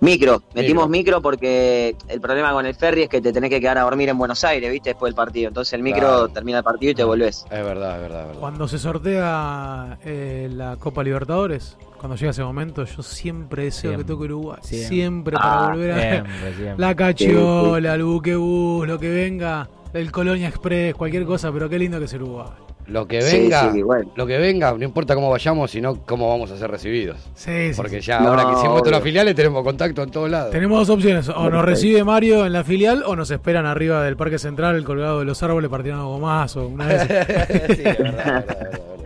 Micro, 0.00 0.44
metimos 0.54 0.88
micro. 0.88 1.20
porque 1.20 1.96
el 2.06 2.20
problema 2.20 2.52
con 2.52 2.64
el 2.64 2.74
ferry 2.76 3.02
es 3.02 3.08
que 3.08 3.20
te 3.20 3.32
tenés 3.32 3.50
que 3.50 3.60
quedar 3.60 3.78
a 3.78 3.82
dormir 3.82 4.08
en 4.08 4.16
Buenos 4.16 4.44
Aires, 4.44 4.70
¿viste? 4.70 4.90
Después 4.90 5.10
del 5.10 5.16
partido. 5.16 5.48
Entonces 5.48 5.72
el 5.72 5.82
micro 5.82 6.00
Claro. 6.06 6.28
termina 6.28 6.58
el 6.58 6.64
partido 6.64 6.92
y 6.92 6.94
te 6.94 7.02
volvés. 7.02 7.44
Es 7.50 7.64
verdad, 7.64 7.96
es 7.96 8.02
verdad, 8.02 8.20
es 8.20 8.26
verdad. 8.28 8.40
Cuando 8.40 8.68
se 8.68 8.78
sortea 8.78 9.98
eh, 10.04 10.48
la 10.52 10.76
Copa 10.76 11.02
Libertadores, 11.02 11.76
cuando 11.98 12.14
llega 12.16 12.30
ese 12.30 12.44
momento, 12.44 12.84
yo 12.84 13.02
siempre 13.02 13.64
deseo 13.64 13.90
Siempre. 13.90 14.04
que 14.04 14.12
toque 14.12 14.24
Uruguay. 14.26 14.58
Siempre. 14.62 14.88
Siempre, 14.88 15.36
Ah, 15.36 15.42
para 15.42 15.68
volver 15.72 15.90
a 15.90 16.00
siempre, 16.12 16.54
siempre. 16.54 16.74
la 16.78 16.94
cachiola, 16.94 17.94
el 17.94 18.04
buquebús, 18.04 18.86
lo 18.86 19.00
que 19.00 19.08
venga, 19.08 19.68
el 19.92 20.10
Colonia 20.12 20.48
Express, 20.48 20.94
cualquier 20.94 21.24
cosa, 21.24 21.50
pero 21.52 21.68
qué 21.68 21.78
lindo 21.78 21.98
que 21.98 22.04
es 22.06 22.12
Uruguay. 22.14 22.46
Lo 22.86 23.06
que 23.06 23.20
Sí, 23.20 23.40
venga, 23.40 23.70
sí, 23.70 23.82
bueno. 23.82 24.10
lo 24.16 24.26
que 24.26 24.38
venga, 24.38 24.72
no 24.72 24.82
importa 24.82 25.14
cómo 25.14 25.28
vayamos, 25.28 25.70
sino 25.70 25.96
cómo 26.06 26.26
vamos 26.30 26.50
a 26.52 26.56
ser 26.56 26.70
recibidos. 26.70 27.18
Sí, 27.34 27.70
sí, 27.70 27.76
Porque 27.76 28.00
sí. 28.00 28.06
ya 28.06 28.20
No, 28.20 28.28
ahora 28.28 28.46
que 28.46 28.52
hicimos 28.52 28.78
todas 28.78 28.92
las 28.92 29.02
filiales 29.02 29.34
tenemos 29.34 29.62
contacto 29.62 30.02
en 30.02 30.10
todos 30.10 30.30
lados. 30.30 30.52
Tenemos 30.52 30.86
dos 30.86 30.96
opciones, 30.96 31.28
o 31.28 31.50
nos 31.50 31.64
recibe 31.66 32.02
Mario 32.02 32.46
en 32.46 32.54
la 32.54 32.64
filial 32.64 33.02
o 33.04 33.14
nos 33.14 33.30
esperan 33.30 33.66
arriba 33.66 34.02
del 34.04 34.16
Parque 34.16 34.38
Central, 34.38 34.82
colgado 34.84 35.18
de 35.18 35.26
los 35.26 35.42
árboles, 35.42 35.68
partiendo 35.68 36.06
gomazo, 36.08 36.66
una 36.68 36.86
vez. 36.86 37.08
No, 37.98 38.97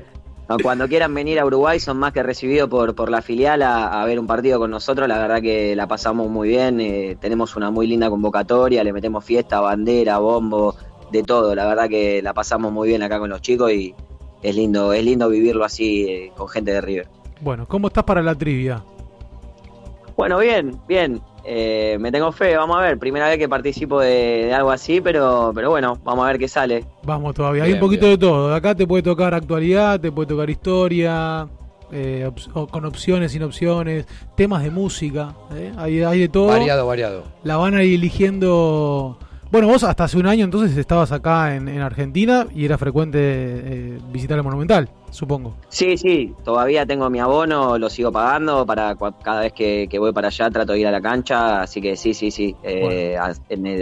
Cuando 0.62 0.86
quieran 0.86 1.14
venir 1.14 1.38
a 1.40 1.46
Uruguay 1.46 1.80
son 1.80 1.96
más 1.96 2.12
que 2.12 2.22
recibidos 2.22 2.68
por, 2.68 2.94
por 2.94 3.10
la 3.10 3.22
filial 3.22 3.62
a, 3.62 4.02
a 4.02 4.04
ver 4.04 4.18
un 4.20 4.26
partido 4.26 4.58
con 4.58 4.70
nosotros. 4.70 5.08
La 5.08 5.18
verdad 5.18 5.40
que 5.40 5.74
la 5.74 5.86
pasamos 5.86 6.28
muy 6.28 6.48
bien. 6.48 6.78
eh, 6.80 7.16
tenemos 7.18 7.56
una 7.56 7.70
muy 7.70 7.86
linda 7.86 8.10
convocatoria, 8.10 8.84
le 8.84 8.92
metemos 8.92 9.24
fiesta, 9.24 9.60
bandera, 9.60 10.18
bombo, 10.18 10.74
de 11.10 11.22
todo. 11.22 11.54
La 11.54 11.66
verdad 11.66 11.88
que 11.88 12.20
la 12.20 12.34
pasamos 12.34 12.70
muy 12.70 12.88
bien 12.88 13.02
acá 13.02 13.18
con 13.18 13.30
los 13.30 13.40
chicos 13.40 13.72
y 13.72 13.94
es 14.42 14.54
lindo, 14.54 14.92
es 14.92 15.04
lindo 15.04 15.28
vivirlo 15.30 15.64
así 15.64 16.04
eh, 16.08 16.32
con 16.36 16.48
gente 16.48 16.72
de 16.72 16.80
River. 16.82 17.08
Bueno, 17.40 17.66
¿cómo 17.66 17.88
estás 17.88 18.04
para 18.04 18.20
la 18.22 18.34
trivia? 18.34 18.82
Bueno, 20.16 20.38
bien, 20.38 20.78
bien. 20.86 21.22
Eh, 21.44 21.96
me 22.00 22.12
tengo 22.12 22.30
fe, 22.32 22.56
vamos 22.56 22.76
a 22.78 22.80
ver. 22.82 22.98
Primera 22.98 23.28
vez 23.28 23.38
que 23.38 23.48
participo 23.48 24.00
de, 24.00 24.46
de 24.46 24.54
algo 24.54 24.70
así, 24.70 25.00
pero, 25.00 25.52
pero 25.54 25.70
bueno, 25.70 25.98
vamos 26.04 26.24
a 26.24 26.28
ver 26.28 26.38
qué 26.38 26.48
sale. 26.48 26.84
Vamos 27.02 27.34
todavía, 27.34 27.64
hay 27.64 27.72
un 27.72 27.80
poquito 27.80 28.06
de 28.06 28.18
todo. 28.18 28.54
Acá 28.54 28.74
te 28.74 28.86
puede 28.86 29.02
tocar 29.02 29.34
actualidad, 29.34 29.98
te 30.00 30.12
puede 30.12 30.28
tocar 30.28 30.48
historia, 30.48 31.48
eh, 31.90 32.30
con 32.70 32.84
opciones, 32.86 33.32
sin 33.32 33.42
opciones, 33.42 34.06
temas 34.34 34.62
de 34.62 34.70
música, 34.70 35.34
¿eh? 35.54 35.72
hay, 35.76 36.02
hay 36.02 36.20
de 36.20 36.28
todo. 36.28 36.46
Variado, 36.46 36.86
variado. 36.86 37.24
La 37.44 37.58
van 37.58 37.74
a 37.74 37.82
ir 37.82 37.96
eligiendo 37.96 39.18
Bueno, 39.50 39.68
vos 39.68 39.84
hasta 39.84 40.04
hace 40.04 40.16
un 40.16 40.26
año 40.26 40.44
entonces 40.46 40.74
estabas 40.78 41.12
acá 41.12 41.54
en, 41.54 41.68
en 41.68 41.80
Argentina 41.82 42.46
y 42.54 42.64
era 42.64 42.78
frecuente 42.78 43.18
eh, 43.20 43.98
visitar 44.10 44.38
el 44.38 44.44
Monumental, 44.44 44.88
supongo. 45.12 45.54
Sí, 45.68 45.96
sí, 45.96 46.34
todavía 46.44 46.84
tengo 46.84 47.08
mi 47.10 47.20
abono, 47.20 47.78
lo 47.78 47.88
sigo 47.88 48.10
pagando 48.10 48.66
para 48.66 48.94
cua- 48.96 49.14
cada 49.22 49.42
vez 49.42 49.52
que, 49.52 49.86
que 49.88 49.98
voy 49.98 50.12
para 50.12 50.28
allá 50.28 50.50
trato 50.50 50.72
de 50.72 50.80
ir 50.80 50.86
a 50.88 50.90
la 50.90 51.00
cancha, 51.00 51.62
así 51.62 51.80
que 51.80 51.94
sí, 51.96 52.12
sí, 52.14 52.30
sí. 52.32 52.56
Eh, 52.64 53.16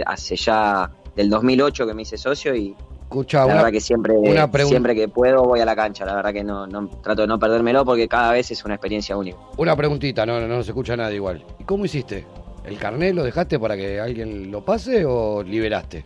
hace- 0.05 0.35
ya 0.35 0.89
del 1.15 1.29
2008 1.29 1.87
que 1.87 1.93
me 1.93 2.03
hice 2.03 2.17
socio 2.17 2.53
y 2.55 2.75
Escucha, 3.03 3.39
la 3.39 3.45
una- 3.45 3.55
verdad 3.55 3.71
que 3.71 3.81
siempre, 3.81 4.13
una 4.17 4.47
siempre 4.63 4.93
que 4.95 5.07
puedo 5.09 5.43
voy 5.43 5.59
a 5.59 5.65
la 5.65 5.75
cancha, 5.75 6.05
la 6.05 6.15
verdad 6.15 6.31
que 6.31 6.43
no, 6.43 6.67
no 6.67 6.87
trato 7.01 7.23
de 7.23 7.27
no 7.27 7.37
perdérmelo 7.39 7.83
porque 7.83 8.07
cada 8.07 8.31
vez 8.33 8.51
es 8.51 8.63
una 8.63 8.75
experiencia 8.75 9.17
única. 9.17 9.37
Una 9.57 9.75
preguntita, 9.75 10.25
no, 10.25 10.39
no, 10.39 10.47
no 10.47 10.63
se 10.63 10.71
escucha 10.71 10.95
nada 10.95 11.11
igual. 11.13 11.43
¿Y 11.59 11.63
cómo 11.65 11.83
hiciste? 11.85 12.25
¿El 12.63 12.77
carnet 12.77 13.15
lo 13.15 13.23
dejaste 13.23 13.59
para 13.59 13.75
que 13.75 13.99
alguien 13.99 14.51
lo 14.51 14.63
pase 14.63 15.03
o 15.05 15.41
liberaste? 15.43 16.05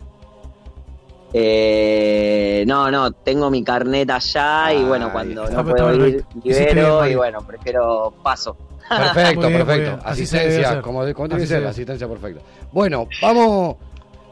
Eh, 1.32 2.64
no, 2.66 2.90
no, 2.90 3.12
tengo 3.12 3.50
mi 3.50 3.62
carnet 3.62 4.08
allá 4.10 4.72
y 4.72 4.84
bueno, 4.84 5.12
cuando 5.12 5.48
no 5.50 5.64
puedo 5.64 6.06
ir, 6.06 6.24
bien, 6.34 6.58
libero 6.74 7.06
y 7.06 7.14
bueno, 7.14 7.38
prefiero 7.46 8.14
paso. 8.22 8.56
Perfecto, 8.88 9.40
bien, 9.48 9.64
perfecto. 9.66 9.98
Así 10.04 10.24
debe 10.24 10.44
Asistencia, 10.46 10.82
como, 10.82 11.04
de- 11.04 11.14
como 11.14 11.28
tiene 11.28 11.42
Así 11.42 11.44
que 11.44 11.46
se 11.48 11.54
ser, 11.54 11.58
debe. 11.60 11.70
asistencia 11.70 12.08
perfecta. 12.08 12.42
Bueno, 12.72 13.06
vamos. 13.20 13.76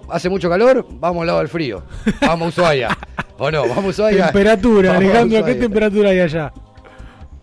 Hace 0.08 0.28
mucho 0.28 0.50
calor, 0.50 0.86
vamos 0.90 1.22
al 1.22 1.26
lado 1.28 1.38
del 1.38 1.48
frío. 1.48 1.82
Vamos 2.20 2.46
a 2.46 2.48
Ushuaia. 2.62 2.88
¿O 3.38 3.50
no? 3.50 3.62
Vamos 3.68 3.84
a 3.86 3.88
Ushuaia. 3.88 4.24
Temperatura, 4.26 4.92
Vamos 4.92 5.04
a 5.04 5.08
Alejandro, 5.10 5.44
¿qué 5.46 5.54
temperatura 5.54 6.10
hay 6.10 6.20
allá? 6.20 6.52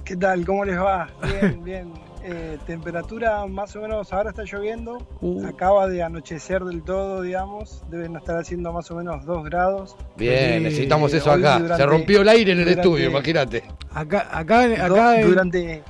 ¿Qué 0.05 0.15
tal? 0.15 0.45
¿Cómo 0.45 0.63
les 0.65 0.77
va? 0.79 1.07
Bien, 1.23 1.63
bien. 1.63 1.93
Eh, 2.23 2.57
temperatura 2.67 3.45
más 3.47 3.75
o 3.75 3.81
menos, 3.81 4.13
ahora 4.13 4.29
está 4.29 4.43
lloviendo, 4.43 4.99
Uh. 5.21 5.43
acaba 5.47 5.87
de 5.87 6.03
anochecer 6.03 6.63
del 6.63 6.83
todo, 6.83 7.21
digamos, 7.23 7.83
deben 7.89 8.15
estar 8.15 8.37
haciendo 8.37 8.71
más 8.71 8.91
o 8.91 8.95
menos 8.95 9.25
2 9.25 9.43
grados. 9.45 9.95
Bien, 10.17 10.61
necesitamos 10.61 11.13
Eh, 11.13 11.17
eso 11.17 11.31
hoy 11.31 11.39
acá. 11.39 11.59
durante- 11.59 11.77
Se 11.83 11.85
rompió 11.89 12.21
el 12.21 12.29
aire 12.29 12.51
en 12.51 12.59
el 12.59 12.65
durante- 12.65 12.81
estudio, 12.81 13.09
imagínate. 13.09 13.63
Acá, 13.93 14.27
acá, 14.31 14.67
do- 14.67 14.83
acá 14.95 15.19
en- 15.21 15.27
durante... 15.27 15.83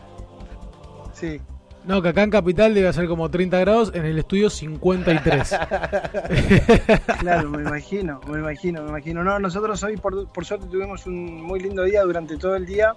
Sí. 1.14 1.41
No, 1.84 2.02
que 2.02 2.10
acá 2.10 2.24
en 2.24 2.30
Capital 2.30 2.74
debe 2.76 2.94
ser 2.94 3.08
como 3.08 3.30
30 3.30 3.60
grados, 3.60 3.91
en 3.94 4.06
el 4.06 4.18
estudio 4.20 4.49
53. 4.49 5.58
Claro, 7.20 7.49
me 7.49 7.62
imagino, 7.64 8.22
me 8.28 8.40
imagino, 8.40 8.84
me 8.84 8.90
imagino. 8.90 9.24
No, 9.24 9.40
nosotros 9.40 9.82
hoy 9.84 9.98
por, 9.98 10.28
por 10.32 10.45
suerte 10.45 10.68
tuvimos 10.68 11.06
un 11.08 11.41
muy 11.44 11.60
lindo 11.60 11.84
día 11.84 12.03
durante 12.03 12.38
todo 12.38 12.56
el 12.56 12.66
día. 12.66 12.94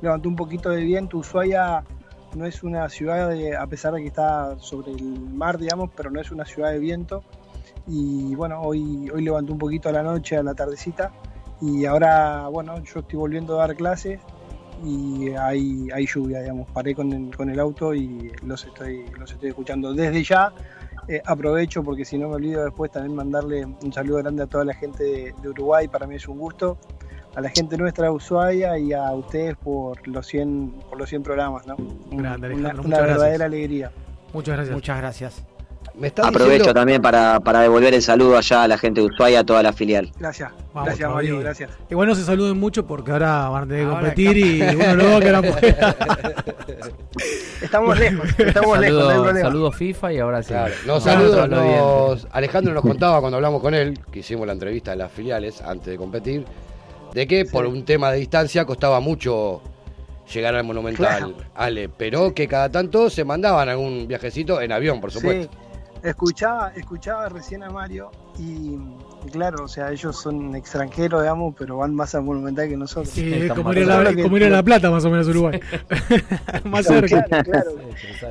Levantó 0.00 0.28
un 0.28 0.36
poquito 0.36 0.70
de 0.70 0.82
viento. 0.82 1.18
Ushuaia 1.18 1.82
no 2.34 2.46
es 2.46 2.62
una 2.62 2.88
ciudad, 2.88 3.28
de- 3.30 3.56
a 3.56 3.66
pesar 3.66 3.92
de 3.94 4.02
que 4.02 4.08
está 4.08 4.58
sobre 4.58 4.92
el 4.92 5.02
mar, 5.20 5.58
digamos, 5.58 5.90
pero 5.96 6.10
no 6.10 6.20
es 6.20 6.30
una 6.30 6.44
ciudad 6.44 6.70
de 6.70 6.78
viento. 6.78 7.22
Y 7.86 8.34
bueno, 8.34 8.60
hoy, 8.62 9.10
hoy 9.12 9.22
levantó 9.22 9.52
un 9.52 9.58
poquito 9.58 9.88
a 9.88 9.92
la 9.92 10.02
noche, 10.02 10.36
a 10.36 10.42
la 10.42 10.54
tardecita. 10.54 11.12
Y 11.60 11.84
ahora, 11.84 12.46
bueno, 12.48 12.82
yo 12.82 13.00
estoy 13.00 13.18
volviendo 13.18 13.60
a 13.60 13.66
dar 13.66 13.76
clases 13.76 14.20
y 14.84 15.28
hay, 15.30 15.88
hay 15.92 16.06
lluvia, 16.06 16.40
digamos. 16.40 16.68
Paré 16.70 16.94
con 16.94 17.12
el, 17.12 17.36
con 17.36 17.50
el 17.50 17.58
auto 17.60 17.94
y 17.94 18.32
los 18.42 18.64
estoy, 18.64 19.04
los 19.18 19.32
estoy 19.32 19.50
escuchando 19.50 19.92
desde 19.92 20.22
ya. 20.22 20.52
Eh, 21.08 21.20
aprovecho 21.24 21.82
porque 21.82 22.04
si 22.04 22.16
no 22.18 22.28
me 22.28 22.36
olvido 22.36 22.64
después 22.64 22.90
también 22.92 23.16
mandarle 23.16 23.64
un 23.64 23.92
saludo 23.92 24.18
grande 24.18 24.44
a 24.44 24.46
toda 24.46 24.64
la 24.64 24.74
gente 24.74 25.02
de, 25.02 25.34
de 25.42 25.48
Uruguay, 25.48 25.88
para 25.88 26.06
mí 26.06 26.14
es 26.14 26.28
un 26.28 26.38
gusto, 26.38 26.78
a 27.34 27.40
la 27.40 27.48
gente 27.50 27.76
nuestra 27.76 28.04
de 28.06 28.10
Ushuaia 28.10 28.78
y 28.78 28.92
a 28.92 29.12
ustedes 29.12 29.56
por 29.56 30.06
los 30.08 30.26
100, 30.26 30.74
por 30.88 30.98
los 30.98 31.08
100 31.08 31.22
programas, 31.22 31.66
¿no? 31.66 31.76
Grande, 32.10 32.48
una 32.48 32.70
Alejandro, 32.70 32.82
una 32.84 33.00
verdadera 33.00 33.18
gracias. 33.28 33.40
alegría. 33.42 33.90
Muchas 34.32 34.54
gracias. 34.56 34.74
Muchas 34.74 34.98
gracias. 34.98 35.42
Me 35.98 36.06
está 36.06 36.22
Aprovecho 36.22 36.50
diciendo- 36.52 36.74
también 36.74 37.02
para, 37.02 37.40
para 37.40 37.60
devolver 37.60 37.92
el 37.94 38.00
saludo 38.00 38.36
allá 38.38 38.62
a 38.62 38.68
la 38.68 38.78
gente 38.78 39.00
de 39.00 39.06
Ushuaia, 39.08 39.40
a 39.40 39.44
toda 39.44 39.62
la 39.62 39.72
filial. 39.72 40.10
Gracias, 40.18 40.50
Vamos 40.72 40.86
gracias 40.86 41.10
Mario, 41.10 41.40
gracias. 41.40 41.70
Igual 41.90 42.08
no 42.08 42.14
se 42.14 42.24
saluden 42.24 42.58
mucho 42.58 42.86
porque 42.86 43.10
ahora 43.10 43.48
van 43.48 43.64
a 43.64 43.66
tener 43.66 43.80
que 43.84 43.90
Ahora 43.90 44.00
competir 44.00 44.36
y 44.38 44.62
uno 44.62 44.94
luego 44.94 45.20
queda 45.20 45.42
fuera. 45.42 45.96
Estamos 47.62 47.98
lejos, 47.98 48.28
estamos 48.38 48.78
lejos, 48.78 48.98
no 48.98 49.08
hay 49.08 49.14
Saludo, 49.16 49.22
problema. 49.24 49.48
saludo 49.48 49.72
FIFA 49.72 50.12
y 50.12 50.18
ahora 50.18 50.42
sí. 50.42 50.48
Claro, 50.48 51.00
saludos, 51.00 51.48
los 51.48 51.62
dientes. 51.62 51.80
nos- 51.82 52.26
Alejandro 52.32 52.72
nos 52.74 52.82
contaba 52.82 53.20
cuando 53.20 53.36
hablamos 53.36 53.60
con 53.60 53.74
él, 53.74 53.98
que 54.10 54.20
hicimos 54.20 54.46
la 54.46 54.54
entrevista 54.54 54.92
de 54.92 54.96
las 54.98 55.12
filiales 55.12 55.60
antes 55.60 55.86
de 55.86 55.96
competir, 55.98 56.44
de 57.14 57.26
que 57.26 57.44
por 57.44 57.66
un 57.66 57.84
tema 57.84 58.10
de 58.12 58.18
distancia 58.18 58.64
costaba 58.64 59.00
mucho 59.00 59.60
llegar 60.32 60.54
al 60.54 60.64
Monumental, 60.64 61.06
Claro. 61.18 61.34
Ale, 61.54 61.88
pero 61.88 62.32
que 62.34 62.46
cada 62.46 62.70
tanto 62.70 63.10
se 63.10 63.24
mandaban 63.24 63.68
algún 63.68 64.06
viajecito 64.06 64.60
en 64.60 64.70
avión, 64.72 65.00
por 65.00 65.10
supuesto. 65.10 65.52
Sí, 65.52 66.08
escuchaba, 66.08 66.72
escuchaba 66.76 67.28
recién 67.28 67.62
a 67.64 67.70
Mario 67.70 68.10
y, 68.38 68.76
y 69.26 69.30
claro, 69.32 69.64
o 69.64 69.68
sea, 69.68 69.90
ellos 69.90 70.16
son 70.20 70.54
extranjeros, 70.54 71.22
digamos, 71.22 71.54
pero 71.58 71.78
van 71.78 71.94
más 71.94 72.14
al 72.14 72.22
Monumental 72.22 72.68
que 72.68 72.76
nosotros. 72.76 73.08
Sí, 73.10 73.32
es 73.34 73.52
como 73.52 73.72
ir, 73.72 73.82
a 73.82 73.86
la, 73.86 73.96
cerca 73.96 74.14
que- 74.14 74.22
como 74.22 74.36
ir 74.36 74.44
a 74.44 74.50
La 74.50 74.62
Plata, 74.62 74.88
más 74.90 75.04
o 75.04 75.10
menos, 75.10 75.26
Uruguay. 75.26 75.60
más 76.64 76.86
cerca. 76.86 77.22
Claro, 77.24 77.44
claro. 77.50 77.70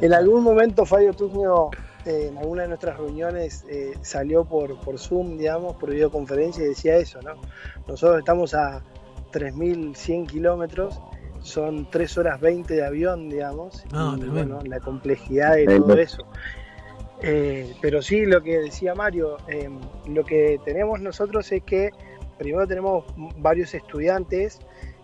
En 0.01 0.13
algún 0.13 0.43
momento 0.43 0.85
Fabio 0.85 1.13
Tugno 1.13 1.69
eh, 2.05 2.27
en 2.29 2.37
alguna 2.37 2.63
de 2.63 2.69
nuestras 2.69 2.97
reuniones 2.97 3.65
eh, 3.69 3.93
salió 4.01 4.45
por, 4.45 4.79
por 4.81 4.97
Zoom, 4.97 5.37
digamos, 5.37 5.75
por 5.75 5.91
videoconferencia 5.91 6.63
y 6.63 6.69
decía 6.69 6.97
eso, 6.97 7.21
¿no? 7.21 7.33
Nosotros 7.87 8.19
estamos 8.19 8.53
a 8.53 8.83
3.100 9.31 10.27
kilómetros, 10.27 10.99
son 11.41 11.89
3 11.89 12.17
horas 12.17 12.41
20 12.41 12.73
de 12.73 12.85
avión, 12.85 13.29
digamos, 13.29 13.83
Ah, 13.93 14.15
y 14.17 14.25
bueno, 14.25 14.59
la 14.63 14.79
complejidad 14.79 15.55
de 15.55 15.65
todo 15.65 15.93
eso. 15.97 16.25
Eh, 17.21 17.73
pero 17.81 18.01
sí, 18.01 18.25
lo 18.25 18.41
que 18.41 18.59
decía 18.59 18.95
Mario, 18.95 19.37
eh, 19.47 19.69
lo 20.07 20.23
que 20.23 20.59
tenemos 20.63 21.01
nosotros 21.01 21.51
es 21.51 21.63
que 21.63 21.91
primero 22.37 22.65
tenemos 22.65 23.03
varios 23.37 23.73
estudiantes, 23.73 24.59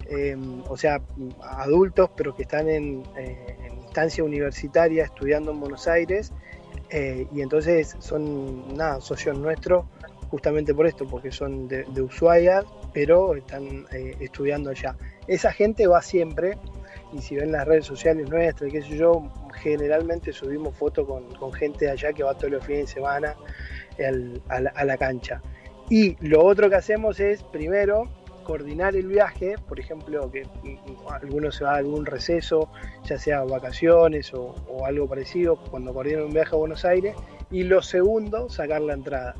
eh, 0.07 0.38
o 0.67 0.77
sea, 0.77 1.01
adultos, 1.41 2.09
pero 2.15 2.35
que 2.35 2.43
están 2.43 2.69
en, 2.69 3.03
eh, 3.17 3.57
en 3.65 3.80
instancia 3.80 4.23
universitaria 4.23 5.03
estudiando 5.03 5.51
en 5.51 5.59
Buenos 5.59 5.88
Aires, 5.88 6.31
eh, 6.97 7.27
y 7.34 7.41
entonces 7.41 7.97
son, 7.99 8.73
nada, 8.73 9.01
socios 9.01 9.38
nuestros, 9.38 9.84
justamente 10.30 10.73
por 10.73 10.88
esto, 10.88 11.05
porque 11.05 11.30
son 11.30 11.67
de, 11.67 11.84
de 11.84 12.01
pero 12.93 13.35
están 13.35 13.85
eh, 13.91 14.15
estudiando 14.22 14.69
allá. 14.69 14.95
Esa 15.27 15.51
gente 15.51 15.88
va 15.88 16.01
siempre, 16.01 16.57
y 17.11 17.22
si 17.22 17.35
ven 17.35 17.51
las 17.51 17.65
redes 17.67 17.85
sociales 17.85 18.30
nuestras, 18.30 18.72
qué 18.72 18.81
sé 18.81 18.95
yo, 18.97 19.30
generalmente 19.61 20.31
subimos 20.31 20.73
fotos 20.73 21.05
con, 21.05 21.51
gente 21.51 21.89
allá 21.89 22.13
que 22.13 22.23
va 22.23 22.34
todos 22.34 22.51
los 22.51 22.63
fines 22.65 22.88
de 22.88 22.93
semana 22.93 23.35
al- 23.99 24.41
a, 24.47 24.61
la, 24.61 24.69
a 24.69 24.85
la 24.85 24.97
cancha. 24.97 25.41
Y 25.89 26.15
lo 26.26 26.45
otro 26.45 26.69
que 26.69 26.76
hacemos 26.77 27.19
es, 27.19 27.43
primero, 27.43 28.07
coordinar 28.45 28.95
el 28.95 29.07
viaje, 29.07 29.55
por 29.67 29.80
ejemplo, 29.80 30.31
que 30.31 30.47
alguno 31.09 31.51
se 31.51 31.65
va 31.65 31.73
a 31.73 31.77
algún 31.77 32.05
receso, 32.05 32.69
ya 33.03 33.19
sea 33.19 33.43
vacaciones 33.43 34.34
o, 34.34 34.55
o 34.69 34.85
algo 34.85 35.07
parecido, 35.07 35.57
cuando 35.57 35.93
coordinan 35.93 36.23
un 36.23 36.34
viaje 36.34 36.55
a 36.55 36.57
Buenos 36.57 36.85
Aires, 36.85 37.15
y 37.51 37.63
lo 37.63 37.81
segundo, 37.81 38.47
sacar 38.49 38.81
la 38.81 38.93
entrada. 38.93 39.35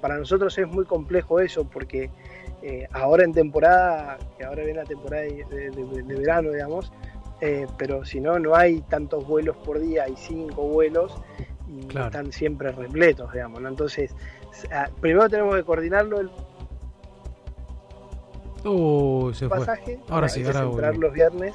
Para 0.00 0.16
nosotros 0.18 0.56
es 0.58 0.68
muy 0.68 0.84
complejo 0.84 1.40
eso, 1.40 1.64
porque 1.64 2.10
eh, 2.62 2.86
ahora 2.92 3.24
en 3.24 3.32
temporada, 3.32 4.18
que 4.38 4.44
ahora 4.44 4.62
viene 4.62 4.78
la 4.80 4.86
temporada 4.86 5.22
de, 5.24 5.44
de- 5.50 5.70
de- 5.70 6.02
de 6.02 6.14
verano, 6.14 6.50
digamos, 6.52 6.92
eh, 7.40 7.66
pero 7.76 8.04
si 8.04 8.20
no, 8.20 8.38
no 8.38 8.54
hay 8.54 8.82
tantos 8.82 9.26
vuelos 9.26 9.56
por 9.56 9.80
día, 9.80 10.04
hay 10.04 10.14
cinco 10.16 10.62
vuelos 10.68 11.18
y 11.68 11.86
Claro. 11.86 12.06
están 12.06 12.32
siempre 12.32 12.70
repletos, 12.70 13.32
digamos, 13.32 13.60
¿no? 13.62 13.68
Entonces, 13.68 14.14
ah, 14.70 14.88
primero 15.00 15.28
tenemos 15.28 15.56
que 15.56 15.64
coordinarlo 15.64 16.20
Uy, 18.64 19.34
se 19.34 19.48
fue. 19.48 19.58
Ahora 20.08 20.28
sí, 20.28 20.44
ahora 20.44 20.62
entrar 20.62 20.96
los 20.96 21.12
viernes, 21.12 21.54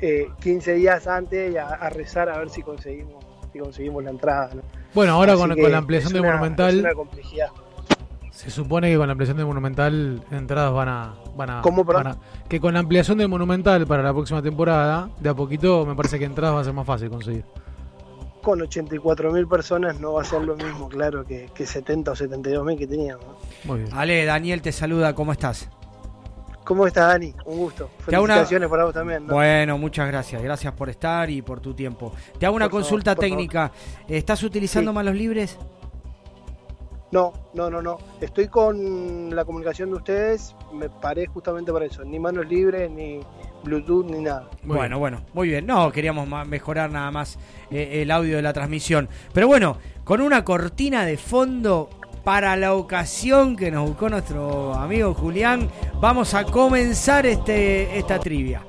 eh, 0.00 0.28
15 0.40 0.74
días 0.74 1.06
antes 1.06 1.52
y 1.52 1.56
a, 1.56 1.68
a 1.68 1.90
rezar 1.90 2.28
a 2.28 2.38
ver 2.38 2.50
si 2.50 2.62
conseguimos, 2.62 3.24
si 3.52 3.58
conseguimos 3.58 4.02
la 4.04 4.10
entrada, 4.10 4.50
¿no? 4.54 4.62
Bueno, 4.94 5.12
ahora 5.12 5.36
con, 5.36 5.50
la 5.50 5.78
ampliación 5.78 6.12
del 6.12 6.22
Monumental, 6.22 6.74
es 6.74 6.80
una 6.80 6.94
complejidad. 6.94 7.48
se 8.32 8.50
supone 8.50 8.90
que 8.90 8.96
con 8.96 9.06
la 9.06 9.12
ampliación 9.12 9.36
del 9.36 9.46
Monumental 9.46 10.22
entradas 10.32 10.72
van 10.72 10.88
a... 10.88 11.14
Van 11.36 11.50
a, 11.50 11.62
¿Cómo, 11.62 11.84
van 11.84 12.08
a- 12.08 12.16
que 12.48 12.58
con 12.60 12.74
la 12.74 12.80
ampliación 12.80 13.18
del 13.18 13.28
Monumental 13.28 13.86
para 13.86 14.02
la 14.02 14.12
próxima 14.12 14.42
temporada, 14.42 15.08
de 15.20 15.28
a 15.28 15.34
poquito 15.34 15.86
me 15.86 15.94
parece 15.94 16.18
que 16.18 16.24
entradas 16.24 16.56
va 16.56 16.60
a 16.60 16.64
ser 16.64 16.72
más 16.72 16.86
fácil 16.86 17.08
conseguir. 17.08 17.44
Con 18.42 18.58
84.000 18.60 19.48
personas 19.48 20.00
no 20.00 20.14
va 20.14 20.22
a 20.22 20.24
ser 20.24 20.42
lo 20.42 20.56
mismo, 20.56 20.88
claro, 20.88 21.24
que, 21.24 21.50
que 21.54 21.66
70 21.66 22.10
o 22.10 22.14
72.000 22.16 22.78
que 22.78 22.86
teníamos. 22.86 23.26
Muy 23.64 23.80
bien. 23.80 23.90
Ale, 23.92 24.24
Daniel 24.24 24.62
te 24.62 24.72
saluda, 24.72 25.14
¿cómo 25.14 25.32
estás? 25.32 25.68
¿Cómo 26.70 26.86
estás, 26.86 27.08
Dani? 27.08 27.34
Un 27.46 27.58
gusto. 27.58 27.90
Hago 28.12 28.22
una- 28.22 28.34
Felicitaciones 28.34 28.68
para 28.68 28.84
vos 28.84 28.94
también. 28.94 29.26
¿no? 29.26 29.34
Bueno, 29.34 29.76
muchas 29.76 30.06
gracias. 30.06 30.40
Gracias 30.40 30.72
por 30.72 30.88
estar 30.88 31.28
y 31.28 31.42
por 31.42 31.58
tu 31.58 31.74
tiempo. 31.74 32.12
Te 32.38 32.46
hago 32.46 32.54
una 32.54 32.66
Por 32.66 32.80
consulta 32.80 33.16
técnica. 33.16 33.72
¿Estás 34.06 34.40
utilizando 34.44 34.92
Sí. 34.92 34.94
malos 34.94 35.16
libres? 35.16 35.58
No, 37.10 37.32
no, 37.54 37.68
no, 37.70 37.82
no. 37.82 37.98
Estoy 38.20 38.46
con 38.46 39.34
la 39.34 39.44
comunicación 39.44 39.90
de 39.90 39.96
ustedes, 39.96 40.54
me 40.72 40.88
paré 40.88 41.26
justamente 41.26 41.72
para 41.72 41.86
eso. 41.86 42.04
Ni 42.04 42.20
manos 42.20 42.46
libres, 42.48 42.88
ni 42.88 43.18
Bluetooth, 43.64 44.06
ni 44.06 44.20
nada. 44.20 44.48
bueno, 44.62 45.00
bueno, 45.00 45.22
muy 45.34 45.48
bien. 45.48 45.66
No, 45.66 45.90
queríamos 45.90 46.28
mejorar 46.46 46.92
nada 46.92 47.10
más 47.10 47.36
eh, 47.72 48.02
el 48.02 48.12
audio 48.12 48.36
de 48.36 48.42
la 48.42 48.52
transmisión. 48.52 49.08
Pero 49.34 49.48
bueno, 49.48 49.76
con 50.04 50.20
una 50.20 50.44
cortina 50.44 51.04
de 51.04 51.16
fondo 51.16 51.90
para 52.24 52.56
la 52.56 52.74
ocasión 52.74 53.56
que 53.56 53.70
nos 53.70 53.88
buscó 53.88 54.08
nuestro 54.08 54.74
amigo 54.74 55.14
Julián, 55.14 55.68
vamos 56.00 56.34
a 56.34 56.44
comenzar 56.44 57.26
este, 57.26 57.98
esta 57.98 58.18
trivia. 58.18 58.62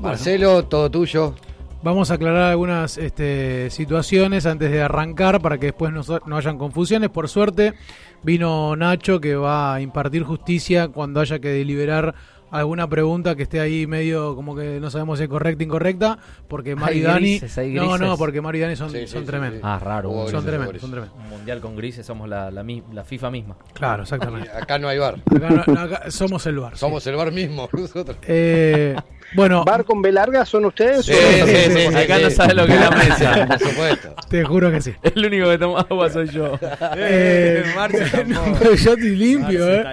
Marcelo, 0.00 0.64
todo 0.64 0.90
tuyo. 0.90 1.34
Vamos 1.82 2.10
a 2.10 2.14
aclarar 2.14 2.50
algunas 2.50 2.98
este, 2.98 3.70
situaciones 3.70 4.46
antes 4.46 4.70
de 4.70 4.82
arrancar 4.82 5.40
para 5.40 5.58
que 5.58 5.66
después 5.66 5.92
no, 5.92 6.02
no 6.26 6.36
hayan 6.36 6.58
confusiones. 6.58 7.08
Por 7.08 7.28
suerte, 7.28 7.74
vino 8.22 8.74
Nacho 8.74 9.20
que 9.20 9.36
va 9.36 9.74
a 9.74 9.80
impartir 9.80 10.24
justicia 10.24 10.88
cuando 10.88 11.20
haya 11.20 11.38
que 11.38 11.48
deliberar 11.48 12.14
alguna 12.50 12.88
pregunta 12.88 13.34
que 13.34 13.42
esté 13.44 13.60
ahí 13.60 13.86
medio 13.86 14.34
como 14.36 14.56
que 14.56 14.80
no 14.80 14.90
sabemos 14.90 15.18
si 15.18 15.24
es 15.24 15.28
correcta 15.30 15.62
o 15.62 15.66
incorrecta, 15.66 16.18
porque 16.48 16.74
Mario 16.76 16.98
y 16.98 17.02
Dani. 17.02 17.40
no, 17.74 17.98
no, 17.98 18.16
porque 18.16 18.40
Mario 18.40 18.60
y 18.60 18.62
Dani 18.62 18.76
son, 18.76 18.90
Sí, 18.90 19.00
sí, 19.00 19.06
son 19.08 19.22
sí, 19.22 19.26
tremendos. 19.26 19.58
sí. 19.60 19.62
Ah, 19.64 19.78
raro. 19.78 20.10
Son 20.10 20.24
Grises, 20.24 20.44
tremendos, 20.44 20.68
grises. 20.68 20.80
son 20.82 20.90
tremendos. 20.90 21.18
Un 21.18 21.28
mundial 21.30 21.60
con 21.60 21.76
grises 21.76 22.06
somos 22.06 22.28
la, 22.28 22.50
la, 22.50 22.64
la 22.92 23.04
FIFA 23.04 23.30
misma. 23.30 23.56
Claro, 23.74 24.02
exactamente. 24.02 24.50
Acá 24.50 24.78
no 24.78 24.88
hay 24.88 24.98
bar. 24.98 25.16
Acá 25.26 25.48
no- 25.66 25.74
no, 25.74 25.80
acá 25.80 26.10
somos 26.10 26.46
el 26.46 26.58
bar. 26.58 26.72
sí. 26.74 26.80
Somos 26.80 27.06
el 27.06 27.16
bar 27.16 27.32
mismo. 27.32 27.68
nosotros. 27.72 28.16
Eh, 28.26 28.96
bueno, 29.34 29.62
¿Bar 29.64 29.84
con 29.84 30.00
B 30.00 30.10
larga 30.10 30.44
son 30.46 30.64
ustedes? 30.64 31.04
Sí, 31.04 31.12
sí, 31.12 31.42
sí, 31.44 31.70
sí, 31.90 31.94
Acá 31.94 32.16
sí. 32.16 32.22
no 32.24 32.30
sabe 32.30 32.54
lo 32.54 32.66
que 32.66 32.72
es 32.74 32.80
la 32.80 32.90
mesa. 32.90 33.46
Por 33.48 33.58
supuesto. 33.58 34.14
te 34.30 34.44
juro 34.44 34.70
que 34.70 34.80
sí. 34.80 34.94
El 35.02 35.26
único 35.26 35.48
que 35.50 35.58
toma 35.58 35.80
agua 35.82 36.08
soy 36.10 36.28
yo. 36.28 36.58
Eh, 36.96 37.62
no, 38.26 38.40
pero 38.58 38.74
yo 38.74 38.92
estoy 38.94 39.16
limpio, 39.16 39.68
eh. 39.70 39.84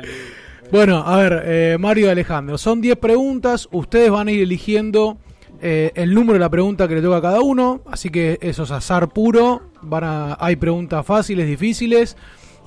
Bueno, 0.72 0.98
a 1.06 1.18
ver, 1.18 1.44
eh, 1.46 1.78
Mario 1.80 2.08
y 2.08 2.10
Alejandro, 2.10 2.58
son 2.58 2.82
10 2.82 2.98
preguntas, 2.98 3.70
ustedes 3.72 4.10
van 4.10 4.28
a 4.28 4.32
ir 4.32 4.42
eligiendo 4.42 5.18
eh, 5.62 5.92
el 5.96 6.14
número 6.14 6.34
de 6.34 6.40
la 6.40 6.50
pregunta 6.50 6.88
que 6.88 6.96
le 6.96 7.02
toca 7.02 7.18
a 7.18 7.22
cada 7.22 7.42
uno, 7.42 7.82
así 7.90 8.10
que 8.10 8.40
eso 8.42 8.64
es 8.64 8.72
azar 8.72 9.10
puro, 9.10 9.62
van 9.82 10.04
a, 10.04 10.38
hay 10.40 10.56
preguntas 10.56 11.06
fáciles, 11.06 11.48
difíciles, 11.48 12.18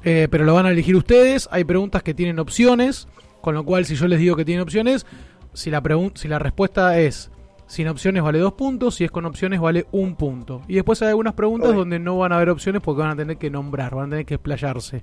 eh, 0.05 0.29
pero 0.31 0.45
lo 0.45 0.55
van 0.55 0.67
a 0.67 0.71
elegir 0.71 0.97
ustedes, 0.97 1.49
hay 1.51 1.65
preguntas 1.65 2.03
que 2.03 2.15
tienen 2.15 2.39
opciones, 2.39 3.09
con 3.41 3.55
lo 3.55 3.65
cual 3.65 3.85
si 3.85 3.97
yo 3.97 4.07
les 4.07 4.21
digo 4.21 4.37
que 4.37 4.45
tienen 4.45 4.63
opciones, 4.63 5.05
si 5.53 5.71
la, 5.71 5.83
si 6.15 6.29
la 6.29 6.39
respuesta 6.39 6.99
es 6.99 7.31
sin 7.67 7.87
opciones 7.89 8.23
vale 8.23 8.39
dos 8.39 8.55
puntos, 8.55 8.95
si 8.95 9.05
es 9.05 9.11
con 9.11 9.27
opciones 9.27 9.61
vale 9.61 9.87
un 9.93 10.17
punto. 10.17 10.63
Y 10.69 10.75
después 10.75 11.03
hay 11.03 11.09
algunas 11.09 11.35
preguntas 11.35 11.75
donde 11.75 11.99
no 11.99 12.17
van 12.17 12.33
a 12.33 12.37
haber 12.37 12.49
opciones 12.49 12.81
porque 12.81 13.03
van 13.03 13.11
a 13.11 13.17
tener 13.17 13.37
que 13.37 13.51
nombrar, 13.51 13.95
van 13.95 14.07
a 14.07 14.11
tener 14.11 14.27
que 14.27 14.35
explayarse. 14.35 15.03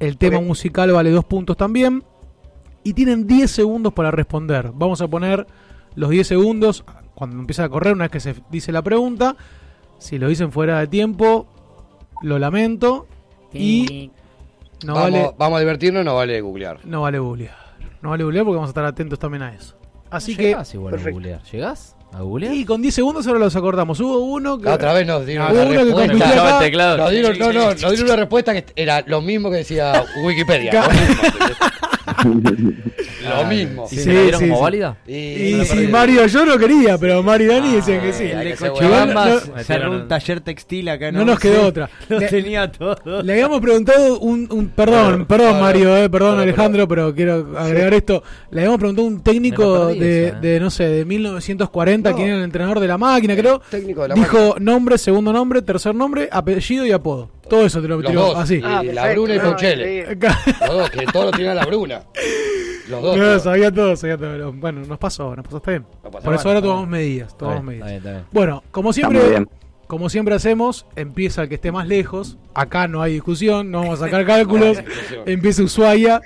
El 0.00 0.18
tema 0.18 0.40
musical 0.40 0.90
vale 0.92 1.10
dos 1.10 1.24
puntos 1.24 1.56
también. 1.56 2.04
Y 2.82 2.92
tienen 2.94 3.26
10 3.26 3.50
segundos 3.50 3.92
para 3.92 4.10
responder. 4.10 4.70
Vamos 4.74 5.00
a 5.00 5.08
poner 5.08 5.46
los 5.94 6.10
10 6.10 6.26
segundos 6.26 6.84
cuando 7.14 7.36
empieza 7.38 7.64
a 7.64 7.68
correr, 7.68 7.94
una 7.94 8.04
vez 8.04 8.10
que 8.12 8.20
se 8.20 8.34
dice 8.50 8.70
la 8.72 8.82
pregunta. 8.82 9.36
Si 9.98 10.18
lo 10.18 10.28
dicen 10.28 10.52
fuera 10.52 10.78
de 10.80 10.86
tiempo, 10.86 11.46
lo 12.22 12.38
lamento. 12.38 13.06
Y 13.52 14.10
no 14.84 14.94
vamos, 14.94 15.10
vale, 15.12 15.30
vamos 15.38 15.56
a 15.56 15.60
divertirnos, 15.60 16.04
no 16.04 16.14
vale 16.14 16.40
googlear. 16.40 16.80
no 16.84 17.00
vale 17.02 17.18
googlear. 17.18 17.56
No 18.02 18.10
vale 18.10 18.22
googlear 18.24 18.44
porque 18.44 18.56
vamos 18.56 18.68
a 18.68 18.72
estar 18.72 18.84
atentos 18.84 19.18
también 19.18 19.42
a 19.42 19.54
eso. 19.54 19.76
Así 20.10 20.32
No 20.32 20.38
que. 20.38 20.44
llegás 20.44 20.74
igual 20.74 20.94
a 20.94 21.10
googlear. 21.10 21.42
¿Llegás 21.44 21.95
a? 22.22 22.54
Y 22.54 22.64
con 22.64 22.82
10 22.82 22.94
segundos 22.94 23.26
ahora 23.26 23.38
los 23.38 23.54
acordamos. 23.56 24.00
Hubo 24.00 24.18
uno 24.18 24.58
que. 24.58 24.64
La 24.64 24.74
otra 24.74 24.92
vez 24.92 25.06
nos 25.06 25.26
dieron 25.26 25.50
una 25.50 25.62
uno 25.62 25.84
respuesta. 25.84 26.28
acá. 26.28 26.58
el 26.58 26.64
teclado. 26.64 26.96
Nos 26.96 27.10
dieron, 27.10 27.38
no, 27.38 27.52
no, 27.52 27.66
nos 27.68 27.80
dieron 27.80 28.04
una 28.04 28.16
respuesta 28.16 28.52
que 28.54 28.64
era 28.74 29.02
lo 29.06 29.20
mismo 29.20 29.50
que 29.50 29.58
decía 29.58 30.04
Wikipedia. 30.24 30.84
Lo 32.24 32.34
mismo. 32.34 32.72
lo 33.28 33.46
mismo. 33.46 33.86
¿Y 33.90 33.96
Sí, 33.96 34.02
se 34.02 34.12
la 34.14 34.22
dieron 34.22 34.40
sí, 34.40 34.46
como 34.46 34.56
sí. 34.58 34.62
válida? 34.62 34.96
Y 35.06 35.64
si 35.64 35.86
Mario 35.88 36.26
yo 36.26 36.44
no 36.46 36.58
quería, 36.58 36.96
pero 36.98 37.22
Mario 37.22 37.46
y 37.52 37.54
Dani 37.54 37.74
decían 37.76 38.00
que 38.00 38.12
sí. 38.12 38.30
Cochabamba 38.58 39.40
cerró 39.62 39.92
un 39.92 40.08
taller 40.08 40.40
textil 40.40 40.88
acá. 40.88 41.10
No 41.12 41.24
nos 41.24 41.38
quedó 41.38 41.62
Sí, 41.62 41.66
otra. 41.66 41.90
Lo 42.08 42.18
Le- 42.20 42.28
tenía 42.28 42.70
todo. 42.70 43.22
Le 43.22 43.32
habíamos 43.32 43.60
preguntado 43.60 44.18
un, 44.20 44.48
un- 44.50 44.68
perdón, 44.68 45.26
perdón 45.26 45.60
Mario, 45.60 45.96
eh, 45.96 46.08
perdón 46.10 46.38
Alejandro, 46.38 46.86
pero 46.88 47.14
quiero 47.14 47.54
agregar 47.58 47.94
esto. 47.94 48.22
Le 48.50 48.60
habíamos 48.60 48.78
preguntado 48.78 49.06
a 49.08 49.10
un 49.10 49.20
técnico 49.22 49.86
de, 49.88 50.34
eh. 50.42 50.58
no 50.60 50.70
sé, 50.70 50.84
de 50.88 51.04
1940, 51.04 52.10
No. 52.10 52.16
quién 52.16 52.28
era 52.28 52.38
el 52.38 52.44
entrenador 52.44 52.80
de 52.80 52.86
la 52.88 52.98
máquina, 52.98 53.34
creo. 53.36 53.60
Técnico 53.70 54.02
de 54.02 54.08
la 54.08 54.14
Dijo 54.14 54.48
máquina. 54.48 54.72
nombre, 54.72 54.98
segundo 54.98 55.32
nombre, 55.32 55.62
tercer 55.62 55.94
nombre, 55.94 56.28
apellido 56.30 56.86
y 56.86 56.92
apodo. 56.92 57.30
Todo 57.48 57.66
eso 57.66 57.80
te 57.80 57.88
lo 57.88 57.96
Los 58.00 58.10
tiró 58.10 58.20
dos. 58.26 58.36
así. 58.36 58.60
Ah, 58.64 58.82
Y 58.84 58.88
la 58.92 59.02
perfecto, 59.02 59.22
Bruna 59.22 59.34
y 59.34 59.38
no, 59.38 59.44
Ponchele. 59.44 60.16
Los 60.60 60.70
dos, 60.72 60.90
que 60.90 61.06
todos 61.06 61.24
lo 61.26 61.30
tienen 61.32 61.50
a 61.52 61.54
la 61.54 61.64
Bruna. 61.66 62.02
Los 62.88 63.02
dos. 63.02 63.16
No, 63.16 63.22
todos. 63.24 63.42
sabía 63.42 63.72
todo, 63.72 63.96
sabía 63.96 64.16
todo. 64.16 64.30
pero 64.32 64.52
Bueno, 64.52 64.80
nos 64.86 64.98
pasó, 64.98 65.34
nos 65.36 65.44
pasó, 65.44 65.56
está 65.58 65.70
bien. 65.72 65.86
No 66.04 66.10
pasa 66.10 66.24
Por 66.24 66.34
eso 66.34 66.48
ahora 66.48 66.58
está 66.58 66.68
tomamos 66.68 66.88
medidas, 66.88 67.28
Está 67.28 67.38
tomamos 67.38 67.66
bien, 67.66 67.78
medidas. 67.80 67.86
está 67.88 67.90
bien, 67.90 67.98
está 67.98 68.10
bien. 68.12 68.24
Bueno, 68.32 68.62
como 68.70 68.92
siempre, 68.92 69.46
como 69.86 70.08
siempre 70.08 70.34
hacemos, 70.34 70.86
empieza 70.96 71.42
el 71.42 71.48
que 71.48 71.54
esté 71.56 71.70
más 71.72 71.86
lejos. 71.86 72.36
Acá 72.54 72.88
no 72.88 73.02
hay 73.02 73.12
discusión, 73.14 73.70
no 73.70 73.80
vamos 73.80 74.00
a 74.00 74.04
sacar 74.06 74.24
cálculos. 74.26 74.78
empieza 75.26 75.62
Ushuaia, 75.62 76.20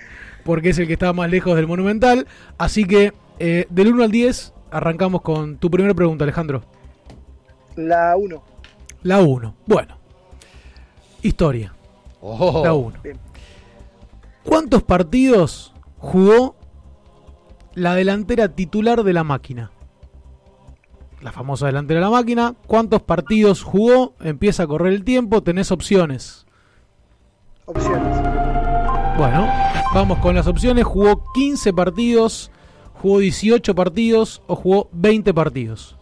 porque 0.44 0.70
es 0.70 0.78
el 0.78 0.86
que 0.86 0.94
está 0.94 1.12
más 1.12 1.30
lejos 1.30 1.54
del 1.56 1.66
Monumental. 1.66 2.26
Así 2.56 2.84
que, 2.86 3.12
eh, 3.38 3.66
del 3.68 3.92
1 3.92 4.04
al 4.04 4.10
10, 4.10 4.54
arrancamos 4.70 5.20
con 5.22 5.58
tu 5.58 5.70
primera 5.70 5.94
pregunta, 5.94 6.24
Alejandro. 6.24 6.62
La 7.76 8.16
1. 8.16 8.42
La 9.02 9.20
1. 9.20 9.54
Bueno, 9.66 9.98
historia. 11.22 11.74
Oh. 12.20 12.62
La 12.64 12.74
1. 12.74 12.98
Bien. 13.02 13.18
¿Cuántos 14.44 14.82
partidos 14.82 15.72
jugó 15.98 16.56
la 17.74 17.94
delantera 17.94 18.48
titular 18.48 19.04
de 19.04 19.12
la 19.12 19.24
máquina? 19.24 19.70
La 21.20 21.32
famosa 21.32 21.66
delantera 21.66 22.00
de 22.00 22.06
la 22.06 22.10
máquina. 22.10 22.54
¿Cuántos 22.66 23.02
partidos 23.02 23.62
jugó? 23.62 24.14
Empieza 24.20 24.62
a 24.62 24.66
correr 24.66 24.92
el 24.94 25.04
tiempo. 25.04 25.42
Tenés 25.42 25.70
opciones. 25.70 26.46
Opciones. 27.66 28.16
Bueno, 29.18 29.46
vamos 29.92 30.18
con 30.18 30.34
las 30.34 30.46
opciones. 30.46 30.84
¿Jugó 30.84 31.24
15 31.34 31.74
partidos? 31.74 32.50
¿Jugó 33.02 33.18
18 33.18 33.74
partidos? 33.74 34.42
¿O 34.46 34.56
jugó 34.56 34.88
20 34.92 35.34
partidos? 35.34 35.96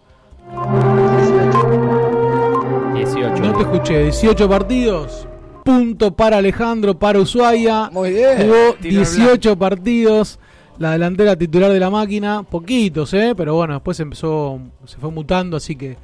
18. 3.59 3.65
No 3.65 3.71
te 3.71 3.77
escuché. 3.77 4.03
18 4.05 4.49
partidos. 4.49 5.29
Punto 5.65 6.15
para 6.15 6.39
Alejandro, 6.39 6.99
para 6.99 7.21
Ushuaia. 7.21 7.91
Muy 7.93 8.13
bien. 8.13 8.39
Jugó 8.39 8.75
Tiro 8.81 9.01
al 9.01 9.07
18 9.07 9.59
partidos. 9.59 10.39
La 10.79 10.93
delantera 10.93 11.37
titular 11.37 11.71
de 11.73 11.81
la 11.81 11.91
máquina. 11.91 12.43
Poquitos, 12.43 13.13
¿eh? 13.15 13.35
Pero 13.37 13.57
bueno, 13.57 13.75
después 13.75 13.99
empezó, 14.01 14.61
se 14.85 14.97
fue 14.99 15.11
mutando, 15.11 15.57
así 15.57 15.77
que 15.77 15.97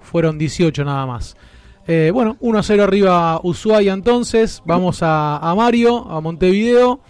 fueron 0.00 0.38
18 0.38 0.84
nada 0.84 1.06
más. 1.06 1.36
Eh, 1.86 2.10
bueno, 2.12 2.36
1 2.40 2.58
a 2.58 2.62
0 2.62 2.84
arriba 2.84 3.40
Ushuaia 3.42 3.92
entonces. 3.94 4.62
Vamos 4.66 5.02
a, 5.02 5.38
a 5.38 5.54
Mario, 5.54 6.06
a 6.10 6.20
Montevideo. 6.20 7.00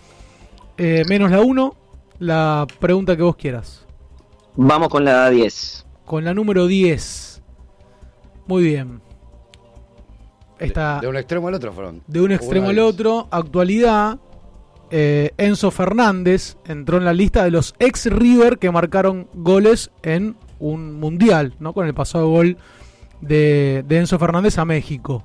Eh, 0.76 1.02
menos 1.08 1.30
la 1.30 1.40
1. 1.40 1.74
La 2.20 2.66
pregunta 2.78 3.16
que 3.16 3.22
vos 3.22 3.36
quieras. 3.36 3.84
Vamos 4.54 4.88
con 4.88 5.04
la 5.04 5.28
10. 5.30 5.86
Con 6.04 6.24
la 6.24 6.34
número 6.34 6.66
10. 6.66 7.42
Muy 8.46 8.62
bien. 8.62 9.07
De 11.00 11.08
un 11.08 11.16
extremo 11.16 11.48
al 11.48 11.54
otro 11.54 11.72
fueron. 11.72 12.02
de 12.06 12.20
un 12.20 12.32
extremo 12.32 12.68
al 12.68 12.78
otro. 12.78 13.28
Actualidad, 13.30 14.18
eh, 14.90 15.30
Enzo 15.36 15.70
Fernández 15.70 16.56
entró 16.66 16.96
en 16.98 17.04
la 17.04 17.12
lista 17.12 17.44
de 17.44 17.50
los 17.50 17.74
ex 17.78 18.06
River 18.06 18.58
que 18.58 18.70
marcaron 18.70 19.28
goles 19.34 19.90
en 20.02 20.36
un 20.58 20.94
mundial, 20.98 21.54
¿no? 21.60 21.72
Con 21.72 21.86
el 21.86 21.94
pasado 21.94 22.28
gol 22.28 22.56
de, 23.20 23.84
de 23.86 23.98
Enzo 23.98 24.18
Fernández 24.18 24.58
a 24.58 24.64
México. 24.64 25.24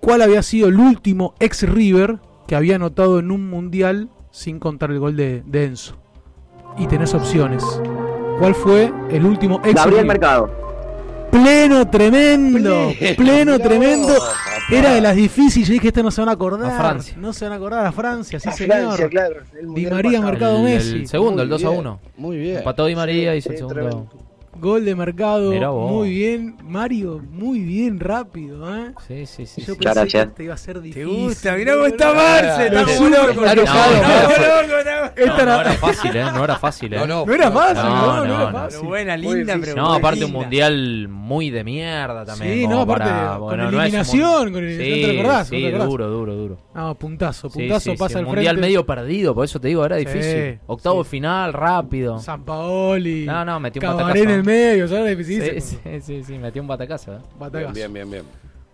¿Cuál 0.00 0.22
había 0.22 0.42
sido 0.42 0.68
el 0.68 0.78
último 0.78 1.34
ex 1.40 1.62
River 1.68 2.18
que 2.46 2.56
había 2.56 2.76
anotado 2.76 3.18
en 3.18 3.30
un 3.30 3.48
mundial 3.48 4.10
sin 4.30 4.58
contar 4.58 4.90
el 4.90 4.98
gol 4.98 5.16
de, 5.16 5.42
de 5.46 5.64
Enzo? 5.64 5.96
Y 6.76 6.86
tenés 6.86 7.14
opciones. 7.14 7.64
¿Cuál 8.38 8.54
fue 8.54 8.92
el 9.10 9.24
último 9.24 9.60
ex 9.64 9.74
Gabriel 9.74 10.02
River? 10.02 10.06
Mercado. 10.06 10.63
Pleno 11.34 11.90
tremendo, 11.90 12.92
Pleno, 13.16 13.58
tremendo. 13.58 14.14
Era 14.70 14.94
de 14.94 15.00
las 15.00 15.16
difíciles, 15.16 15.66
yo 15.68 15.72
dije, 15.74 15.88
este 15.88 16.00
no 16.02 16.12
se 16.12 16.20
van 16.20 16.28
a 16.28 16.32
acordar. 16.32 16.70
A 16.72 16.78
Francia. 16.78 17.14
No 17.18 17.32
se 17.32 17.44
van 17.44 17.52
a 17.52 17.56
acordar 17.56 17.84
a 17.86 17.90
Francia, 17.92 18.38
sí 18.38 18.48
A 18.48 18.52
señor. 18.52 18.76
Francia, 18.76 19.08
claro. 19.08 19.36
Di 19.74 19.86
María 19.86 20.10
pasado. 20.12 20.22
marcado 20.22 20.56
el, 20.58 20.62
Messi. 20.62 20.92
el 21.00 21.08
segundo, 21.08 21.42
el 21.42 21.48
Muy 21.48 21.58
2 21.58 21.64
a 21.64 21.68
bien, 21.70 21.80
1. 21.80 22.00
Muy 22.18 22.36
bien. 22.38 22.56
Empató 22.58 22.86
Di 22.86 22.94
María 22.94 23.32
Sí, 23.32 23.38
hizo 23.38 23.50
el 23.50 23.56
segundo. 23.56 23.74
tremendo. 23.74 24.08
Gol 24.64 24.84
de 24.86 24.94
mercado, 24.94 25.52
muy 25.74 26.08
bien. 26.08 26.56
Mario, 26.64 27.20
muy 27.30 27.60
bien, 27.60 28.00
rápido, 28.00 28.74
¿eh? 28.74 28.92
Sí, 29.06 29.26
sí, 29.26 29.44
sí. 29.44 29.60
Yo 29.60 29.74
sí. 29.74 29.78
pensé 29.80 29.94
Gracias. 30.00 30.12
que 30.24 30.28
este 30.30 30.44
iba 30.44 30.54
a 30.54 30.56
ser 30.56 30.76
¿Te 30.76 30.80
difícil. 30.80 31.06
gusta? 31.06 31.54
Mirá 31.54 31.74
cómo 31.74 31.86
está 31.86 32.14
Marce. 32.14 32.66
Está 32.68 32.84
como 32.84 33.08
loco. 33.10 33.44
está 33.44 33.54
No, 33.54 34.62
loco, 34.62 34.78
era- 34.78 35.60
era 35.60 35.72
fácil, 35.74 36.16
¿eh? 36.16 36.24
No 36.32 36.44
era 36.44 36.56
fácil, 36.56 36.94
¿eh? 36.94 36.96
No, 36.96 37.06
no. 37.06 37.26
No 37.26 37.34
era 37.34 37.50
fácil, 37.50 37.82
No, 37.84 38.06
no, 38.06 38.16
no, 38.16 38.24
no, 38.24 38.34
era 38.34 38.50
no. 38.50 38.52
fácil. 38.58 38.78
Pero 38.80 38.88
buena, 38.88 39.16
linda, 39.18 39.56
pero 39.60 39.76
No, 39.76 39.92
aparte 39.92 40.24
un 40.24 40.32
mundial 40.32 41.08
muy 41.08 41.50
de 41.50 41.62
mierda 41.62 42.24
también. 42.24 42.54
Sí, 42.54 42.66
no, 42.66 42.80
aparte, 42.80 43.04
para- 43.10 43.28
con 43.36 43.40
bueno, 43.40 43.62
no 43.64 43.68
es 43.68 43.74
un 43.74 43.80
eliminación, 43.82 44.52
con 44.52 44.64
eliminación, 44.64 44.94
Sí, 44.96 45.02
¿te 45.02 45.12
lo 45.12 45.20
acordás? 45.20 45.48
Sí, 45.48 45.62
¿No 45.62 45.78
te 45.78 45.84
duro, 45.84 46.08
duro, 46.08 46.34
duro. 46.34 46.58
No, 46.74 46.94
puntazo, 46.94 47.50
puntazo 47.50 47.94
pasa 47.96 48.18
al 48.18 48.24
un 48.24 48.30
mundial 48.32 48.54
frente. 48.56 48.66
medio 48.66 48.86
perdido, 48.86 49.34
por 49.34 49.44
eso 49.44 49.60
te 49.60 49.68
digo, 49.68 49.84
era 49.84 49.96
difícil. 49.96 50.58
Octavo 50.66 51.04
final, 51.04 51.52
rápido. 51.52 52.18
San 52.18 52.44
Paoli. 52.44 53.26
No, 53.26 53.44
no, 53.44 53.60
metió 53.60 53.80
un 53.82 53.86
Cabaré 53.98 54.04
batacazo. 54.20 54.24
en 54.24 54.30
el 54.30 54.44
Sí, 54.54 55.14
Difícil. 55.16 55.60
sí, 55.62 56.00
sí, 56.00 56.24
sí, 56.24 56.38
metió 56.38 56.62
un 56.62 56.68
batacazo. 56.68 57.14
¿eh? 57.14 57.18
Batacazo. 57.38 57.72
Bien, 57.74 57.92
bien, 57.92 58.10
bien. 58.10 58.24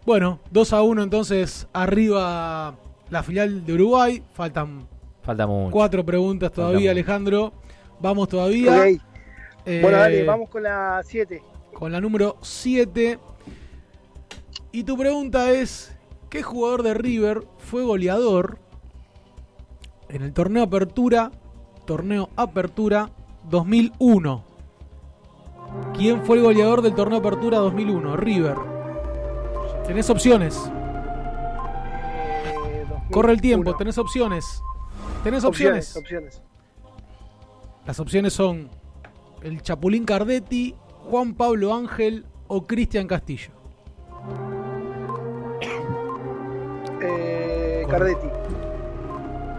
Bueno, 0.06 0.40
2 0.50 0.72
a 0.72 0.82
1 0.82 1.02
entonces 1.02 1.66
arriba 1.72 2.74
la 3.10 3.22
filial 3.22 3.64
de 3.64 3.72
Uruguay. 3.74 4.22
Faltan 4.32 4.86
Falta 5.22 5.46
mucho. 5.46 5.70
cuatro 5.72 6.04
preguntas 6.04 6.50
todavía. 6.52 6.90
Alejandro. 6.90 7.52
Vamos 8.00 8.28
todavía. 8.28 8.86
Eh, 8.88 9.80
Bueno, 9.82 9.98
dale, 9.98 10.24
vamos 10.24 10.48
con 10.48 10.62
la 10.62 11.02
7. 11.04 11.42
Con 11.74 11.92
la 11.92 12.00
número 12.00 12.36
7. 12.40 13.18
Y 14.72 14.84
tu 14.84 14.96
pregunta 14.96 15.50
es, 15.52 15.94
¿qué 16.30 16.42
jugador 16.42 16.82
de 16.82 16.94
River 16.94 17.42
fue 17.58 17.82
goleador 17.82 18.58
en 20.08 20.22
el 20.22 20.32
torneo 20.32 20.62
Apertura, 20.62 21.30
torneo 21.84 22.30
Apertura 22.36 23.10
2001? 23.50 24.44
¿Quién 25.94 26.22
fue 26.24 26.38
el 26.38 26.42
goleador 26.42 26.82
del 26.82 26.94
torneo 26.94 27.18
Apertura 27.18 27.58
2001? 27.58 28.16
River. 28.16 28.56
Tenés 29.86 30.08
opciones. 30.10 30.70
Corre 33.10 33.32
el 33.32 33.40
tiempo, 33.40 33.74
tenés 33.76 33.98
opciones. 33.98 34.62
Tenés 35.24 35.44
opciones. 35.44 35.96
Opciones. 35.96 36.42
Las 37.86 37.98
opciones 37.98 38.32
son 38.32 38.70
el 39.42 39.62
Chapulín 39.62 40.04
Cardetti, 40.04 40.76
Juan 41.10 41.34
Pablo 41.34 41.74
Ángel 41.74 42.24
o 42.46 42.66
Cristian 42.66 43.06
Castillo. 43.06 43.50
Eh, 47.02 47.84
Cardetti. 47.88 48.28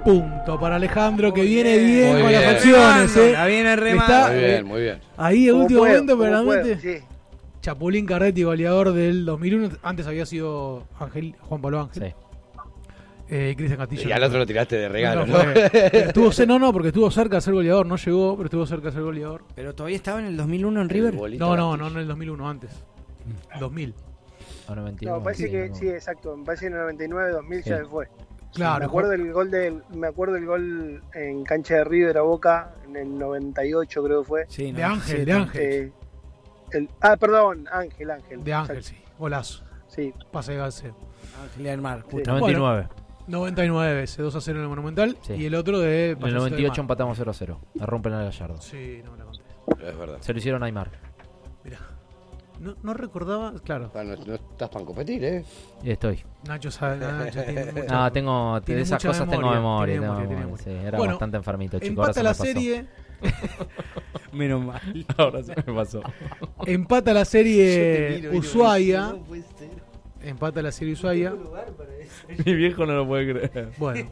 Punto 0.04 0.60
para 0.60 0.76
Alejandro, 0.78 1.34
que 1.34 1.42
viene 1.44 1.78
bien, 1.78 2.14
Muy 2.14 2.22
con 2.22 2.30
bien. 2.30 2.42
las 2.42 2.56
opciones. 2.56 3.18
eh. 3.18 3.32
La 3.34 3.46
viene 3.46 3.76
remando. 3.76 4.14
Está, 4.14 4.30
Muy 4.32 4.40
bien, 4.40 4.66
muy 4.66 4.82
bien. 4.82 5.00
Ahí, 5.18 5.46
el 5.46 5.52
Como 5.52 5.64
último 5.64 5.80
puedo, 5.82 5.94
momento, 5.94 6.18
pero 6.20 6.44
realmente. 6.44 6.80
sí. 7.00 7.06
Chapulín 7.62 8.06
Cardetti, 8.08 8.42
goleador 8.44 8.92
del 8.94 9.24
2001. 9.26 9.70
Antes 9.84 10.08
había 10.08 10.26
sido 10.26 10.88
Ángel, 11.00 11.36
Juan 11.42 11.62
Pablo 11.62 11.82
Ángel. 11.82 12.04
Sí. 12.10 12.14
Eh, 13.34 13.54
Cristian 13.56 13.78
Castillo. 13.80 14.10
Y 14.10 14.12
al 14.12 14.24
otro 14.24 14.40
lo 14.40 14.46
tiraste 14.46 14.76
de 14.76 14.90
regalo, 14.90 15.26
¿no? 15.26 15.40
estuvo, 15.42 16.32
no, 16.48 16.60
no, 16.60 16.74
porque 16.74 16.88
estuvo 16.90 17.10
cerca 17.12 17.36
de 17.38 17.42
ser 17.42 17.54
goleador. 17.54 17.86
No 17.86 17.96
llegó, 17.96 18.36
pero 18.36 18.46
estuvo 18.48 18.66
cerca 18.66 18.88
de 18.88 18.92
ser 18.94 19.04
goleador. 19.04 19.44
Pero 19.56 19.74
todavía 19.76 19.96
estaba 19.96 20.20
en 20.20 20.26
el 20.26 20.36
2001 20.38 20.82
en 20.82 20.90
River. 20.90 21.14
No, 21.40 21.56
no, 21.56 21.78
no 21.78 21.88
en 21.88 21.98
el 21.98 22.08
2001, 22.08 22.50
antes. 22.50 22.72
2000. 23.60 23.94
O 24.68 24.76
99, 24.76 25.18
No, 25.20 25.24
parece 25.24 25.44
sí, 25.46 25.52
que 25.52 25.70
no. 25.70 25.76
sí, 25.76 25.88
exacto. 25.90 26.36
Me 26.36 26.44
parece 26.46 26.62
que 26.64 26.68
en 26.68 26.74
el 26.74 26.80
99, 26.82 27.32
2000 27.32 27.64
ya 27.64 27.78
Sí. 27.78 27.84
se 27.84 27.90
fue. 27.90 28.08
Claro, 28.54 28.80
Me 28.80 28.86
acuerdo 28.86 29.14
el 29.14 29.32
gol 29.32 29.50
del, 29.50 29.84
me 29.96 30.08
acuerdo 30.08 30.36
el 30.36 30.46
gol 30.46 31.04
en 31.14 31.44
cancha 31.44 31.76
de 31.76 31.84
River 31.86 32.18
a 32.18 32.22
Boca 32.22 32.76
en 32.86 32.96
el 32.98 33.18
98 33.18 34.04
creo 34.04 34.22
que 34.22 34.28
fue. 34.28 34.46
Sí, 34.50 34.72
De 34.72 34.84
Ángel, 34.84 35.26
de 35.26 35.32
Ángel. 35.32 35.62
Eh, 35.62 35.92
el, 36.72 36.90
ah, 37.02 37.16
perdón, 37.18 37.68
Ángel, 37.72 38.12
Ángel. 38.12 38.44
De 38.44 38.54
Ángel, 38.54 38.78
Exacto. 38.78 38.98
sí. 39.06 39.14
Golazo. 39.18 39.64
Sí. 39.88 40.14
Pase 40.32 40.54
de 40.54 40.58
Galseo. 40.58 40.96
Ángel 41.44 41.64
del 41.64 41.82
Mar. 41.82 42.00
Sí. 42.06 42.12
justo. 42.12 42.32
99. 42.32 42.88
99, 43.28 44.04
ese 44.04 44.22
2 44.22 44.36
a 44.36 44.42
0 44.42 44.58
en 44.58 44.64
el 44.64 44.70
Monumental. 44.70 45.18
Sí. 45.22 45.34
Y 45.34 45.46
el 45.46 45.56
otro 45.56 45.80
de. 45.80 46.06
En 46.06 46.10
el 46.12 46.18
Payaso 46.18 46.44
de 46.46 46.50
98 46.52 46.72
Mar. 46.72 46.80
empatamos 46.80 47.18
0 47.18 47.32
a 47.32 47.34
0. 47.34 47.60
La 47.76 47.86
rompen 47.86 48.14
al 48.14 48.26
Gallardo. 48.26 48.62
Sí, 48.62 49.02
no 49.06 49.12
me 49.14 49.18
la 49.20 49.26
conté. 49.26 49.44
Es 49.90 49.98
verdad. 49.98 50.18
Se 50.20 50.34
lo 50.34 50.40
hicieron 50.40 50.64
a 50.64 50.66
Aymar. 50.66 50.90
No, 52.62 52.76
no 52.84 52.94
recordaba, 52.94 53.54
claro. 53.64 53.92
Ah, 53.96 54.04
No, 54.04 54.16
no 54.16 54.36
estás 54.36 54.70
para 54.70 54.86
competir, 54.86 55.24
¿eh? 55.26 55.44
Estoy. 55.84 56.24
Nacho 56.48 56.70
sabe, 56.70 56.98
Nacho 56.98 57.42
tiene 57.44 57.72
mucha- 57.72 57.94
No, 57.94 58.12
tengo, 58.12 58.56
de 58.60 58.62
tiene 58.62 58.82
esas 58.82 59.04
cosas 59.04 59.28
tengo 59.30 59.50
memoria. 59.52 59.94
tiene 59.96 60.02
tengo 60.02 60.14
memoria, 60.14 60.28
tiene 60.28 60.42
memoria, 60.46 60.58
memoria. 60.68 60.82
sí, 60.82 60.88
era 60.88 60.98
Bueno, 60.98 61.14
bastante 61.14 61.38
enfermito, 61.38 61.80
chico. 61.80 62.02
Ahora 62.02 62.12
Empata 62.12 62.14
se 62.14 62.24
la 62.24 62.30
me 62.30 62.36
pasó. 62.36 62.44
serie. 62.44 62.86
Menos 64.32 64.64
mal. 64.64 64.82
Ahora 65.18 65.44
se 65.44 65.56
me 65.56 65.74
pasó. 65.74 66.02
Empata 66.66 67.14
la 67.14 67.26
serie 67.26 68.18
miro, 68.22 68.38
Ushuaia. 68.38 69.02
no 69.08 69.18
puede 69.24 69.42
ser. 69.42 69.70
Empata 70.22 70.62
la 70.62 70.72
serie 70.72 70.94
Ushuaia. 70.94 71.34
Mi 72.46 72.54
viejo 72.54 72.86
no 72.86 72.94
lo 72.94 73.08
puede 73.08 73.32
creer. 73.50 73.70
Bueno. 73.78 74.10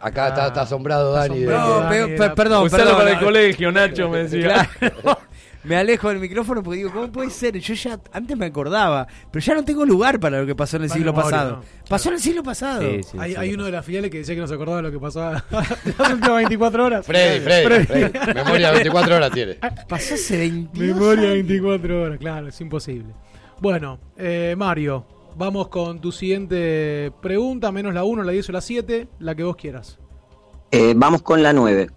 Acá 0.00 0.28
está, 0.28 0.46
está 0.48 0.62
asombrado 0.62 1.12
Dani. 1.12 1.34
asombrado. 1.44 1.88
que- 1.90 2.00
No, 2.00 2.06
pe- 2.06 2.16
pe- 2.16 2.30
perdón, 2.34 2.66
Usalo 2.66 2.82
perdón. 2.84 2.98
para 2.98 3.10
el 3.12 3.18
colegio, 3.24 3.70
Nacho, 3.70 4.08
me 4.08 4.18
decía. 4.26 4.68
Claro. 4.80 5.18
Me 5.62 5.76
alejo 5.76 6.08
del 6.08 6.18
micrófono 6.20 6.62
porque 6.62 6.78
digo, 6.78 6.90
¿cómo 6.90 7.12
puede 7.12 7.28
ser? 7.28 7.58
Yo 7.58 7.74
ya 7.74 8.00
antes 8.12 8.36
me 8.36 8.46
acordaba, 8.46 9.06
pero 9.30 9.44
ya 9.44 9.54
no 9.54 9.62
tengo 9.64 9.84
lugar 9.84 10.18
para 10.18 10.40
lo 10.40 10.46
que 10.46 10.54
pasó 10.54 10.78
en 10.78 10.84
el 10.84 10.90
siglo 10.90 11.12
memoria, 11.12 11.30
pasado. 11.30 11.56
no. 11.56 11.62
Pasó 11.88 12.08
en 12.08 12.14
el 12.14 12.20
siglo 12.20 12.42
pasado. 12.42 12.80
Sí, 12.80 13.02
sí, 13.02 13.16
hay 13.20 13.32
sí. 13.32 13.36
hay 13.38 13.52
uno 13.52 13.64
de 13.66 13.72
las 13.72 13.84
filiales 13.84 14.10
que 14.10 14.18
decía 14.18 14.34
que 14.34 14.40
no 14.40 14.46
se 14.46 14.54
acordaba 14.54 14.78
de 14.78 14.84
lo 14.84 14.90
que 14.90 14.98
pasaba 14.98 15.44
las 15.50 16.10
últimas 16.12 16.36
24 16.36 16.84
horas. 16.84 17.04
Freddy, 17.06 17.40
Freddy, 17.40 17.84
Freddy. 17.84 18.34
Memoria 18.34 18.70
24 18.70 19.16
horas 19.16 19.30
tiene. 19.32 19.54
Pasó 19.86 20.14
hace 20.14 20.38
22 20.38 20.96
Memoria 20.96 21.22
años. 21.30 21.32
24 21.46 22.02
horas, 22.02 22.18
claro, 22.18 22.48
es 22.48 22.60
imposible. 22.60 23.12
Bueno, 23.60 23.98
eh, 24.16 24.54
Mario, 24.56 25.04
vamos 25.36 25.68
con 25.68 26.00
tu 26.00 26.10
siguiente 26.10 27.12
pregunta, 27.20 27.70
menos 27.70 27.92
la 27.92 28.04
1, 28.04 28.22
la 28.22 28.32
10 28.32 28.48
o 28.48 28.52
la 28.52 28.60
7, 28.62 29.08
la 29.18 29.34
que 29.34 29.42
vos 29.42 29.56
quieras. 29.56 29.98
Eh, 30.70 30.94
vamos 30.96 31.20
con 31.20 31.42
la 31.42 31.52
9. 31.52 31.90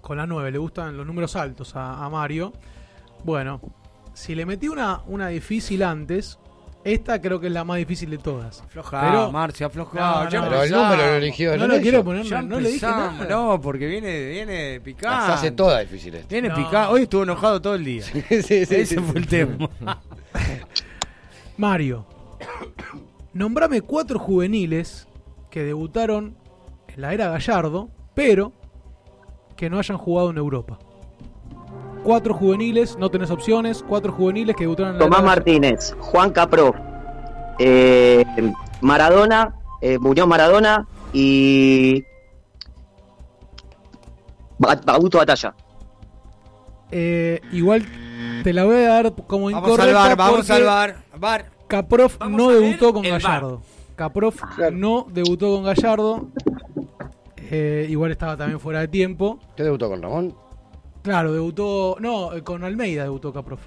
Con 0.00 0.16
la 0.16 0.26
9, 0.26 0.50
le 0.52 0.58
gustan 0.58 0.96
los 0.96 1.06
números 1.06 1.36
altos 1.36 1.76
a, 1.76 2.02
a 2.02 2.08
Mario. 2.08 2.52
Bueno, 3.24 3.60
si 4.12 4.34
le 4.34 4.46
metí 4.46 4.68
una, 4.68 5.00
una 5.06 5.28
difícil 5.28 5.82
antes, 5.82 6.38
esta 6.84 7.20
creo 7.20 7.40
que 7.40 7.46
es 7.46 7.52
la 7.52 7.64
más 7.64 7.78
difícil 7.78 8.10
de 8.10 8.18
todas. 8.18 8.60
Afloja, 8.60 9.00
Pero- 9.00 9.32
Marcio, 9.32 9.66
afloja. 9.66 9.98
No, 9.98 10.28
ya 10.30 10.40
no, 10.42 10.48
Pero 10.50 10.62
el 10.62 10.70
número 10.70 10.96
lo 10.96 11.14
eligió 11.14 11.56
No 11.56 11.64
el 11.64 11.70
lo 11.70 11.80
quiero 11.80 12.04
poner, 12.04 12.24
Ya 12.26 12.42
no 12.42 12.60
le 12.60 12.70
dije 12.70 12.86
nada. 12.86 13.26
No, 13.28 13.60
porque 13.60 13.86
viene, 13.86 14.28
viene 14.28 14.80
picado. 14.80 15.28
Las 15.28 15.38
hace 15.38 15.50
todas 15.52 15.80
difíciles. 15.80 16.28
Viene 16.28 16.50
No. 16.50 16.54
picado. 16.56 16.92
Hoy 16.92 17.02
estuvo 17.02 17.22
enojado 17.22 17.62
todo 17.62 17.74
el 17.74 17.84
día. 17.84 18.02
sí, 18.04 18.20
sí, 18.42 18.54
Ese 18.56 18.84
sí, 18.86 18.96
fue 18.96 19.12
sí. 19.12 19.18
el 19.18 19.26
tema. 19.26 19.70
Mario, 21.56 22.04
nombrame 23.32 23.80
cuatro 23.80 24.18
juveniles 24.18 25.06
que 25.50 25.62
debutaron 25.62 26.36
en 26.88 27.00
la 27.00 27.14
era 27.14 27.28
Gallardo, 27.30 27.88
pero 28.14 28.52
que 29.56 29.70
no 29.70 29.78
hayan 29.78 29.96
jugado 29.98 30.30
en 30.30 30.36
Europa. 30.38 30.78
Cuatro 32.04 32.34
juveniles, 32.34 32.98
no 32.98 33.10
tenés 33.10 33.30
opciones, 33.30 33.82
cuatro 33.82 34.12
juveniles 34.12 34.54
que 34.54 34.64
debutaron 34.64 34.92
en 34.92 34.98
la 34.98 35.04
Tomás 35.04 35.24
Martínez, 35.24 35.96
Juan 35.98 36.30
Capró, 36.32 36.74
eh, 37.58 38.24
Maradona, 38.82 39.54
eh, 39.80 39.98
Muñoz 39.98 40.28
Maradona 40.28 40.86
y 41.14 42.04
Augusto 44.86 45.18
Batalla. 45.18 45.54
Eh, 46.90 47.40
igual 47.52 47.86
te 48.42 48.52
la 48.52 48.64
voy 48.64 48.76
a 48.76 48.88
dar 48.88 49.14
como 49.26 49.50
Vamos 49.50 49.70
incorrecta 49.70 49.84
al 49.84 49.94
bar, 49.94 50.16
vamos 50.16 50.36
porque 50.36 50.52
al 50.52 50.64
bar. 51.18 51.50
Vamos 52.18 52.38
no 52.38 52.50
a 52.50 52.52
debutó 52.52 52.92
con 52.92 53.04
el 53.06 53.12
bar. 53.12 53.22
Gallardo. 53.22 53.62
Caprov 53.96 54.34
no 54.72 55.06
debutó 55.10 55.54
con 55.54 55.64
Gallardo. 55.64 56.28
Eh, 57.50 57.86
igual 57.88 58.10
estaba 58.10 58.36
también 58.36 58.60
fuera 58.60 58.80
de 58.80 58.88
tiempo. 58.88 59.38
¿Qué 59.56 59.62
debutó 59.62 59.88
con 59.88 60.02
Ramón? 60.02 60.34
Claro, 61.04 61.32
debutó. 61.32 61.96
No, 62.00 62.32
eh, 62.32 62.42
con 62.42 62.64
Almeida 62.64 63.02
debutó 63.04 63.32
Caprov. 63.32 63.58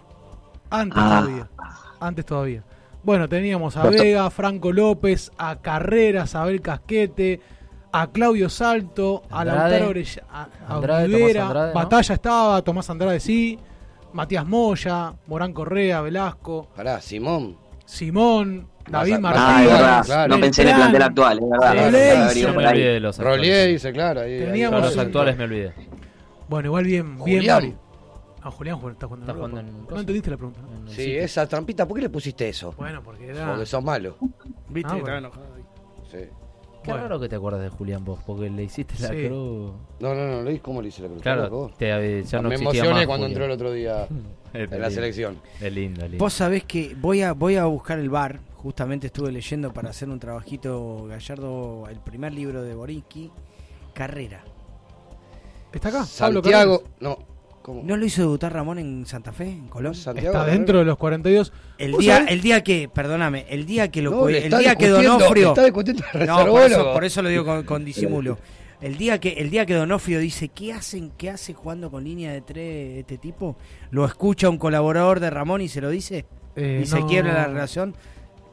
Antes 0.72 0.98
Ah. 1.02 1.22
todavía. 1.22 1.48
Antes 2.00 2.26
todavía. 2.26 2.64
Bueno, 3.04 3.30
teníamos 3.30 3.78
a 3.78 3.84
Pero 3.84 4.04
Vega, 4.04 4.26
a 4.26 4.30
Franco 4.32 4.74
López, 4.74 5.32
a 5.38 5.58
Carreras, 5.62 6.34
a 6.36 6.42
Abel 6.42 6.62
Casquete, 6.62 7.40
a 7.94 8.08
Claudio 8.08 8.50
Salto, 8.50 9.22
a. 9.30 9.46
Lautaro 9.46 9.90
Orella, 9.90 10.24
a, 10.30 10.48
a 10.68 10.76
Andrade, 10.76 11.06
Olivera, 11.06 11.28
Tomás 11.34 11.46
Andrade, 11.48 11.68
¿no? 11.68 11.74
Batalla 11.80 12.16
estaba, 12.16 12.62
Tomás 12.64 12.90
Andrade 12.90 13.20
sí, 13.20 13.58
Matías 14.14 14.46
Moya, 14.46 15.14
Morán 15.28 15.54
Correa, 15.54 16.02
Velasco, 16.02 16.68
Pará, 16.76 17.00
Simón. 17.00 17.56
Simón, 17.86 18.68
David 18.90 19.20
Martínez. 19.20 19.48
Ah, 19.50 19.64
es 19.64 19.70
verdad. 19.72 20.06
claro. 20.06 20.36
No 20.36 20.42
pensé 20.42 20.62
en 20.64 20.68
el 20.70 20.76
plantel 20.76 21.02
actual, 21.04 21.40
es 21.40 21.50
verdad. 21.50 23.14
Rolier 23.20 23.68
dice, 23.70 23.94
claro. 23.94 24.22
Ahí, 24.22 24.40
Teníamos 24.40 24.82
ahí- 24.82 24.90
Los 24.90 24.98
actuales 24.98 25.38
me 25.38 25.44
olvidé. 25.46 25.74
Bueno, 26.48 26.68
igual 26.68 26.86
bien, 26.86 27.06
bien 27.24 27.40
Julián. 27.40 27.56
Mario. 27.56 27.76
No, 28.44 28.52
Julián 28.52 28.76
está 28.92 29.08
jugando 29.08 29.16
en 29.16 29.22
Está 29.22 29.32
Europa. 29.34 29.50
jugando 29.50 29.72
en- 29.72 29.88
No 29.90 30.00
entendiste 30.00 30.30
la 30.32 30.38
pregunta. 30.38 30.62
¿no? 30.62 30.92
Sí, 30.92 31.16
esa 31.18 31.48
trampita, 31.48 31.86
¿por 31.88 31.96
qué 31.98 32.04
le 32.04 32.10
pusiste 32.10 32.48
eso? 32.50 32.74
Bueno, 32.78 33.02
porque 33.04 33.28
era. 33.28 33.50
Porque 33.50 33.66
sos 33.66 33.84
malo. 33.84 34.16
¿Viste? 34.70 34.92
Ah, 34.92 34.98
Estaba 34.98 35.00
bueno. 35.02 35.18
enojado. 35.18 35.46
Sí. 36.12 36.18
Qué 36.84 36.92
Bueno. 36.94 37.04
raro 37.04 37.20
que 37.20 37.28
te 37.28 37.36
acuerdas 37.36 37.62
de 37.64 37.70
Julián 37.70 38.06
vos, 38.06 38.20
porque 38.26 38.50
le 38.50 38.64
hiciste 38.64 38.94
la 39.02 39.10
Sí. 39.10 39.26
cruz. 39.28 39.74
No, 40.00 40.14
no, 40.16 40.42
no, 40.44 40.62
¿cómo 40.62 40.82
le 40.82 40.88
hice 40.88 41.02
la 41.02 41.10
cruz? 41.10 41.22
Claro, 41.22 41.72
te, 41.78 42.24
ya 42.24 42.42
no 42.42 42.48
Me 42.48 42.56
emocioné 42.56 42.92
más, 42.94 43.06
cuando 43.08 43.26
Julián. 43.26 43.32
entró 43.32 43.46
el 43.46 43.52
otro 43.52 43.72
día 43.74 44.08
en 44.54 44.82
la 44.82 44.90
selección. 44.90 45.38
Es 45.60 45.74
lindo, 45.74 46.06
es 46.06 46.12
lindo. 46.12 46.24
Vos 46.24 46.32
sabés 46.32 46.64
que 46.64 46.96
voy 46.96 47.24
a, 47.24 47.34
voy 47.34 47.58
a 47.58 47.66
buscar 47.66 48.00
el 48.00 48.10
bar. 48.10 48.40
Justamente 48.56 49.08
estuve 49.08 49.32
leyendo 49.34 49.74
para 49.74 49.90
hacer 49.90 50.10
un 50.10 50.20
trabajito 50.20 51.06
Gallardo, 51.08 51.88
el 51.90 52.00
primer 52.00 52.34
libro 52.34 52.62
de 52.64 52.74
Borinsky, 52.74 53.32
Carrera. 53.94 54.44
¿Está 55.74 55.90
acá? 55.90 56.06
Santiago, 56.06 56.84
no, 57.00 57.18
¿cómo? 57.62 57.82
¿No 57.84 57.98
lo 57.98 58.06
hizo 58.06 58.22
debutar 58.22 58.54
Ramón 58.54 58.80
en 58.80 59.06
Santa 59.06 59.32
Fe, 59.32 59.46
en 59.50 59.68
Colón? 59.68 59.94
Santiago 59.96 60.36
Está 60.38 60.46
dentro 60.46 60.80
de 60.80 60.86
los 60.86 60.98
42. 60.98 61.54
El 61.78 61.92
¿Vos 61.92 62.00
día, 62.02 62.18
sabés? 62.18 62.32
el 62.32 62.42
día 62.42 62.64
que, 62.64 62.90
perdóname, 62.90 63.46
el 63.50 63.66
día 63.66 63.90
que 63.90 64.02
lo 64.02 64.12
No, 64.12 64.30
el 64.30 64.50
día 64.50 64.76
que 64.76 64.88
Donofrio. 64.90 65.50
está 65.50 65.64
discutiendo 65.64 66.04
el 66.14 66.26
No, 66.28 66.46
por 66.48 66.62
eso, 66.64 66.94
por 66.94 67.04
eso 67.06 67.22
lo 67.22 67.30
digo 67.30 67.46
con, 67.46 67.64
con 67.64 67.86
disimulo. 67.86 68.38
El 68.80 68.96
día 68.98 69.20
que 69.20 69.30
el 69.34 69.50
día 69.50 69.66
que 69.66 69.74
Donofrio 69.74 70.20
dice 70.20 70.50
qué 70.50 70.72
hacen, 70.72 71.12
qué 71.18 71.32
hace 71.32 71.54
jugando 71.56 71.90
con 71.90 72.04
línea 72.04 72.32
de 72.32 72.42
tres 72.42 73.00
este 73.00 73.18
tipo, 73.18 73.58
lo 73.90 74.06
escucha 74.06 74.50
un 74.50 74.58
colaborador 74.60 75.20
de 75.20 75.30
Ramón 75.32 75.62
y 75.62 75.68
se 75.68 75.82
lo 75.82 75.90
dice 75.90 76.26
Eh, 76.56 76.82
y 76.84 76.86
se 76.86 77.00
no. 77.00 77.08
quiebra 77.08 77.34
la 77.34 77.48
relación. 77.48 77.96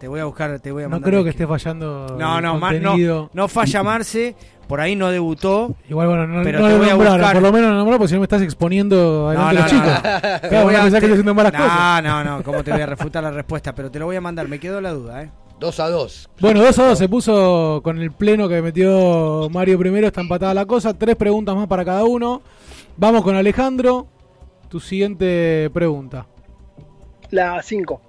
Te 0.00 0.08
voy 0.08 0.20
a 0.20 0.24
buscar, 0.24 0.58
te 0.60 0.72
voy 0.72 0.82
a 0.82 0.86
No 0.86 0.90
mandar 0.92 1.08
creo 1.10 1.20
el 1.20 1.24
que 1.24 1.30
esté 1.30 1.46
fallando. 1.46 2.16
No, 2.18 2.40
no, 2.40 2.58
ma- 2.58 2.72
no, 2.72 3.30
no 3.32 3.48
falla 3.48 3.82
Marce, 3.82 4.34
por 4.66 4.80
ahí 4.80 4.96
no 4.96 5.10
debutó. 5.10 5.74
Igual, 5.88 6.08
bueno, 6.08 6.26
no, 6.26 6.42
pero 6.42 6.60
no 6.60 6.66
te 6.66 6.72
lo 6.72 6.78
voy 6.78 6.88
a 6.88 6.94
buscar. 6.94 7.32
por 7.34 7.42
lo 7.42 7.52
menos 7.52 7.70
no 7.70 7.76
nombraron, 7.76 7.98
porque 7.98 8.08
si 8.08 8.14
no 8.14 8.20
me 8.20 8.24
estás 8.24 8.42
exponiendo 8.42 9.32
No, 9.34 9.48
adelante 9.48 9.54
no, 9.54 9.60
a 9.60 9.62
los 9.62 9.72
no, 9.72 9.78
chicos. 9.78 10.48
Claro, 10.48 10.64
voy 10.64 10.74
a 10.74 10.82
pensar 10.82 11.00
que 11.00 11.06
estoy 11.06 11.10
haciendo 11.12 11.34
malas 11.34 11.52
no, 11.52 11.58
cosas. 11.58 12.02
No, 12.02 12.24
no, 12.24 12.42
¿cómo 12.42 12.64
te 12.64 12.72
voy 12.72 12.80
a 12.80 12.86
refutar 12.86 13.22
la 13.22 13.30
respuesta? 13.30 13.74
Pero 13.74 13.90
te 13.90 13.98
lo 13.98 14.06
voy 14.06 14.16
a 14.16 14.20
mandar, 14.20 14.48
me 14.48 14.58
quedó 14.58 14.80
la 14.80 14.92
duda, 14.92 15.22
¿eh? 15.22 15.30
2 15.60 15.80
a 15.80 15.88
2. 15.88 16.30
Bueno, 16.40 16.62
2 16.62 16.78
a 16.78 16.88
2 16.88 16.98
se 16.98 17.08
puso 17.08 17.80
con 17.82 17.98
el 18.00 18.10
pleno 18.12 18.48
que 18.48 18.60
metió 18.60 19.48
Mario 19.50 19.78
primero, 19.78 20.08
está 20.08 20.20
empatada 20.20 20.52
la 20.52 20.66
cosa. 20.66 20.94
Tres 20.94 21.16
preguntas 21.16 21.54
más 21.54 21.66
para 21.68 21.84
cada 21.84 22.04
uno. 22.04 22.42
Vamos 22.96 23.22
con 23.22 23.34
Alejandro. 23.36 24.06
Tu 24.68 24.80
siguiente 24.80 25.70
pregunta. 25.72 26.26
La 27.30 27.62
5. 27.62 28.00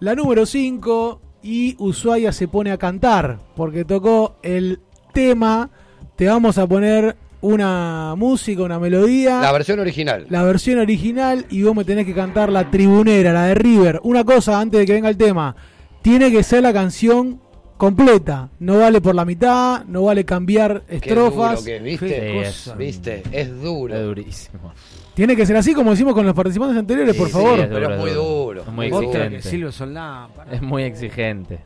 La 0.00 0.14
número 0.14 0.46
5 0.46 1.20
y 1.42 1.76
Ushuaia 1.78 2.32
se 2.32 2.48
pone 2.48 2.70
a 2.70 2.78
cantar 2.78 3.38
porque 3.56 3.84
tocó 3.84 4.36
el 4.42 4.80
tema. 5.12 5.70
Te 6.16 6.26
vamos 6.26 6.58
a 6.58 6.66
poner 6.66 7.16
una 7.42 8.14
música, 8.16 8.62
una 8.62 8.78
melodía. 8.78 9.40
La 9.40 9.52
versión 9.52 9.80
original. 9.80 10.26
La 10.28 10.42
versión 10.42 10.78
original 10.78 11.46
y 11.50 11.62
vos 11.62 11.74
me 11.74 11.84
tenés 11.84 12.04
que 12.06 12.14
cantar 12.14 12.50
la 12.52 12.70
tribunera, 12.70 13.32
la 13.32 13.44
de 13.46 13.54
River. 13.54 14.00
Una 14.04 14.24
cosa 14.24 14.60
antes 14.60 14.80
de 14.80 14.86
que 14.86 14.92
venga 14.92 15.08
el 15.08 15.16
tema. 15.16 15.54
Tiene 16.02 16.30
que 16.30 16.42
ser 16.42 16.62
la 16.62 16.72
canción 16.72 17.40
completa. 17.76 18.50
No 18.58 18.78
vale 18.78 19.00
por 19.00 19.14
la 19.14 19.24
mitad, 19.24 19.84
no 19.86 20.02
vale 20.04 20.24
cambiar 20.26 20.82
Qué 20.86 20.96
estrofas. 20.96 21.60
duro 21.60 21.64
que 21.64 21.78
¿viste? 21.78 22.06
Qué 22.06 22.40
Es- 22.42 22.48
cosa. 22.64 22.74
¿Viste? 22.76 23.22
Es 23.32 23.62
duro. 23.62 23.94
Es 23.94 24.02
durísimo. 24.04 24.72
Tiene 25.14 25.34
que 25.36 25.44
ser 25.46 25.56
así 25.56 25.72
como 25.74 25.90
decimos 25.90 26.14
con 26.14 26.24
los 26.26 26.34
participantes 26.34 26.78
anteriores, 26.78 27.16
por 27.16 27.26
Sí, 27.26 27.32
favor. 27.32 27.58
es 27.60 27.70
duro, 27.70 28.06
es 28.06 28.14
duro. 28.14 28.62
Es 28.62 28.68
muy 28.72 28.86
exigente. 28.86 29.36
Es 30.52 30.62
muy 30.62 30.82
exigente. 30.84 31.60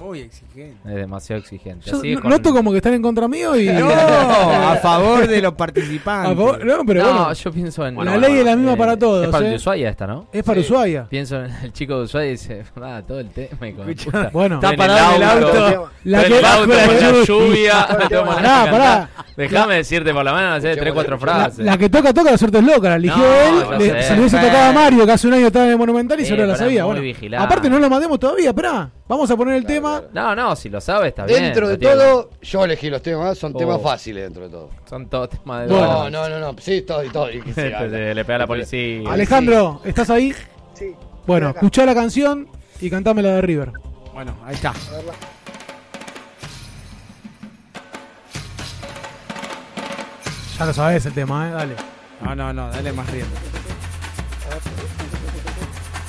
Muy 0.00 0.20
exigente. 0.20 0.76
Es 0.88 0.94
demasiado 0.94 1.40
exigente. 1.40 1.90
Yo 1.90 1.98
Así 1.98 2.14
no- 2.14 2.20
con- 2.22 2.30
noto 2.30 2.52
como 2.52 2.70
que 2.72 2.78
están 2.78 2.94
en 2.94 3.02
contra 3.02 3.28
mío 3.28 3.54
y. 3.56 3.66
No, 3.70 3.88
a 3.90 4.76
favor 4.76 5.26
de 5.28 5.40
los 5.42 5.52
participantes. 5.54 6.32
A 6.32 6.34
favor- 6.34 6.64
no, 6.64 6.84
pero 6.86 7.02
no, 7.04 7.08
bueno. 7.12 7.32
yo 7.34 7.52
pienso 7.52 7.86
en. 7.86 7.96
La 8.04 8.16
ley 8.16 8.38
es 8.38 8.44
la 8.44 8.56
misma 8.56 8.76
para 8.76 8.96
todos, 8.96 9.24
Es 9.26 9.30
para 9.30 9.40
el 9.44 9.46
¿eh? 9.46 9.50
de 9.50 9.56
Ushuaia 9.56 9.90
esta, 9.90 10.06
¿no? 10.06 10.26
Es 10.32 10.42
para 10.42 10.60
Ushuaia. 10.60 11.06
Pienso 11.08 11.36
en 11.44 11.50
el 11.62 11.72
chico 11.72 11.98
de 11.98 12.04
Ushuaia 12.04 12.28
y 12.28 12.30
dice, 12.32 12.64
ah, 12.82 13.02
todo 13.06 13.20
el 13.20 13.28
tema. 13.30 13.68
Y 13.68 13.72
con 13.74 13.86
puta, 13.94 14.30
bueno. 14.32 14.54
Está 14.56 14.74
parado 14.76 15.16
en 15.16 15.22
el 15.22 15.28
auto. 15.28 15.90
La 16.04 16.18
La 16.22 16.24
que 16.24 16.38
el 16.38 16.44
auto 16.44 16.66
la 16.74 16.86
con 16.86 16.96
la 16.96 17.10
lluvia. 17.10 17.24
lluvia. 17.24 17.86
Pará, 17.88 18.08
tengo 18.08 18.24
ganas 18.24 18.36
de 18.36 18.42
pará, 18.42 18.64
cantar. 18.64 18.70
pará. 18.70 19.10
Déjame 19.36 19.74
decirte 19.76 20.12
por 20.14 20.24
la 20.24 20.32
mano, 20.32 20.54
hacer 20.54 20.78
tres, 20.78 20.92
cuatro 20.92 21.12
La, 21.16 21.18
frases. 21.18 21.64
la 21.64 21.78
que 21.78 21.88
toca, 21.88 22.12
toca, 22.12 22.30
la 22.30 22.38
suerte 22.38 22.58
es 22.58 22.64
loca. 22.64 22.88
La 22.90 22.96
eligió 22.96 23.16
No, 23.18 23.24
él. 23.24 23.64
ya 23.70 23.78
le- 23.78 23.84
sé, 24.02 24.02
se 24.08 24.14
le 24.14 24.20
hubiese 24.20 24.38
tocado 24.38 24.70
a 24.70 24.72
Mario, 24.72 25.06
que 25.06 25.12
hace 25.12 25.28
un 25.28 25.34
año 25.34 25.46
estaba 25.46 25.64
en 25.66 25.70
el 25.72 25.78
Monumental 25.78 26.18
y 26.18 26.22
Sí, 26.22 26.28
seguro 26.28 26.46
la 26.46 26.54
pero 26.54 26.64
sabía. 26.64 26.84
muy 26.86 27.12
Bueno, 27.14 27.42
aparte, 27.42 27.70
no 27.70 27.78
lo 27.78 27.88
mandemos 27.90 28.18
todavía, 28.18 28.50
esperá. 28.50 28.90
Vamos 29.08 29.30
a 29.30 29.36
poner 29.36 29.54
el 29.56 29.64
tema. 29.66 29.89
No, 30.12 30.34
no, 30.34 30.56
si 30.56 30.68
lo 30.68 30.80
sabe 30.80 31.08
está 31.08 31.24
bien. 31.24 31.42
Dentro 31.44 31.68
de 31.68 31.78
tiene- 31.78 31.94
todo, 31.94 32.30
yo 32.42 32.64
elegí 32.64 32.90
los 32.90 33.02
temas, 33.02 33.36
son 33.38 33.52
Oh. 33.54 33.58
temas 33.58 33.80
fáciles 33.82 34.24
dentro 34.24 34.44
de 34.44 34.48
todo. 34.50 34.70
Son 34.88 35.08
todos 35.08 35.30
temas 35.30 35.68
de 35.68 35.74
No, 35.74 36.10
no, 36.10 36.28
no, 36.28 36.38
no, 36.38 36.56
sí, 36.60 36.82
todo 36.82 37.04
y 37.04 37.08
todo. 37.10 37.30
y 37.30 37.40
que 37.40 37.52
se 37.54 37.74
habla. 37.74 37.90
se 37.90 38.14
le 38.14 38.24
pega 38.24 38.36
a 38.36 38.38
la 38.40 38.46
policía. 38.46 39.10
Alejandro, 39.10 39.80
¿estás 39.84 40.10
ahí? 40.10 40.34
Sí. 40.74 40.94
Bueno, 41.26 41.50
escuchá 41.50 41.84
la 41.86 41.94
canción 41.94 42.48
y 42.80 42.88
cantame 42.90 43.22
la 43.22 43.30
de 43.36 43.42
River. 43.42 43.72
Bueno, 44.14 44.36
ahí 44.44 44.54
está. 44.54 44.72
Ya 50.58 50.66
lo 50.66 50.72
sabés 50.74 51.06
el 51.06 51.12
tema, 51.14 51.48
¿eh? 51.48 51.52
Dale. 51.52 51.74
No, 52.22 52.34
no, 52.34 52.52
no, 52.52 52.70
dale 52.70 52.92
más 52.92 53.08
rienda. 53.10 53.38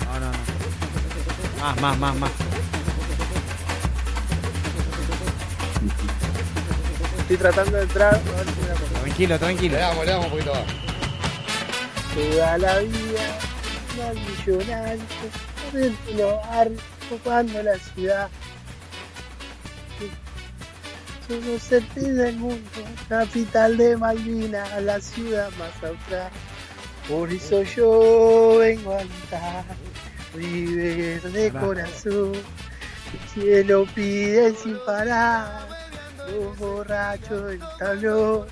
No, 0.05 0.19
no, 0.19 0.25
no. 0.31 1.61
Más, 1.63 1.81
más, 1.81 1.97
más, 1.97 2.15
más. 2.17 2.31
Estoy 7.19 7.37
tratando 7.37 7.77
de 7.77 7.83
entrar. 7.83 8.15
a 8.15 8.17
ver 8.17 8.45
si 8.45 8.61
me 8.61 8.71
acuerdo. 8.71 8.99
Tranquilo, 9.01 9.39
tranquilo. 9.39 9.73
Le 9.75 9.79
damos, 9.79 10.05
le 10.05 10.11
damos 10.11 10.25
un 10.25 10.31
poquito 10.31 10.53
más. 10.53 10.63
Toda 12.13 12.57
la 12.57 12.79
vida, 12.79 13.39
más 13.97 14.15
millonario, 14.15 15.03
dentro 15.71 16.11
de 16.11 16.17
los 16.17 16.47
barrios, 16.47 16.81
ocupando 17.09 17.63
la 17.63 17.77
ciudad. 17.77 18.29
El 21.29 21.59
fin 21.59 22.17
del 22.17 22.35
mundo, 22.35 22.59
capital 23.07 23.77
de 23.77 23.95
Malvinas, 23.95 24.83
la 24.83 24.99
ciudad 24.99 25.49
más 25.51 25.71
austral. 25.89 26.29
Por 27.07 27.31
eso 27.31 27.63
yo 27.63 28.57
vengo 28.59 28.93
a 28.93 28.97
cantar, 28.97 29.63
River 30.33 31.21
de 31.21 31.51
corazón. 31.51 32.33
El 33.13 33.29
cielo 33.33 33.87
pide 33.95 34.53
sin 34.55 34.77
parar, 34.85 35.69
los 36.30 36.57
borrachos 36.57 37.45
del 37.48 37.60
tablón. 37.80 38.45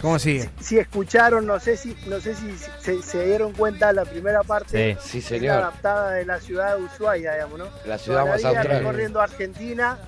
¿Cómo 0.00 0.18
sigue? 0.18 0.50
si 0.60 0.78
escucharon, 0.78 1.46
no 1.46 1.58
sé 1.58 1.76
si, 1.76 1.96
no 2.06 2.20
sé 2.20 2.34
si 2.34 2.54
se, 2.80 3.02
se 3.02 3.24
dieron 3.26 3.52
cuenta 3.54 3.92
la 3.94 4.04
primera 4.04 4.42
parte 4.42 4.96
Sí, 5.00 5.20
sí, 5.20 5.20
señor. 5.22 5.56
adaptada 5.56 6.10
de 6.12 6.26
la 6.26 6.38
ciudad 6.38 6.76
de 6.76 6.82
Ushuaia, 6.84 7.32
digamos, 7.32 7.58
¿no? 7.58 7.64
La 7.86 7.96
ciudad 7.96 8.20
Toda 8.22 8.32
más 8.34 8.44
austral. 8.44 8.66
recorriendo 8.78 9.20
Argentina, 9.22 9.98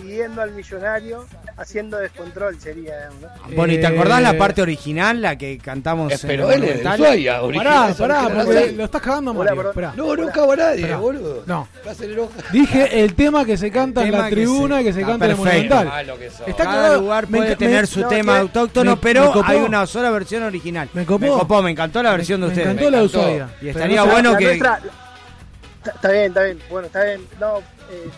siguiendo 0.00 0.42
al 0.42 0.50
millonario, 0.52 1.26
haciendo 1.56 1.98
descontrol 1.98 2.58
sería, 2.60 3.08
¿no? 3.20 3.28
Bueno, 3.54 3.72
¿y 3.72 3.78
te 3.80 3.86
acordás 3.86 4.20
la 4.22 4.30
Eh, 4.30 4.34
parte 4.34 4.62
original, 4.62 5.20
la 5.22 5.36
que 5.38 5.58
cantamos 5.58 6.12
Eh, 6.12 6.16
en 6.20 6.28
pero 6.28 6.50
el? 6.50 6.64
Ushuaia, 6.86 7.42
original, 7.42 7.94
Pará, 7.94 8.22
pará, 8.22 8.44
porque 8.44 8.72
lo 8.72 8.84
estás 8.84 9.02
cagando 9.02 9.34
Mario. 9.34 9.68
Esperá. 9.68 9.92
No, 9.96 10.16
no 10.16 10.30
cago 10.30 10.52
a 10.52 10.56
nadie, 10.56 10.94
boludo. 10.96 11.42
No. 11.46 11.68
Me. 11.84 12.28
Dije 12.52 13.02
el 13.04 13.14
tema 13.14 13.44
que 13.44 13.56
se 13.56 13.70
canta 13.70 14.02
en 14.04 14.12
la 14.12 14.28
que 14.28 14.34
tribuna 14.36 14.76
se- 14.76 14.82
y 14.82 14.84
que 14.86 14.92
se 14.92 15.00
canta 15.02 15.24
en 15.26 15.30
el. 15.30 15.36
Monumental. 15.36 15.88
Ah, 15.92 16.02
que. 16.18 16.26
Está 16.26 16.64
Cada 16.64 16.76
cagado. 16.82 17.00
lugar 17.00 17.28
Me 17.28 17.38
puede 17.38 17.56
tener 17.56 17.80
me- 17.82 17.86
su 17.86 18.00
no, 18.00 18.08
tema 18.08 18.32
me- 18.34 18.38
autóctono, 18.40 18.90
me- 18.92 18.96
pero 18.96 19.32
me 19.34 19.42
hay 19.44 19.58
una 19.60 19.86
sola 19.86 20.10
versión 20.10 20.42
original. 20.42 20.88
Me 20.92 21.04
copó. 21.06 21.62
me 21.62 21.70
encantó 21.70 22.02
la 22.02 22.12
versión 22.12 22.40
de 22.40 22.46
Me 22.48 22.52
ustedes. 22.52 22.68
encantó 22.68 22.90
la 22.90 22.98
de 22.98 23.04
Ushuaia. 23.04 23.48
Y 23.60 23.68
estaría 23.68 24.02
bueno 24.02 24.36
que... 24.36 24.52
está 24.54 26.08
bien, 26.10 26.24
está 26.26 26.42
bien, 26.42 26.58
bueno, 26.70 26.86
está 26.86 27.04
bien, 27.04 27.20
no, 27.38 27.58
eh, 27.58 28.08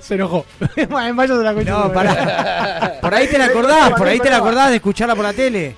Se 0.00 0.14
enojó. 0.14 0.44
en 0.76 1.14
mayo 1.16 1.38
de 1.38 1.44
la 1.44 1.52
cuestión. 1.54 1.78
No, 1.80 1.92
pará. 1.92 2.98
Por 3.00 3.14
ahí 3.14 3.26
te 3.28 3.38
la 3.38 3.46
acordás, 3.46 3.92
por 3.92 4.06
ahí 4.08 4.18
te 4.18 4.30
la 4.30 4.38
acordás 4.38 4.70
de 4.70 4.76
escucharla 4.76 5.14
por 5.14 5.24
la 5.24 5.32
tele. 5.32 5.76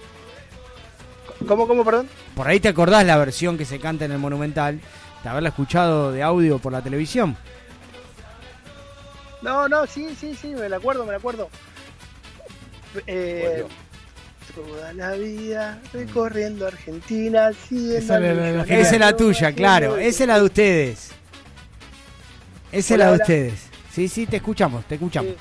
¿cómo, 1.47 1.67
cómo, 1.69 1.85
perdón? 1.85 2.09
Por 2.35 2.49
ahí 2.49 2.61
te 2.61 2.69
acordás 2.69 3.05
la 3.05 3.17
versión 3.17 3.57
que 3.59 3.65
se 3.65 3.79
canta 3.79 4.05
en 4.05 4.13
el 4.13 4.19
Monumental, 4.19 4.81
de 5.23 5.29
haberla 5.29 5.51
escuchado 5.51 6.13
de 6.13 6.23
audio 6.23 6.59
por 6.59 6.73
la 6.73 6.81
televisión. 6.83 7.37
No, 9.43 9.69
no, 9.69 9.87
sí, 9.87 10.17
sí, 10.19 10.35
sí, 10.41 10.49
me 10.49 10.69
la 10.69 10.77
acuerdo, 10.77 11.05
me 11.05 11.13
la 11.13 11.19
acuerdo. 11.19 11.49
Eh, 13.07 13.65
toda 14.55 14.93
la 14.95 15.13
vida 15.13 15.79
recorriendo 15.93 16.67
Argentina, 16.67 17.51
siguiendo 17.69 17.99
Esa 17.99 18.15
es 18.17 18.21
la- 18.21 18.35
la- 18.35 18.35
millonario, 18.43 18.75
Esa 18.77 18.95
es 18.95 19.01
la 19.01 19.17
tuya, 19.17 19.53
claro. 19.53 19.97
Esa 19.97 20.25
es 20.25 20.29
la 20.29 20.39
de 20.39 20.45
ustedes. 20.45 21.11
Esa 22.73 22.95
es 22.95 22.99
la 22.99 23.07
de 23.13 23.19
ustedes. 23.19 23.55
Sí, 23.99 24.07
sí, 24.07 24.27
te 24.27 24.37
escuchamos, 24.37 24.85
te 24.85 24.95
escuchamos. 24.95 25.33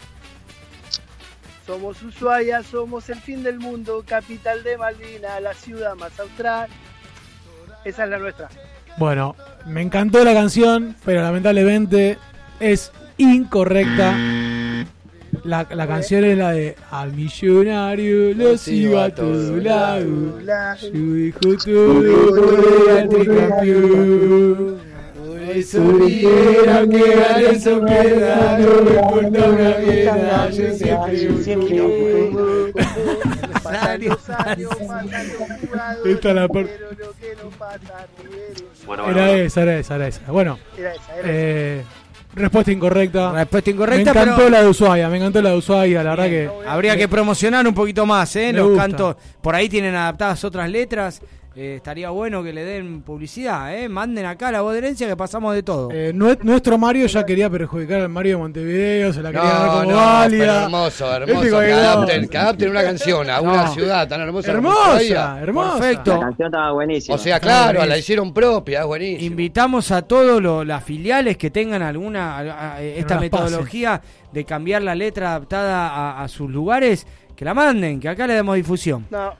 Somos 1.67 2.01
Ushuaia, 2.01 2.63
somos 2.63 3.07
el 3.07 3.19
fin 3.19 3.43
del 3.43 3.59
mundo, 3.59 4.03
capital 4.03 4.63
de 4.63 4.75
Malvinas, 4.77 5.39
la 5.43 5.53
ciudad 5.53 5.93
más 5.93 6.19
austral. 6.19 6.67
Esa 7.85 8.05
es 8.05 8.09
la 8.09 8.17
nuestra. 8.17 8.49
Bueno, 8.97 9.35
me 9.67 9.83
encantó 9.83 10.23
la 10.23 10.33
canción, 10.33 10.95
pero 11.05 11.21
lamentablemente 11.21 12.17
es 12.59 12.91
incorrecta. 13.17 14.17
La, 15.43 15.67
la 15.69 15.85
canción 15.85 16.23
es 16.23 16.35
la 16.35 16.51
de 16.51 16.75
Al 16.89 17.13
millonario 17.13 18.33
lo 18.33 18.57
sigo 18.57 18.99
a 18.99 19.11
todos 19.11 19.61
lados. 19.61 20.33
Su 20.79 21.15
hijo 21.15 21.39
todo 21.63 22.89
era 22.89 23.07
tricampeón. 23.07 24.86
Eso 25.59 25.81
dijeron 25.81 26.89
que 26.89 27.15
gané 27.15 27.59
su 27.59 27.83
piedad, 27.85 28.59
no 28.59 28.81
me 28.83 28.95
importa 28.95 29.49
una 29.49 29.77
mierda, 29.79 30.49
yo 30.49 30.73
siempre 31.43 32.31
jugadores, 33.63 34.13
Esta 36.05 36.29
es 36.29 36.35
la 36.35 36.47
parte. 36.47 36.77
pero 36.77 36.89
lo 36.91 37.13
que 37.13 37.35
no 37.43 37.49
pasa, 37.57 38.07
Rivero. 38.23 38.65
Bueno, 38.85 39.09
Era 39.09 39.31
esa, 39.31 39.61
era 39.63 39.77
esa, 39.79 39.95
era 39.95 40.07
esa. 40.07 40.31
Bueno, 40.31 40.59
Era 40.77 40.93
esa, 40.93 41.15
era 41.15 41.23
eh, 41.25 41.83
respuesta 42.35 42.71
incorrecta. 42.71 43.31
Respuesta 43.33 43.69
incorrecta, 43.69 44.13
Me 44.13 44.19
encantó 44.21 44.37
pero- 44.43 44.49
la 44.49 44.61
de 44.63 44.69
Ushuaia, 44.69 45.09
me 45.09 45.17
encantó 45.17 45.41
la 45.41 45.49
de 45.51 45.57
Ushuaia, 45.57 46.03
la 46.03 46.09
verdad 46.11 46.25
que. 46.25 46.49
Habría 46.67 46.95
que 46.97 47.07
promocionar 47.07 47.67
un 47.67 47.73
poquito 47.73 48.05
más, 48.05 48.35
¿eh? 48.35 48.47
Me 48.53 48.59
Los 48.59 48.67
gusta. 48.69 48.81
cantos. 48.83 49.15
Por 49.41 49.55
ahí 49.55 49.67
tienen 49.69 49.95
adaptadas 49.95 50.43
otras 50.43 50.69
letras. 50.69 51.21
Eh, 51.57 51.75
estaría 51.77 52.11
bueno 52.11 52.43
que 52.43 52.53
le 52.53 52.63
den 52.63 53.01
publicidad, 53.01 53.75
¿eh? 53.75 53.89
Manden 53.89 54.25
acá 54.27 54.51
la 54.51 54.61
voz 54.61 54.73
de 54.73 54.77
herencia 54.77 55.07
que 55.07 55.17
pasamos 55.17 55.55
de 55.55 55.63
todo. 55.63 55.89
Eh, 55.91 56.13
nue- 56.13 56.37
nuestro 56.43 56.77
Mario 56.77 57.07
ya 57.07 57.25
quería 57.25 57.49
perjudicar 57.49 58.01
al 58.01 58.09
Mario 58.09 58.33
de 58.33 58.41
Montevideo, 58.43 59.11
se 59.11 59.23
la 59.23 59.31
quería 59.31 59.49
dar 59.49 59.83
como 59.83 59.95
válida. 59.95 60.63
hermoso, 60.65 61.13
hermoso. 61.15 61.59
Que 61.59 61.73
adapten, 61.73 62.27
que 62.29 62.37
adapten 62.37 62.69
una 62.69 62.83
canción 62.83 63.29
a 63.29 63.41
una 63.41 63.63
No. 63.65 63.73
ciudad 63.73 64.07
tan 64.07 64.21
hermosa. 64.21 64.53
como 64.53 64.69
Hermosa, 64.69 64.93
Ushuaia. 64.93 65.39
hermosa. 65.41 65.79
Perfecto. 65.79 66.13
La 66.13 66.19
canción 66.19 66.45
estaba 66.47 66.71
buenísima. 66.73 67.15
O 67.15 67.17
sea, 67.17 67.39
claro, 67.39 67.85
la 67.85 67.97
hicieron 67.97 68.33
propia, 68.33 68.81
es 68.81 68.85
buenísimo. 68.85 69.25
Invitamos 69.25 69.91
a 69.91 70.03
todos 70.03 70.65
las 70.65 70.83
filiales 70.83 71.37
que 71.37 71.49
tengan 71.49 71.81
alguna 71.81 72.37
a- 72.37 72.73
a- 72.75 72.81
esta 72.83 73.15
las 73.15 73.21
metodología 73.21 74.01
de 74.31 74.45
cambiar 74.45 74.83
la 74.83 74.93
letra 74.93 75.29
adaptada 75.29 75.87
a, 75.87 76.23
a 76.23 76.27
sus 76.27 76.51
lugares, 76.51 77.07
que 77.35 77.45
la 77.45 77.53
manden, 77.55 77.99
que 77.99 78.09
acá 78.09 78.27
le 78.27 78.33
demos 78.35 78.55
difusión. 78.55 79.05
No, 79.09 79.33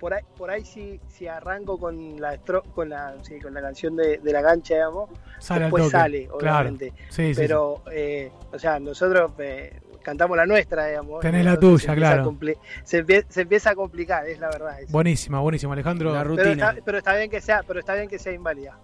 por 0.00 0.14
ahí, 0.14 0.22
por 0.36 0.50
ahí 0.50 0.64
si, 0.64 0.98
si 1.08 1.28
arranco 1.28 1.78
con 1.78 2.18
la 2.20 2.34
estro- 2.34 2.64
con 2.74 2.88
la, 2.88 3.14
sí, 3.22 3.38
con 3.38 3.52
la 3.54 3.60
canción 3.60 3.94
de, 3.96 4.18
de 4.18 4.32
la 4.32 4.42
cancha, 4.42 4.74
digamos, 4.74 5.10
Sale 5.38 5.64
al 5.66 5.70
después 5.70 5.90
sale, 5.90 6.26
claro. 6.38 6.38
obviamente. 6.70 6.92
Sí, 7.10 7.34
sí, 7.34 7.40
Pero, 7.40 7.82
eh, 7.92 8.30
o 8.52 8.58
sea, 8.58 8.80
nosotros 8.80 9.32
eh, 9.38 9.78
cantamos 10.02 10.36
la 10.38 10.46
nuestra, 10.46 10.86
digamos. 10.86 11.20
Tenés 11.20 11.44
la 11.44 11.58
tuya, 11.60 11.78
se 11.78 11.90
empieza 11.92 12.12
a 12.12 12.22
claro. 12.22 12.36
Se, 12.84 13.04
empie- 13.06 13.24
se 13.28 13.40
empieza 13.42 13.70
a 13.70 13.74
complicar, 13.74 14.26
es 14.26 14.40
la 14.40 14.48
verdad. 14.48 14.80
eso. 14.80 14.90
Buenísima, 14.90 15.40
buenísima, 15.40 15.74
Alejandro. 15.74 16.12
Pero 16.34 16.50
está, 16.50 16.74
pero 16.84 16.98
está 16.98 17.14
bien 17.16 17.30
que 17.30 17.40
sea, 17.42 17.62
pero 17.66 17.80
está 17.80 17.94
bien 17.94 18.08
que 18.08 18.18
sea 18.18 18.32
inválida. 18.32 18.78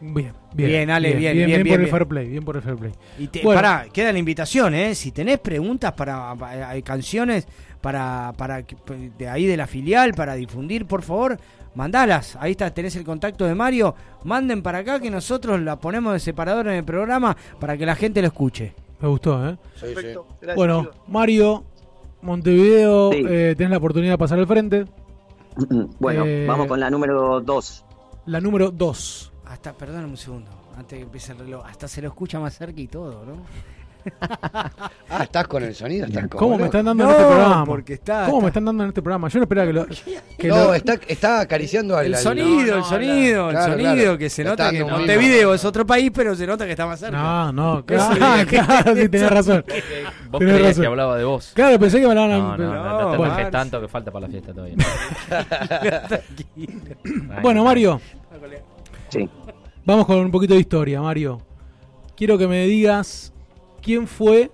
Bien, 0.00 0.32
bien. 0.54 0.68
Bien, 0.70 0.90
Ale, 0.90 1.14
bien, 1.14 1.34
bien, 1.34 1.46
bien, 1.46 1.58
por 1.58 1.64
bien, 1.64 1.72
el 1.72 1.78
bien. 1.86 1.90
fair 1.90 2.06
play, 2.06 2.28
bien 2.28 2.44
por 2.44 2.54
el 2.56 2.62
fair 2.62 2.76
play. 2.76 2.92
Y 3.18 3.26
te, 3.26 3.42
Bueno, 3.42 3.60
pará, 3.60 3.86
queda 3.92 4.12
la 4.12 4.18
invitación, 4.20 4.72
¿eh? 4.74 4.94
Si 4.94 5.10
tenés 5.10 5.40
preguntas 5.40 5.92
para, 5.92 6.34
para- 6.36 6.68
hay 6.68 6.82
canciones 6.84 7.48
para, 7.80 8.32
para 8.36 8.62
que- 8.62 8.76
de 9.16 9.28
ahí 9.28 9.46
de 9.46 9.56
la 9.56 9.66
filial 9.66 10.14
para 10.14 10.34
difundir, 10.34 10.86
por 10.86 11.02
favor, 11.02 11.38
mandalas. 11.74 12.36
Ahí 12.40 12.52
está, 12.52 12.72
tenés 12.72 12.96
el 12.96 13.04
contacto 13.04 13.44
de 13.44 13.54
Mario. 13.54 13.94
Manden 14.24 14.62
para 14.62 14.78
acá 14.78 15.00
que 15.00 15.10
nosotros 15.10 15.60
la 15.60 15.78
ponemos 15.78 16.12
de 16.12 16.20
separador 16.20 16.66
en 16.68 16.74
el 16.74 16.84
programa 16.84 17.36
para 17.60 17.76
que 17.76 17.86
la 17.86 17.94
gente 17.94 18.20
lo 18.20 18.28
escuche. 18.28 18.74
Me 19.00 19.08
gustó, 19.08 19.48
¿eh? 19.48 19.56
Perfecto. 19.80 20.26
Gracias, 20.40 20.56
bueno. 20.56 20.90
Mario, 21.06 21.64
Montevideo, 22.22 23.12
Sí. 23.12 23.24
eh, 23.28 23.54
tenés 23.56 23.70
la 23.70 23.76
oportunidad 23.78 24.14
de 24.14 24.18
pasar 24.18 24.38
al 24.38 24.46
frente. 24.46 24.84
Bueno, 26.00 26.24
Eh, 26.26 26.46
vamos 26.48 26.66
con 26.66 26.80
la 26.80 26.90
número 26.90 27.40
2. 27.40 27.84
La 28.26 28.40
número 28.40 28.70
2. 28.70 29.32
Hasta, 29.46 29.72
perdóname 29.72 30.08
un 30.10 30.16
segundo, 30.16 30.50
antes 30.76 30.98
que 30.98 31.04
empiece 31.04 31.32
el 31.32 31.38
reloj. 31.38 31.64
Hasta 31.66 31.88
se 31.88 32.02
lo 32.02 32.08
escucha 32.08 32.38
más 32.40 32.54
cerca 32.56 32.80
y 32.80 32.86
todo, 32.88 33.24
¿no? 33.24 33.36
Ah, 35.10 35.22
estás 35.22 35.48
con 35.48 35.62
el 35.62 35.74
sonido, 35.74 36.06
estás 36.06 36.28
con 36.28 36.38
¿Cómo 36.38 36.58
me 36.58 36.64
están 36.66 36.84
dando 36.84 37.04
No, 37.04 37.10
en 37.10 37.16
este 37.16 37.26
programa? 37.28 37.64
porque 37.64 37.92
está- 37.94 38.26
¿Cómo 38.26 38.38
está- 38.38 38.42
me 38.42 38.48
están 38.48 38.64
dando 38.66 38.82
en 38.84 38.88
este 38.88 39.02
programa? 39.02 39.28
Yo 39.28 39.38
no 39.38 39.42
esperaba 39.44 39.66
que 39.66 39.72
lo. 39.72 39.86
Que 40.36 40.48
no, 40.48 40.56
lo- 40.56 40.74
está, 40.74 40.94
está 41.08 41.40
acariciando 41.40 41.96
al 41.96 42.06
El 42.06 42.16
sonido, 42.16 42.76
el 42.76 42.84
sonido, 42.84 43.48
el 43.50 43.56
claro, 43.56 43.72
sonido, 43.72 43.94
claro. 43.94 44.18
que 44.18 44.30
se 44.30 44.44
nota 44.44 44.70
que 44.70 44.84
Montevideo 44.84 45.54
es 45.54 45.64
otro 45.64 45.86
país, 45.86 46.10
pero 46.14 46.34
se 46.36 46.46
nota 46.46 46.64
que 46.64 46.72
está 46.72 46.86
más 46.86 47.00
cerca. 47.00 47.16
No, 47.16 47.52
no, 47.52 47.84
claro, 47.86 48.16
claro, 48.48 48.96
sí, 48.96 49.08
tenés 49.08 49.30
razón. 49.30 49.64
Vos 50.30 50.38
Tenés 50.40 50.54
creías 50.54 50.68
razón. 50.70 50.82
que 50.82 50.86
hablaba 50.86 51.16
de 51.16 51.24
vos. 51.24 51.52
Claro, 51.54 51.78
pensé 51.78 51.98
que 52.00 52.04
me 52.06 52.10
hablaban. 52.10 52.30
No, 52.38 52.56
no, 52.56 52.74
no, 52.74 53.10
no 53.12 53.16
Bueno. 53.18 53.50
tanto 53.50 53.80
que 53.80 53.88
falta 53.88 54.10
para 54.10 54.26
la 54.26 54.30
fiesta 54.32 54.52
todavía. 54.52 54.76
Bueno, 57.42 57.64
Mario, 57.64 58.00
Sí. 59.08 59.28
vamos 59.84 60.06
con 60.06 60.18
un 60.18 60.30
poquito 60.30 60.54
de 60.54 60.60
historia, 60.60 61.00
Mario. 61.00 61.40
Quiero 62.16 62.36
que 62.36 62.48
me 62.48 62.66
digas 62.66 63.32
quién 63.88 64.06
fue 64.06 64.50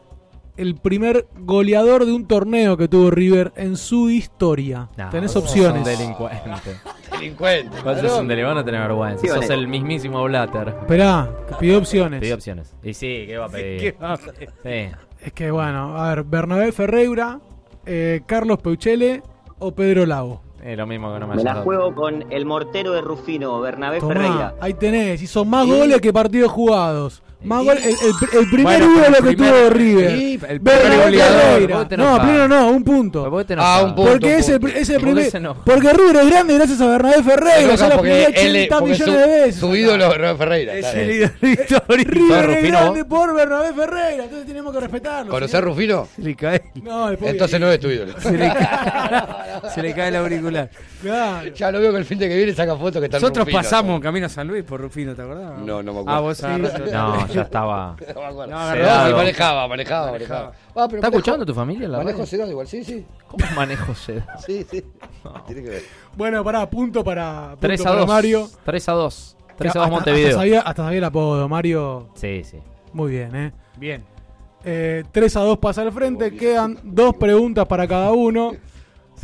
el 0.57 0.77
primer 0.77 1.27
goleador 1.41 2.07
de 2.07 2.13
un 2.13 2.29
torneo 2.29 2.77
que 2.77 2.87
tuvo 2.87 3.11
River 3.11 3.53
en 3.57 3.77
su 3.77 4.09
historia. 4.09 4.89
No, 4.97 5.11
Tenés 5.11 5.35
opciones. 5.35 5.85
sos 5.85 5.93
un 5.93 5.99
delincuente. 5.99 6.71
Delincuente. 7.11 7.83
Vos 7.83 7.99
sos 7.99 8.21
un 8.21 8.29
delincuente, 8.29 8.61
no 8.61 8.65
tenés 8.65 8.81
vergüenza. 8.83 9.21
Sí, 9.21 9.27
sos 9.27 9.51
el 9.51 9.67
mismísimo 9.67 10.23
Blatter. 10.23 10.69
Esperá, 10.69 11.29
pidió 11.59 11.79
opciones. 11.79 12.21
Pedí 12.21 12.31
opciones. 12.31 12.73
Y 12.85 12.95
sí, 12.95 13.25
¿qué 13.27 13.37
va 13.37 13.47
a 13.47 13.49
pedir? 13.49 13.81
¿Qué 13.81 13.99
va 14.01 14.13
a 14.13 14.17
pedir? 14.17 14.51
Sí. 14.63 14.97
Es 15.27 15.33
que 15.33 15.51
bueno, 15.51 15.99
a 15.99 16.15
ver, 16.15 16.23
Bernabé 16.23 16.71
Ferreira, 16.71 17.41
eh, 17.85 18.21
Carlos 18.25 18.59
Peuchele 18.59 19.25
o 19.59 19.73
Pedro 19.75 20.07
Lago. 20.07 20.41
Es 20.63 20.79
lo 20.79 20.87
mismo 20.87 21.13
que 21.13 21.19
no 21.19 21.27
me 21.27 21.35
Me 21.35 21.43
la 21.43 21.57
juego 21.57 21.93
con 21.97 22.31
el 22.33 22.47
mortero 22.47 22.93
de 22.93 23.01
Rufino, 23.03 23.61
Bernabé 23.61 23.99
Tomá, 23.99 24.15
Ferreira. 24.15 24.55
ahí 24.61 24.75
tenés, 24.75 25.21
hizo 25.21 25.45
más 25.45 25.67
Y- 25.67 25.71
goles 25.73 26.01
que 26.01 26.13
partidos 26.13 26.53
jugados. 26.53 27.23
Goles, 27.45 27.85
el, 27.85 27.93
el- 27.93 28.39
el 28.41 28.51
primer 28.51 28.79
Bueno, 28.83 28.93
ídolo 29.01 29.07
el 29.07 29.15
que 29.25 29.37
primer- 29.37 29.51
tuvo 29.55 29.71
River. 29.71 30.11
Sí, 30.19 30.41
el 30.49 30.61
primer 30.61 31.99
No, 31.99 32.19
pleno 32.21 32.49
no, 32.49 32.69
un 32.71 32.85
punto. 32.85 33.25
Ah, 33.59 33.83
un 33.83 33.95
punto. 33.95 34.11
Porque 34.13 34.37
es 34.39 34.49
el, 34.49 34.61
punto. 34.61 34.77
es 34.77 34.89
el 34.89 35.01
¿Por 35.01 35.15
qué 35.15 35.31
primer. 35.31 35.53
Porque 35.65 35.93
River 35.93 36.17
es 36.17 36.31
grande 36.31 36.55
gracias 36.55 36.81
a 36.81 36.87
Bernabé 36.89 37.23
Ferreira. 37.23 37.75
Ya 37.75 37.89
lo 37.89 38.05
es- 38.05 38.29
80 38.29 38.79
porque 38.79 38.93
millones 38.93 39.05
su, 39.05 39.13
de 39.13 39.27
veces. 39.27 39.57
su 39.57 39.77
ídolo 39.77 40.05
es 40.05 40.11
Bernabé 40.11 40.39
Ferreira. 40.39 40.75
Es 40.75 40.95
el 40.95 41.11
ídolo 41.11 41.33
histórico. 41.43 42.11
River 42.11 42.51
es 42.51 42.63
grande 42.71 43.05
por 43.05 43.35
Bernabé 43.35 43.73
Ferreira. 43.75 44.25
Entonces 44.25 44.47
tenemos 44.47 44.73
que 44.75 44.81
respetarlo. 44.81 45.31
¿Conocés 45.31 45.55
a 45.55 45.59
señor. 45.59 45.75
Rufino? 45.75 46.09
Se 46.17 46.23
le 46.23 46.35
cae, 46.37 46.63
No, 46.83 47.11
Entonces 47.11 47.61
no 47.61 47.71
es 47.71 47.81
tu 47.81 47.89
ídolo. 47.89 48.15
se 48.21 48.33
le 48.33 48.49
cae, 48.49 49.71
se 49.75 49.83
le 49.83 49.95
cae 49.95 50.09
el 50.09 50.17
auricular. 50.17 50.71
Claro. 51.03 51.49
Ya 51.55 51.71
lo 51.71 51.81
veo 51.81 51.93
que 51.93 51.99
el 51.99 52.05
fin 52.05 52.19
de 52.19 52.29
que 52.29 52.37
viene 52.37 52.55
saca 52.55 52.77
fotos 52.77 53.01
que 53.01 53.07
están 53.07 53.21
Nosotros 53.21 53.45
Rufino. 53.45 53.63
pasamos 53.63 54.01
camino 54.01 54.27
a 54.27 54.29
San 54.29 54.47
Luis 54.49 54.65
por 54.65 54.81
Rufino, 54.81 55.15
¿te 55.15 55.23
acordás? 55.23 55.59
No, 55.59 55.83
no 55.83 55.93
me 55.93 56.01
acuerdo. 56.01 56.11
Ah, 56.19 56.21
vos 56.21 56.43
No, 56.43 57.27
ya 57.35 57.43
estaba. 57.47 57.97
No. 58.15 58.33
No, 58.33 58.47
No, 58.47 58.59
agarrado. 58.59 59.09
sí, 59.09 59.15
manejaba, 59.15 59.69
manejaba, 59.69 60.11
manejaba. 60.13 60.47
Ah, 60.51 60.53
pero 60.75 60.85
¿Está 60.85 60.97
manejo- 60.97 61.07
escuchando 61.17 61.47
tu 61.47 61.55
familia 61.55 61.89
la 61.89 61.99
Manejo 61.99 62.27
sedado 62.27 62.51
igual, 62.51 62.67
sí, 62.67 62.85
sí. 62.85 63.07
¿Cómo 63.29 63.45
manejo 63.55 63.95
seda? 63.95 64.27
Sí, 64.47 64.67
sí. 64.71 64.85
Tiene 65.47 65.63
que 65.63 65.69
ver. 65.69 65.83
Bueno, 66.17 66.43
pará, 66.45 66.69
punto 66.69 67.03
para, 67.05 67.51
punto 67.51 67.59
3 67.61 67.81
a 67.81 67.85
para 67.85 67.97
2. 68.01 68.07
Mario. 68.09 68.49
3 68.65 68.89
a 68.89 68.93
2. 68.93 69.37
3 69.57 69.67
a 69.67 69.69
Hasta- 69.69 69.81
2 69.81 69.91
Montevideo. 69.91 70.29
Hasta 70.29 70.39
sabía, 70.41 70.61
hasta 70.61 70.83
sabía 70.85 70.99
el 70.99 71.05
apodo, 71.05 71.49
Mario. 71.49 72.09
Sí, 72.15 72.43
sí. 72.45 72.59
Muy 72.93 73.11
bien, 73.13 73.35
¿eh? 73.37 73.53
Bien. 73.77 74.05
Eh, 74.65 75.05
3 75.13 75.37
a 75.37 75.41
2 75.41 75.59
pasa 75.59 75.83
al 75.83 75.93
frente. 75.93 76.35
Quedan 76.37 76.79
dos 76.83 77.15
preguntas 77.17 77.67
para 77.67 77.87
cada 77.87 78.13
uno. 78.13 78.53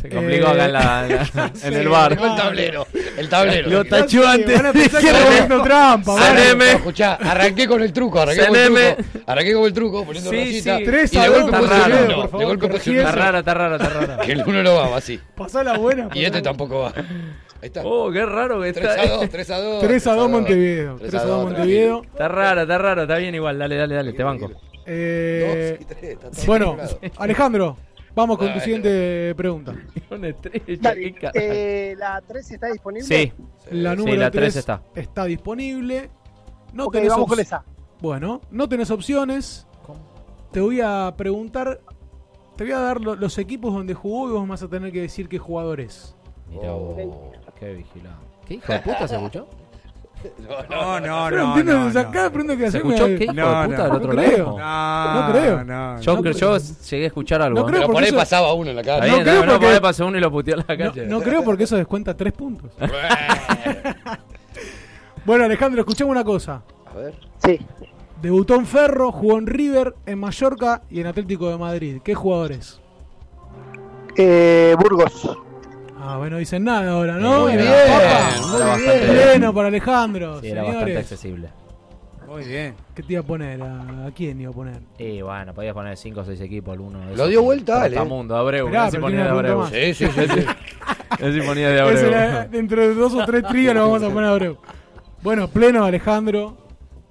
Se 0.01 0.09
complicó 0.09 0.47
Eh, 0.47 0.51
acá 0.51 0.65
en, 0.65 0.73
la, 0.73 1.05
en, 1.05 1.09
la- 1.15 1.45
en 1.47 1.55
sí, 1.55 1.67
el 1.67 1.87
bar. 1.89 2.11
El 2.13 2.17
tablero. 2.35 2.87
El 3.17 3.29
tablero. 3.29 3.69
Lo 3.69 3.85
tachó 3.85 4.27
antes. 4.27 4.59
A 4.59 4.69
haciendo 4.97 5.61
trampa, 5.61 6.15
escuchá, 6.71 7.15
arranqué 7.15 7.67
con 7.67 7.81
el 7.83 7.93
truco, 7.93 8.19
arranqué 8.19 8.47
con 8.47 8.55
el 8.55 8.65
truco. 8.95 9.21
Arranqué 9.27 9.53
con 9.53 9.63
el 9.65 9.73
truco, 9.73 10.05
poniendo 10.05 10.29
Sí, 10.31 10.37
rosita. 10.45 10.77
sí. 10.77 10.83
Tres 10.85 11.13
Y 11.13 11.17
a 11.17 11.21
de 11.23 11.27
dos, 11.29 11.41
golpe 11.43 11.57
está 11.57 11.75
puse 11.75 11.85
el 11.85 12.03
uno. 12.03 12.39
De 12.39 12.45
golpe 12.45 12.67
puse 12.67 12.89
el 12.91 12.97
Está 12.97 13.11
uno. 13.13 13.21
rara, 13.21 13.39
está 13.39 13.53
rara, 13.53 13.75
está 13.75 13.89
rara. 13.89 14.17
Que 14.25 14.31
el 14.31 14.43
uno 14.45 14.63
no 14.63 14.75
va, 14.75 14.89
va 14.89 14.97
así. 14.97 15.19
Pasá 15.35 15.63
la 15.63 15.77
buena. 15.77 16.09
Y 16.13 16.25
este 16.25 16.41
tampoco 16.41 16.79
va. 16.79 16.93
Ahí 16.95 17.67
está. 17.67 17.81
Oh, 17.85 18.11
qué 18.11 18.25
raro 18.25 18.59
que 18.61 18.73
3 18.73 18.85
está. 18.89 19.01
a 19.03 19.07
2, 19.17 19.29
3 19.29 19.49
a 19.51 19.57
2. 19.59 19.81
3 19.83 20.07
a 20.07 20.13
2 20.15 20.29
Montevideo. 20.31 20.95
3 20.99 21.13
a 21.13 21.23
2 21.25 21.43
Montevideo. 21.43 22.01
Está 22.03 22.27
raro, 22.27 22.61
está 22.61 22.77
raro, 22.79 23.01
está 23.03 23.17
bien 23.17 23.35
igual. 23.35 23.59
Dale, 23.59 23.75
dale, 23.75 23.93
dale, 23.95 24.13
te 24.13 24.23
banco. 24.23 24.51
Eh, 24.87 25.77
Dos 25.77 25.81
y 25.81 25.85
tres, 25.85 26.03
está 26.13 26.31
todo 26.31 26.45
bueno. 26.47 26.77
Alejandro, 27.17 27.77
vamos 28.15 28.37
con 28.37 28.53
tu 28.53 28.59
siguiente 28.59 29.33
pregunta. 29.35 29.73
Una 30.11 30.27
estrella, 30.29 30.63
Dale, 30.81 31.01
qué 31.01 31.13
cara. 31.19 31.31
eh, 31.35 31.95
¿La 31.97 32.21
3 32.21 32.51
está 32.51 32.67
disponible? 32.67 33.05
Sí, 33.07 33.33
La 33.71 33.91
Sí, 33.91 33.97
número 33.97 34.17
la 34.21 34.31
3 34.31 34.41
tres 34.43 34.55
está. 34.57 34.81
está 34.95 35.25
disponible. 35.25 36.09
No 36.73 36.85
Ok, 36.85 36.93
tenés 36.93 37.09
vamos 37.09 37.23
op- 37.25 37.29
con 37.29 37.39
esa. 37.39 37.63
Bueno, 38.01 38.41
no 38.51 38.67
tenés 38.69 38.89
opciones. 38.91 39.67
Te 40.51 40.59
voy 40.59 40.81
a 40.81 41.13
preguntar. 41.15 41.79
Te 42.57 42.63
voy 42.65 42.73
a 42.73 42.79
dar 42.79 42.99
lo- 43.01 43.15
los 43.15 43.37
equipos 43.37 43.73
donde 43.73 43.93
jugó 43.93 44.27
y 44.29 44.31
vos 44.33 44.47
vas 44.47 44.61
a 44.63 44.67
tener 44.67 44.91
que 44.91 45.01
decir 45.01 45.29
qué 45.29 45.37
jugador 45.39 45.79
es. 45.79 46.15
Mirá 46.49 46.71
vos, 46.73 46.95
qué 47.59 47.73
vigilado. 47.73 48.17
¿Qué 48.45 48.55
hijo 48.55 48.73
de 48.73 48.79
puta 48.79 49.07
se 49.07 49.15
escuchó? 49.15 49.47
No, 50.69 50.99
no, 50.99 51.25
Pero 51.29 51.43
no. 51.43 51.47
entiendo, 51.57 51.79
no, 51.79 51.87
o 51.87 51.91
sea, 51.91 52.03
no. 52.03 52.11
cada 52.11 52.29
pregunta 52.29 52.55
que 52.57 52.71
¿Se 52.71 52.77
hacemos. 52.77 52.93
escuchó 52.95 53.17
qué 53.17 53.23
hijo 53.25 53.33
No, 53.33 53.61
de 53.61 53.65
puta 53.67 53.77
no, 53.77 53.83
del 53.83 53.91
no 53.91 53.97
otro 53.97 54.09
creo. 54.11 54.37
lado? 54.37 54.59
No, 54.59 55.13
No 55.27 55.31
creo. 55.31 55.63
No, 55.63 56.01
Yo, 56.01 56.15
No 56.15 56.21
creo- 56.21 56.33
creo. 56.35 56.57
yo 56.57 56.63
llegué 56.89 57.03
a 57.03 57.07
escuchar 57.07 57.41
algo. 57.41 57.59
No 57.59 57.65
creo 57.65 57.81
Pero 57.81 57.93
por 57.93 58.03
ahí 58.03 58.09
eso- 58.09 58.17
pasaba 58.17 58.53
uno 58.53 58.69
en 58.69 58.75
la 58.75 58.83
calle. 58.83 59.07
No 59.09 59.19
creo 59.21 59.35
no, 59.35 59.45
no, 59.45 59.51
porque- 59.53 59.65
por 59.65 59.73
ahí 59.75 59.79
pasó 59.81 60.05
uno 60.07 60.17
y 60.17 60.21
lo 60.21 60.31
puteó 60.31 60.55
en 60.55 60.65
la 60.67 60.75
No, 60.85 60.91
calle. 60.91 61.07
no 61.07 61.21
creo 61.21 61.43
porque 61.43 61.63
eso 61.63 61.75
descuenta 61.75 62.15
3 62.15 62.33
puntos. 62.33 62.71
bueno, 65.25 65.45
Alejandro, 65.45 65.81
escuchemos 65.81 66.11
una 66.11 66.23
cosa. 66.23 66.61
A 66.91 66.97
ver. 66.97 67.13
Sí. 67.43 67.59
Debutó 68.21 68.55
en 68.55 68.65
Ferro, 68.67 69.11
jugó 69.11 69.39
en 69.39 69.47
River, 69.47 69.95
en 70.05 70.19
Mallorca 70.19 70.81
y 70.91 70.99
en 71.01 71.07
Atlético 71.07 71.49
de 71.49 71.57
Madrid. 71.57 72.01
¿Qué 72.03 72.13
jugadores? 72.13 72.79
Eh, 74.17 74.75
Burgos. 74.79 75.37
Ah, 76.03 76.17
bueno, 76.17 76.37
dicen 76.37 76.63
nada 76.63 76.91
ahora, 76.91 77.15
¿no? 77.17 77.41
Muy 77.41 77.53
Era 77.53 77.61
bien, 77.63 77.73
muy 77.73 78.55
Era 78.55 78.75
bien. 78.75 78.87
bastante- 78.87 79.23
Pleno 79.23 79.53
para 79.53 79.67
Alejandro. 79.67 80.41
Sí, 80.41 80.47
era 80.49 80.61
bastante 80.63 80.85
Señores, 80.85 80.97
accesible. 81.11 81.49
Muy 82.27 82.43
bien. 82.45 82.75
¿qué 82.95 83.03
te 83.03 83.13
iba 83.13 83.21
a 83.21 83.25
poner? 83.25 83.61
¿A, 83.61 84.07
a 84.07 84.11
quién 84.15 84.39
iba 84.39 84.51
a 84.51 84.53
poner? 84.53 84.79
Y 84.97 85.21
bueno, 85.21 85.53
podías 85.53 85.73
poner 85.73 85.97
5 85.97 86.21
o 86.21 86.25
6 86.25 86.39
equipos 86.41 86.71
alguno. 86.71 86.99
de 86.99 87.05
Lo 87.07 87.13
esos. 87.13 87.29
dio 87.29 87.43
vuelta, 87.43 87.83
Ale. 87.83 87.99
Mundo, 88.05 88.35
Abreu. 88.37 88.67
Esperá, 88.67 88.87
pero 88.89 89.01
ponía 89.01 89.17
de 89.25 89.31
una 89.31 89.39
Abreu. 89.51 89.67
Sí, 89.67 89.93
sí, 89.93 90.07
sí. 90.07 90.21
sí. 90.27 90.45
Ese 91.19 91.41
ponía 91.43 91.69
de 91.69 91.75
Ese 91.75 91.81
Abreu. 92.05 92.07
era- 92.07 92.45
dentro 92.45 92.81
de 92.81 92.93
dos 92.95 93.13
o 93.13 93.25
tres 93.25 93.43
tríos 93.47 93.75
lo 93.75 93.81
vamos 93.81 94.01
a 94.03 94.09
poner 94.09 94.29
a 94.29 94.31
Abreu. 94.31 94.57
Bueno, 95.21 95.47
pleno 95.49 95.83
Alejandro. 95.83 96.57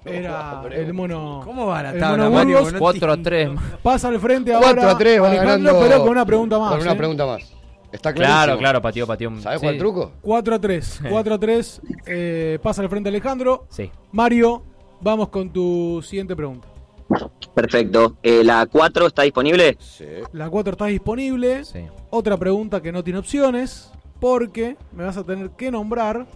Era 0.06 0.58
Abreu. 0.60 0.80
el 0.80 0.94
mono. 0.94 1.42
¿Cómo 1.44 1.66
va 1.66 1.82
la 1.82 1.90
el 1.90 2.00
tabla, 2.00 2.24
mono 2.24 2.36
Mario? 2.36 2.56
Burgos. 2.56 2.72
No 2.72 2.78
4 2.78 3.12
a 3.12 3.16
3. 3.18 3.50
Pasa 3.82 4.08
al 4.08 4.18
frente 4.18 4.54
ahora. 4.54 4.68
4 4.72 4.88
a 4.88 4.98
3 4.98 5.22
va 5.22 5.28
Alejandro, 5.28 5.72
ganando. 5.74 5.80
pero 5.88 6.00
con 6.02 6.08
una 6.10 6.24
pregunta 6.24 6.58
más. 6.58 6.70
Con 6.72 6.80
una 6.80 6.92
¿eh? 6.92 6.96
pregunta 6.96 7.26
más. 7.26 7.52
Está 7.92 8.12
Claro, 8.12 8.56
claro, 8.58 8.80
pateó, 8.80 9.06
pateó. 9.06 9.36
¿Sabes 9.40 9.60
sí. 9.60 9.66
cuál 9.66 9.78
truco? 9.78 10.12
4 10.22 10.54
a 10.54 10.58
3. 10.60 11.00
4 11.08 11.34
a 11.34 11.38
3. 11.38 11.80
eh, 12.06 12.58
pasa 12.62 12.82
al 12.82 12.88
frente 12.88 13.08
Alejandro. 13.08 13.66
Sí. 13.68 13.90
Mario, 14.12 14.62
vamos 15.00 15.28
con 15.28 15.50
tu 15.52 16.00
siguiente 16.02 16.36
pregunta. 16.36 16.68
Perfecto. 17.54 18.16
Eh, 18.22 18.44
¿La 18.44 18.66
4 18.66 19.06
está 19.08 19.22
disponible? 19.22 19.76
Sí. 19.80 20.06
La 20.32 20.48
4 20.48 20.72
está 20.72 20.86
disponible. 20.86 21.64
Sí. 21.64 21.80
Otra 22.10 22.36
pregunta 22.36 22.80
que 22.80 22.92
no 22.92 23.02
tiene 23.02 23.18
opciones. 23.18 23.90
Porque 24.20 24.76
me 24.92 25.04
vas 25.04 25.16
a 25.16 25.24
tener 25.24 25.50
que 25.52 25.70
nombrar 25.70 26.26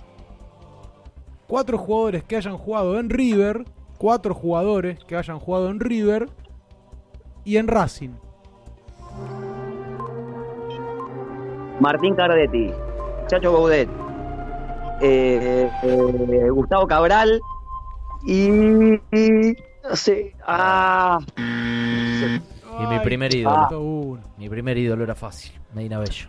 cuatro 1.46 1.76
jugadores 1.76 2.24
que 2.24 2.36
hayan 2.36 2.56
jugado 2.56 2.98
en 2.98 3.10
River. 3.10 3.64
Cuatro 3.98 4.34
jugadores 4.34 4.98
que 5.04 5.16
hayan 5.16 5.38
jugado 5.38 5.68
en 5.68 5.78
River 5.80 6.28
y 7.44 7.58
en 7.58 7.68
Racing. 7.68 8.10
Martín 11.84 12.14
Cardetti, 12.14 12.70
Chacho 13.26 13.52
Baudet, 13.52 13.90
eh, 15.02 15.68
eh, 15.82 16.48
Gustavo 16.50 16.86
Cabral 16.86 17.38
y, 18.26 18.48
y- 19.12 19.54
no 19.86 19.94
sé, 19.94 20.32
ah, 20.46 21.18
Y 21.36 22.86
mi 22.86 22.98
primer 23.00 23.34
ídolo. 23.34 23.80
uno. 23.82 24.22
Mi 24.38 24.48
primer 24.48 24.78
ídolo 24.78 25.04
era 25.04 25.14
fácil. 25.14 25.52
Medina 25.74 25.98
Bello. 25.98 26.26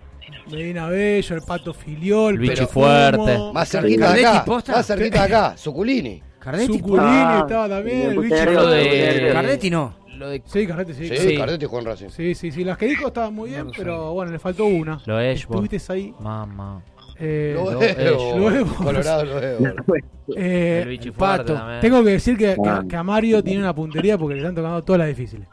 Medina 0.52 0.90
Bello, 0.90 1.36
el 1.38 1.42
Pato 1.44 1.74
Filiol, 1.74 2.36
Luigi 2.36 2.54
Perfumo, 2.56 2.86
Fuerte. 2.86 3.40
Más 3.54 3.70
cerquita 3.70 4.14
de 4.14 4.26
acá. 4.26 4.44
Más 4.46 4.86
cerquita 4.88 5.20
de 5.26 5.26
acá. 5.36 5.58
Suculini. 5.58 6.22
Cardetti. 6.38 6.74
Suculini 6.74 7.02
Ah, 7.08 7.40
estaba 7.44 7.70
también, 7.70 8.12
el 8.12 9.34
Cardetti 9.34 9.70
no. 9.70 9.94
Lo 10.18 10.30
de 10.30 10.42
Sí, 10.46 10.66
Cardetti, 10.68 10.94
sí. 10.94 11.08
Sí, 11.10 11.18
Sí. 11.18 11.38
Cardetti 11.38 11.66
jugó 11.66 11.80
en 11.80 11.86
Racing. 11.86 12.10
Sí, 12.10 12.36
sí, 12.36 12.52
sí. 12.52 12.64
Las 12.64 12.78
que 12.78 12.86
dijo 12.88 13.08
estaban 13.08 13.34
muy 13.34 13.50
bien, 13.50 13.68
pero 13.76 14.14
bueno, 14.14 14.32
le 14.32 14.40
faltó 14.40 14.66
una. 14.66 15.00
Lo 15.06 15.20
es, 15.20 15.46
vos. 15.48 15.64
Estuviste 15.64 15.94
ahí. 15.94 16.14
Mamá. 16.20 16.82
Eh, 17.18 17.54
Lo 17.56 17.72
Lo 17.72 17.80
veo. 17.80 18.38
lo 18.38 18.46
veo. 18.52 18.66
Colorado 18.76 19.24
lo 19.26 19.36
veo. 19.36 19.58
eh, 20.36 20.86
El 20.88 20.98
Fuerte 20.98 21.12
Pato, 21.14 21.54
también. 21.54 21.80
tengo 21.82 22.04
que 22.04 22.10
decir 22.12 22.38
que, 22.38 22.56
que- 22.56 22.70
Ah. 22.70 22.84
que 22.88 22.96
a 22.96 23.04
Mario 23.04 23.44
tiene 23.44 23.60
una 23.62 23.74
puntería 23.74 24.18
porque 24.18 24.36
le 24.36 24.42
están 24.42 24.56
tocando 24.56 24.84
todas 24.84 25.00
las 25.00 25.08
difíciles. 25.08 25.48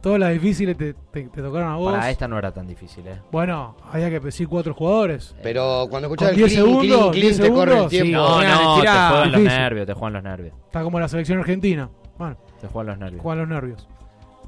Todas 0.00 0.18
las 0.18 0.32
difíciles 0.32 0.76
te, 0.76 0.94
te- 0.94 1.28
te 1.28 1.42
tocaron 1.42 1.70
a 1.72 1.76
vos. 1.76 1.92
Para 1.92 2.10
esta 2.10 2.26
no 2.26 2.36
era 2.38 2.52
tan 2.52 2.66
difícil, 2.66 3.06
eh. 3.06 3.20
Bueno, 3.30 3.76
había 3.90 4.10
que 4.10 4.18
decir 4.20 4.48
cuatro 4.48 4.74
jugadores. 4.74 5.34
Pero 5.42 5.86
cuando 5.90 6.06
escuchás 6.08 6.30
Con 6.32 6.40
el 6.40 6.48
10 6.48 6.52
clean, 6.52 6.64
clean, 6.66 6.80
segundos, 6.88 7.10
clean, 7.12 7.26
10 7.28 7.40
te 7.40 7.50
corre 7.50 7.62
el 7.62 7.68
segundos, 7.70 7.90
tiempo. 7.90 8.18
No, 8.18 8.42
no, 8.42 8.74
te 8.82 8.88
juegan 8.88 9.14
los 9.32 9.40
difícil. 9.40 9.58
nervios, 9.60 9.86
te 9.86 9.92
juegan 9.94 10.12
los 10.12 10.22
nervios. 10.24 10.54
Está 10.66 10.82
como 10.82 11.00
la 11.00 11.08
selección 11.08 11.38
argentina. 11.38 11.90
Bueno, 12.18 12.36
Te 12.60 12.66
juegan 12.68 12.86
los 12.88 12.98
nervios. 12.98 13.22
juegan 13.22 13.38
los 13.40 13.48
nervios. 13.48 13.88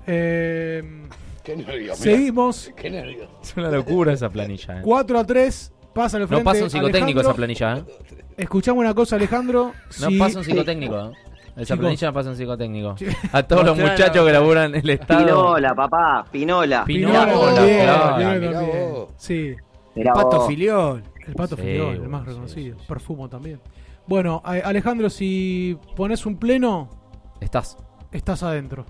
Eh, 0.07 0.83
Qué 1.43 1.57
nervios. 1.57 1.77
mirá. 1.77 1.95
seguimos. 1.97 2.71
Qué 2.77 2.91
nervios. 2.91 3.29
Es 3.43 3.57
una 3.57 3.71
locura 3.71 4.13
esa 4.13 4.29
planilla, 4.31 4.79
eh. 4.79 4.83
4 4.83 5.19
a 5.19 5.25
3. 5.27 5.73
Pasa 5.95 6.17
al 6.17 6.23
No 6.23 6.29
frente. 6.29 6.45
pasa 6.45 6.65
un 6.65 6.71
psicotécnico 6.71 7.21
esa 7.21 7.31
Alejandro. 7.31 7.37
planilla, 7.37 7.79
eh. 8.19 8.25
Escuchamos 8.37 8.81
una 8.81 8.95
cosa, 8.95 9.15
Alejandro. 9.17 9.73
No 10.01 10.09
Si- 10.09 10.19
pasa 10.19 10.39
un 10.41 10.45
psicotécnico, 10.45 10.99
eh. 10.99 11.13
Esa 11.57 11.63
Chicos. 11.67 11.79
planilla 11.79 12.07
no 12.09 12.13
pasa 12.15 12.31
un 12.31 12.37
psicotécnico. 12.37 12.97
A 13.33 13.43
todos 13.45 13.65
los 13.65 13.77
Mostrala, 13.79 13.93
muchachos 13.93 14.27
que 14.27 14.33
laburan 14.33 14.75
en 14.75 14.81
el 14.81 14.91
Estado. 14.91 15.25
Pinola, 15.25 15.75
papá, 15.75 16.25
Pinola. 16.33 16.85
Pinola, 16.85 17.25
Pinola 17.27 17.55
también, 17.55 17.83
claro. 17.85 18.17
Pinola 18.17 18.39
Mirá 18.41 18.53
también. 18.53 18.91
vos. 18.93 19.09
Sí, 19.19 19.55
Mirá 19.95 20.13
Pato 20.15 20.37
vos. 20.39 20.47
Filiol. 20.49 21.03
el 21.29 21.35
Pato 21.35 21.55
Sí, 21.57 21.63
Filiol, 21.63 21.89
el 21.93 21.99
bueno, 22.01 22.11
más 22.11 22.23
sí, 22.23 22.29
reconocido. 22.31 22.75
sí, 22.77 22.81
sí. 22.83 22.87
Perfumo 22.89 23.29
también. 23.29 23.61
Bueno, 24.09 24.43
a- 24.45 24.51
Alejandro, 24.55 25.09
si 25.09 25.79
pones 25.95 26.27
un 26.27 26.37
pleno, 26.39 26.91
Estás. 27.41 27.77
estás 28.11 28.43
adentro. 28.43 28.85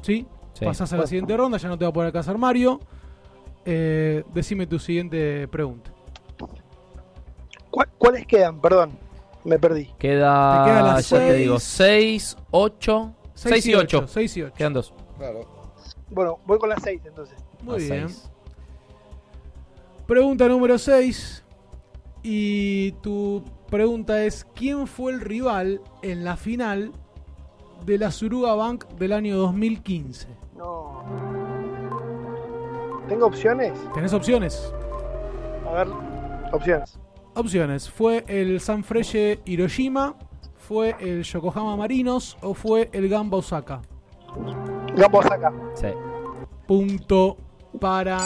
¿Sí? 0.00 0.26
Sí. 0.54 0.64
Pasás 0.64 0.92
a 0.92 0.96
la 0.98 1.06
siguiente 1.06 1.36
ronda, 1.36 1.58
ya 1.58 1.68
no 1.68 1.78
te 1.78 1.84
va 1.84 1.90
a 1.90 1.92
poder 1.92 2.06
alcanzar 2.08 2.36
Mario. 2.38 2.80
Eh, 3.64 4.24
decime 4.34 4.66
tu 4.66 4.78
siguiente 4.78 5.46
pregunta. 5.48 5.90
¿Cuál- 7.70 7.88
¿Cuáles 7.98 8.26
quedan? 8.26 8.60
Perdón, 8.60 8.90
me 9.44 9.58
perdí. 9.58 9.86
Queda, 9.98 10.64
Te 10.64 10.70
queda 10.70 10.82
las 10.82 11.08
ya 11.08 11.18
te 11.18 11.28
seis. 11.28 11.38
digo, 11.38 11.60
6, 11.60 12.36
8, 12.50 13.14
6 13.34 13.66
y 13.66 13.74
8. 13.74 14.06
6 14.08 14.36
y 14.36 14.42
8. 14.42 14.54
Quedan 14.56 14.72
dos. 14.72 14.92
Claro. 15.18 15.46
Bueno, 16.10 16.38
voy 16.46 16.58
con 16.58 16.68
las 16.68 16.82
seis 16.82 17.00
entonces. 17.04 17.36
Muy 17.62 17.78
bien. 17.84 18.08
seis. 18.08 18.28
Pregunta 20.06 20.48
número 20.48 20.76
6. 20.78 21.44
Y 22.22 22.92
tu 23.02 23.44
pregunta 23.70 24.24
es: 24.24 24.44
¿Quién 24.54 24.86
fue 24.86 25.12
el 25.12 25.20
rival 25.20 25.80
en 26.02 26.24
la 26.24 26.36
final 26.36 26.90
de 27.86 27.98
la 27.98 28.10
Suruga 28.10 28.54
Bank 28.54 28.86
del 28.98 29.12
año 29.12 29.36
2015? 29.36 30.26
No. 30.60 31.02
¿Tengo 33.08 33.26
opciones? 33.26 33.72
¿Tenés 33.94 34.12
opciones? 34.12 34.74
A 35.66 35.72
ver, 35.72 35.88
opciones. 36.52 36.98
Opciones. 37.34 37.88
¿Fue 37.88 38.24
el 38.28 38.60
Sanfrecce 38.60 39.40
Hiroshima? 39.46 40.16
¿Fue 40.58 40.94
el 41.00 41.22
Yokohama 41.22 41.76
Marinos? 41.76 42.36
¿O 42.42 42.52
fue 42.52 42.90
el 42.92 43.08
Gamba 43.08 43.38
Osaka? 43.38 43.80
Gamba 44.94 45.18
Osaka. 45.20 45.50
Sí. 45.74 45.88
Punto 46.66 47.38
para. 47.80 48.18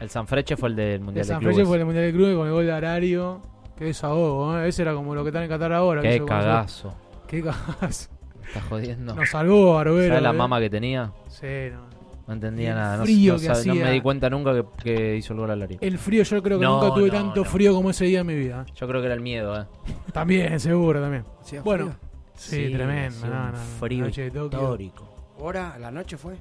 El 0.00 0.10
Sanfrecce 0.10 0.58
fue 0.58 0.68
el 0.68 0.76
del 0.76 0.86
El 0.92 1.00
Mundial 1.00 1.26
de 1.26 1.32
Sanfrecce 1.32 1.54
Clubes. 1.62 1.68
fue 1.68 1.78
el 1.78 1.84
Mundial 1.86 2.04
de 2.04 2.12
Clubes 2.12 2.36
con 2.36 2.46
el 2.46 2.52
gol 2.52 2.66
de 2.66 2.72
Arario. 2.72 3.40
Qué 3.74 3.86
desahogo, 3.86 4.58
¿eh? 4.58 4.68
Ese 4.68 4.82
era 4.82 4.92
como 4.92 5.14
lo 5.14 5.22
que 5.22 5.30
están 5.30 5.44
en 5.44 5.48
Qatar 5.48 5.72
ahora. 5.72 6.02
que 6.02 6.10
Qué 6.10 6.18
con 6.18 6.28
cagazo. 6.28 6.92
Qué 7.26 7.42
cagazo. 7.42 8.10
Estás 8.50 8.64
jodiendo. 8.68 9.14
Nos 9.14 9.30
salvó 9.30 9.74
Barbero. 9.74 10.08
¿Sabes 10.08 10.22
la 10.22 10.30
¿eh? 10.30 10.32
mama 10.32 10.60
que 10.60 10.70
tenía? 10.70 11.12
Sí, 11.28 11.46
no. 11.72 11.88
No 12.26 12.34
entendía 12.34 12.70
El 12.70 12.74
nada. 12.76 12.96
No, 12.98 13.04
frío 13.04 13.32
no 13.34 13.38
que 13.40 13.44
sabe- 13.46 13.64
no 13.66 13.72
hacía. 13.72 13.84
me 13.86 13.90
di 13.92 14.00
cuenta 14.00 14.30
nunca 14.30 14.52
que, 14.54 14.64
que 14.82 15.16
hizo 15.16 15.32
el 15.32 15.40
gol 15.40 15.50
al 15.50 15.62
área. 15.62 15.78
El 15.80 15.98
frío, 15.98 16.22
yo 16.22 16.42
creo 16.42 16.58
que 16.60 16.64
No, 16.64 16.80
nunca 16.80 16.94
tuve 16.94 17.06
no, 17.08 17.12
tanto 17.12 17.40
no. 17.40 17.44
frío 17.44 17.74
como 17.74 17.90
ese 17.90 18.04
día 18.04 18.20
en 18.20 18.26
mi 18.26 18.34
vida. 18.36 18.64
Yo 18.74 18.86
creo 18.86 19.00
que 19.00 19.06
era 19.06 19.14
el 19.14 19.20
miedo, 19.20 19.60
eh. 19.60 19.66
También, 20.12 20.60
seguro, 20.60 21.00
también. 21.00 21.24
¿Hacía 21.40 21.62
Bueno, 21.62 21.86
frío? 21.86 21.96
sí, 22.34 22.66
Sí, 22.68 22.72
tremendo. 22.74 23.26
no, 23.26 23.50
no, 23.52 23.58
frío 23.80 24.04
noche 24.04 24.22
de 24.22 24.30
Tokio. 24.30 24.58
histórico. 24.60 25.14
¿Hora? 25.38 25.76
¿La 25.80 25.90
noche 25.90 26.16
fue? 26.16 26.34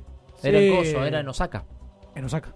Era 0.44 0.60
en. 0.60 0.76
Coso, 0.76 1.03
era 1.06 1.19
en 1.22 1.27
Osaka. 1.27 1.64
En 2.15 2.26
Osaka. 2.26 2.53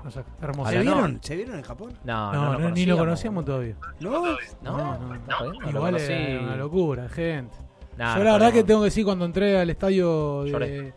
En 0.00 0.06
Osaka. 0.08 0.30
Hermoso. 0.40 0.68
A 0.68 0.72
¿Se 0.72 0.80
vieron? 0.80 1.12
no. 1.14 1.18
¿Se 1.22 1.36
vieron 1.36 1.56
en 1.56 1.62
Japón? 1.62 1.92
No, 2.04 2.32
No, 2.32 2.52
no, 2.54 2.58
no, 2.58 2.70
ni 2.70 2.86
lo 2.86 2.96
conocíamos 2.96 3.44
todavía. 3.44 3.76
¿No? 4.00 4.10
No, 4.10 4.36
No, 4.62 4.98
no, 4.98 5.14
¿estás 5.14 5.34
jodiendo? 5.36 5.60
Lo 5.60 5.68
Igual 5.70 5.92
conocí. 5.94 6.12
era 6.12 6.40
una 6.40 6.56
locura, 6.56 7.08
gente. 7.08 7.56
Nah, 7.96 8.14
yo 8.14 8.18
no 8.20 8.24
la 8.24 8.32
verdad 8.32 8.52
que 8.52 8.64
tengo 8.64 8.80
que 8.80 8.84
decir 8.86 9.04
cuando 9.04 9.24
entré 9.24 9.58
al 9.58 9.68
estadio 9.70 10.44
de... 10.44 10.92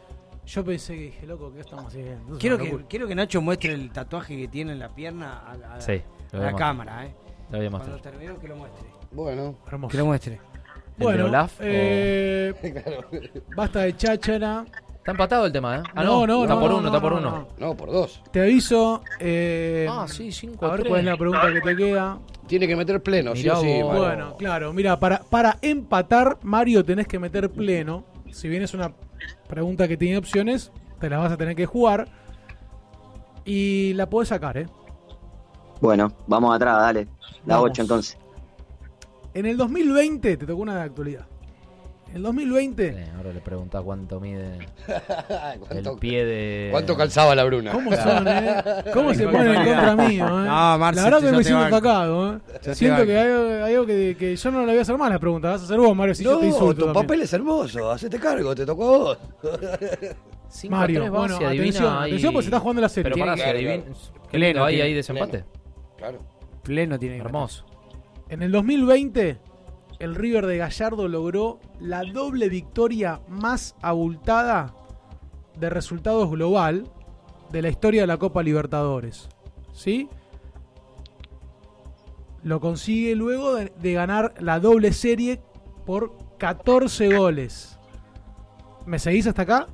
Yo 0.45 0.63
pensé 0.63 0.95
que 0.95 1.01
dije, 1.05 1.25
loco, 1.25 1.51
¿qué 1.53 1.61
estamos 1.61 1.85
haciendo? 1.87 2.37
Quiero 2.37 2.57
que, 2.57 2.85
quiero 2.87 3.07
que 3.07 3.15
Nacho 3.15 3.41
muestre 3.41 3.73
el 3.73 3.91
tatuaje 3.91 4.37
que 4.37 4.47
tiene 4.47 4.73
en 4.73 4.79
la 4.79 4.89
pierna 4.93 5.39
a, 5.39 5.57
la- 5.57 5.81
Sí, 5.81 6.01
a 6.33 6.53
cámara, 6.55 7.05
¿eh? 7.05 7.15
Lo 7.51 7.57
voy 7.57 7.67
a 7.67 7.69
Cuando 7.71 7.97
termine 7.97 8.35
que 8.37 8.47
lo 8.47 8.55
muestre. 8.55 8.87
Bueno. 9.11 9.55
Hermoso. 9.67 9.91
Que 9.91 9.97
lo 9.97 10.05
muestre. 10.05 10.33
¿El 10.33 10.39
de 10.99 11.03
Bueno, 11.03 11.25
Olaf 11.25 11.59
o- 11.59 11.63
eh, 11.63 12.53
basta 13.55 13.81
de 13.81 13.97
cháchara. 13.97 14.65
Está 15.05 15.11
empatado 15.11 15.45
el 15.45 15.51
tema, 15.51 15.75
¿eh? 15.77 15.83
Ah, 15.93 16.03
No, 16.03 16.25
no, 16.25 16.37
no, 16.37 16.41
está 16.41 16.55
no, 16.55 16.59
por 16.61 16.69
no, 16.71 16.77
uno, 16.77 16.81
no, 16.81 16.87
está 16.87 16.99
por 16.99 17.11
no, 17.11 17.17
uno. 17.19 17.47
no. 17.59 17.77
Por 17.77 17.91
dos. 17.91 18.23
Te 18.31 18.41
aviso. 18.41 19.03
eh, 19.19 19.85
Ah, 19.87 20.07
sí, 20.07 20.31
5 20.31 20.65
a 20.65 20.71
ver 20.75 20.87
cuál 20.87 21.01
es 21.01 21.05
la 21.05 21.15
pregunta 21.15 21.53
que 21.53 21.61
te 21.61 21.75
queda. 21.75 22.17
Tiene 22.47 22.67
que 22.67 22.75
meter 22.75 23.03
pleno, 23.03 23.35
sí 23.35 23.43
Mirá 23.43 23.59
o 23.59 23.61
sí. 23.61 23.67
vos. 23.83 23.93
Mario. 23.93 24.03
Bueno, 24.03 24.35
claro, 24.37 24.73
mira, 24.73 24.99
para, 24.99 25.19
para 25.19 25.59
empatar, 25.61 26.39
Mario, 26.41 26.83
tenés 26.83 27.07
que 27.07 27.19
meter 27.19 27.51
pleno. 27.51 28.03
Si 28.31 28.49
bien 28.49 28.63
es 28.63 28.73
una 28.73 28.93
pregunta 29.47 29.87
que 29.87 29.95
tiene 29.95 30.17
opciones, 30.17 30.71
te 30.99 31.07
la 31.07 31.19
vas 31.19 31.31
a 31.31 31.37
tener 31.37 31.55
que 31.55 31.67
jugar. 31.67 32.07
Y 33.45 33.93
la 33.93 34.09
podés 34.09 34.29
sacar, 34.29 34.57
¿eh? 34.57 34.65
Bueno, 35.81 36.11
vamos 36.25 36.55
atrás, 36.55 36.79
dale. 36.79 37.07
La 37.45 37.57
Vamos. 37.57 37.69
8 37.69 37.81
entonces. 37.83 38.17
En 39.35 39.45
el 39.45 39.55
2020, 39.55 40.35
te 40.37 40.45
tocó 40.47 40.63
una 40.63 40.77
de 40.77 40.81
actualidad. 40.81 41.27
En 42.15 42.19
el 42.19 42.23
2020, 42.23 42.93
Sí, 42.93 43.11
ahora 43.17 43.33
le 43.33 43.41
pregunta 43.41 43.81
cuánto 43.81 44.21
mide 44.21 44.57
¿Cuánto, 45.67 45.91
el 45.91 45.99
pie 45.99 46.23
de. 46.23 46.69
cuánto 46.71 46.95
calzaba 46.95 47.35
la 47.35 47.43
Bruna? 47.43 47.73
¿cómo 47.73 47.93
son, 47.93 48.25
eh? 48.25 48.63
¿Cómo 48.93 49.13
se 49.13 49.27
ponen 49.27 49.49
en 49.53 49.65
contra 49.65 49.95
mío, 49.97 50.25
eh? 50.25 50.45
No, 50.47 50.77
Marce, 50.77 51.01
la 51.01 51.03
verdad 51.09 51.29
que 51.29 51.35
me 51.35 51.43
siento 51.43 51.61
banco. 51.63 51.75
atacado, 51.75 52.35
eh. 52.37 52.73
Siento 52.73 53.05
que 53.05 53.17
hay, 53.17 53.61
hay 53.63 53.73
algo 53.73 53.85
que, 53.85 54.15
que 54.17 54.33
yo 54.33 54.51
no 54.51 54.61
le 54.61 54.67
voy 54.67 54.77
a 54.77 54.81
hacer 54.83 54.97
más 54.97 55.09
las 55.09 55.19
preguntas. 55.19 55.51
Vas 55.51 55.61
a 55.63 55.65
hacer 55.65 55.77
vos, 55.77 55.93
Mario, 55.93 56.15
si 56.15 56.23
yo 56.23 56.39
te 56.39 56.45
insulto. 56.45 56.73
tu 56.73 56.85
también. 56.85 57.03
papel 57.05 57.21
es 57.23 57.33
hermoso. 57.33 57.91
Hacete 57.91 58.17
cargo, 58.17 58.55
te 58.55 58.65
tocó 58.65 58.85
a 58.95 58.97
vos. 58.97 59.17
Cinco 60.47 60.75
Mario, 60.77 60.99
tres 61.01 61.11
bueno, 61.11 61.35
adivina, 61.35 61.51
atención, 61.51 61.97
hay- 61.97 62.09
atención, 62.11 62.31
porque 62.33 62.43
se 62.43 62.47
está 62.47 62.59
jugando 62.61 62.81
la 62.81 62.87
serie. 62.89 63.11
Pero 63.11 63.25
adivina. 63.25 63.43
claro. 63.43 63.59
Lindo, 63.59 63.97
Pleno 64.31 64.63
ahí, 64.63 64.79
ahí 64.79 64.93
desempate. 64.93 65.43
Claro. 65.97 66.19
Pleno 66.63 66.97
tiene 66.97 67.17
Hermoso. 67.17 67.65
En 68.29 68.41
el 68.41 68.53
2020, 68.53 69.37
el 69.99 70.15
River 70.15 70.45
de 70.45 70.57
Gallardo 70.57 71.07
logró 71.07 71.59
la 71.79 72.03
doble 72.03 72.49
victoria 72.49 73.21
más 73.27 73.75
abultada 73.81 74.73
de 75.57 75.69
resultados 75.69 76.29
global 76.29 76.89
de 77.51 77.61
la 77.61 77.69
historia 77.69 78.01
de 78.01 78.07
la 78.07 78.17
Copa 78.17 78.43
Libertadores. 78.43 79.29
¿Sí? 79.71 80.09
Lo 82.43 82.59
consigue 82.59 83.15
luego 83.15 83.55
de, 83.55 83.71
de 83.79 83.93
ganar 83.93 84.33
la 84.39 84.59
doble 84.59 84.93
serie 84.93 85.41
por 85.85 86.13
14 86.37 87.17
goles. 87.17 87.79
¿Me 88.85 88.99
seguís 88.99 89.27
hasta 89.27 89.43
acá? 89.43 89.67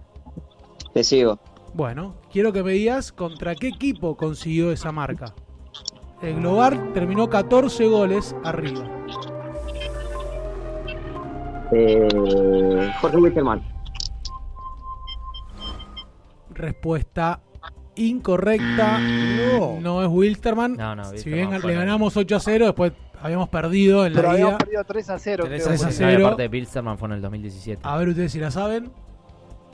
Te 0.94 1.04
sigo. 1.04 1.40
Bueno, 1.74 2.16
quiero 2.32 2.52
que 2.52 2.64
me 2.64 2.74
digas 2.74 3.12
contra 3.12 3.56
qué 3.56 3.70
equipo 3.70 4.16
consiguió 4.18 4.72
esa 4.72 4.92
marca. 4.92 5.34
El 6.22 6.36
Globar 6.36 6.94
terminó 6.94 7.30
14 7.30 7.88
goles 7.88 8.36
arriba. 8.44 8.86
Eh, 11.72 12.92
Jorge 13.00 13.18
Wilterman. 13.18 13.62
Respuesta 16.54 17.42
incorrecta. 17.96 19.00
No, 19.00 20.02
es 20.02 20.08
Wilterman. 20.10 20.76
No, 20.76 20.96
no, 20.96 21.06
si 21.06 21.30
bien 21.30 21.50
le 21.52 21.74
ganamos 21.74 22.16
8 22.18 22.36
a 22.36 22.40
0, 22.40 22.66
después 22.66 22.94
habíamos 23.22 23.50
perdido 23.50 24.06
en 24.06 24.14
Pero 24.14 24.28
la 24.28 24.34
habíamos 24.34 24.52
ida. 24.54 24.58
perdido 24.60 24.84
3 24.84 25.10
a 25.10 25.20
0. 25.20 25.44
3 25.48 25.64
creo. 25.64 25.74
a 25.76 25.78
0. 25.78 25.92
0. 25.94 26.26
aparte 26.26 26.42
de 26.44 26.48
Bilsterman 26.50 26.98
fue 26.98 27.08
en 27.10 27.14
el 27.16 27.22
2017. 27.22 27.82
A 27.84 27.98
ver, 27.98 28.10
ustedes 28.10 28.32
si 28.32 28.40
la 28.40 28.52
saben. 28.52 28.92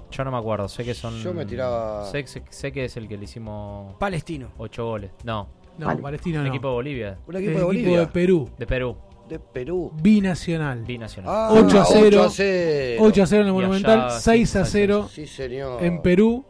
Yo 0.09 0.23
no 0.23 0.31
me 0.31 0.37
acuerdo, 0.37 0.69
sé 0.69 0.85
que 0.85 0.93
son. 0.93 1.15
Yo 1.19 1.33
me 1.33 1.45
tiraba- 1.45 2.05
Sé, 2.05 2.25
sé- 2.27 2.43
sé 2.49 2.71
que 2.71 2.85
es 2.85 2.95
el 2.95 3.07
que 3.09 3.17
le 3.17 3.25
hicimos. 3.25 3.95
Palestino. 3.97 4.49
8 4.57 4.85
goles. 4.85 5.11
No. 5.25 5.47
No, 5.77 5.95
Palestino 5.99 6.39
Un 6.39 6.45
no. 6.45 6.49
equipo 6.49 6.69
de 6.69 6.73
Bolivia. 6.73 7.17
Un 7.27 7.35
equipo 7.35 7.51
de 7.51 7.55
equipo 7.57 7.65
Bolivia. 7.67 7.99
de 7.99 8.07
Perú. 8.07 8.49
De 8.57 8.65
Perú. 8.65 8.97
De 9.27 9.39
Perú. 9.39 9.91
Binacional. 10.01 10.83
Binacional. 10.83 11.31
Ah, 11.35 11.49
8 11.51 11.81
a 11.81 11.85
0. 11.85 12.07
8 12.07 12.21
a 12.23 12.29
0. 12.29 13.03
8 13.03 13.23
a 13.23 13.25
0 13.25 13.41
en 13.41 13.47
el 13.47 13.53
Monumental, 13.53 14.11
sí, 14.11 14.19
6 14.21 14.55
a 14.55 14.65
sí, 14.65 14.71
0 14.73 15.09
Sí, 15.11 15.27
señor. 15.27 15.83
en 15.83 16.01
Perú. 16.01 16.45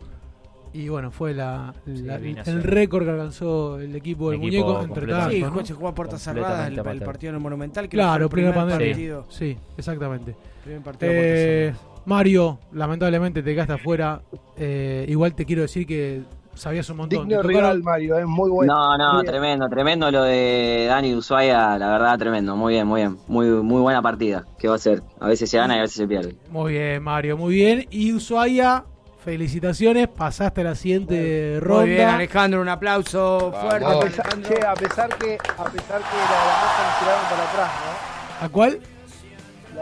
Y 0.74 0.90
bueno, 0.90 1.10
fue 1.10 1.34
la, 1.34 1.74
la- 1.88 2.16
el 2.18 2.22
binacional. 2.22 2.62
récord 2.64 3.04
que 3.06 3.10
alcanzó 3.10 3.80
el 3.80 3.96
equipo 3.96 4.30
del 4.30 4.40
equipo 4.44 4.64
muñeco 4.68 4.84
entre 4.84 5.08
tantos. 5.08 5.34
Sí, 5.34 5.42
¿no? 5.42 5.66
se 5.66 5.74
jugó 5.74 5.88
a 5.88 5.96
puertas 5.96 6.22
cerradas 6.22 6.68
el, 6.68 6.78
el 6.78 7.02
partido 7.02 7.30
en 7.32 7.36
el 7.38 7.42
Monumental. 7.42 7.86
que 7.90 7.98
Claro, 7.98 8.26
el 8.26 8.30
primer 8.30 8.54
pandemia. 8.54 8.88
partido. 8.88 9.26
Sí, 9.30 9.58
exactamente. 9.76 10.36
Primer 10.64 10.82
partido 10.84 11.12
Eh. 11.16 11.74
Mario, 12.06 12.60
lamentablemente 12.74 13.42
te 13.42 13.54
quedaste 13.54 13.74
afuera. 13.74 14.22
Eh, 14.56 15.06
igual 15.10 15.34
te 15.34 15.46
quiero 15.46 15.64
decir 15.64 15.88
que 15.88 16.22
sabías 16.58 16.90
un 16.90 16.98
montón. 16.98 17.28
Digno 17.28 17.42
rival, 17.44 17.82
Mario, 17.84 18.18
es 18.18 18.26
muy 18.26 18.50
bueno. 18.50 18.74
No, 18.74 18.98
no, 18.98 19.14
Muy 19.14 19.22
bien. 19.24 19.32
tremendo, 19.32 19.70
tremendo 19.70 20.12
lo 20.12 20.24
de 20.24 20.86
Dani 20.90 21.16
Ushuaia, 21.16 21.78
la 21.78 21.88
verdad, 21.90 22.18
tremendo. 22.18 22.56
Muy 22.56 22.74
bien, 22.74 22.88
muy 22.88 23.02
bien. 23.02 23.18
Muy, 23.28 23.48
muy 23.48 23.82
buena 23.82 24.02
partida. 24.02 24.44
¿Qué 24.60 24.68
va 24.68 24.76
a 24.76 24.80
ser? 24.80 25.02
A 25.20 25.28
veces 25.28 25.50
se 25.50 25.58
gana 25.58 25.76
y 25.76 25.80
a 25.80 25.82
veces 25.82 25.98
se 25.98 26.08
pierde. 26.08 26.36
Muy 26.50 26.74
bien, 26.74 27.02
Mario, 27.04 27.38
muy 27.38 27.56
bien. 27.56 27.88
Y 27.90 28.14
Ushuaia, 28.14 28.84
felicitaciones. 29.24 30.08
Pasaste 30.08 30.62
a 30.62 30.64
la 30.66 30.76
siguiente 30.76 31.60
ronda. 31.62 31.82
Muy 31.82 31.90
bien, 31.92 32.10
Alejandro, 32.10 32.62
un 32.62 32.70
aplauso 32.70 33.54
fuerte. 33.62 33.86
A 33.86 34.00
pesar, 34.00 34.42
che, 34.42 34.66
a 34.66 34.74
pesar 34.74 35.10
que, 35.18 35.36
a 35.36 35.64
pesar 35.66 36.02
que 36.02 36.18
la 36.18 36.40
de 36.40 36.48
la 36.48 36.58
mosca 36.62 36.84
nos 36.88 37.00
tiraron 37.00 37.24
para 37.30 37.44
atrás, 37.52 37.72
¿A 38.42 38.50
cuál? 38.50 38.80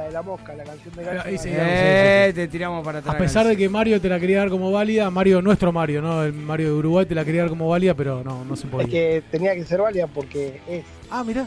De 0.05 0.11
la 0.11 0.21
mosca, 0.21 0.53
la 0.55 0.63
canción 0.63 0.95
de 0.95 1.03
Gacho. 1.03 1.27
Ahí 1.27 1.37
sí, 1.37 1.49
Eh, 1.51 2.31
te 2.35 2.47
tiramos 2.47 2.83
para 2.85 2.99
atrás. 2.99 3.15
A 3.15 3.17
pesar 3.17 3.45
de 3.47 3.55
que 3.57 3.67
Mario 3.69 3.99
te 4.01 4.09
la 4.09 4.19
quería 4.19 4.39
dar 4.39 4.49
como 4.49 4.71
válida, 4.71 5.09
Mario, 5.09 5.41
nuestro 5.41 5.71
Mario, 5.71 6.01
¿no? 6.01 6.23
El 6.23 6.33
Mario 6.33 6.67
de 6.67 6.73
Uruguay 6.73 7.05
te 7.05 7.15
la 7.15 7.23
quería 7.25 7.41
dar 7.41 7.49
como 7.49 7.67
válida, 7.69 7.93
pero 7.93 8.23
no, 8.23 8.43
no 8.45 8.55
se 8.55 8.67
Es 8.67 8.71
podía. 8.71 8.87
que 8.87 9.23
tenía 9.31 9.53
que 9.55 9.63
ser 9.65 9.81
válida 9.81 10.07
porque 10.07 10.59
es. 10.67 10.83
Ah, 11.09 11.23
mirá. 11.23 11.45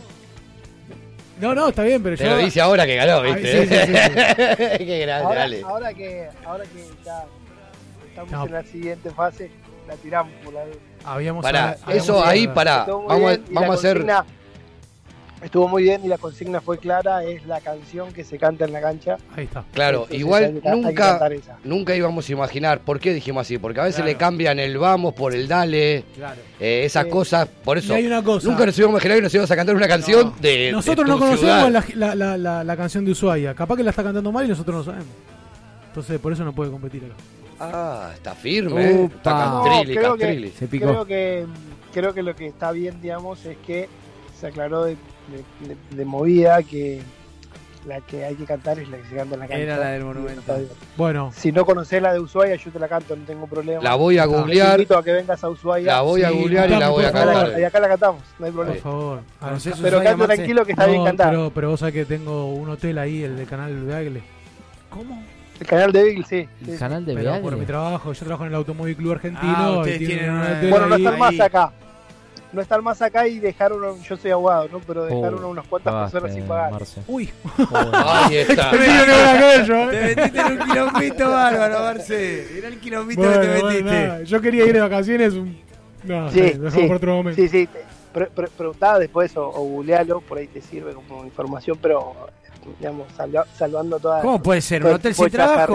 No, 1.40 1.54
no, 1.54 1.68
está 1.68 1.84
bien, 1.84 2.02
pero 2.02 2.16
Te 2.16 2.24
yo. 2.24 2.30
lo 2.30 2.38
dice 2.38 2.60
ahora 2.60 2.84
que 2.84 2.96
ganó, 2.96 3.20
Ay, 3.20 3.34
¿viste? 3.34 3.66
sí, 3.66 3.68
sí, 3.68 3.80
sí, 3.80 3.92
sí. 3.92 4.84
Qué 4.84 4.98
grande, 5.02 5.24
Ahora, 5.26 5.40
dale. 5.40 5.62
ahora 5.62 5.94
que, 5.94 6.28
ahora 6.44 6.64
que 6.64 6.84
ya 7.04 7.24
estamos 8.08 8.32
No. 8.32 8.46
en 8.46 8.52
la 8.52 8.62
siguiente 8.64 9.10
fase, 9.10 9.50
la 9.86 9.94
tiramos 9.94 10.32
por 10.44 10.52
la 10.54 10.62
Habíamos 11.04 11.44
Pará, 11.44 11.76
habíamos 11.84 11.94
eso 12.08 12.24
ahí, 12.24 12.48
pará. 12.48 12.84
Muy 12.88 13.06
Vamos, 13.06 13.30
bien 13.30 13.44
vamos 13.52 13.70
a 13.70 13.74
hacer. 13.74 13.92
consigna 13.98 14.24
Estuvo 15.42 15.68
muy 15.68 15.84
bien 15.84 16.04
y 16.04 16.08
la 16.08 16.18
consigna 16.18 16.60
fue 16.60 16.78
clara, 16.78 17.22
es 17.22 17.46
la 17.46 17.60
canción 17.60 18.12
que 18.12 18.24
se 18.24 18.38
canta 18.38 18.64
en 18.64 18.72
la 18.72 18.80
cancha. 18.80 19.18
Ahí 19.36 19.44
está. 19.44 19.64
Claro, 19.72 19.98
Entonces 20.10 20.14
hay 20.14 20.20
igual 20.20 20.44
hay 20.44 20.60
que 20.60 20.70
nunca, 20.70 20.94
cantar 21.10 21.32
esa. 21.32 21.56
nunca 21.62 21.94
íbamos 21.94 22.28
a 22.28 22.32
imaginar. 22.32 22.80
¿Por 22.80 22.98
qué 22.98 23.14
dijimos 23.14 23.42
así? 23.42 23.56
Porque 23.56 23.78
a 23.80 23.84
veces 23.84 23.96
Claro. 23.96 24.10
le 24.10 24.16
cambian 24.16 24.58
el 24.58 24.76
vamos 24.78 25.14
por 25.14 25.34
el 25.34 25.46
dale, 25.46 26.02
Claro. 26.16 26.40
eh, 26.58 26.82
esas 26.84 27.06
cosas. 27.06 27.48
Por 27.64 27.78
eso, 27.78 27.92
Y 27.92 27.96
hay 27.98 28.06
una 28.08 28.22
cosa. 28.24 28.48
nunca 28.48 28.66
nos 28.66 28.76
íbamos 28.78 28.94
a 28.94 28.96
imaginar 28.98 29.16
que 29.18 29.22
nos 29.22 29.34
íbamos 29.34 29.50
a 29.50 29.56
cantar 29.56 29.76
una 29.76 29.88
canción 29.88 30.34
de. 30.40 30.48
de 30.58 30.72
Nosotros 30.72 31.06
tu 31.06 31.12
no 31.12 31.18
conocemos 31.20 31.70
la, 31.70 31.84
la, 31.94 32.14
la, 32.16 32.36
la, 32.36 32.64
la 32.64 32.76
canción 32.76 33.04
de 33.04 33.12
Ushuaia. 33.12 33.54
Capaz 33.54 33.76
que 33.76 33.84
la 33.84 33.90
está 33.90 34.02
cantando 34.02 34.32
mal 34.32 34.44
y 34.44 34.48
nosotros 34.48 34.74
no 34.76 34.84
sabemos. 34.84 35.14
Entonces, 35.86 36.18
por 36.18 36.32
eso 36.32 36.44
no 36.44 36.52
puede 36.52 36.70
competir 36.72 37.04
acá. 37.04 37.14
Ah, 37.60 38.10
está 38.14 38.34
firme. 38.34 38.84
eh. 38.90 39.04
Está. 39.04 39.62
Castrilli, 39.64 39.94
creo 39.96 40.14
que- 40.16 40.20
Castrilli. 40.24 40.50
Se 40.50 40.66
picó. 40.68 40.86
Creo 40.86 41.04
que, 41.06 41.46
creo 41.92 42.12
que 42.14 42.22
lo 42.22 42.34
que 42.34 42.46
está 42.46 42.72
bien, 42.72 43.00
digamos, 43.00 43.44
es 43.46 43.56
que 43.58 43.88
se 44.40 44.46
aclaró 44.48 44.84
de, 44.84 44.96
de- 45.30 45.68
de- 45.68 45.76
de 45.96 46.04
movida 46.04 46.62
que 46.62 47.00
la 47.86 48.00
que 48.00 48.24
hay 48.24 48.34
que 48.34 48.44
cantar 48.44 48.78
es 48.78 48.88
la 48.88 48.98
que 48.98 49.04
se 49.08 49.16
canta 49.16 49.34
en 49.34 49.40
la 49.40 49.46
cancha. 49.46 49.62
Era 49.62 49.76
la 49.78 49.86
del 49.90 50.02
Y 50.02 50.04
bien. 50.04 50.68
Bueno, 50.96 51.30
Si 51.34 51.52
no 51.52 51.64
conocés 51.64 52.02
la 52.02 52.12
de 52.12 52.20
Ushuaia, 52.20 52.56
yo 52.56 52.70
te 52.70 52.78
la 52.78 52.88
canto, 52.88 53.16
no 53.16 53.24
tengo 53.24 53.46
problema. 53.46 53.82
La 53.82 53.94
voy 53.94 54.18
a 54.18 54.22
Te 54.22 54.28
googlear. 54.28 54.72
invito 54.72 54.98
a 54.98 55.02
que 55.04 55.12
vengas 55.12 55.42
a 55.42 55.48
Ushuaia. 55.48 55.86
La 55.86 56.00
voy 56.02 56.22
a 56.22 56.28
Sí, 56.30 56.34
googlear 56.38 56.70
y 56.70 56.76
la 56.76 56.88
voy 56.90 57.04
a 57.04 57.10
por 57.12 57.16
Acá 57.16 57.18
favor. 57.18 57.34
cantar. 57.34 57.52
la- 57.52 57.60
y 57.60 57.64
acá 57.64 57.80
la 57.80 57.88
cantamos, 57.88 58.22
no 58.38 58.46
hay 58.46 58.52
por 58.52 58.64
problema. 58.64 58.82
favor. 58.82 59.20
¿Conocés 59.40 59.72
Pero 59.80 59.86
Ushuaia, 59.88 60.02
canta 60.10 60.16
Marce? 60.18 60.36
tranquilo 60.36 60.64
que 60.66 60.72
está 60.72 60.86
bien 60.86 60.98
No, 60.98 61.04
cantada. 61.04 61.30
pero, 61.30 61.50
pero 61.54 61.70
vos 61.70 61.80
sabés 61.80 61.94
que 61.94 62.04
tengo 62.04 62.52
un 62.52 62.68
hotel 62.68 62.98
ahí, 62.98 63.22
el 63.22 63.36
de 63.36 63.44
Canal 63.46 63.74
Beagle. 63.84 64.22
¿Cómo? 64.90 65.22
El 65.60 65.66
canal 65.66 65.90
de 65.92 66.02
Beagle, 66.02 66.24
sí. 66.28 66.48
El 66.60 66.72
sí. 66.72 66.78
canal 66.78 67.04
de 67.06 67.14
Pero 67.14 67.30
por 67.30 67.40
Beagle. 67.42 67.56
mi 67.60 67.66
trabajo, 67.66 68.12
yo 68.12 68.18
trabajo 68.24 68.44
en 68.44 68.48
el 68.50 68.54
Automóvil 68.56 68.96
Club 68.96 69.12
Argentino. 69.12 69.52
Ah, 69.56 69.72
y 69.74 69.78
ustedes 69.78 69.98
tienen 69.98 70.16
tienen 70.18 70.34
un 70.34 70.40
una- 70.40 70.52
hotel 70.58 70.70
Bueno, 70.70 70.86
no 70.88 70.94
ahí. 70.94 71.04
están 71.06 71.18
más 71.18 71.40
acá. 71.40 71.72
No 72.50 72.62
están 72.62 72.82
más 72.82 73.02
acá 73.02 73.28
y 73.28 73.38
dejaron, 73.40 74.02
yo 74.02 74.16
soy 74.16 74.30
abogado, 74.30 74.68
¿no? 74.72 74.80
Pero 74.80 75.04
dejaron 75.04 75.44
Oh, 75.44 75.46
a 75.48 75.50
unas 75.50 75.66
cuantas 75.66 75.92
cagaste, 75.92 76.12
personas 76.20 76.34
sin 76.36 76.48
pagar. 76.48 76.72
Marce. 76.72 77.02
Uy, 77.06 77.30
Ahí 77.94 78.36
está. 78.38 78.70
Te 78.70 78.76
aquello, 78.78 79.90
Te 79.90 79.96
¿eh? 80.12 80.16
metiste 80.16 80.40
en 80.40 80.52
un 80.52 80.58
quilombito 80.66 81.30
bárbaro, 81.30 81.80
Marce. 81.80 82.58
Era 82.58 82.68
el 82.68 82.78
quilombito 82.80 83.20
Bueno, 83.20 83.34
que 83.40 83.46
te 83.46 83.52
bueno, 83.60 83.66
metiste. 83.68 84.06
nada, 84.06 84.22
Yo 84.22 84.40
quería 84.40 84.64
ir 84.64 84.72
de 84.72 84.80
vacaciones. 84.80 85.34
Un... 85.34 85.60
No, 86.04 86.30
Sí, 86.30 86.52
sí, 86.72 86.82
por 86.86 86.96
otro 86.96 87.16
momento. 87.16 87.40
sí, 87.42 87.48
sí. 87.48 87.66
te- 87.66 87.84
pre- 88.14 88.26
pre- 88.28 88.48
preguntá 88.48 88.98
después 88.98 89.36
o, 89.36 89.46
o 89.48 89.60
googlealo, 89.64 90.20
por 90.22 90.38
ahí 90.38 90.46
te 90.46 90.62
sirve 90.62 90.94
como 90.94 91.24
información, 91.24 91.76
pero 91.82 92.14
digamos, 92.78 93.08
salva- 93.14 93.46
salvando 93.58 93.98
toda. 93.98 94.22
¿Cómo 94.22 94.42
puede 94.42 94.62
ser? 94.62 94.82
¿Un 94.84 94.88
el 94.88 94.94
hotel 94.94 95.14
sin 95.14 95.28
trabajo? 95.30 95.74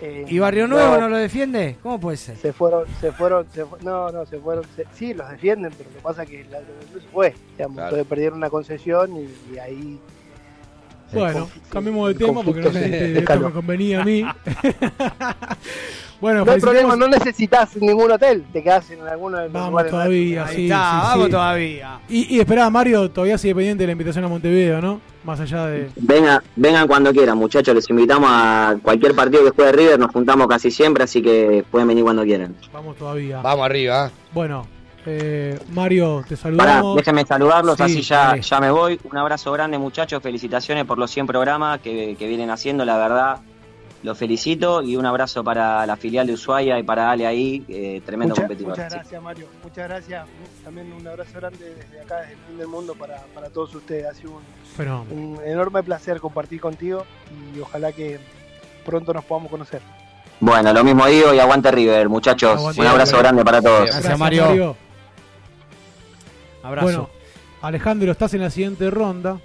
Eh, 0.00 0.24
¿Y 0.28 0.38
Barrio 0.38 0.66
Nuevo 0.68 0.94
no, 0.94 1.00
no 1.02 1.08
lo 1.08 1.16
defiende? 1.16 1.76
¿Cómo 1.82 1.98
puede 1.98 2.16
ser? 2.18 2.36
Se 2.36 2.52
fueron, 2.52 2.84
se 3.00 3.12
fueron, 3.12 3.46
se 3.52 3.64
fu- 3.64 3.76
no, 3.82 4.10
no, 4.10 4.26
se 4.26 4.38
fueron, 4.38 4.64
se- 4.76 4.84
sí, 4.94 5.14
los 5.14 5.28
defienden, 5.30 5.72
pero 5.76 5.88
lo 5.90 5.96
que 5.96 6.02
pasa 6.02 6.22
es 6.24 6.28
que 6.30 6.44
la 6.50 6.60
no 6.60 7.00
se 7.00 7.06
fue, 7.08 7.34
digamos, 7.56 7.74
Claro. 7.76 7.88
entonces 7.88 8.06
perdieron 8.08 8.38
una 8.38 8.50
concesión 8.50 9.16
y, 9.16 9.54
y 9.54 9.58
ahí 9.58 9.98
Bueno, 11.12 11.48
cambiemos 11.70 12.08
de 12.08 12.14
tema 12.14 12.42
porque 12.42 12.60
no 12.60 12.72
sé 12.72 13.12
si 13.12 13.18
esto 13.18 13.40
me 13.40 13.50
convenía 13.52 14.02
a 14.02 14.04
mí. 14.04 14.22
bueno, 16.20 16.44
no 16.44 16.52
hay 16.52 16.60
problema, 16.60 16.96
no 16.96 17.08
necesitas 17.08 17.76
ningún 17.76 18.10
hotel, 18.10 18.44
te 18.52 18.62
quedas 18.62 18.90
en 18.90 19.00
alguno 19.06 19.38
de 19.38 19.44
los 19.44 19.52
Vamos 19.52 19.70
lugares 19.70 19.90
todavía, 19.92 20.46
sí, 20.48 20.64
está, 20.64 20.90
sí, 20.90 20.96
vamos 21.08 21.24
sí. 21.26 21.30
todavía. 21.30 22.00
Y, 22.08 22.36
y 22.36 22.40
esperá, 22.40 22.68
Mario, 22.70 23.10
todavía 23.10 23.38
sigue 23.38 23.54
pendiente 23.54 23.82
de 23.82 23.86
la 23.86 23.92
invitación 23.92 24.24
a 24.24 24.28
Montevideo, 24.28 24.80
¿no? 24.80 25.00
Más 25.26 25.40
allá 25.40 25.66
de. 25.66 25.90
Venga, 25.96 26.40
vengan 26.54 26.86
cuando 26.86 27.12
quieran, 27.12 27.36
muchachos. 27.36 27.74
Les 27.74 27.90
invitamos 27.90 28.30
a 28.32 28.76
cualquier 28.80 29.12
partido 29.14 29.42
que 29.44 29.50
juegue 29.50 29.72
River. 29.72 29.98
Nos 29.98 30.12
juntamos 30.12 30.46
casi 30.46 30.70
siempre, 30.70 31.02
así 31.02 31.20
que 31.20 31.64
pueden 31.68 31.88
venir 31.88 32.04
cuando 32.04 32.22
quieran. 32.22 32.54
Vamos 32.72 32.96
todavía. 32.96 33.40
Vamos 33.42 33.66
arriba. 33.66 34.08
Bueno, 34.32 34.68
eh, 35.04 35.58
Mario, 35.72 36.22
te 36.28 36.36
Pará, 36.36 36.42
saludamos. 36.42 36.96
déjenme 36.96 37.26
saludarlos, 37.26 37.76
Sí, 37.76 37.82
así 37.82 38.02
ya, 38.02 38.36
ya 38.36 38.60
me 38.60 38.70
voy. 38.70 39.00
Un 39.10 39.16
abrazo 39.18 39.50
grande, 39.50 39.78
muchachos. 39.78 40.22
Felicitaciones 40.22 40.84
por 40.84 40.96
los 40.96 41.10
100 41.10 41.26
programas 41.26 41.80
que, 41.80 42.14
que 42.16 42.28
vienen 42.28 42.50
haciendo, 42.50 42.84
la 42.84 42.96
verdad. 42.96 43.38
Los 44.06 44.16
felicito 44.16 44.82
y 44.82 44.94
un 44.94 45.04
abrazo 45.04 45.42
para 45.42 45.84
la 45.84 45.96
filial 45.96 46.28
de 46.28 46.34
Ushuaia 46.34 46.78
y 46.78 46.84
para 46.84 47.10
Ale 47.10 47.26
ahí, 47.26 47.64
eh, 47.66 48.00
tremendo 48.06 48.34
Mucha- 48.36 48.42
competidor. 48.42 48.70
Muchas 48.70 48.92
Sí. 48.92 48.98
gracias, 49.00 49.20
Mario. 49.20 49.48
Muchas 49.64 49.88
gracias. 49.88 50.26
También 50.62 50.92
un 50.92 51.04
abrazo 51.08 51.32
grande 51.34 51.74
desde 51.74 52.00
acá, 52.02 52.18
desde 52.20 52.34
el 52.34 52.38
fin 52.46 52.56
del 52.58 52.68
mundo, 52.68 52.94
para, 52.94 53.24
para 53.34 53.50
todos 53.50 53.74
ustedes. 53.74 54.06
Ha 54.06 54.14
sido 54.14 54.40
un, 55.10 55.40
enorme 55.44 55.82
placer 55.82 56.20
compartir 56.20 56.60
contigo 56.60 57.04
y 57.56 57.58
ojalá 57.58 57.90
que 57.90 58.20
pronto 58.84 59.12
nos 59.12 59.24
podamos 59.24 59.50
conocer. 59.50 59.82
Bueno, 60.38 60.72
lo 60.72 60.84
mismo 60.84 61.04
digo 61.06 61.34
y 61.34 61.40
aguante 61.40 61.72
River, 61.72 62.08
muchachos. 62.08 62.58
Aguante 62.60 62.80
un 62.82 62.86
abrazo 62.86 63.10
River. 63.16 63.22
grande 63.24 63.44
para 63.44 63.60
todos. 63.60 63.90
Gracias, 63.90 64.16
Mario. 64.20 64.76
Abrazo. 66.62 66.84
Bueno, 66.86 67.10
Alejandro, 67.60 68.12
estás 68.12 68.32
en 68.34 68.42
la 68.42 68.50
siguiente 68.50 68.88
ronda. 68.88 69.40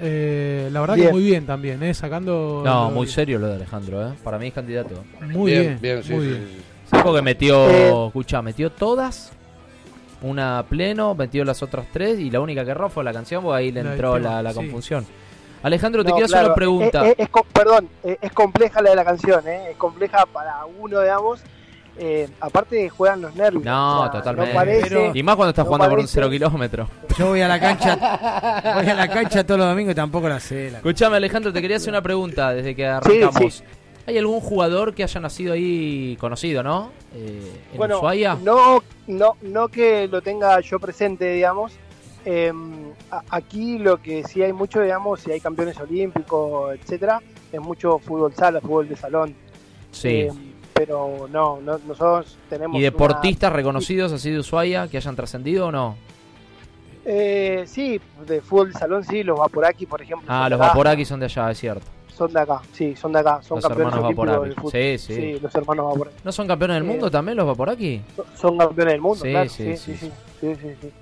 Eh, 0.00 0.68
la 0.72 0.80
verdad 0.80 0.96
Bien. 0.96 1.08
que 1.08 1.12
muy 1.12 1.22
bien 1.22 1.46
también, 1.46 1.82
¿eh? 1.82 1.94
Sacando. 1.94 2.62
No, 2.64 2.84
lo- 2.88 2.90
muy 2.90 3.06
serio 3.06 3.38
lo 3.38 3.46
de 3.48 3.54
Alejandro, 3.56 4.08
¿eh? 4.08 4.12
Para 4.24 4.38
mí 4.38 4.48
es 4.48 4.54
candidato. 4.54 5.04
Muy 5.20 5.52
bien, 5.52 5.78
sí, 5.80 6.12
muy 6.12 6.24
sí, 6.24 6.28
bien. 6.32 6.48
sí. 6.50 6.62
Sí, 6.90 6.96
porque 7.04 7.22
metió, 7.22 7.70
Eh. 7.70 8.06
escuchá, 8.08 8.42
metió 8.42 8.70
todas, 8.70 9.32
una 10.22 10.58
a 10.58 10.62
pleno, 10.64 11.14
metió 11.14 11.44
las 11.44 11.62
otras 11.62 11.86
tres 11.92 12.18
y 12.18 12.30
la 12.30 12.40
única 12.40 12.64
que 12.64 12.70
erró 12.72 12.88
fue 12.90 13.04
la 13.04 13.12
canción, 13.12 13.42
porque 13.42 13.58
ahí 13.58 13.72
le 13.72 13.82
La 13.82 13.92
entró 13.92 14.18
la, 14.18 14.42
la 14.42 14.50
sí. 14.50 14.56
confusión. 14.56 15.06
Alejandro, 15.62 16.02
te 16.02 16.10
No, 16.10 16.16
quiero 16.16 16.26
hacer 16.26 16.44
una 16.46 16.54
pregunta. 16.54 17.04
Es, 17.06 17.12
es- 17.12 17.18
es 17.20 17.28
co- 17.28 17.46
perdón, 17.52 17.88
es 18.02 18.32
compleja 18.32 18.82
la 18.82 18.90
de 18.90 18.96
la 18.96 19.04
canción, 19.04 19.46
¿eh? 19.46 19.70
es 19.70 19.76
compleja 19.76 20.26
para 20.26 20.64
uno, 20.80 21.00
digamos. 21.00 21.40
Eh, 21.98 22.28
aparte 22.40 22.88
juegan 22.88 23.20
los 23.20 23.34
nervios. 23.34 23.64
no, 23.64 24.00
o 24.00 24.02
sea, 24.04 24.10
totalmente. 24.12 24.52
No 24.52 24.58
parece, 24.58 24.88
Pero- 24.88 25.10
y 25.14 25.22
más 25.22 25.36
cuando 25.36 25.50
estás 25.50 25.64
no 25.64 25.68
jugando 25.72 25.90
por 25.90 25.98
un 26.00 26.08
cero 26.08 26.30
kilómetro. 26.30 26.88
Yo 27.18 27.26
voy 27.28 27.40
a 27.42 27.48
la 27.48 27.60
cancha, 27.60 27.96
voy 28.76 28.88
a 28.88 28.94
la 28.94 29.08
cancha 29.08 29.44
todos 29.44 29.58
los 29.60 29.68
domingos 29.68 29.92
y 29.92 29.94
tampoco 29.94 30.28
la 30.28 30.40
sé. 30.40 30.70
la- 30.70 30.78
Escuchame, 30.78 31.16
Alejandro, 31.18 31.52
te 31.52 31.60
quería 31.60 31.76
hacer 31.76 31.90
una 31.90 32.00
pregunta 32.02 32.52
desde 32.54 32.74
que 32.74 32.86
arrancamos. 32.86 33.54
sí. 33.54 33.62
¿Hay 34.04 34.18
algún 34.18 34.40
jugador 34.40 34.94
que 34.94 35.04
haya 35.04 35.20
nacido 35.20 35.52
ahí 35.52 36.16
conocido, 36.18 36.62
no? 36.64 36.90
Eh, 37.14 37.52
en 37.72 37.78
bueno, 37.78 37.98
Ushuaia. 37.98 38.36
no, 38.42 38.82
no, 39.06 39.36
no 39.42 39.68
que 39.68 40.08
lo 40.08 40.20
tenga 40.22 40.58
yo 40.60 40.80
presente, 40.80 41.30
digamos. 41.34 41.72
Eh, 42.24 42.52
aquí 43.30 43.78
lo 43.78 44.02
que 44.02 44.24
sí 44.24 44.42
hay 44.42 44.52
mucho, 44.52 44.80
digamos, 44.80 45.20
si 45.20 45.30
hay 45.30 45.40
campeones 45.40 45.78
olímpicos, 45.78 46.74
etcétera, 46.74 47.20
es 47.52 47.60
mucho 47.60 47.98
fútbol 48.00 48.34
sala, 48.34 48.60
fútbol 48.60 48.88
de 48.88 48.96
salón. 48.96 49.34
Sí. 49.92 50.26
Pero 50.84 51.28
no, 51.30 51.60
no, 51.60 51.78
nosotros 51.86 52.36
tenemos. 52.50 52.74
¿Y 52.74 52.78
una- 52.80 52.90
deportistas 52.90 53.52
reconocidos 53.52 54.10
así 54.12 54.30
de 54.30 54.40
Ushuaia 54.40 54.88
que 54.88 54.96
hayan 54.96 55.14
trascendido 55.14 55.68
o 55.68 55.72
no? 55.72 55.96
Eh, 57.04 57.64
sí, 57.66 58.00
de 58.26 58.40
fútbol 58.40 58.72
de 58.72 58.78
salón, 58.78 59.04
sí, 59.04 59.22
los 59.22 59.38
Vaporaki, 59.38 59.86
por 59.86 60.02
ejemplo. 60.02 60.26
Ah, 60.28 60.48
los. 60.48 60.58
Vaporaki 60.58 61.04
son 61.04 61.20
de 61.20 61.26
allá, 61.26 61.50
es 61.52 61.58
cierto. 61.58 61.86
Son 62.08 62.32
de 62.32 62.40
acá, 62.40 62.60
sí, 62.72 62.94
son 62.96 63.12
de 63.12 63.20
acá. 63.20 63.40
Son 63.42 63.56
Los 63.56 63.66
campeones 63.66 63.94
hermanos 63.94 64.16
Vaporaki. 64.16 64.44
del 64.44 64.54
fútbol. 64.54 64.72
Sí, 64.72 64.98
sí. 64.98 65.38
los 65.40 65.54
hermanos 65.54 65.86
Vaporaki. 65.86 66.16
¿No 66.24 66.32
son 66.32 66.46
campeones 66.48 66.74
del 66.76 66.84
Eh, 66.84 66.86
mundo 66.88 67.10
también 67.10 67.36
los 67.36 67.46
Vaporaki? 67.46 68.02
Son 68.36 68.58
campeones 68.58 68.94
del 68.94 69.00
mundo, 69.00 69.24
Sí, 69.24 69.30
claro. 69.30 69.48
sí, 69.50 69.76
Sí, 69.76 69.76
sí, 69.76 69.96
sí, 69.96 70.06
sí. 70.06 70.12
sí, 70.40 70.54
sí, 70.60 70.68
sí. 70.80 70.92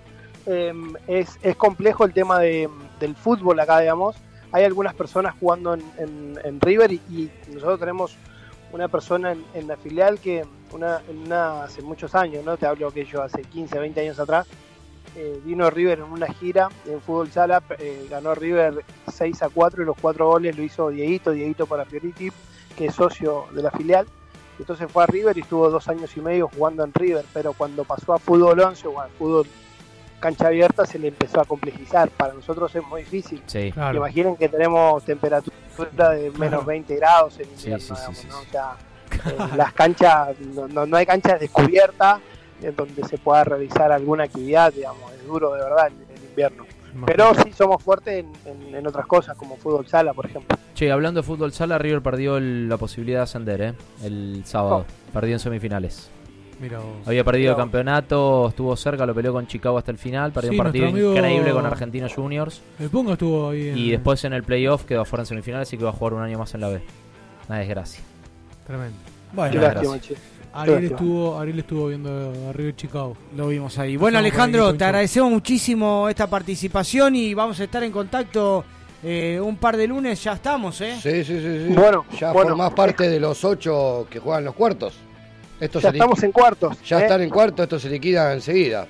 Eh, 0.47 0.73
es, 1.07 1.39
es 1.43 1.57
complejo 1.57 2.05
el 2.05 2.13
tema 2.13 2.39
de, 2.39 2.69
del 2.99 3.15
fútbol 3.17 3.59
acá, 3.61 3.81
digamos. 3.81 4.17
Hay 4.53 4.65
algunas 4.65 4.95
personas 4.95 5.35
jugando 5.41 5.75
en, 5.75 5.83
en- 5.99 6.39
en 6.45 6.61
River 6.61 6.93
y, 6.93 7.01
y 7.11 7.31
nosotros 7.53 7.79
tenemos 7.81 8.17
una 8.73 8.89
persona 8.89 9.35
en, 9.55 9.67
la 9.67 9.77
filial 9.77 10.19
que 10.21 10.45
una, 10.73 11.01
una- 11.09 11.65
hace 11.65 11.83
muchos 11.83 12.15
años, 12.15 12.45
¿no? 12.45 12.57
Te 12.57 12.67
hablo 12.67 12.91
que 12.93 13.05
yo 13.05 13.23
hace 13.23 13.43
15, 13.43 13.79
20 13.79 14.01
años 14.01 14.19
atrás, 14.19 14.47
eh, 15.17 15.41
vino 15.45 15.69
River 15.71 15.99
en 15.99 16.05
una 16.05 16.33
gira 16.33 16.69
en 16.87 17.01
fútbol 17.01 17.31
sala, 17.31 17.63
eh, 17.79 18.07
ganó 18.09 18.35
River 18.35 18.85
6 19.13 19.43
a 19.43 19.49
4 19.49 19.83
y 19.83 19.87
los 19.87 19.97
cuatro 20.01 20.29
goles 20.29 20.57
lo 20.57 20.63
hizo 20.63 20.89
Dieguito, 20.91 21.33
Dieguito 21.33 21.67
para 21.67 21.85
Fioriti, 21.85 22.31
que 22.77 22.87
es 22.87 22.95
socio 22.95 23.47
de 23.53 23.63
la 23.63 23.71
filial. 23.73 24.07
Entonces 24.59 24.93
fue 24.93 25.03
a 25.03 25.07
River 25.07 25.37
y 25.37 25.41
estuvo 25.41 25.69
dos 25.71 25.89
años 25.89 26.17
y 26.17 26.21
medio 26.21 26.49
jugando 26.49 26.85
en 26.85 26.93
River, 26.93 27.25
pero 27.33 27.55
cuando 27.55 27.85
pasó 27.85 28.13
a 28.13 28.19
fútbol 28.19 28.61
11 28.61 28.87
o 28.89 29.01
a 29.01 29.09
fútbol 29.09 29.47
cancha 30.21 30.47
abierta 30.49 30.87
se 30.87 30.99
le 30.99 31.09
empezó 31.09 31.41
a 31.41 31.45
complejizar. 31.45 32.09
Para 32.11 32.35
nosotros 32.35 32.75
es 32.75 32.85
muy 32.87 33.01
difícil. 33.03 33.43
Sí. 33.47 33.73
Claro. 33.73 33.99
Imaginen 33.99 34.37
que 34.37 34.49
tenemos 34.49 35.03
temperatura 35.05 36.11
de 36.11 36.31
menos 36.33 36.65
20 36.65 36.95
grados 36.97 37.39
en 37.41 37.49
invierno. 37.51 37.79
Sí, 37.79 37.87
sí, 37.87 37.95
sí, 37.95 37.95
digamos, 37.97 38.19
sí, 38.19 38.29
¿no? 38.29 38.39
O 38.39 38.45
sea, 38.51 38.73
eh, 39.53 39.57
las 39.57 39.73
canchas, 39.73 40.39
no, 40.55 40.69
no- 40.69 40.87
no 40.87 40.97
hay 40.97 41.07
canchas 41.07 41.41
descubiertas 41.41 42.21
en 42.63 42.77
donde 42.77 43.03
se 43.09 43.19
pueda 43.19 43.43
realizar 43.45 43.91
alguna 43.91 44.25
actividad, 44.25 44.73
digamos, 44.73 45.11
es 45.15 45.27
duro 45.27 45.55
de 45.55 45.63
verdad 45.63 45.87
el, 45.89 45.95
el 46.17 46.25
invierno. 46.29 46.65
Pero 47.07 47.33
sí 47.35 47.53
somos 47.53 47.81
fuertes 47.83 48.15
en, 48.25 48.33
en- 48.45 48.75
en 48.75 48.87
otras 48.87 49.07
cosas, 49.07 49.37
como 49.37 49.57
fútbol 49.57 49.87
sala, 49.87 50.13
por 50.13 50.27
ejemplo. 50.27 50.59
Che, 50.75 50.91
hablando 50.91 51.21
de 51.23 51.27
fútbol 51.27 51.53
sala, 51.53 51.79
River 51.79 52.03
perdió 52.03 52.37
el- 52.37 52.69
la 52.69 52.77
posibilidad 52.79 53.21
de 53.21 53.23
ascender, 53.25 53.63
¿eh? 53.63 53.75
El 54.03 54.43
sábado. 54.45 54.85
Perdió 55.13 55.35
en 55.35 55.39
semifinales. 55.41 56.11
Había 57.07 57.25
perdido 57.25 57.53
el 57.53 57.57
campeonato, 57.57 58.49
estuvo 58.49 58.77
cerca, 58.77 59.07
lo 59.07 59.15
peleó 59.15 59.33
con 59.33 59.47
Chicago 59.47 59.79
hasta 59.79 59.91
el 59.91 59.99
final, 59.99 60.33
perdió 60.33 60.51
Sí, 60.51 60.59
un 60.59 60.65
partido 60.65 60.89
increíble 60.89 61.53
con 61.53 61.65
Argentinos 61.65 62.15
Juniors. 62.15 62.61
El 62.79 62.91
Pongo 62.91 63.13
estuvo 63.13 63.51
ahí. 63.51 63.69
En... 63.69 63.79
Y 63.79 63.91
después 63.91 64.23
en 64.25 64.33
el 64.33 64.43
playoff 64.43 64.85
quedó 64.85 65.03
afuera 65.03 65.23
en 65.23 65.27
semifinales 65.27 65.73
y 65.73 65.79
que 65.79 65.85
va 65.85 65.91
a 65.91 65.93
jugar 65.93 66.15
un 66.15 66.23
año 66.23 66.39
más 66.39 66.55
en 66.55 66.61
la 66.61 66.69
B. 66.69 66.83
Una 67.49 67.59
desgracia. 67.59 68.03
Tremendo. 68.67 68.97
Bueno, 69.33 69.61
desgracia. 69.61 70.17
Ariel 70.53 70.85
estuvo, 70.85 71.39
Ariel 71.39 71.61
estuvo 71.61 71.87
viendo 71.89 72.33
a 72.49 72.53
River 72.53 72.75
Chicago. 72.75 73.17
Lo 73.37 73.49
vimos 73.49 73.79
ahí. 73.79 73.97
Bueno, 73.97 74.19
Alejandro, 74.19 74.75
te 74.75 74.85
agradecemos 74.85 75.31
muchísimo 75.31 76.09
esta 76.09 76.29
participación 76.29 77.15
y 77.15 77.35
vamos 77.35 77.61
a 77.61 77.65
estar 77.65 77.83
en 77.85 77.93
contacto 77.93 78.65
eh, 79.03 79.41
un 79.41 79.57
par 79.57 79.77
de 79.77 79.87
lunes. 79.87 80.23
Ya 80.23 80.33
estamos, 80.33 80.81
¿eh? 80.81 80.97
Sí, 81.01 81.25
sí, 81.25 81.41
sí. 81.41 81.67
sí. 81.69 81.73
Bueno, 81.73 82.05
ya 82.19 82.33
bueno. 82.33 82.51
formás 82.51 82.73
parte 82.75 83.09
de 83.09 83.21
los 83.21 83.45
ocho 83.45 84.07
que 84.11 84.19
juegan 84.19 84.45
los 84.45 84.55
cuartos. 84.55 84.95
Esto 85.61 85.79
Ya 85.81 85.91
se 85.91 85.97
estamos 85.97 86.23
en 86.23 86.33
cuartos. 86.33 86.81
Ya 86.83 86.99
¿eh? 87.01 87.03
están 87.03 87.21
en 87.23 87.31
cuartos, 87.31 87.63
esto 87.65 87.79
se 87.79 87.89
liquida 87.91 88.33
enseguida. 88.33 88.87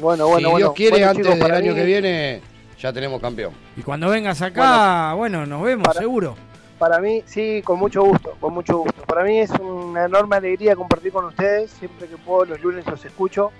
Bueno, 0.00 0.26
si 0.26 0.30
bueno, 0.32 0.48
Dios 0.48 0.52
bueno. 0.52 0.74
quiere, 0.74 0.90
Bueno, 0.92 1.08
antes 1.10 1.26
chicos, 1.26 1.38
del 1.40 1.52
año 1.56 1.72
mí- 1.72 1.78
que 1.78 1.84
viene, 1.84 2.40
ya 2.78 2.92
tenemos 2.92 3.20
campeón. 3.20 3.52
Y 3.76 3.82
cuando 3.82 4.08
vengas 4.10 4.40
acá, 4.42 5.14
bueno, 5.14 5.46
nos 5.46 5.62
vemos, 5.62 5.86
Para- 5.88 6.00
seguro. 6.00 6.36
Para 6.78 6.98
mí, 6.98 7.22
sí, 7.26 7.60
con 7.62 7.78
mucho 7.78 8.02
gusto, 8.02 8.34
con 8.40 8.54
mucho 8.54 8.78
gusto. 8.78 9.02
Para 9.02 9.22
mí 9.24 9.38
es 9.38 9.50
una 9.50 10.06
enorme 10.06 10.36
alegría 10.36 10.74
compartir 10.76 11.12
con 11.12 11.26
ustedes. 11.26 11.70
Siempre 11.72 12.06
que 12.08 12.16
puedo, 12.16 12.46
los 12.46 12.60
lunes 12.62 12.86
los 12.86 13.04
escucho. 13.04 13.50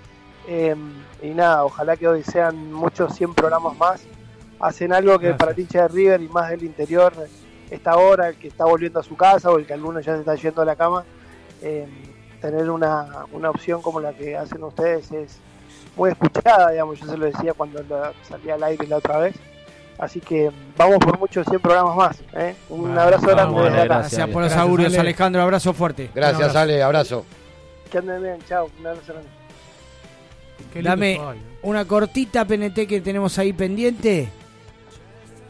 Eh, 0.47 0.75
y 1.21 1.27
nada, 1.29 1.63
ojalá 1.65 1.95
que 1.97 2.07
hoy 2.07 2.23
sean 2.23 2.73
muchos 2.73 3.13
100 3.15 3.35
programas 3.35 3.77
más. 3.77 4.01
Hacen 4.59 4.91
algo 4.91 5.19
que 5.19 5.27
Gracias. 5.27 5.37
para 5.39 5.51
el 5.51 5.59
hincha 5.59 5.81
de 5.83 5.87
River 5.89 6.21
y 6.21 6.29
más 6.29 6.49
del 6.49 6.63
interior, 6.63 7.13
esta 7.69 7.95
hora, 7.95 8.29
el 8.29 8.35
que 8.37 8.47
está 8.47 8.65
volviendo 8.65 8.99
a 8.99 9.03
su 9.03 9.15
casa 9.15 9.51
o 9.51 9.59
el 9.59 9.67
que 9.67 9.73
alguno 9.73 9.99
ya 9.99 10.13
se 10.15 10.19
está 10.21 10.33
yendo 10.35 10.63
a 10.63 10.65
la 10.65 10.75
cama, 10.75 11.03
eh, 11.61 11.87
tener 12.41 12.69
una, 12.69 13.25
una 13.31 13.49
opción 13.49 13.81
como 13.81 13.99
la 13.99 14.13
que 14.13 14.35
hacen 14.35 14.63
ustedes 14.63 15.11
es 15.11 15.37
muy 15.95 16.09
escuchada, 16.11 16.71
digamos. 16.71 16.99
Yo 16.99 17.05
se 17.07 17.17
lo 17.17 17.25
decía 17.25 17.53
cuando 17.53 17.83
la- 17.83 18.13
salía 18.27 18.55
al 18.55 18.63
aire 18.63 18.87
la 18.87 18.97
otra 18.97 19.17
vez. 19.19 19.35
Así 19.97 20.19
que 20.19 20.49
vamos 20.77 20.97
por 20.97 21.19
muchos 21.19 21.45
100 21.47 21.59
programas 21.61 21.95
más. 21.95 22.23
¿eh? 22.33 22.55
Un 22.69 22.81
Bueno, 22.81 23.01
abrazo 23.01 23.27
grande 23.27 23.55
desde 23.61 23.67
Ale, 23.69 23.81
acá. 23.81 23.97
Gracias 23.99 24.19
por 24.27 24.41
los 24.41 24.49
Gracias, 24.49 24.59
augurios, 24.61 24.93
Ale. 24.93 24.99
Alejandro. 24.99 25.41
Abrazo 25.43 25.73
fuerte. 25.73 26.09
Gracias, 26.15 26.41
abrazo. 26.41 26.59
Ale, 26.59 26.81
abrazo. 26.83 27.25
Que 27.91 27.97
anden 27.99 28.23
bien, 28.23 28.37
chao. 28.47 28.69
Un 28.79 28.87
abrazo 28.87 29.13
grande. 29.13 29.29
Dame 30.81 31.19
una 31.63 31.85
cortita 31.85 32.45
PNT 32.45 32.87
que 32.87 33.01
tenemos 33.01 33.37
ahí 33.37 33.53
pendiente. 33.53 34.29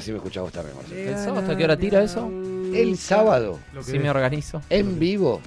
Sí 0.00 0.10
me 0.10 0.18
escuchaba 0.18 0.46
esta 0.48 0.62
vez, 0.62 0.74
Marcelo. 0.74 1.10
¿El 1.10 1.16
sábado 1.16 1.40
hasta 1.40 1.56
qué 1.56 1.64
hora 1.64 1.76
tira 1.76 2.02
eso? 2.02 2.30
El 2.74 2.96
sábado, 2.98 3.58
Si 3.82 3.98
me 3.98 4.10
organizo. 4.10 4.60
en 4.70 4.98
vivo, 4.98 5.40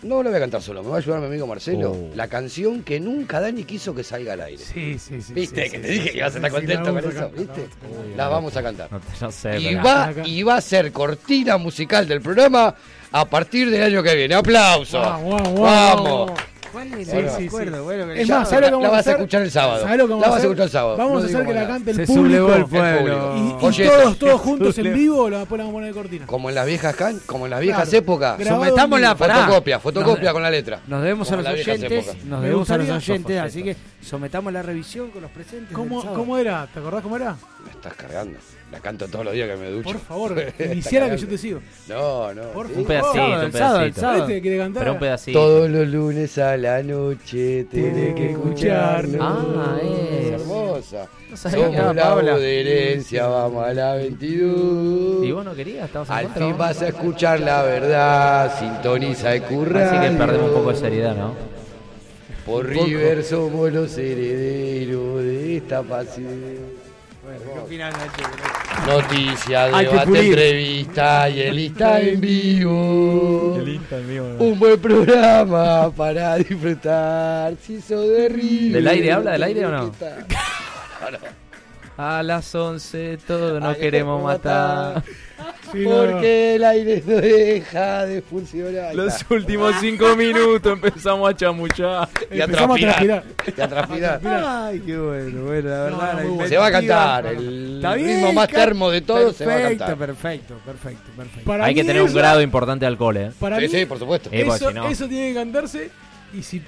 No 0.00 0.22
lo 0.22 0.28
voy 0.30 0.36
a 0.36 0.40
cantar 0.40 0.62
solo, 0.62 0.80
me 0.84 0.90
va 0.90 0.94
a 0.94 0.98
ayudar 0.98 1.18
mi 1.20 1.26
amigo 1.26 1.44
Marcelo. 1.46 1.90
Oh. 1.90 2.10
La 2.14 2.28
canción 2.28 2.84
que 2.84 3.00
nunca 3.00 3.40
Dani 3.40 3.64
quiso 3.64 3.92
que 3.96 4.04
salga 4.04 4.34
al 4.34 4.42
aire. 4.42 4.62
Sí, 4.62 4.96
sí, 4.96 5.20
sí. 5.20 5.32
¿Viste? 5.34 5.64
sí, 5.64 5.70
que 5.72 5.76
sí, 5.78 5.82
te 5.82 5.88
dije 5.88 6.04
sí, 6.04 6.10
que 6.12 6.18
ibas 6.18 6.34
a 6.34 6.36
estar 6.38 6.50
sí, 6.50 6.56
contento 6.56 6.84
la 6.84 6.84
con 6.84 6.94
vamos 6.94 7.04
a 7.04 7.08
eso, 7.18 7.34
cantar, 7.34 7.56
¿viste? 7.56 7.76
la 7.82 7.88
vamos 7.88 8.06
a 8.14 8.16
La 8.16 8.28
vamos 8.28 8.56
a 8.56 8.62
cantar. 8.62 8.92
No, 8.92 9.00
no 9.20 9.32
sé, 9.32 9.58
Y 9.60 9.64
pero- 9.74 9.82
va, 9.82 10.12
y 10.24 10.42
va 10.44 10.56
a 10.56 10.60
ser 10.60 10.92
cortina 10.92 11.56
musical 11.58 12.06
del 12.06 12.20
programa 12.20 12.74
a 13.10 13.24
partir 13.24 13.70
del 13.70 13.82
año 13.82 14.00
que 14.04 14.14
viene. 14.14 14.36
¡Aplausos! 14.36 15.04
Guau, 15.04 15.20
guau, 15.22 15.54
guau, 15.56 15.62
¡Vamos! 15.62 16.30
¿Cuál 16.72 16.86
es? 16.88 16.94
Me 16.96 17.04
sí, 17.04 17.46
acuerdo, 17.46 17.76
sí. 17.78 17.82
bueno, 17.82 18.06
que 18.06 18.22
Es 18.22 18.28
más, 18.28 18.48
¿sabes 18.48 18.70
lo 18.70 18.78
que 18.78 18.82
la 18.82 18.88
vamos 18.88 18.88
a 18.88 18.90
vas 18.90 18.96
a 18.96 19.00
hacer? 19.00 19.12
escuchar 19.16 19.42
el 19.42 19.50
sábado. 19.50 19.82
¿Sabes 19.82 19.98
lo 19.98 20.04
que 20.06 20.10
vamos 20.10 20.20
La 20.22 20.26
a 20.26 20.30
vas 20.30 20.34
a 20.34 20.38
hacer? 20.38 20.46
escuchar 20.50 20.64
el 20.66 20.70
sábado. 20.70 20.96
Vamos 20.96 21.12
No 21.12 21.18
a 21.22 21.24
hacer 21.30 21.46
que 21.46 21.54
la 21.54 21.66
cante 21.66 21.90
el 21.90 21.96
Se 21.96 22.06
público. 22.06 22.52
el 22.54 22.60
El 22.60 22.66
pueblo. 22.66 23.34
Y, 23.36 23.40
y 23.40 23.66
Oye, 23.66 23.86
todos, 23.88 24.18
todos 24.18 24.40
juntos 24.40 24.78
en 24.78 24.94
vivo 24.94 25.30
la 25.30 25.44
ponemos 25.46 25.70
a 25.70 25.72
poner 25.72 25.88
de 25.94 26.00
cortina. 26.00 26.26
Como 26.26 26.48
en 26.48 26.54
las 26.54 26.66
viejas 26.66 26.94
can, 26.96 27.18
como 27.26 27.46
en 27.46 27.50
las 27.50 27.60
viejas 27.60 27.88
Claro. 27.88 27.98
épocas. 27.98 28.38
Vivo. 28.38 29.16
para. 29.18 29.34
Fotocopia, 29.44 29.80
fotocopia 29.80 30.32
con 30.32 30.42
la 30.42 30.50
letra. 30.50 30.80
Nos 30.86 31.02
debemos 31.02 31.28
a 31.28 31.30
Como 31.30 31.36
los 31.42 31.44
las 31.44 31.54
viejas 31.54 31.74
oyentes, 31.78 32.04
épocas. 32.08 32.24
nos 32.26 32.42
debemos 32.42 32.70
a 32.70 32.78
los 32.78 32.90
oyentes, 32.90 33.40
así 33.40 33.62
que 33.62 33.76
sometamos 34.02 34.52
la 34.52 34.62
revisión 34.62 35.10
con 35.10 35.22
los 35.22 35.30
presentes. 35.30 35.74
¿Cómo. 35.74 36.02
¿Cómo 36.14 36.36
era? 36.38 36.66
¿Te 36.72 36.80
acordás 36.80 37.02
cómo 37.02 37.16
era? 37.16 37.36
Me 37.64 37.70
estás 37.70 37.94
cargando. 37.94 38.38
La 38.70 38.80
canto 38.80 39.08
todos 39.08 39.24
los 39.24 39.32
días 39.32 39.48
que 39.48 39.56
me 39.56 39.70
ducho. 39.70 39.84
Por 39.84 39.98
favor, 39.98 40.44
iniciara 40.58 41.08
que 41.08 41.16
yo 41.16 41.26
te 41.26 41.38
sigo. 41.38 41.60
No, 41.88 42.34
no. 42.34 42.42
Por 42.50 42.66
sí. 42.68 42.74
Un 42.76 42.84
pedacito, 42.84 43.12
un 43.14 43.20
el 43.22 43.30
sábado, 43.30 43.44
el 43.44 43.50
pedacito. 43.52 44.00
sábado. 44.00 44.22
¿Este 44.28 44.42
quiere 44.42 44.58
cantar? 44.58 44.82
Pero 44.82 44.92
un 44.92 44.98
pedacito. 44.98 45.38
Todos 45.38 45.70
los 45.70 45.88
lunes 45.88 46.38
a 46.38 46.56
la 46.58 46.82
noche 46.82 47.64
tenés 47.70 47.94
Tenés 47.94 48.14
que 48.14 48.30
escucharnos. 48.32 49.20
Ah, 49.22 49.78
es 49.82 50.26
es. 50.26 50.32
hermosa. 50.32 51.08
Somos 51.34 52.24
la 52.24 52.36
herencia, 52.36 53.26
vamos 53.26 53.64
a 53.66 53.72
la 53.72 53.94
22. 53.94 55.24
¿Y 55.24 55.32
vos 55.32 55.44
no 55.46 55.54
querías? 55.54 55.86
¿Estabas 55.86 56.08
en 56.10 56.14
Al 56.14 56.28
fin 56.28 56.58
vas 56.58 56.82
a 56.82 56.88
escuchar 56.88 57.40
la 57.40 57.62
verdad, 57.62 58.58
sintoniza 58.58 59.34
el 59.34 59.42
curral. 59.44 59.82
Así 59.82 60.08
que 60.10 60.16
perdemos 60.18 60.48
un 60.50 60.54
poco 60.54 60.72
de 60.72 60.76
seriedad, 60.76 61.16
¿no? 61.16 61.34
Por. 62.44 62.66
River 62.66 63.24
somos 63.24 63.72
los 63.72 63.96
herederos 63.96 65.22
de 65.22 65.56
esta 65.56 65.82
pasión. 65.82 66.77
¿Qué 67.58 67.64
opinás, 67.64 67.94
Nacho? 67.94 68.22
Noticia, 68.86 69.66
debate, 69.66 70.28
entrevista 70.28 71.28
y 71.28 71.40
el 71.40 71.56
lista 71.56 72.00
en 72.00 72.20
vivo. 72.20 73.58
Un 74.38 74.58
buen 74.58 74.80
programa 74.80 75.90
para 75.90 76.36
disfrutar. 76.36 77.54
Si 77.60 77.80
sos 77.80 78.08
de 78.08 78.28
River. 78.28 78.72
¿Del 78.72 78.88
aire 78.88 79.12
habla? 79.12 79.32
¿Del 79.32 79.42
aire 79.42 79.66
o 79.66 79.70
no? 79.70 79.92
A 81.96 82.22
las 82.22 82.54
11 82.54 83.18
todos 83.26 83.60
nos 83.60 83.74
Ay, 83.74 83.80
queremos 83.80 84.22
matar. 84.22 85.02
Sí, 85.72 85.80
no, 85.84 85.90
Porque 85.90 86.54
el 86.56 86.64
aire 86.64 87.02
no 87.06 87.16
deja 87.16 88.06
de 88.06 88.22
funcionar. 88.22 88.94
Los 88.94 89.24
últimos 89.30 89.74
5 89.80 90.16
minutos 90.16 90.72
empezamos 90.72 91.28
a 91.30 91.36
chamuchar. 91.36 92.08
Y 92.30 92.40
a 92.40 92.44
Empezamos 92.44 92.78
a 92.78 92.80
transpirar. 92.80 93.22
transpirar. 93.22 93.56
Y 93.56 93.60
a 93.60 93.68
transpirar. 93.68 94.20
Ay, 94.46 94.80
qué 94.80 94.96
bueno, 94.98 95.42
bueno, 95.44 95.68
la 95.68 95.82
verdad. 95.84 95.90
No, 95.90 95.98
la 95.98 96.12
muy 96.22 96.30
bueno. 96.32 96.48
Se 96.48 96.56
va 96.56 96.66
a 96.66 96.72
cantar. 96.72 97.26
El 97.26 97.80
bien, 97.80 97.94
ritmo 98.16 98.32
más 98.32 98.48
termo 98.48 98.90
de 98.90 99.00
todos 99.02 99.36
se 99.36 99.44
va 99.46 99.52
a 99.52 99.56
Perfecto, 99.56 99.84
cantar. 99.84 99.98
perfecto, 100.06 100.54
perfecto, 100.64 101.10
perfecto. 101.16 101.44
Para 101.46 101.64
Hay 101.66 101.74
que 101.74 101.84
tener 101.84 102.02
un 102.02 102.14
grado 102.14 102.40
importante 102.40 102.84
de 102.84 102.88
alcohol, 102.88 103.16
¿eh? 103.18 103.30
Para 103.38 103.56
Sí, 103.56 103.62
mí, 103.62 103.68
sí, 103.68 103.84
por 103.86 103.98
supuesto. 103.98 104.30
Eh, 104.32 104.46
si 104.58 104.64
no- 104.74 104.88
eso 104.88 105.06
tiene 105.06 105.28
que 105.28 105.34
cantarse. 105.34 105.90
Y 106.32 106.42
si. 106.42 106.62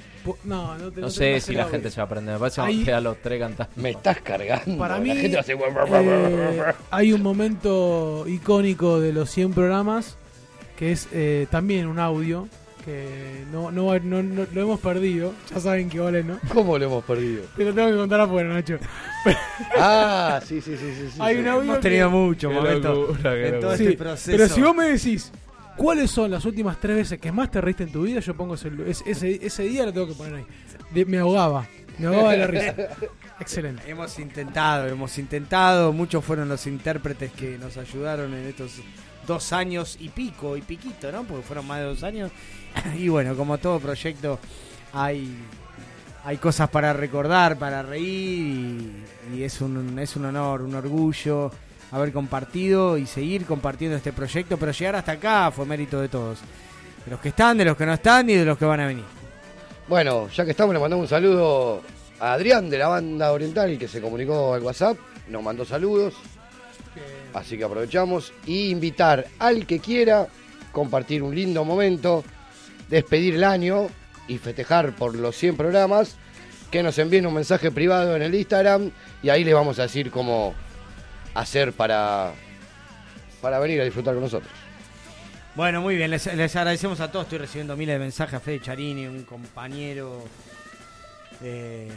No, 0.45 0.77
no, 0.79 0.91
te, 0.91 1.01
No 1.01 1.07
te 1.09 1.13
sé 1.13 1.41
si 1.41 1.55
la 1.55 1.67
gente 1.67 1.91
se 1.91 1.97
va 1.97 2.03
a 2.03 2.07
aprender. 2.07 2.35
Me 2.35 2.41
parece 2.41 2.57
que 2.57 2.61
Ahí- 2.63 2.73
vamos 2.75 2.83
a 2.83 2.87
quedar 2.87 3.03
los 3.03 3.17
tres 3.23 3.41
cantando. 3.41 3.73
Me 3.77 3.91
estás 3.91 4.21
cargando. 4.21 4.79
Para 4.79 4.95
La 4.95 5.01
mí, 5.01 5.17
gente 5.17 5.39
hace... 5.39 5.53
eh, 5.55 6.63
hay 6.91 7.13
un 7.13 7.23
momento 7.23 8.25
icónico 8.27 9.01
de 9.01 9.13
los 9.13 9.31
100 9.31 9.53
programas 9.53 10.17
que 10.77 10.93
es 10.93 11.09
eh, 11.13 11.47
también 11.51 11.87
un 11.87 11.99
audio 11.99 12.49
que 12.85 13.45
no, 13.53 13.71
no, 13.71 13.99
no, 13.99 14.23
no- 14.23 14.47
lo 14.53 14.61
hemos 14.63 14.81
perdido. 14.81 15.35
Ya 15.55 15.61
saben 15.61 15.91
que 15.91 16.01
vale, 16.01 16.25
¿no? 16.25 16.39
¿Cómo 16.55 16.79
lo 16.79 16.85
hemos 16.87 17.05
perdido? 17.05 17.43
Te 17.57 17.65
lo 17.67 17.75
tengo 17.75 17.89
que 17.91 17.97
contar 17.97 18.21
afuera, 18.21 18.49
Nacho. 18.49 18.79
Ah, 19.79 20.41
sí, 20.47 20.61
sí, 20.61 20.77
sí, 20.79 20.95
sí. 20.99 21.09
sí, 21.13 21.19
Hay 21.21 21.35
sí. 21.37 21.41
un 21.43 21.49
audio 21.49 21.63
Hemos 21.65 21.77
que- 21.77 21.83
tenido 21.83 22.11
muchos 22.11 22.51
Qué 22.51 22.57
momentos 22.59 23.19
en 23.25 23.61
todo. 23.61 23.77
Sí, 23.77 23.85
este 23.85 23.97
proceso. 23.99 24.31
Pero 24.37 24.49
si 24.49 24.63
vos 24.63 24.75
me 24.75 24.85
decís 24.89 25.31
cuáles 25.81 26.11
son 26.11 26.31
las 26.31 26.45
últimas 26.45 26.79
tres 26.79 26.95
veces 26.95 27.19
que 27.19 27.33
más 27.33 27.51
te 27.51 27.59
reíste 27.59 27.85
en 27.85 27.93
tu 27.93 28.03
vida, 28.03 28.21
yo 28.21 28.37
pongo 28.37 28.55
ese, 28.55 28.71
ese, 29.07 29.47
ese- 29.47 29.63
día 29.63 29.87
lo 29.87 29.93
tengo 29.95 30.09
que 30.09 30.13
poner 30.15 30.35
ahí. 30.35 30.45
De- 30.91 31.07
me 31.07 31.19
ahogaba. 31.19 31.67
Me 31.99 32.07
ahogaba 32.09 32.33
de 32.33 32.37
la 32.37 32.47
risa. 32.47 32.75
Excelente. 33.41 33.91
Hemos 33.91 34.19
intentado, 34.19 34.87
hemos 34.89 35.17
intentado. 35.17 35.93
Muchos 35.95 36.23
fueron 36.23 36.51
los 36.51 36.67
intérpretes 36.67 37.33
que 37.33 37.57
nos 37.57 37.79
ayudaron 37.79 38.35
en 38.35 38.47
estos 38.47 38.73
dos 39.27 39.55
años 39.55 39.97
y 39.99 40.11
pico 40.11 40.55
y 40.59 40.61
piquito, 40.61 41.11
¿no? 41.11 41.25
Porque 41.25 41.45
fueron 41.45 41.67
más 41.67 41.79
de 41.79 41.85
dos 41.87 42.03
años. 42.03 42.31
Y 42.99 43.09
bueno, 43.09 43.35
como 43.35 43.57
todo 43.57 43.81
proyecto, 43.81 44.39
hay, 44.93 45.35
hay 46.25 46.37
cosas 46.37 46.69
para 46.69 46.93
recordar, 46.93 47.59
para 47.59 47.83
reír. 47.83 49.03
Y, 49.33 49.37
y 49.39 49.43
es, 49.45 49.61
un, 49.63 49.99
es 49.99 50.15
un 50.17 50.27
honor, 50.27 50.61
un 50.63 50.75
orgullo 50.75 51.51
haber 51.91 52.13
compartido 52.13 52.99
y 52.99 53.07
seguir 53.07 53.47
compartiendo 53.47 53.97
este 53.97 54.13
proyecto. 54.13 54.57
Pero 54.57 54.73
llegar 54.73 54.97
hasta 54.97 55.13
acá 55.13 55.51
fue 55.51 55.67
mérito 55.67 56.01
de 56.01 56.09
todos. 56.09 56.39
De 57.05 57.11
los 57.11 57.21
que 57.21 57.31
están, 57.31 57.57
de 57.59 57.65
los 57.65 57.77
que 57.77 57.87
no 57.87 57.95
están 57.95 58.29
y 58.29 58.35
de 58.35 58.45
los 58.45 58.59
que 58.59 58.65
van 58.65 58.81
a 58.81 58.87
venir. 58.87 59.05
Bueno, 59.89 60.29
ya 60.29 60.45
que 60.45 60.53
estamos, 60.53 60.73
le 60.73 60.81
mandamos 60.81 61.05
un 61.05 61.09
saludo 61.09 61.83
a 62.21 62.35
Adrián 62.35 62.71
de 62.71 62.79
la 62.79 62.89
banda 62.89 63.33
oriental 63.33 63.77
que 63.79 63.89
se 63.89 64.01
comunicó 64.01 64.55
al 64.55 64.63
WhatsApp, 64.63 64.97
nos 65.29 65.43
mandó 65.43 65.65
saludos. 65.65 66.15
Así 67.35 67.57
que 67.57 67.65
aprovechamos 67.65 68.33
y 68.47 68.71
invitar 68.71 69.27
al 69.39 69.67
que 69.67 69.79
quiera 69.79 70.29
compartir 70.73 71.23
un 71.23 71.35
lindo 71.35 71.65
momento, 71.65 72.23
despedir 72.89 73.35
el 73.35 73.45
año 73.45 73.89
y 74.29 74.39
festejar 74.39 74.95
por 74.95 75.17
los 75.17 75.37
100 75.37 75.57
programas, 75.57 76.17
que 76.71 76.83
nos 76.83 76.99
envíen 76.99 77.27
un 77.27 77.35
mensaje 77.35 77.71
privado 77.71 78.15
en 78.15 78.23
el 78.23 78.35
Instagram 78.35 78.91
y 79.23 79.29
ahí 79.29 79.43
les 79.43 79.55
vamos 79.55 79.79
a 79.79 79.83
decir 79.83 80.11
cómo 80.11 80.55
hacer 81.35 81.73
para, 81.73 82.33
para 83.41 83.59
venir 83.59 83.81
a 83.81 83.85
disfrutar 83.85 84.15
con 84.15 84.23
nosotros. 84.25 84.51
Bueno, 85.55 85.81
muy 85.81 85.97
bien, 85.97 86.11
les, 86.11 86.33
les 86.35 86.57
agradecemos 86.57 87.01
a 87.01 87.11
todos. 87.11 87.27
Estoy 87.27 87.39
recibiendo 87.39 87.77
miles 87.77 87.97
de 87.97 87.99
mensajes 87.99 88.35
a 88.35 88.41
Fede 88.41 88.61
Charini, 88.61 89.07
un 89.07 89.25
compañero. 89.25 90.25
Eh, 91.43 91.89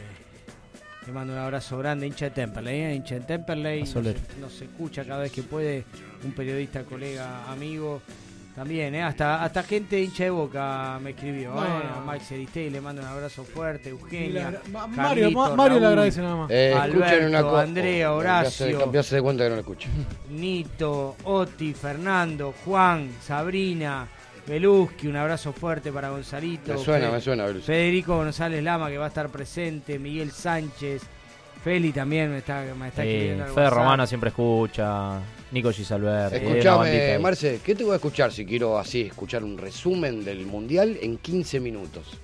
le 1.06 1.12
mando 1.12 1.34
un 1.34 1.38
abrazo 1.38 1.78
grande, 1.78 2.06
hincha 2.06 2.26
de 2.26 2.30
Temperley, 2.32 2.80
¿eh? 2.80 2.94
hincha 2.94 3.14
de 3.16 3.20
Temperley. 3.20 3.80
Nos, 3.80 3.90
Soler. 3.90 4.16
nos 4.40 4.60
escucha 4.60 5.04
cada 5.04 5.20
vez 5.20 5.32
que 5.32 5.42
puede, 5.42 5.84
un 6.24 6.32
periodista, 6.32 6.82
colega, 6.82 7.50
amigo. 7.50 8.00
También, 8.54 8.94
¿eh? 8.94 9.02
hasta, 9.02 9.42
hasta 9.42 9.64
gente 9.64 10.00
hincha 10.00 10.22
de 10.24 10.30
boca 10.30 10.98
me 11.02 11.10
escribió. 11.10 11.52
No, 11.54 11.64
¿eh? 11.64 11.68
no. 11.90 11.96
A 11.96 12.04
Max 12.04 12.30
Aristey 12.30 12.70
le 12.70 12.80
mando 12.80 13.02
un 13.02 13.08
abrazo 13.08 13.42
fuerte, 13.42 13.88
Eugenia. 13.88 14.52
Carlito, 14.72 14.88
Mario, 14.88 15.30
Ma- 15.32 15.56
Mario 15.56 15.80
le 15.80 15.86
agradece 15.86 16.20
nada 16.22 16.36
más. 16.36 16.50
Eh, 16.52 16.72
Alberto, 16.72 17.26
una 17.26 17.42
cosa. 17.42 17.62
Andrea, 17.62 18.12
Horacio. 18.12 18.92
Ya 18.92 19.02
se 19.02 19.16
de 19.16 19.22
cuenta 19.22 19.42
que 19.42 19.48
no 19.50 19.56
lo 19.56 19.60
escucho. 19.62 19.88
Nito, 20.30 21.16
Oti, 21.24 21.74
Fernando, 21.74 22.54
Juan, 22.64 23.10
Sabrina, 23.20 24.06
Beluski, 24.46 25.08
un 25.08 25.16
abrazo 25.16 25.52
fuerte 25.52 25.90
para 25.90 26.10
Gonzalito. 26.10 26.74
Me 26.74 26.78
suena, 26.78 27.06
Fe- 27.06 27.12
me 27.12 27.20
suena, 27.20 27.44
Beluski. 27.46 27.66
Federico 27.66 28.16
González 28.16 28.62
Lama 28.62 28.88
que 28.88 28.98
va 28.98 29.06
a 29.06 29.08
estar 29.08 29.28
presente, 29.30 29.98
Miguel 29.98 30.30
Sánchez, 30.30 31.02
Feli 31.64 31.90
también 31.92 32.30
me 32.30 32.38
está, 32.38 32.62
me 32.78 32.86
está 32.88 33.02
Sí, 33.02 33.08
Fede 33.08 33.42
WhatsApp. 33.42 33.72
Romano 33.74 34.06
siempre 34.06 34.28
escucha. 34.28 35.18
Nico 35.50 35.72
Gisalberti. 35.72 36.36
Escuchame, 36.36 37.18
Marce, 37.18 37.60
¿qué 37.64 37.74
te 37.74 37.84
voy 37.84 37.92
a 37.92 37.96
escuchar 37.96 38.32
si 38.32 38.44
quiero 38.44 38.78
así 38.78 39.02
escuchar 39.02 39.44
un 39.44 39.56
resumen 39.56 40.24
del 40.24 40.46
mundial 40.46 40.98
en 41.00 41.18
15 41.18 41.60
minutos? 41.60 42.18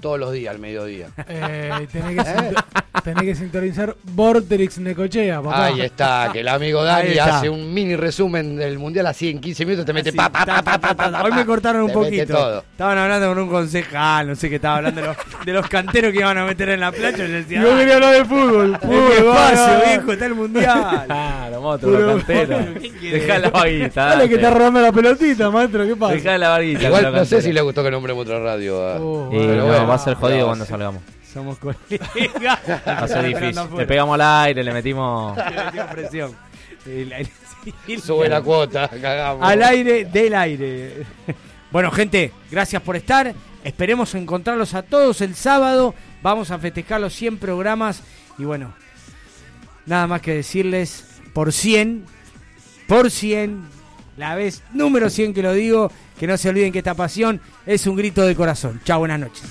Todos 0.00 0.18
los 0.20 0.32
días, 0.32 0.54
al 0.54 0.60
mediodía. 0.60 1.08
Eh, 1.28 1.86
tenés, 1.92 2.16
que 2.16 2.24
sinto- 2.30 2.64
tenés 3.04 3.22
que 3.24 3.34
sintonizar 3.34 3.96
Vorterix 4.04 4.78
Necochea, 4.78 5.42
papá. 5.42 5.66
Ahí 5.66 5.80
está, 5.80 6.30
que 6.32 6.40
el 6.40 6.48
amigo 6.48 6.82
Dani 6.82 7.08
Ahí 7.10 7.18
está. 7.18 7.38
hace 7.38 7.48
un 7.50 7.72
mini 7.72 7.96
resumen 7.96 8.56
del 8.56 8.78
mundial 8.78 9.06
así 9.06 9.30
en 9.30 9.40
15 9.40 9.64
minutos, 9.64 9.84
te 9.86 9.92
mete 9.92 10.08
Así, 10.10 10.16
pa, 10.16 10.30
pa, 10.30 10.44
ta, 10.46 10.62
pa, 10.62 10.78
pa, 10.78 10.94
ta, 10.94 11.22
Hoy 11.22 11.30
pa. 11.30 11.36
me 11.36 11.46
cortaron 11.46 11.82
un 11.82 11.92
poquito. 11.92 12.34
todo. 12.34 12.58
Estaban 12.72 12.98
hablando 12.98 13.28
con 13.28 13.38
un 13.38 13.48
concejal, 13.48 14.28
no 14.28 14.34
sé 14.34 14.48
qué 14.48 14.56
estaba 14.56 14.76
hablando 14.78 15.00
de 15.00 15.06
los, 15.08 15.16
de 15.44 15.52
los 15.52 15.68
canteros 15.68 16.12
que 16.12 16.18
iban 16.20 16.38
a 16.38 16.44
meter 16.44 16.68
en 16.70 16.80
la 16.80 16.92
playa. 16.92 17.16
Yo 17.16 17.28
decía, 17.28 17.60
Y 17.60 17.64
vos 17.64 17.72
"Ah, 17.74 17.78
querías 17.78 17.94
hablar 17.96 18.14
de 18.14 18.24
fútbol. 18.24 18.78
Fútbol, 18.80 19.12
espacio, 19.12 19.86
viejo, 19.86 20.12
está 20.12 20.26
el 20.26 20.34
mundial. 20.34 21.02
Claro, 21.06 21.60
monstruo, 21.60 22.06
cantero. 22.16 22.58
¿Qué 22.80 22.90
querés? 22.92 23.12
Dejá 23.26 23.38
la 23.38 23.50
vaguita. 23.50 24.04
Dale 24.06 24.28
que 24.28 24.34
está 24.36 24.50
robando 24.50 24.80
la 24.80 24.92
pelotita, 24.92 25.50
maestro, 25.50 25.86
¿qué 25.86 25.96
pasa? 25.96 26.14
Dejá 26.14 26.38
la 26.38 26.48
vaguita. 26.50 26.82
Igual 26.84 27.12
no 27.12 27.24
sé 27.24 27.42
si 27.42 27.52
le 27.52 27.60
gustó 27.60 27.82
que 27.82 27.90
nombremos 27.90 28.22
otra 28.22 28.40
radio. 28.40 28.86
ah. 28.86 28.96
Oh, 29.00 29.28
Y 29.32 29.38
Pero 29.38 29.56
no, 29.56 29.66
bueno, 29.66 29.85
va 29.88 29.94
a 29.94 29.98
ser 29.98 30.14
jodido 30.14 30.46
cuando 30.46 30.64
salgamos. 30.64 31.02
Somos 31.32 31.58
colegas. 31.58 32.10
Va 32.86 32.98
a 32.98 33.08
ser 33.08 33.26
difícil. 33.26 33.62
Le 33.76 33.86
pegamos 33.86 34.14
al 34.14 34.46
aire, 34.46 34.64
le 34.64 34.72
metimos. 34.72 35.36
Le 35.36 35.64
metimos 35.64 35.86
presión. 35.86 36.36
Sube 38.02 38.28
la 38.28 38.40
cuota, 38.40 38.88
cagamos. 38.88 39.46
Al 39.46 39.62
aire, 39.62 40.06
del 40.06 40.34
aire. 40.34 41.06
Bueno, 41.70 41.90
gente, 41.90 42.32
gracias 42.50 42.80
por 42.80 42.96
estar. 42.96 43.34
Esperemos 43.64 44.14
encontrarlos 44.14 44.72
a 44.74 44.82
todos 44.82 45.20
el 45.20 45.34
sábado. 45.34 45.94
Vamos 46.22 46.50
a 46.50 46.58
festejar 46.58 47.00
los 47.00 47.12
100 47.14 47.36
programas. 47.38 48.02
Y 48.38 48.44
bueno, 48.44 48.72
nada 49.84 50.06
más 50.06 50.22
que 50.22 50.36
decirles, 50.36 51.20
por 51.34 51.52
100, 51.52 52.06
por 52.86 53.10
100, 53.10 53.75
la 54.16 54.34
vez 54.34 54.62
número 54.72 55.10
100 55.10 55.34
que 55.34 55.42
lo 55.42 55.52
digo, 55.52 55.90
que 56.18 56.26
no 56.26 56.36
se 56.36 56.48
olviden 56.48 56.72
que 56.72 56.78
esta 56.78 56.94
pasión 56.94 57.40
es 57.66 57.86
un 57.86 57.96
grito 57.96 58.22
de 58.26 58.34
corazón. 58.34 58.80
Chao, 58.84 59.00
buenas 59.00 59.20
noches. 59.20 59.44